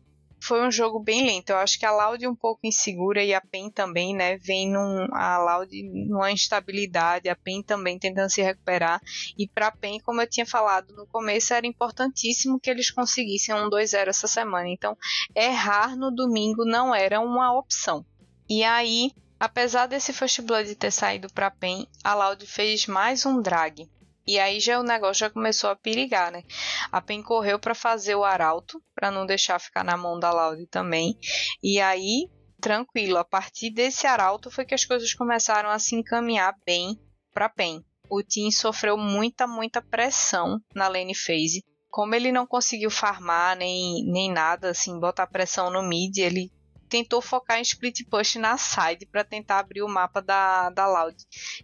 foi 0.45 0.65
um 0.65 0.71
jogo 0.71 0.99
bem 0.99 1.25
lento. 1.25 1.49
Eu 1.49 1.57
acho 1.57 1.79
que 1.79 1.85
a 1.85 1.91
Loud 1.91 2.27
um 2.27 2.35
pouco 2.35 2.61
insegura 2.63 3.23
e 3.23 3.33
a 3.33 3.41
PEN 3.41 3.71
também, 3.71 4.15
né? 4.15 4.37
Vem 4.37 4.71
num, 4.71 5.07
a 5.13 5.37
Loud 5.37 5.71
numa 6.07 6.31
instabilidade, 6.31 7.27
a 7.29 7.35
PEN 7.35 7.63
também 7.63 7.97
tentando 7.97 8.29
se 8.29 8.41
recuperar. 8.41 9.01
E 9.37 9.47
para 9.47 9.71
PEN, 9.71 9.99
como 9.99 10.21
eu 10.21 10.29
tinha 10.29 10.45
falado 10.45 10.95
no 10.95 11.07
começo, 11.07 11.53
era 11.53 11.65
importantíssimo 11.65 12.59
que 12.59 12.69
eles 12.69 12.91
conseguissem 12.91 13.55
um 13.55 13.69
2-0 13.69 14.07
essa 14.07 14.27
semana. 14.27 14.69
Então, 14.69 14.95
errar 15.35 15.95
no 15.95 16.11
domingo 16.11 16.63
não 16.63 16.93
era 16.93 17.19
uma 17.19 17.57
opção. 17.57 18.05
E 18.47 18.63
aí, 18.63 19.11
Apesar 19.37 19.85
desse 19.85 20.13
First 20.13 20.41
Blood 20.41 20.73
ter 20.75 20.91
saído 20.91 21.27
para 21.29 21.51
PEN, 21.51 21.85
a 22.03 22.15
Loud 22.15 22.47
fez 22.47 22.87
mais 22.87 23.25
um 23.25 23.41
drag. 23.41 23.85
E 24.27 24.39
aí 24.39 24.59
já 24.59 24.79
o 24.79 24.83
negócio 24.83 25.19
já 25.21 25.29
começou 25.29 25.69
a 25.69 25.75
perigar, 25.75 26.31
né? 26.31 26.43
A 26.91 26.99
PEN 26.99 27.21
correu 27.21 27.59
para 27.59 27.75
fazer 27.75 28.15
o 28.15 28.23
arauto, 28.23 28.81
para 28.93 29.11
não 29.11 29.25
deixar 29.25 29.59
ficar 29.59 29.83
na 29.83 29.95
mão 29.95 30.19
da 30.19 30.31
Loud 30.31 30.65
também. 30.67 31.17
E 31.61 31.79
aí, 31.79 32.27
tranquilo, 32.59 33.17
a 33.17 33.23
partir 33.23 33.69
desse 33.69 34.07
arauto 34.07 34.49
foi 34.49 34.65
que 34.65 34.73
as 34.73 34.83
coisas 34.83 35.13
começaram 35.13 35.69
a 35.69 35.77
se 35.77 35.95
encaminhar 35.95 36.55
bem 36.65 36.99
para 37.33 37.49
PEN. 37.49 37.83
O 38.09 38.23
Team 38.23 38.51
sofreu 38.51 38.97
muita, 38.97 39.45
muita 39.45 39.81
pressão 39.81 40.59
na 40.73 40.87
lane 40.87 41.15
phase. 41.15 41.63
Como 41.89 42.13
ele 42.13 42.31
não 42.31 42.45
conseguiu 42.45 42.89
farmar 42.89 43.55
nem, 43.55 44.03
nem 44.05 44.31
nada, 44.31 44.71
assim, 44.71 44.99
botar 44.99 45.27
pressão 45.27 45.69
no 45.69 45.81
mid, 45.81 46.17
ele 46.17 46.51
tentou 46.95 47.21
focar 47.21 47.59
em 47.59 47.61
split 47.61 48.05
push 48.09 48.35
na 48.35 48.57
side 48.57 49.05
para 49.05 49.23
tentar 49.23 49.59
abrir 49.59 49.83
o 49.83 49.87
mapa 49.87 50.21
da, 50.21 50.69
da 50.69 50.87
Loud. 50.87 51.17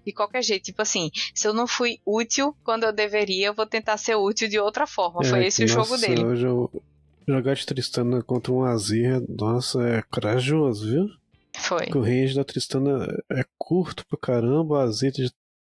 De 0.05 0.11
qualquer 0.11 0.43
jeito, 0.43 0.65
tipo 0.65 0.81
assim, 0.81 1.09
se 1.33 1.47
eu 1.47 1.53
não 1.53 1.65
fui 1.65 1.99
útil 2.05 2.53
quando 2.65 2.83
eu 2.83 2.91
deveria, 2.91 3.47
eu 3.47 3.53
vou 3.53 3.65
tentar 3.65 3.95
ser 3.95 4.15
útil 4.15 4.49
de 4.49 4.59
outra 4.59 4.85
forma. 4.85 5.21
É, 5.23 5.29
Foi 5.29 5.45
esse 5.45 5.61
nossa, 5.61 5.79
o 5.79 5.83
jogo 5.85 5.97
dele. 5.97 6.25
Hoje 6.25 6.45
eu, 6.45 6.83
jogar 7.25 7.55
de 7.55 7.65
Tristana 7.65 8.21
contra 8.21 8.51
um 8.51 8.65
Azir, 8.65 9.23
nossa, 9.29 9.81
é 9.87 10.01
corajoso, 10.01 10.89
viu? 10.89 11.21
Foi. 11.53 11.85
o 11.93 12.01
range 12.01 12.35
da 12.35 12.43
Tristana 12.43 13.07
é 13.31 13.45
curto 13.57 14.05
pra 14.07 14.17
caramba, 14.17 14.75
o 14.75 14.77
Azir, 14.77 15.13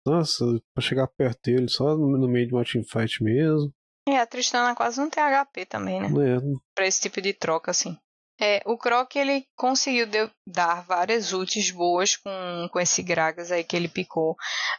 nossa, 0.06 0.46
pra 0.74 0.82
chegar 0.82 1.08
perto 1.08 1.44
dele, 1.44 1.70
só 1.70 1.96
no 1.96 2.28
meio 2.28 2.48
de 2.48 2.54
uma 2.54 2.66
teamfight 2.66 3.24
mesmo. 3.24 3.72
É, 4.08 4.18
a 4.18 4.26
Tristana 4.26 4.74
quase 4.74 5.00
não 5.00 5.10
tem 5.10 5.24
HP 5.24 5.66
também, 5.66 6.02
né? 6.02 6.08
É. 6.08 6.40
Pra 6.74 6.88
esse 6.88 7.02
tipo 7.02 7.22
de 7.22 7.34
troca, 7.34 7.70
assim. 7.70 7.96
É, 8.42 8.62
o 8.66 8.78
Croc 8.78 9.16
ele 9.16 9.46
conseguiu 9.56 10.08
dar 10.48 10.86
várias 10.86 11.34
ults 11.34 11.72
boas 11.72 12.16
com, 12.16 12.70
com 12.72 12.80
esse 12.80 13.04
Gragas 13.04 13.52
aí 13.52 13.64
que 13.66 13.76
ele 13.76 13.90
picou, 13.90 14.36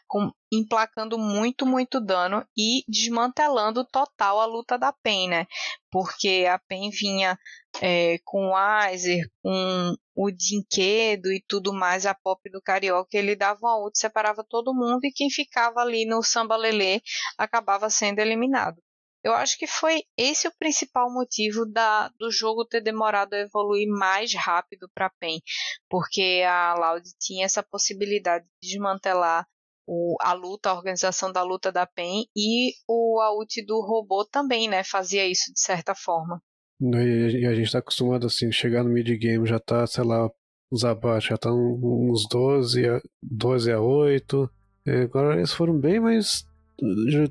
com, 0.09 0.31
emplacando 0.51 1.19
muito, 1.19 1.67
muito 1.67 2.01
dano 2.01 2.43
e 2.57 2.83
desmantelando 2.89 3.85
total 3.85 4.41
a 4.41 4.47
luta 4.47 4.79
da 4.79 4.93
PEN, 4.93 5.29
né? 5.29 5.47
Porque 5.91 6.47
a 6.51 6.59
PEN 6.59 6.91
vinha 6.91 7.39
é, 7.83 8.19
com 8.25 8.49
o 8.49 8.57
Aizer, 8.57 9.29
com 9.43 9.95
o 10.15 10.31
Dinquedo 10.31 11.31
e 11.33 11.43
tudo 11.47 11.73
mais, 11.73 12.07
a 12.07 12.15
pop 12.15 12.41
do 12.51 12.63
Carioca, 12.63 13.17
ele 13.17 13.37
dava 13.37 13.59
uma 13.63 13.79
ult, 13.79 13.99
separava 13.99 14.45
todo 14.49 14.75
mundo 14.75 15.05
e 15.05 15.13
quem 15.13 15.31
ficava 15.31 15.81
ali 15.81 16.07
no 16.07 16.23
samba 16.23 16.57
lelê 16.57 17.01
acabava 17.39 17.91
sendo 17.91 18.21
eliminado. 18.21 18.81
Eu 19.23 19.35
acho 19.35 19.59
que 19.59 19.67
foi 19.67 20.03
esse 20.17 20.49
o 20.49 20.53
principal 20.59 21.13
motivo 21.13 21.67
da, 21.67 22.09
do 22.19 22.31
jogo 22.31 22.65
ter 22.65 22.81
demorado 22.81 23.35
a 23.35 23.41
evoluir 23.41 23.87
mais 23.89 24.35
rápido 24.35 24.89
para 24.95 25.11
PEN, 25.21 25.41
porque 25.89 26.43
a 26.47 26.75
Loud 26.75 27.07
tinha 27.21 27.45
essa 27.45 27.63
possibilidade 27.63 28.45
de 28.45 28.71
desmantelar 28.71 29.47
o, 29.87 30.17
a 30.21 30.33
luta, 30.33 30.71
a 30.71 30.75
organização 30.75 31.31
da 31.33 31.43
luta 31.43 31.71
da 31.71 31.87
PEN 31.87 32.25
e 32.35 32.73
o 32.89 33.21
a 33.21 33.35
ult 33.35 33.63
do 33.67 33.81
robô 33.81 34.25
também, 34.25 34.69
né, 34.69 34.83
fazia 34.85 35.27
isso 35.27 35.53
de 35.53 35.61
certa 35.61 35.95
forma. 35.95 36.41
E 36.81 37.47
a 37.47 37.55
gente 37.55 37.67
está 37.67 37.81
acostumado 37.81 38.27
assim, 38.27 38.51
chegar 38.51 38.83
no 38.83 38.89
mid 38.89 39.07
game 39.19 39.47
já 39.47 39.61
tá, 39.61 39.87
sei 39.87 40.05
lá, 40.05 40.31
os 40.71 40.85
abaixo 40.85 41.29
já 41.29 41.35
estão 41.35 41.55
uns 41.55 42.27
12 42.27 42.89
a, 42.89 43.03
12 43.23 43.73
a 43.73 43.81
8. 43.81 44.51
É, 44.87 45.03
agora 45.03 45.37
eles 45.37 45.53
foram 45.53 45.79
bem 45.79 46.01
mais 46.01 46.45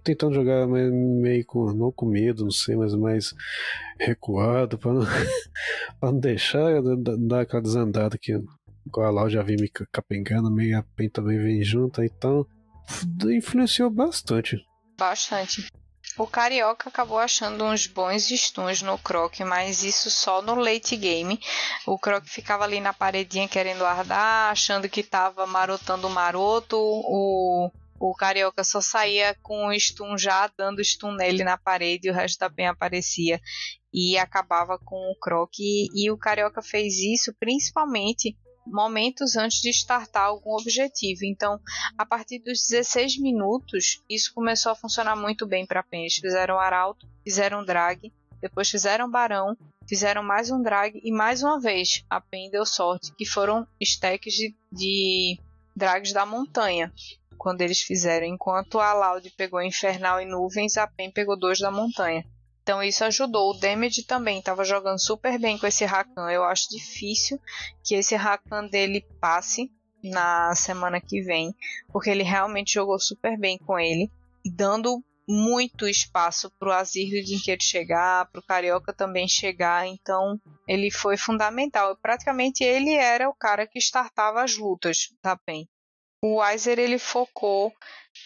tentando 0.04 0.34
jogar 0.34 0.68
meio 0.68 1.46
com, 1.46 1.74
não 1.74 1.92
com 1.92 2.06
medo, 2.06 2.44
não 2.44 2.52
sei, 2.52 2.76
mas 2.76 2.94
mais 2.94 3.34
recuado, 4.00 4.78
pra 4.78 4.94
não, 4.94 5.02
pra 6.00 6.12
não 6.12 6.20
deixar 6.20 6.82
dar 7.18 7.42
aquela 7.42 7.62
desandada 7.62 8.18
que 8.18 8.40
igual 8.86 9.08
a 9.08 9.12
Lau 9.12 9.30
já 9.30 9.44
vem 9.44 9.58
me 9.58 9.70
capengando, 9.92 10.50
meio 10.50 10.78
a 10.78 10.84
PEN 10.84 11.10
também 11.10 11.38
vem 11.38 11.64
junto, 11.64 12.04
então 12.04 12.46
influenciou 13.26 13.90
bastante. 13.90 14.58
Bastante. 14.98 15.68
O 16.18 16.28
Carioca 16.28 16.90
acabou 16.90 17.18
achando 17.18 17.64
uns 17.64 17.88
bons 17.88 18.28
stuns 18.28 18.82
no 18.82 18.98
Croc, 18.98 19.40
mas 19.42 19.84
isso 19.84 20.10
só 20.10 20.42
no 20.42 20.56
late 20.56 20.98
game. 20.98 21.40
O 21.86 21.98
Croc 21.98 22.26
ficava 22.26 22.64
ali 22.64 22.82
na 22.82 22.92
paredinha 22.92 23.48
querendo 23.48 23.86
ardar, 23.86 24.52
achando 24.52 24.90
que 24.90 25.04
tava 25.04 25.46
marotando 25.46 26.08
o 26.08 26.10
maroto. 26.10 26.76
O, 26.78 27.72
o 28.00 28.14
Carioca 28.14 28.64
só 28.64 28.82
saía 28.82 29.36
com 29.42 29.68
o 29.68 29.80
stun 29.80 30.18
já, 30.18 30.50
dando 30.58 30.84
stun 30.84 31.14
nele 31.14 31.44
na 31.44 31.58
parede 31.58 32.08
e 32.08 32.12
o 32.12 32.14
resto 32.14 32.40
da 32.40 32.50
penha 32.50 32.72
aparecia 32.72 33.40
e 33.94 34.18
acabava 34.18 34.80
com 34.80 35.12
o 35.12 35.16
Croc. 35.20 35.52
E, 35.60 35.88
e 35.94 36.10
o 36.10 36.18
Carioca 36.18 36.62
fez 36.62 37.00
isso 37.00 37.34
principalmente 37.40 38.38
momentos 38.66 39.36
antes 39.36 39.62
de 39.62 39.70
startar 39.70 40.26
algum 40.26 40.52
objetivo. 40.52 41.22
Então, 41.24 41.60
a 41.98 42.06
partir 42.06 42.40
dos 42.40 42.68
16 42.70 43.20
minutos, 43.20 44.02
isso 44.10 44.34
começou 44.34 44.72
a 44.72 44.76
funcionar 44.76 45.16
muito 45.16 45.46
bem 45.46 45.66
para 45.66 45.82
a 45.82 45.84
PEN. 45.84 46.02
Eles 46.02 46.16
fizeram 46.16 46.60
arauto, 46.60 47.08
fizeram 47.24 47.66
drag, 47.66 48.14
depois 48.42 48.70
fizeram 48.70 49.10
barão, 49.10 49.58
fizeram 49.88 50.24
mais 50.24 50.50
um 50.50 50.62
drag 50.62 51.00
e 51.04 51.12
mais 51.12 51.44
uma 51.44 51.60
vez 51.60 52.06
a 52.10 52.22
PEN 52.22 52.50
deu 52.52 52.66
sorte, 52.66 53.14
que 53.18 53.26
foram 53.26 53.68
stacks 53.82 54.34
de, 54.34 54.56
de 54.72 55.40
drags 55.76 56.14
da 56.14 56.26
montanha. 56.26 56.94
Quando 57.38 57.62
eles 57.62 57.80
fizeram, 57.80 58.26
enquanto 58.26 58.80
a 58.80 58.94
Loud 58.94 59.30
pegou 59.32 59.62
Infernal 59.62 60.22
e 60.22 60.26
Nuvens, 60.26 60.78
a 60.78 60.88
PEN 60.88 61.12
pegou 61.12 61.38
dois 61.38 61.60
da 61.60 61.72
montanha. 61.72 62.26
Então 62.62 62.84
isso 62.84 63.04
ajudou. 63.04 63.52
O 63.52 63.60
Damage 63.60 64.04
também 64.04 64.40
estava 64.40 64.64
jogando 64.64 65.00
super 65.00 65.40
bem 65.40 65.58
com 65.58 65.66
esse 65.66 65.86
Rakan. 65.86 66.30
Eu 66.30 66.44
acho 66.44 66.70
difícil 66.70 67.40
que 67.84 67.96
esse 67.96 68.16
Rakan 68.16 68.68
dele 68.68 69.06
passe 69.20 69.72
na 70.04 70.54
semana 70.56 71.02
que 71.02 71.22
vem, 71.22 71.54
porque 71.92 72.10
ele 72.10 72.24
realmente 72.24 72.74
jogou 72.74 73.00
super 73.00 73.38
bem 73.38 73.58
com 73.58 73.80
ele, 73.80 74.12
dando 74.46 75.04
muito 75.28 75.88
espaço 75.88 76.52
para 76.58 76.70
o 76.70 76.72
Azir 76.72 77.10
do 77.10 77.24
Dinqueiro 77.24 77.62
chegar, 77.62 78.26
para 78.32 78.40
o 78.40 78.44
Carioca 78.44 78.92
também 78.92 79.28
chegar, 79.28 79.86
então 79.86 80.40
ele 80.68 80.90
foi 80.90 81.18
fundamental. 81.18 81.96
Praticamente 81.98 82.64
ele 82.64 82.94
era 82.94 83.30
o 83.30 83.36
cara 83.36 83.68
que 83.68 83.78
startava 83.78 84.44
as 84.44 84.58
lutas 84.58 85.10
da 85.22 85.36
PEN. 85.36 85.68
O 86.22 86.42
Weiser 86.42 86.78
ele 86.80 87.00
focou 87.00 87.74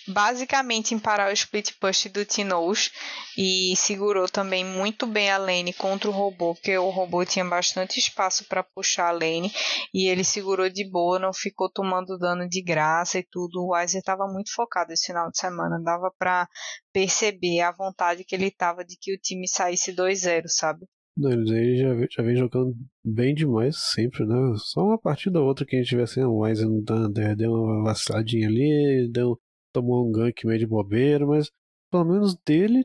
basicamente 0.07 0.95
em 0.95 0.99
parar 0.99 1.29
o 1.29 1.33
split 1.33 1.73
push 1.79 2.07
do 2.07 2.25
Tinoz 2.25 2.91
e 3.37 3.75
segurou 3.75 4.27
também 4.27 4.65
muito 4.65 5.05
bem 5.05 5.29
a 5.29 5.37
lane 5.37 5.71
contra 5.73 6.09
o 6.09 6.13
robô, 6.13 6.55
porque 6.55 6.75
o 6.77 6.89
robô 6.89 7.23
tinha 7.23 7.45
bastante 7.45 7.99
espaço 7.99 8.45
para 8.45 8.63
puxar 8.63 9.09
a 9.09 9.11
lane 9.11 9.53
e 9.93 10.07
ele 10.07 10.23
segurou 10.23 10.69
de 10.69 10.89
boa, 10.89 11.19
não 11.19 11.31
ficou 11.31 11.69
tomando 11.69 12.17
dano 12.17 12.49
de 12.49 12.63
graça 12.63 13.19
e 13.19 13.23
tudo. 13.23 13.61
O 13.61 13.73
Weiser 13.73 13.99
estava 13.99 14.25
muito 14.27 14.51
focado 14.51 14.91
esse 14.91 15.07
final 15.07 15.29
de 15.29 15.37
semana, 15.37 15.79
dava 15.81 16.11
para 16.17 16.49
perceber 16.91 17.61
a 17.61 17.71
vontade 17.71 18.23
que 18.23 18.33
ele 18.33 18.47
estava 18.47 18.83
de 18.83 18.97
que 18.99 19.13
o 19.13 19.19
time 19.19 19.47
saísse 19.47 19.93
2-0, 19.93 20.47
sabe? 20.47 20.87
Não, 21.15 21.31
ele 21.31 21.77
já, 21.77 21.93
vem, 21.93 22.07
já 22.09 22.23
vem 22.23 22.35
jogando 22.35 22.75
bem 23.03 23.35
demais 23.35 23.77
sempre, 23.93 24.25
né? 24.25 24.35
Só 24.57 24.81
uma 24.81 24.97
partida 24.97 25.39
ou 25.39 25.47
outra 25.47 25.65
que 25.65 25.75
a 25.75 25.79
gente 25.79 25.89
tivesse 25.89 26.19
assim, 26.19 26.39
mais 26.39 26.61
no 26.61 26.83
Thunder, 26.83 27.35
deu 27.35 27.53
uma 27.53 27.83
vaciladinha 27.83 28.47
ali, 28.47 29.07
deu, 29.11 29.39
tomou 29.71 30.07
um 30.07 30.11
gank 30.11 30.45
meio 30.45 30.59
de 30.59 30.65
bobeira, 30.67 31.25
mas 31.25 31.51
pelo 31.91 32.05
menos 32.05 32.35
dele 32.45 32.83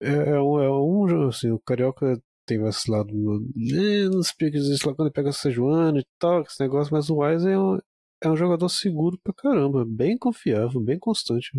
é, 0.00 0.10
é 0.10 0.40
um, 0.40 0.60
é 0.60 0.70
um 0.70 1.28
assim, 1.28 1.50
o 1.50 1.58
Carioca 1.60 2.20
tem 2.46 2.58
vacilado 2.58 3.12
né, 3.54 4.08
nos 4.10 4.32
piques 4.32 4.82
lá 4.82 4.94
quando 4.94 5.08
ele 5.08 5.14
pega 5.14 5.28
a 5.28 5.32
Sejuani 5.32 6.00
e 6.00 6.06
tal, 6.18 6.42
esse 6.42 6.60
negócio, 6.62 6.92
mas 6.94 7.10
o 7.10 7.18
Wise 7.18 7.48
é 7.48 7.58
um, 7.58 7.78
é 8.22 8.28
um 8.30 8.36
jogador 8.36 8.68
seguro 8.70 9.18
pra 9.22 9.34
caramba, 9.34 9.84
bem 9.86 10.16
confiável, 10.16 10.80
bem 10.80 10.98
constante. 10.98 11.50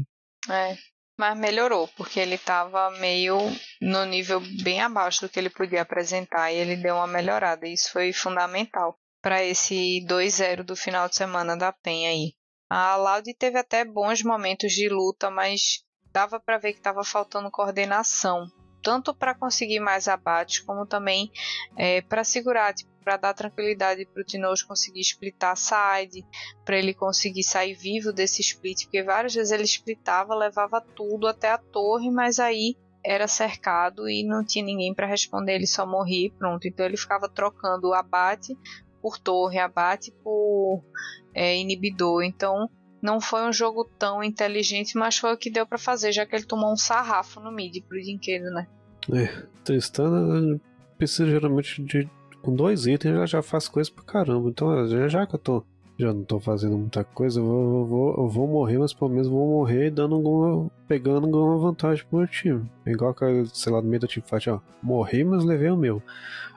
É, 0.49 0.75
mas 1.19 1.37
melhorou, 1.37 1.85
porque 1.97 2.17
ele 2.17 2.35
estava 2.35 2.89
meio 2.91 3.37
no 3.81 4.05
nível 4.05 4.41
bem 4.63 4.81
abaixo 4.81 5.19
do 5.19 5.29
que 5.29 5.37
ele 5.37 5.49
podia 5.49 5.81
apresentar 5.81 6.49
e 6.49 6.55
ele 6.55 6.77
deu 6.77 6.95
uma 6.95 7.07
melhorada. 7.07 7.67
E 7.67 7.73
isso 7.73 7.91
foi 7.91 8.13
fundamental 8.13 8.97
para 9.21 9.43
esse 9.43 10.01
2-0 10.07 10.63
do 10.63 10.77
final 10.77 11.09
de 11.09 11.17
semana 11.17 11.57
da 11.57 11.73
Penha 11.73 12.09
aí. 12.09 12.31
A 12.69 12.95
Laude 12.95 13.33
teve 13.33 13.59
até 13.59 13.83
bons 13.83 14.23
momentos 14.23 14.71
de 14.71 14.87
luta, 14.87 15.29
mas 15.29 15.83
dava 16.13 16.39
para 16.39 16.57
ver 16.57 16.71
que 16.71 16.79
estava 16.79 17.03
faltando 17.03 17.51
coordenação 17.51 18.47
tanto 18.89 19.13
para 19.13 19.35
conseguir 19.35 19.79
mais 19.79 20.07
abates, 20.07 20.57
como 20.61 20.83
também 20.83 21.31
é, 21.77 22.01
para 22.01 22.23
segurar, 22.23 22.73
tipo, 22.73 22.89
para 23.03 23.17
dar 23.17 23.35
tranquilidade 23.35 24.03
para 24.03 24.23
o 24.23 24.25
Tinoz 24.25 24.63
conseguir 24.63 25.01
splitar 25.01 25.55
side, 25.55 26.25
para 26.65 26.75
ele 26.75 26.91
conseguir 26.91 27.43
sair 27.43 27.75
vivo 27.75 28.11
desse 28.11 28.41
split, 28.41 28.85
porque 28.85 29.03
várias 29.03 29.35
vezes 29.35 29.51
ele 29.51 29.65
splitava, 29.65 30.33
levava 30.33 30.81
tudo 30.81 31.27
até 31.27 31.51
a 31.51 31.57
torre, 31.59 32.09
mas 32.09 32.39
aí 32.39 32.75
era 33.05 33.27
cercado 33.27 34.09
e 34.09 34.23
não 34.23 34.43
tinha 34.43 34.65
ninguém 34.65 34.91
para 34.91 35.05
responder, 35.05 35.53
ele 35.53 35.67
só 35.67 35.85
morria 35.85 36.25
e 36.25 36.31
pronto. 36.31 36.67
Então 36.67 36.83
ele 36.83 36.97
ficava 36.97 37.29
trocando 37.29 37.89
o 37.89 37.93
abate 37.93 38.57
por 38.99 39.19
torre, 39.19 39.59
abate 39.59 40.11
por 40.23 40.83
é, 41.31 41.55
inibidor. 41.57 42.23
Então 42.23 42.67
não 42.99 43.21
foi 43.21 43.43
um 43.43 43.53
jogo 43.53 43.85
tão 43.99 44.23
inteligente, 44.23 44.97
mas 44.97 45.15
foi 45.15 45.31
o 45.31 45.37
que 45.37 45.51
deu 45.51 45.67
para 45.67 45.77
fazer, 45.77 46.11
já 46.11 46.25
que 46.25 46.35
ele 46.35 46.45
tomou 46.45 46.73
um 46.73 46.77
sarrafo 46.77 47.39
no 47.39 47.51
mid 47.51 47.83
pro 47.87 48.01
Dinquedo, 48.01 48.51
né? 48.51 48.67
É, 49.13 49.43
Tristana 49.63 50.59
precisa 50.97 51.29
geralmente 51.29 51.81
de. 51.83 52.09
Com 52.41 52.55
dois 52.55 52.87
itens 52.87 53.13
ela 53.13 53.27
já 53.27 53.41
faz 53.41 53.67
coisa 53.67 53.91
pra 53.91 54.03
caramba. 54.03 54.49
Então, 54.49 54.87
já, 54.87 55.07
já 55.07 55.27
que 55.27 55.35
eu 55.35 55.39
tô. 55.39 55.63
Já 55.97 56.13
não 56.13 56.23
tô 56.23 56.39
fazendo 56.39 56.77
muita 56.77 57.03
coisa, 57.03 57.41
eu 57.41 57.45
vou, 57.45 57.79
eu 57.79 57.85
vou, 57.85 58.15
eu 58.19 58.29
vou 58.29 58.47
morrer, 58.47 58.77
mas 58.77 58.93
pelo 58.93 59.11
menos 59.11 59.27
vou 59.27 59.45
morrer 59.45 59.91
dando 59.91 60.15
alguma. 60.15 60.71
pegando 60.87 61.25
alguma 61.25 61.57
vantagem 61.57 62.05
pro 62.05 62.19
meu 62.19 62.27
time. 62.27 62.71
É 62.85 62.91
igual 62.91 63.13
que, 63.13 63.25
sei 63.53 63.73
lá, 63.73 63.81
no 63.81 63.89
meio 63.89 63.99
da 63.99 64.07
teamfight, 64.07 64.49
ó. 64.49 64.61
Morri, 64.81 65.25
mas 65.25 65.43
levei 65.43 65.69
o 65.69 65.75
meu. 65.75 66.01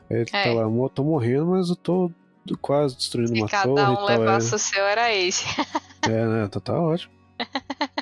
Aí 0.08 0.18
é. 0.18 0.24
tá 0.24 0.52
lá, 0.52 0.88
tô 0.90 1.02
morrendo, 1.02 1.46
mas 1.46 1.70
eu 1.70 1.76
tô 1.76 2.12
quase 2.60 2.96
destruindo 2.96 3.32
uma 3.32 3.48
cada 3.48 3.64
torre. 3.64 3.76
Cada 3.84 4.00
um 4.00 4.04
levasse 4.04 4.52
é. 4.52 4.56
o 4.56 4.58
seu 4.58 4.84
era 4.84 5.12
esse. 5.12 5.44
é, 6.02 6.26
né? 6.26 6.48
Tá, 6.48 6.60
tá 6.60 6.80
ótimo. 6.80 7.12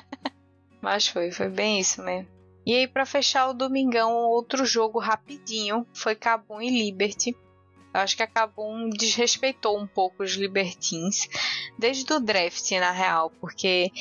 Mas 0.81 1.07
foi, 1.07 1.31
foi 1.31 1.47
bem 1.47 1.79
isso 1.79 2.03
mesmo. 2.03 2.27
E 2.71 2.73
aí, 2.73 2.87
para 2.87 3.05
fechar 3.05 3.49
o 3.49 3.53
domingão, 3.53 4.13
outro 4.13 4.63
jogo 4.63 4.97
rapidinho 4.97 5.85
foi 5.93 6.15
Cabum 6.15 6.61
e 6.61 6.69
Liberty. 6.69 7.35
Eu 7.93 7.99
acho 7.99 8.15
que 8.15 8.23
a 8.23 8.27
Cabum 8.27 8.89
desrespeitou 8.89 9.77
um 9.77 9.85
pouco 9.85 10.23
os 10.23 10.35
Libertins 10.35 11.27
desde 11.77 12.13
o 12.13 12.19
draft, 12.21 12.71
na 12.71 12.91
real, 12.91 13.29
porque 13.41 13.91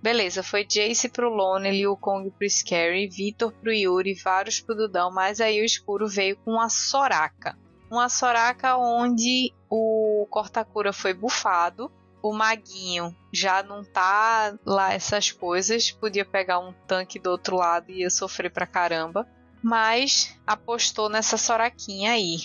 beleza, 0.00 0.42
foi 0.42 0.64
Jace 0.64 1.10
pro 1.10 1.28
Lone, 1.28 1.70
Liu 1.70 1.98
Kong 1.98 2.30
pro 2.30 2.48
Scary, 2.48 3.06
Vitor 3.08 3.52
pro 3.52 3.70
Yuri, 3.70 4.14
vários 4.14 4.58
pro 4.58 4.74
Dudão, 4.74 5.12
mas 5.12 5.38
aí 5.38 5.60
o 5.60 5.64
escuro 5.66 6.08
veio 6.08 6.38
com 6.38 6.58
a 6.58 6.70
Soraka. 6.70 7.58
Uma 7.90 8.08
Soraka 8.08 8.78
onde 8.78 9.52
o 9.68 10.26
Cortacura 10.30 10.94
foi 10.94 11.12
bufado 11.12 11.92
o 12.24 12.32
maguinho 12.32 13.14
já 13.30 13.62
não 13.62 13.84
tá 13.84 14.58
lá 14.64 14.94
essas 14.94 15.30
coisas, 15.30 15.90
podia 15.90 16.24
pegar 16.24 16.58
um 16.58 16.72
tanque 16.88 17.18
do 17.18 17.28
outro 17.28 17.56
lado 17.56 17.90
e 17.90 18.00
ia 18.00 18.08
sofrer 18.08 18.50
pra 18.50 18.66
caramba. 18.66 19.28
Mas 19.62 20.34
apostou 20.46 21.10
nessa 21.10 21.36
soraquinha 21.36 22.12
aí. 22.12 22.38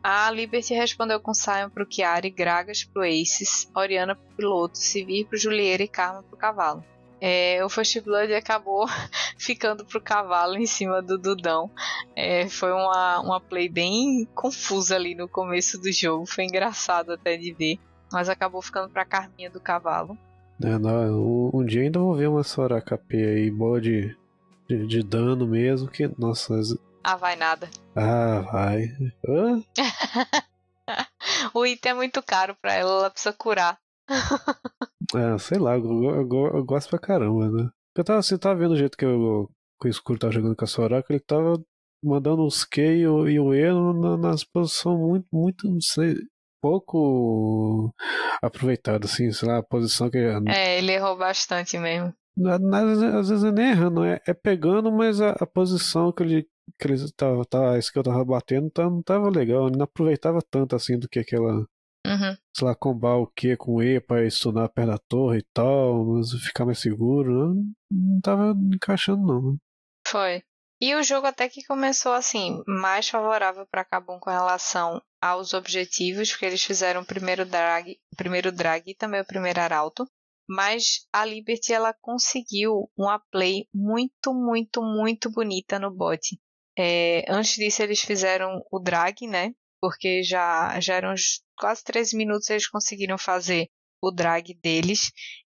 A 0.00 0.30
Liberty 0.30 0.74
respondeu 0.74 1.18
com 1.18 1.34
Sion 1.34 1.68
pro 1.70 1.86
Chiari, 1.90 2.30
Gragas 2.30 2.84
pro 2.84 3.02
Aces, 3.02 3.68
Oriana 3.74 4.14
pro 4.14 4.36
piloto, 4.36 4.78
Sivir 4.78 5.26
pro 5.26 5.36
Julieira 5.36 5.82
e 5.82 5.88
Karma 5.88 6.22
pro 6.22 6.38
cavalo. 6.38 6.84
É, 7.20 7.64
o 7.64 7.68
First 7.68 8.00
Blood 8.02 8.32
acabou 8.32 8.86
ficando 9.36 9.84
pro 9.84 10.00
cavalo 10.00 10.56
em 10.56 10.66
cima 10.66 11.02
do 11.02 11.18
Dudão. 11.18 11.68
É, 12.14 12.48
foi 12.48 12.70
uma, 12.72 13.18
uma 13.20 13.40
play 13.40 13.68
bem 13.68 14.24
confusa 14.36 14.94
ali 14.94 15.16
no 15.16 15.28
começo 15.28 15.78
do 15.78 15.90
jogo, 15.90 16.26
foi 16.26 16.44
engraçado 16.44 17.12
até 17.12 17.36
de 17.36 17.52
ver 17.52 17.78
mas 18.12 18.28
acabou 18.28 18.62
ficando 18.62 18.90
pra 18.90 19.04
Carminha 19.04 19.50
do 19.50 19.60
cavalo. 19.60 20.18
É, 20.62 20.78
não, 20.78 21.50
um, 21.54 21.64
dia 21.64 21.82
ainda 21.82 21.98
vou 21.98 22.14
ver 22.14 22.28
uma 22.28 22.42
Soraka 22.42 22.98
P 22.98 23.16
aí, 23.16 23.50
boa 23.50 23.80
de, 23.80 24.14
de, 24.68 24.86
de, 24.86 25.02
dano 25.02 25.46
mesmo, 25.46 25.88
que, 25.88 26.06
nossa... 26.18 26.54
Ah, 27.02 27.16
vai 27.16 27.36
nada. 27.36 27.68
Ah, 27.96 28.40
vai. 28.52 28.94
o 31.52 31.66
item 31.66 31.92
é 31.92 31.94
muito 31.94 32.22
caro 32.22 32.54
pra 32.60 32.74
ela, 32.74 32.90
ela 32.90 33.10
precisa 33.10 33.32
curar. 33.32 33.78
é, 35.14 35.38
sei 35.38 35.58
lá, 35.58 35.76
eu, 35.76 36.04
eu, 36.04 36.28
eu, 36.54 36.64
gosto 36.64 36.90
pra 36.90 36.98
caramba, 36.98 37.48
né? 37.48 37.70
Eu 37.96 38.04
tava, 38.04 38.22
você 38.22 38.38
tava 38.38 38.60
vendo 38.60 38.72
o 38.72 38.76
jeito 38.76 38.96
que, 38.96 39.04
eu, 39.04 39.50
que 39.80 39.88
o 39.88 39.90
escuro 39.90 40.18
tava 40.18 40.32
jogando 40.32 40.54
com 40.54 40.64
a 40.64 40.68
Soraka, 40.68 41.12
ele 41.12 41.20
tava 41.20 41.60
mandando 42.02 42.46
os 42.46 42.64
K 42.64 42.80
e 42.82 43.06
o, 43.06 43.28
e 43.28 43.40
o 43.40 43.52
E 43.54 44.18
nas 44.18 44.44
posições 44.44 44.98
muito, 44.98 45.26
muito, 45.32 45.68
não 45.68 45.80
sei, 45.80 46.16
pouco 46.60 47.94
aproveitado, 48.42 49.04
assim, 49.04 49.30
sei 49.32 49.48
lá, 49.48 49.58
a 49.58 49.62
posição 49.62 50.10
que. 50.10 50.18
É, 50.18 50.78
ele 50.78 50.92
errou 50.92 51.16
bastante 51.16 51.78
mesmo. 51.78 52.14
às 53.18 53.28
vezes 53.28 53.44
é 53.44 53.52
nem 53.52 53.70
errando, 53.70 54.04
é, 54.04 54.20
é 54.26 54.34
pegando, 54.34 54.90
mas 54.90 55.20
a, 55.20 55.30
a, 55.30 55.46
posição 55.46 56.12
que 56.12 56.22
ele 56.22 56.48
que 56.78 56.86
ele 56.86 56.96
tava, 57.12 57.44
tava, 57.44 57.78
isso 57.78 57.92
que 57.92 57.98
eu 57.98 58.02
tava 58.02 58.24
batendo 58.24 58.70
tá, 58.70 58.84
não 58.84 59.02
tava 59.02 59.28
legal, 59.28 59.66
ele 59.66 59.76
não 59.76 59.84
aproveitava 59.84 60.40
tanto 60.40 60.76
assim 60.76 60.98
do 60.98 61.08
que 61.08 61.18
aquela 61.18 61.66
uhum. 62.06 62.36
sei 62.56 62.66
lá, 62.66 62.74
combar 62.74 63.16
o 63.16 63.26
que 63.26 63.56
com 63.56 63.82
E 63.82 64.00
para 64.00 64.26
estudar 64.26 64.68
perto 64.68 64.88
da 64.90 64.98
torre 64.98 65.38
e 65.38 65.46
tal, 65.52 66.04
mas 66.04 66.32
ficar 66.44 66.64
mais 66.64 66.78
seguro, 66.78 67.54
não, 67.54 67.72
não 67.90 68.20
tava 68.20 68.54
encaixando 68.72 69.26
não. 69.26 69.56
Foi. 70.06 70.42
E 70.80 70.94
o 70.94 71.02
jogo 71.02 71.26
até 71.26 71.48
que 71.48 71.62
começou 71.64 72.12
assim, 72.12 72.62
mais 72.66 73.08
favorável 73.08 73.66
para 73.66 73.84
Kabum 73.84 74.18
com 74.18 74.30
relação 74.30 75.02
aos 75.20 75.52
objetivos, 75.52 76.30
porque 76.30 76.46
eles 76.46 76.64
fizeram 76.64 77.02
o 77.02 77.06
primeiro 77.06 77.44
drag, 77.44 77.98
primeiro 78.16 78.50
drag 78.50 78.90
e 78.90 78.94
também 78.94 79.20
o 79.20 79.26
primeiro 79.26 79.60
arauto. 79.60 80.10
Mas 80.48 81.06
a 81.12 81.24
Liberty 81.24 81.72
ela 81.72 81.94
conseguiu 82.00 82.90
uma 82.96 83.18
play 83.30 83.68
muito, 83.74 84.32
muito, 84.32 84.82
muito 84.82 85.30
bonita 85.30 85.78
no 85.78 85.94
bot. 85.94 86.40
É, 86.76 87.24
antes 87.28 87.56
disso 87.56 87.82
eles 87.82 88.00
fizeram 88.00 88.64
o 88.72 88.78
drag, 88.80 89.26
né? 89.28 89.52
Porque 89.80 90.22
já, 90.22 90.80
já 90.80 90.94
eram 90.94 91.14
quase 91.56 91.84
13 91.84 92.16
minutos 92.16 92.48
eles 92.48 92.66
conseguiram 92.66 93.18
fazer 93.18 93.68
o 94.02 94.10
drag 94.10 94.54
deles. 94.54 95.12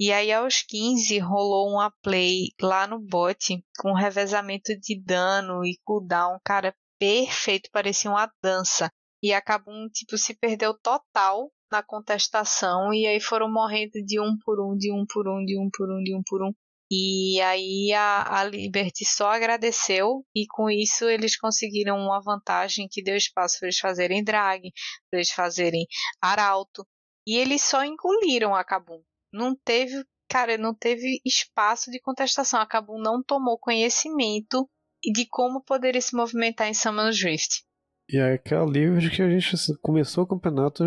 E 0.06 0.12
aí 0.12 0.34
aos 0.34 0.62
15 0.62 1.18
rolou 1.20 1.70
uma 1.70 1.90
play 2.04 2.50
lá 2.62 2.86
no 2.86 3.00
bot 3.00 3.64
com 3.80 3.94
revezamento 3.94 4.78
de 4.78 5.02
dano 5.02 5.64
e 5.64 5.80
cooldown, 5.86 6.42
cara, 6.44 6.76
perfeito, 7.00 7.70
parecia 7.72 8.12
uma 8.12 8.30
dança. 8.44 8.92
E 9.24 9.32
acabou, 9.32 9.74
tipo, 9.92 10.18
se 10.18 10.38
perdeu 10.38 10.78
total 10.78 11.50
na 11.72 11.82
contestação 11.82 12.94
e 12.94 13.08
aí 13.08 13.22
foram 13.22 13.50
morrendo 13.50 14.04
de 14.06 14.20
um 14.20 14.38
por 14.44 14.60
um, 14.60 14.76
de 14.76 14.92
um 14.92 15.06
por 15.06 15.26
um, 15.26 15.46
de 15.46 15.58
um 15.58 15.70
por 15.72 15.90
um, 15.90 16.04
de 16.04 16.14
um 16.14 16.22
por 16.28 16.44
um. 16.44 16.52
E 16.92 17.40
aí 17.40 17.94
a, 17.94 18.42
a 18.42 18.44
Liberty 18.44 19.06
só 19.06 19.32
agradeceu 19.32 20.26
e 20.36 20.46
com 20.48 20.70
isso 20.70 21.06
eles 21.06 21.38
conseguiram 21.38 21.96
uma 21.96 22.22
vantagem 22.22 22.90
que 22.92 23.02
deu 23.02 23.16
espaço 23.16 23.58
para 23.58 23.68
eles 23.68 23.80
fazerem 23.80 24.22
drag, 24.22 24.70
para 25.10 25.20
eles 25.20 25.32
fazerem 25.32 25.88
arauto. 26.22 26.86
E 27.26 27.38
eles 27.38 27.62
só 27.62 27.86
engoliram 27.86 28.54
a 28.54 28.66
Kabum. 28.66 29.02
Não 29.34 29.56
teve, 29.56 30.06
cara, 30.30 30.58
não 30.58 30.74
teve 30.74 31.20
espaço 31.26 31.90
de 31.90 32.00
contestação. 32.00 32.60
A 32.60 32.68
Kabum 32.68 33.00
não 33.00 33.24
tomou 33.24 33.58
conhecimento 33.58 34.70
de 35.04 35.26
como 35.28 35.62
poderia 35.62 36.00
se 36.00 36.16
movimentar 36.16 36.68
em 36.68 36.74
Summon's 36.74 37.22
Rift. 37.22 37.64
E 38.10 38.18
é 38.18 38.34
aquela 38.34 38.70
livre 38.70 39.10
que 39.10 39.22
a 39.22 39.30
gente 39.30 39.56
começou 39.82 40.24
o 40.24 40.28
campeonato, 40.28 40.84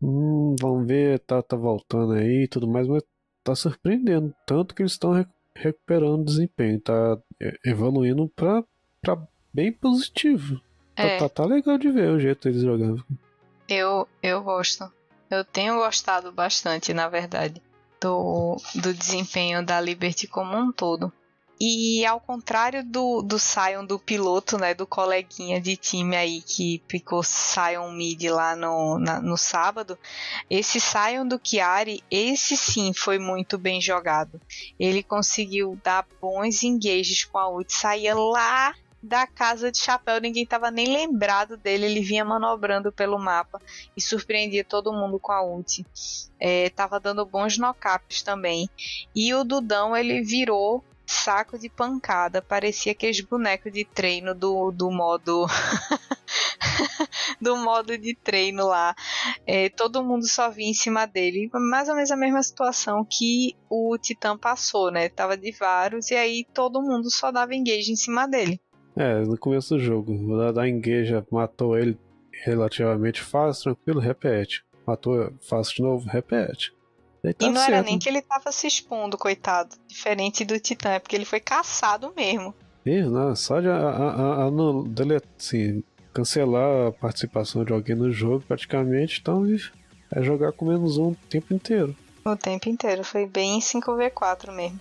hum, 0.00 0.56
vamos 0.60 0.86
ver, 0.86 1.20
tá, 1.20 1.42
tá 1.42 1.56
voltando 1.56 2.12
aí 2.14 2.44
e 2.44 2.48
tudo 2.48 2.68
mais, 2.68 2.86
mas 2.86 3.02
tá 3.44 3.54
surpreendendo. 3.54 4.34
Tanto 4.46 4.74
que 4.74 4.82
eles 4.82 4.92
estão 4.92 5.12
re 5.12 5.24
recuperando 5.56 6.24
desempenho, 6.24 6.80
tá 6.80 7.18
evoluindo 7.66 8.28
pra, 8.28 8.64
pra 9.02 9.20
bem 9.52 9.72
positivo. 9.72 10.60
Tá, 10.94 11.02
é. 11.02 11.18
Tá, 11.18 11.28
tá, 11.28 11.42
tá, 11.42 11.44
legal 11.44 11.76
de 11.76 11.90
ver 11.90 12.10
o 12.10 12.20
jeito 12.20 12.48
eles 12.48 12.62
jogando. 12.62 13.04
Eu, 13.68 14.08
eu 14.22 14.42
gosto. 14.42 14.90
Eu 15.28 15.44
tenho 15.44 15.76
gostado 15.76 16.32
bastante, 16.32 16.94
na 16.94 17.08
verdade, 17.08 17.60
do, 18.00 18.56
do 18.76 18.94
desempenho 18.94 19.64
da 19.64 19.80
Liberty 19.80 20.26
como 20.26 20.56
um 20.56 20.72
todo. 20.72 21.12
E 21.62 22.06
ao 22.06 22.18
contrário 22.18 22.82
do, 22.82 23.20
do 23.20 23.38
Sion 23.38 23.84
do 23.84 23.98
piloto, 23.98 24.56
né, 24.56 24.72
do 24.72 24.86
coleguinha 24.86 25.60
de 25.60 25.76
time 25.76 26.16
aí 26.16 26.40
que 26.40 26.82
ficou 26.88 27.22
Sion 27.22 27.90
mid 27.92 28.24
lá 28.30 28.56
no, 28.56 28.98
na, 28.98 29.20
no 29.20 29.36
sábado, 29.36 29.98
esse 30.48 30.80
Sion 30.80 31.28
do 31.28 31.38
Chiari, 31.42 32.02
esse 32.10 32.56
sim 32.56 32.94
foi 32.94 33.18
muito 33.18 33.58
bem 33.58 33.78
jogado. 33.78 34.40
Ele 34.78 35.02
conseguiu 35.02 35.78
dar 35.84 36.06
bons 36.18 36.62
engages 36.62 37.26
com 37.26 37.36
a 37.36 37.50
ult, 37.50 37.70
saía 37.70 38.14
lá 38.14 38.74
da 39.02 39.26
casa 39.26 39.72
de 39.72 39.78
chapéu, 39.78 40.20
ninguém 40.20 40.42
estava 40.42 40.70
nem 40.70 40.86
lembrado 40.86 41.56
dele, 41.56 41.86
ele 41.86 42.00
vinha 42.00 42.24
manobrando 42.24 42.92
pelo 42.92 43.18
mapa 43.18 43.60
e 43.96 44.00
surpreendia 44.00 44.64
todo 44.64 44.92
mundo 44.92 45.18
com 45.18 45.32
a 45.32 45.42
ult. 45.42 45.84
É, 46.38 46.68
tava 46.70 47.00
dando 47.00 47.24
bons 47.24 47.56
knockups 47.56 48.22
também. 48.22 48.68
E 49.14 49.32
o 49.34 49.44
Dudão 49.44 49.96
ele 49.96 50.22
virou 50.22 50.84
saco 51.10 51.58
de 51.58 51.68
pancada. 51.68 52.40
Parecia 52.40 52.92
aqueles 52.92 53.20
bonecos 53.20 53.72
de 53.72 53.84
treino 53.84 54.34
do, 54.34 54.70
do 54.70 54.90
modo. 54.90 55.46
do 57.40 57.56
modo 57.56 57.98
de 57.98 58.14
treino 58.14 58.66
lá. 58.66 58.94
É, 59.46 59.68
todo 59.70 60.04
mundo 60.04 60.26
só 60.26 60.50
vinha 60.50 60.70
em 60.70 60.74
cima 60.74 61.06
dele. 61.06 61.50
Mais 61.52 61.88
ou 61.88 61.94
menos 61.94 62.10
a 62.10 62.16
mesma 62.16 62.42
situação 62.42 63.04
que 63.04 63.56
o 63.68 63.96
Titã 63.98 64.38
passou, 64.38 64.90
né? 64.90 65.08
Tava 65.08 65.36
de 65.36 65.50
vários 65.52 66.10
e 66.10 66.14
aí 66.14 66.46
todo 66.54 66.82
mundo 66.82 67.10
só 67.10 67.32
dava 67.32 67.54
engage 67.54 67.90
em 67.90 67.96
cima 67.96 68.26
dele. 68.26 68.60
É, 68.96 69.20
no 69.20 69.38
começo 69.38 69.74
do 69.76 69.80
jogo. 69.80 70.12
O 70.12 70.52
da 70.52 70.68
engage 70.68 71.12
matou 71.30 71.78
ele 71.78 71.98
relativamente 72.44 73.20
fácil, 73.20 73.74
tranquilo, 73.74 74.00
repete. 74.00 74.64
Matou 74.86 75.32
fácil 75.40 75.76
de 75.76 75.82
novo, 75.82 76.08
repete. 76.08 76.72
Tá 77.22 77.46
e 77.46 77.50
não 77.50 77.56
certo. 77.56 77.72
era 77.72 77.82
nem 77.82 77.98
que 77.98 78.08
ele 78.08 78.22
tava 78.22 78.50
se 78.50 78.66
expondo, 78.66 79.18
coitado. 79.18 79.76
Diferente 79.86 80.44
do 80.44 80.58
Titã, 80.58 80.90
é 80.90 80.98
porque 80.98 81.14
ele 81.14 81.24
foi 81.24 81.40
caçado 81.40 82.12
mesmo. 82.16 82.54
Isso, 82.84 83.10
não, 83.10 83.36
só 83.36 83.60
de 83.60 83.68
a, 83.68 83.76
a, 83.76 84.44
a, 84.44 84.50
no, 84.50 84.88
dele, 84.88 85.20
assim, 85.38 85.82
cancelar 86.14 86.88
a 86.88 86.92
participação 86.92 87.62
de 87.62 87.72
alguém 87.72 87.94
no 87.94 88.10
jogo, 88.10 88.42
praticamente, 88.48 89.20
então 89.20 89.44
é 90.10 90.22
jogar 90.22 90.52
com 90.52 90.64
menos 90.64 90.96
um 90.96 91.10
o 91.10 91.16
tempo 91.28 91.52
inteiro. 91.52 91.94
O 92.24 92.36
tempo 92.36 92.68
inteiro, 92.68 93.04
foi 93.04 93.26
bem 93.26 93.60
5v4 93.60 94.50
mesmo. 94.52 94.80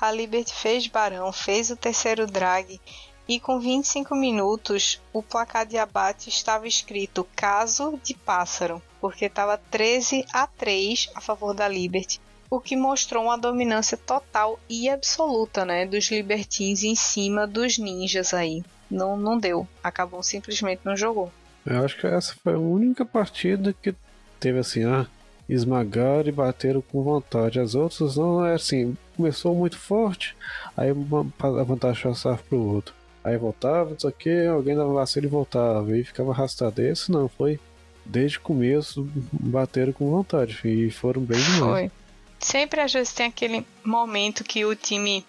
A 0.00 0.12
Liberty 0.12 0.54
fez 0.54 0.86
Barão, 0.86 1.32
fez 1.32 1.70
o 1.70 1.76
terceiro 1.76 2.26
drag 2.26 2.80
e 3.28 3.40
com 3.40 3.58
25 3.58 4.14
minutos 4.14 5.00
o 5.12 5.22
placar 5.22 5.66
de 5.66 5.78
abate 5.78 6.28
estava 6.28 6.68
escrito 6.68 7.26
caso 7.34 7.98
de 8.02 8.14
pássaro, 8.14 8.82
porque 9.00 9.26
estava 9.26 9.56
13 9.56 10.24
a 10.32 10.46
3 10.46 11.10
a 11.14 11.20
favor 11.20 11.54
da 11.54 11.66
Liberty, 11.66 12.20
o 12.50 12.60
que 12.60 12.76
mostrou 12.76 13.24
uma 13.24 13.38
dominância 13.38 13.96
total 13.96 14.58
e 14.68 14.88
absoluta 14.88 15.64
né, 15.64 15.86
dos 15.86 16.10
Libertines 16.10 16.84
em 16.84 16.94
cima 16.94 17.46
dos 17.46 17.78
ninjas 17.78 18.34
aí. 18.34 18.62
Não, 18.90 19.16
não 19.16 19.38
deu, 19.38 19.66
acabou 19.82 20.22
simplesmente 20.22 20.82
não 20.84 20.96
jogou. 20.96 21.32
Eu 21.64 21.82
acho 21.84 21.98
que 21.98 22.06
essa 22.06 22.34
foi 22.42 22.54
a 22.54 22.58
única 22.58 23.06
partida 23.06 23.74
que 23.82 23.94
teve 24.38 24.58
assim, 24.58 24.84
ah, 24.84 25.06
esmagaram 25.48 26.28
e 26.28 26.32
bateram 26.32 26.82
com 26.82 27.02
vontade. 27.02 27.58
As 27.58 27.74
outras 27.74 28.16
não, 28.16 28.44
é 28.44 28.54
assim, 28.54 28.96
começou 29.16 29.54
muito 29.54 29.78
forte, 29.78 30.36
aí 30.76 30.90
a 30.90 31.62
vantagem 31.62 32.02
passava 32.02 32.36
para 32.36 32.58
o 32.58 32.74
outro. 32.74 32.94
Aí 33.24 33.38
voltava, 33.38 33.90
não 33.90 33.98
sei 33.98 34.10
o 34.10 34.12
que, 34.12 34.46
alguém 34.46 34.76
dava 34.76 34.92
vacilo 34.92 35.26
e 35.26 35.30
voltava. 35.30 35.96
E 35.96 36.04
ficava 36.04 36.30
arrastado. 36.30 36.82
Esse 36.82 37.10
não, 37.10 37.26
foi 37.26 37.58
desde 38.04 38.36
o 38.36 38.42
começo, 38.42 39.08
bateram 39.32 39.92
com 39.92 40.10
vontade. 40.10 40.60
E 40.64 40.90
foram 40.90 41.22
bem 41.22 41.40
demais. 41.40 41.60
Foi. 41.60 41.90
Sempre 42.38 42.82
às 42.82 42.92
vezes 42.92 43.14
tem 43.14 43.26
aquele 43.26 43.66
momento 43.82 44.44
que 44.44 44.66
o 44.66 44.76
time 44.76 45.24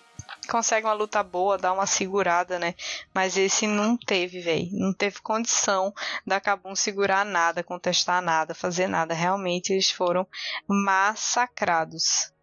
consegue 0.50 0.86
uma 0.86 0.94
luta 0.94 1.24
boa, 1.24 1.58
dá 1.58 1.72
uma 1.72 1.86
segurada, 1.86 2.60
né? 2.60 2.76
Mas 3.14 3.38
esse 3.38 3.66
não 3.66 3.98
teve, 3.98 4.42
velho. 4.42 4.68
Não 4.74 4.94
teve 4.94 5.22
condição 5.22 5.94
da 6.26 6.40
Kabum 6.40 6.76
segurar 6.76 7.26
nada, 7.26 7.64
contestar 7.64 8.22
nada, 8.22 8.54
fazer 8.54 8.88
nada. 8.88 9.14
Realmente 9.14 9.74
eles 9.74 9.90
foram 9.90 10.28
massacrados. 10.68 12.35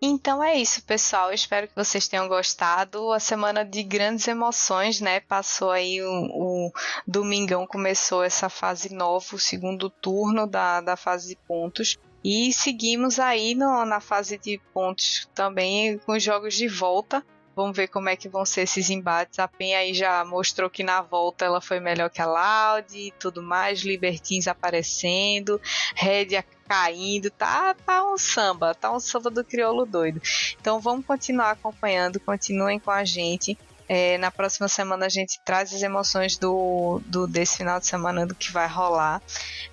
Então 0.00 0.42
é 0.42 0.56
isso, 0.56 0.82
pessoal. 0.84 1.32
Espero 1.32 1.66
que 1.66 1.74
vocês 1.74 2.06
tenham 2.06 2.28
gostado. 2.28 3.12
A 3.12 3.18
semana 3.18 3.64
de 3.64 3.82
grandes 3.82 4.28
emoções, 4.28 5.00
né? 5.00 5.18
Passou 5.20 5.72
aí 5.72 6.00
o, 6.00 6.08
o 6.08 6.72
domingão, 7.06 7.66
começou 7.66 8.22
essa 8.22 8.48
fase 8.48 8.94
nova, 8.94 9.34
o 9.34 9.38
segundo 9.38 9.90
turno 9.90 10.46
da, 10.46 10.80
da 10.80 10.96
fase 10.96 11.28
de 11.28 11.36
pontos. 11.36 11.96
E 12.22 12.52
seguimos 12.52 13.18
aí 13.18 13.54
no, 13.56 13.84
na 13.84 14.00
fase 14.00 14.38
de 14.38 14.60
pontos 14.72 15.28
também 15.34 15.98
com 15.98 16.12
os 16.12 16.22
jogos 16.22 16.54
de 16.54 16.68
volta. 16.68 17.24
Vamos 17.56 17.76
ver 17.76 17.88
como 17.88 18.08
é 18.08 18.14
que 18.14 18.28
vão 18.28 18.44
ser 18.44 18.62
esses 18.62 18.88
embates. 18.88 19.40
A 19.40 19.48
Pen 19.48 19.74
aí 19.74 19.92
já 19.92 20.24
mostrou 20.24 20.70
que 20.70 20.84
na 20.84 21.02
volta 21.02 21.44
ela 21.44 21.60
foi 21.60 21.80
melhor 21.80 22.08
que 22.08 22.22
a 22.22 22.26
Loud 22.26 22.96
e 22.96 23.10
tudo 23.18 23.42
mais. 23.42 23.80
Libertins 23.80 24.46
aparecendo, 24.46 25.60
Red 25.96 26.36
caindo, 26.68 27.30
tá, 27.30 27.74
tá 27.74 28.04
um 28.04 28.18
samba, 28.18 28.74
tá 28.74 28.92
um 28.92 29.00
samba 29.00 29.30
do 29.30 29.42
crioulo 29.42 29.86
doido. 29.86 30.20
Então 30.60 30.78
vamos 30.78 31.06
continuar 31.06 31.52
acompanhando, 31.52 32.20
continuem 32.20 32.78
com 32.78 32.90
a 32.90 33.04
gente. 33.04 33.56
É, 33.90 34.18
na 34.18 34.30
próxima 34.30 34.68
semana 34.68 35.06
a 35.06 35.08
gente 35.08 35.40
traz 35.42 35.72
as 35.72 35.82
emoções 35.82 36.36
do, 36.36 37.00
do 37.06 37.26
desse 37.26 37.56
final 37.56 37.80
de 37.80 37.86
semana 37.86 38.26
do 38.26 38.34
que 38.34 38.52
vai 38.52 38.68
rolar. 38.68 39.22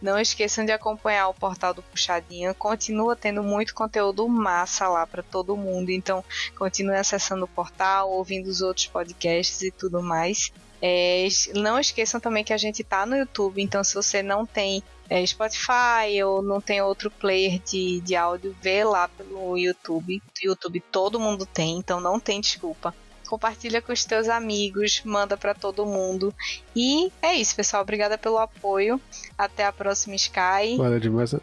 Não 0.02 0.18
esqueçam 0.18 0.64
de 0.64 0.72
acompanhar 0.72 1.28
o 1.28 1.34
portal 1.34 1.74
do 1.74 1.84
Puxadinho. 1.84 2.56
Continua 2.56 3.14
tendo 3.18 3.44
muito 3.44 3.76
conteúdo 3.76 4.26
massa 4.30 4.88
lá 4.88 5.06
para 5.06 5.22
todo 5.22 5.58
mundo. 5.58 5.90
Então 5.90 6.24
continue 6.58 6.96
acessando 6.96 7.44
o 7.44 7.48
portal, 7.48 8.10
ouvindo 8.10 8.48
os 8.48 8.62
outros 8.62 8.88
podcasts 8.88 9.62
e 9.62 9.70
tudo 9.70 10.02
mais. 10.02 10.50
É, 10.82 11.28
não 11.54 11.78
esqueçam 11.78 12.20
também 12.20 12.44
que 12.44 12.54
a 12.54 12.58
gente 12.58 12.84
tá 12.84 13.06
no 13.06 13.18
YouTube, 13.18 13.62
então 13.62 13.84
se 13.84 13.96
você 13.96 14.22
não 14.22 14.46
tem 14.46 14.84
é, 15.10 15.26
Spotify 15.26 16.24
ou 16.26 16.42
não 16.42 16.60
tem 16.60 16.82
outro 16.82 17.12
player 17.12 17.60
de, 17.60 18.02
de 18.02 18.16
áudio, 18.16 18.56
vê 18.62 18.84
lá 18.84 19.08
pelo 19.08 19.58
YouTube. 19.58 20.22
YouTube 20.42 20.84
todo 20.92 21.20
mundo 21.20 21.46
tem, 21.46 21.78
então 21.78 22.00
não 22.00 22.20
tem 22.20 22.42
desculpa. 22.42 22.94
Compartilha 23.28 23.82
com 23.82 23.92
os 23.92 24.06
teus 24.06 24.30
amigos, 24.30 25.02
manda 25.04 25.36
para 25.36 25.54
todo 25.54 25.86
mundo. 25.86 26.34
E 26.76 27.12
é 27.22 27.34
isso, 27.34 27.56
pessoal. 27.56 27.82
Obrigada 27.82 28.18
pelo 28.18 28.38
apoio. 28.38 29.02
Até 29.36 29.66
a 29.66 29.72
próxima 29.72 30.16
Sky. 30.16 30.78
Valeu 30.78 31.00
demais. 31.00 31.34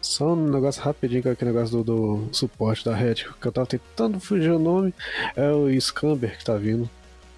Só 0.00 0.32
um 0.32 0.50
negócio 0.50 0.82
rapidinho 0.82 1.22
com 1.22 1.30
aquele 1.30 1.52
negócio 1.52 1.82
do, 1.82 2.26
do 2.26 2.34
suporte 2.34 2.84
da 2.84 2.94
Red, 2.94 3.14
que 3.40 3.46
eu 3.46 3.52
tava 3.52 3.66
tentando 3.66 4.20
fugir 4.20 4.50
o 4.50 4.58
nome. 4.58 4.94
É 5.36 5.50
o 5.50 5.80
Scamber 5.80 6.38
que 6.38 6.44
tá 6.44 6.56
vindo. 6.56 6.88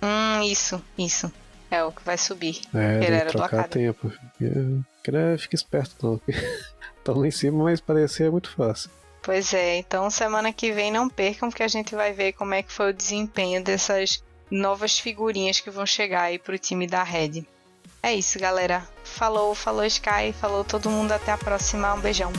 Hum, 0.03 0.43
isso, 0.43 0.83
isso. 0.99 1.33
É 1.71 1.83
o 1.83 1.91
que 1.91 2.05
vai 2.05 2.19
subir. 2.19 2.61
É, 2.75 3.05
Ele 3.05 3.17
era 3.17 3.31
trocar 3.31 3.69
tempo. 3.69 4.13
É, 4.41 4.94
fica 5.39 5.55
esperto 5.55 5.95
não. 6.03 6.21
Estão 6.99 7.15
lá 7.19 7.27
em 7.27 7.31
cima, 7.31 7.65
mas 7.65 7.81
parecer 7.81 8.27
é 8.27 8.31
muito 8.31 8.51
fácil. 8.51 8.91
Pois 9.23 9.55
é, 9.55 9.77
então 9.77 10.11
semana 10.11 10.53
que 10.53 10.71
vem 10.71 10.93
não 10.93 11.09
percam, 11.09 11.49
porque 11.49 11.63
a 11.63 11.69
gente 11.69 11.95
vai 11.95 12.13
ver 12.13 12.35
como 12.35 12.53
é 12.53 12.63
que 12.63 12.73
foi 12.73 12.91
o 12.91 12.95
desempenho 12.95 13.63
dessas 13.65 14.23
novas 14.51 14.99
figurinhas 14.99 15.61
que 15.61 15.71
vão 15.71 15.87
chegar 15.87 16.25
aí 16.25 16.39
pro 16.39 16.59
time 16.59 16.87
da 16.87 17.03
Red. 17.03 17.45
É 18.03 18.13
isso, 18.13 18.39
galera. 18.39 18.87
Falou, 19.03 19.55
falou 19.55 19.85
Sky, 19.87 20.35
falou 20.39 20.63
todo 20.63 20.91
mundo, 20.91 21.13
até 21.13 21.33
a 21.33 21.39
próxima. 21.39 21.95
Um 21.95 22.01
beijão. 22.01 22.31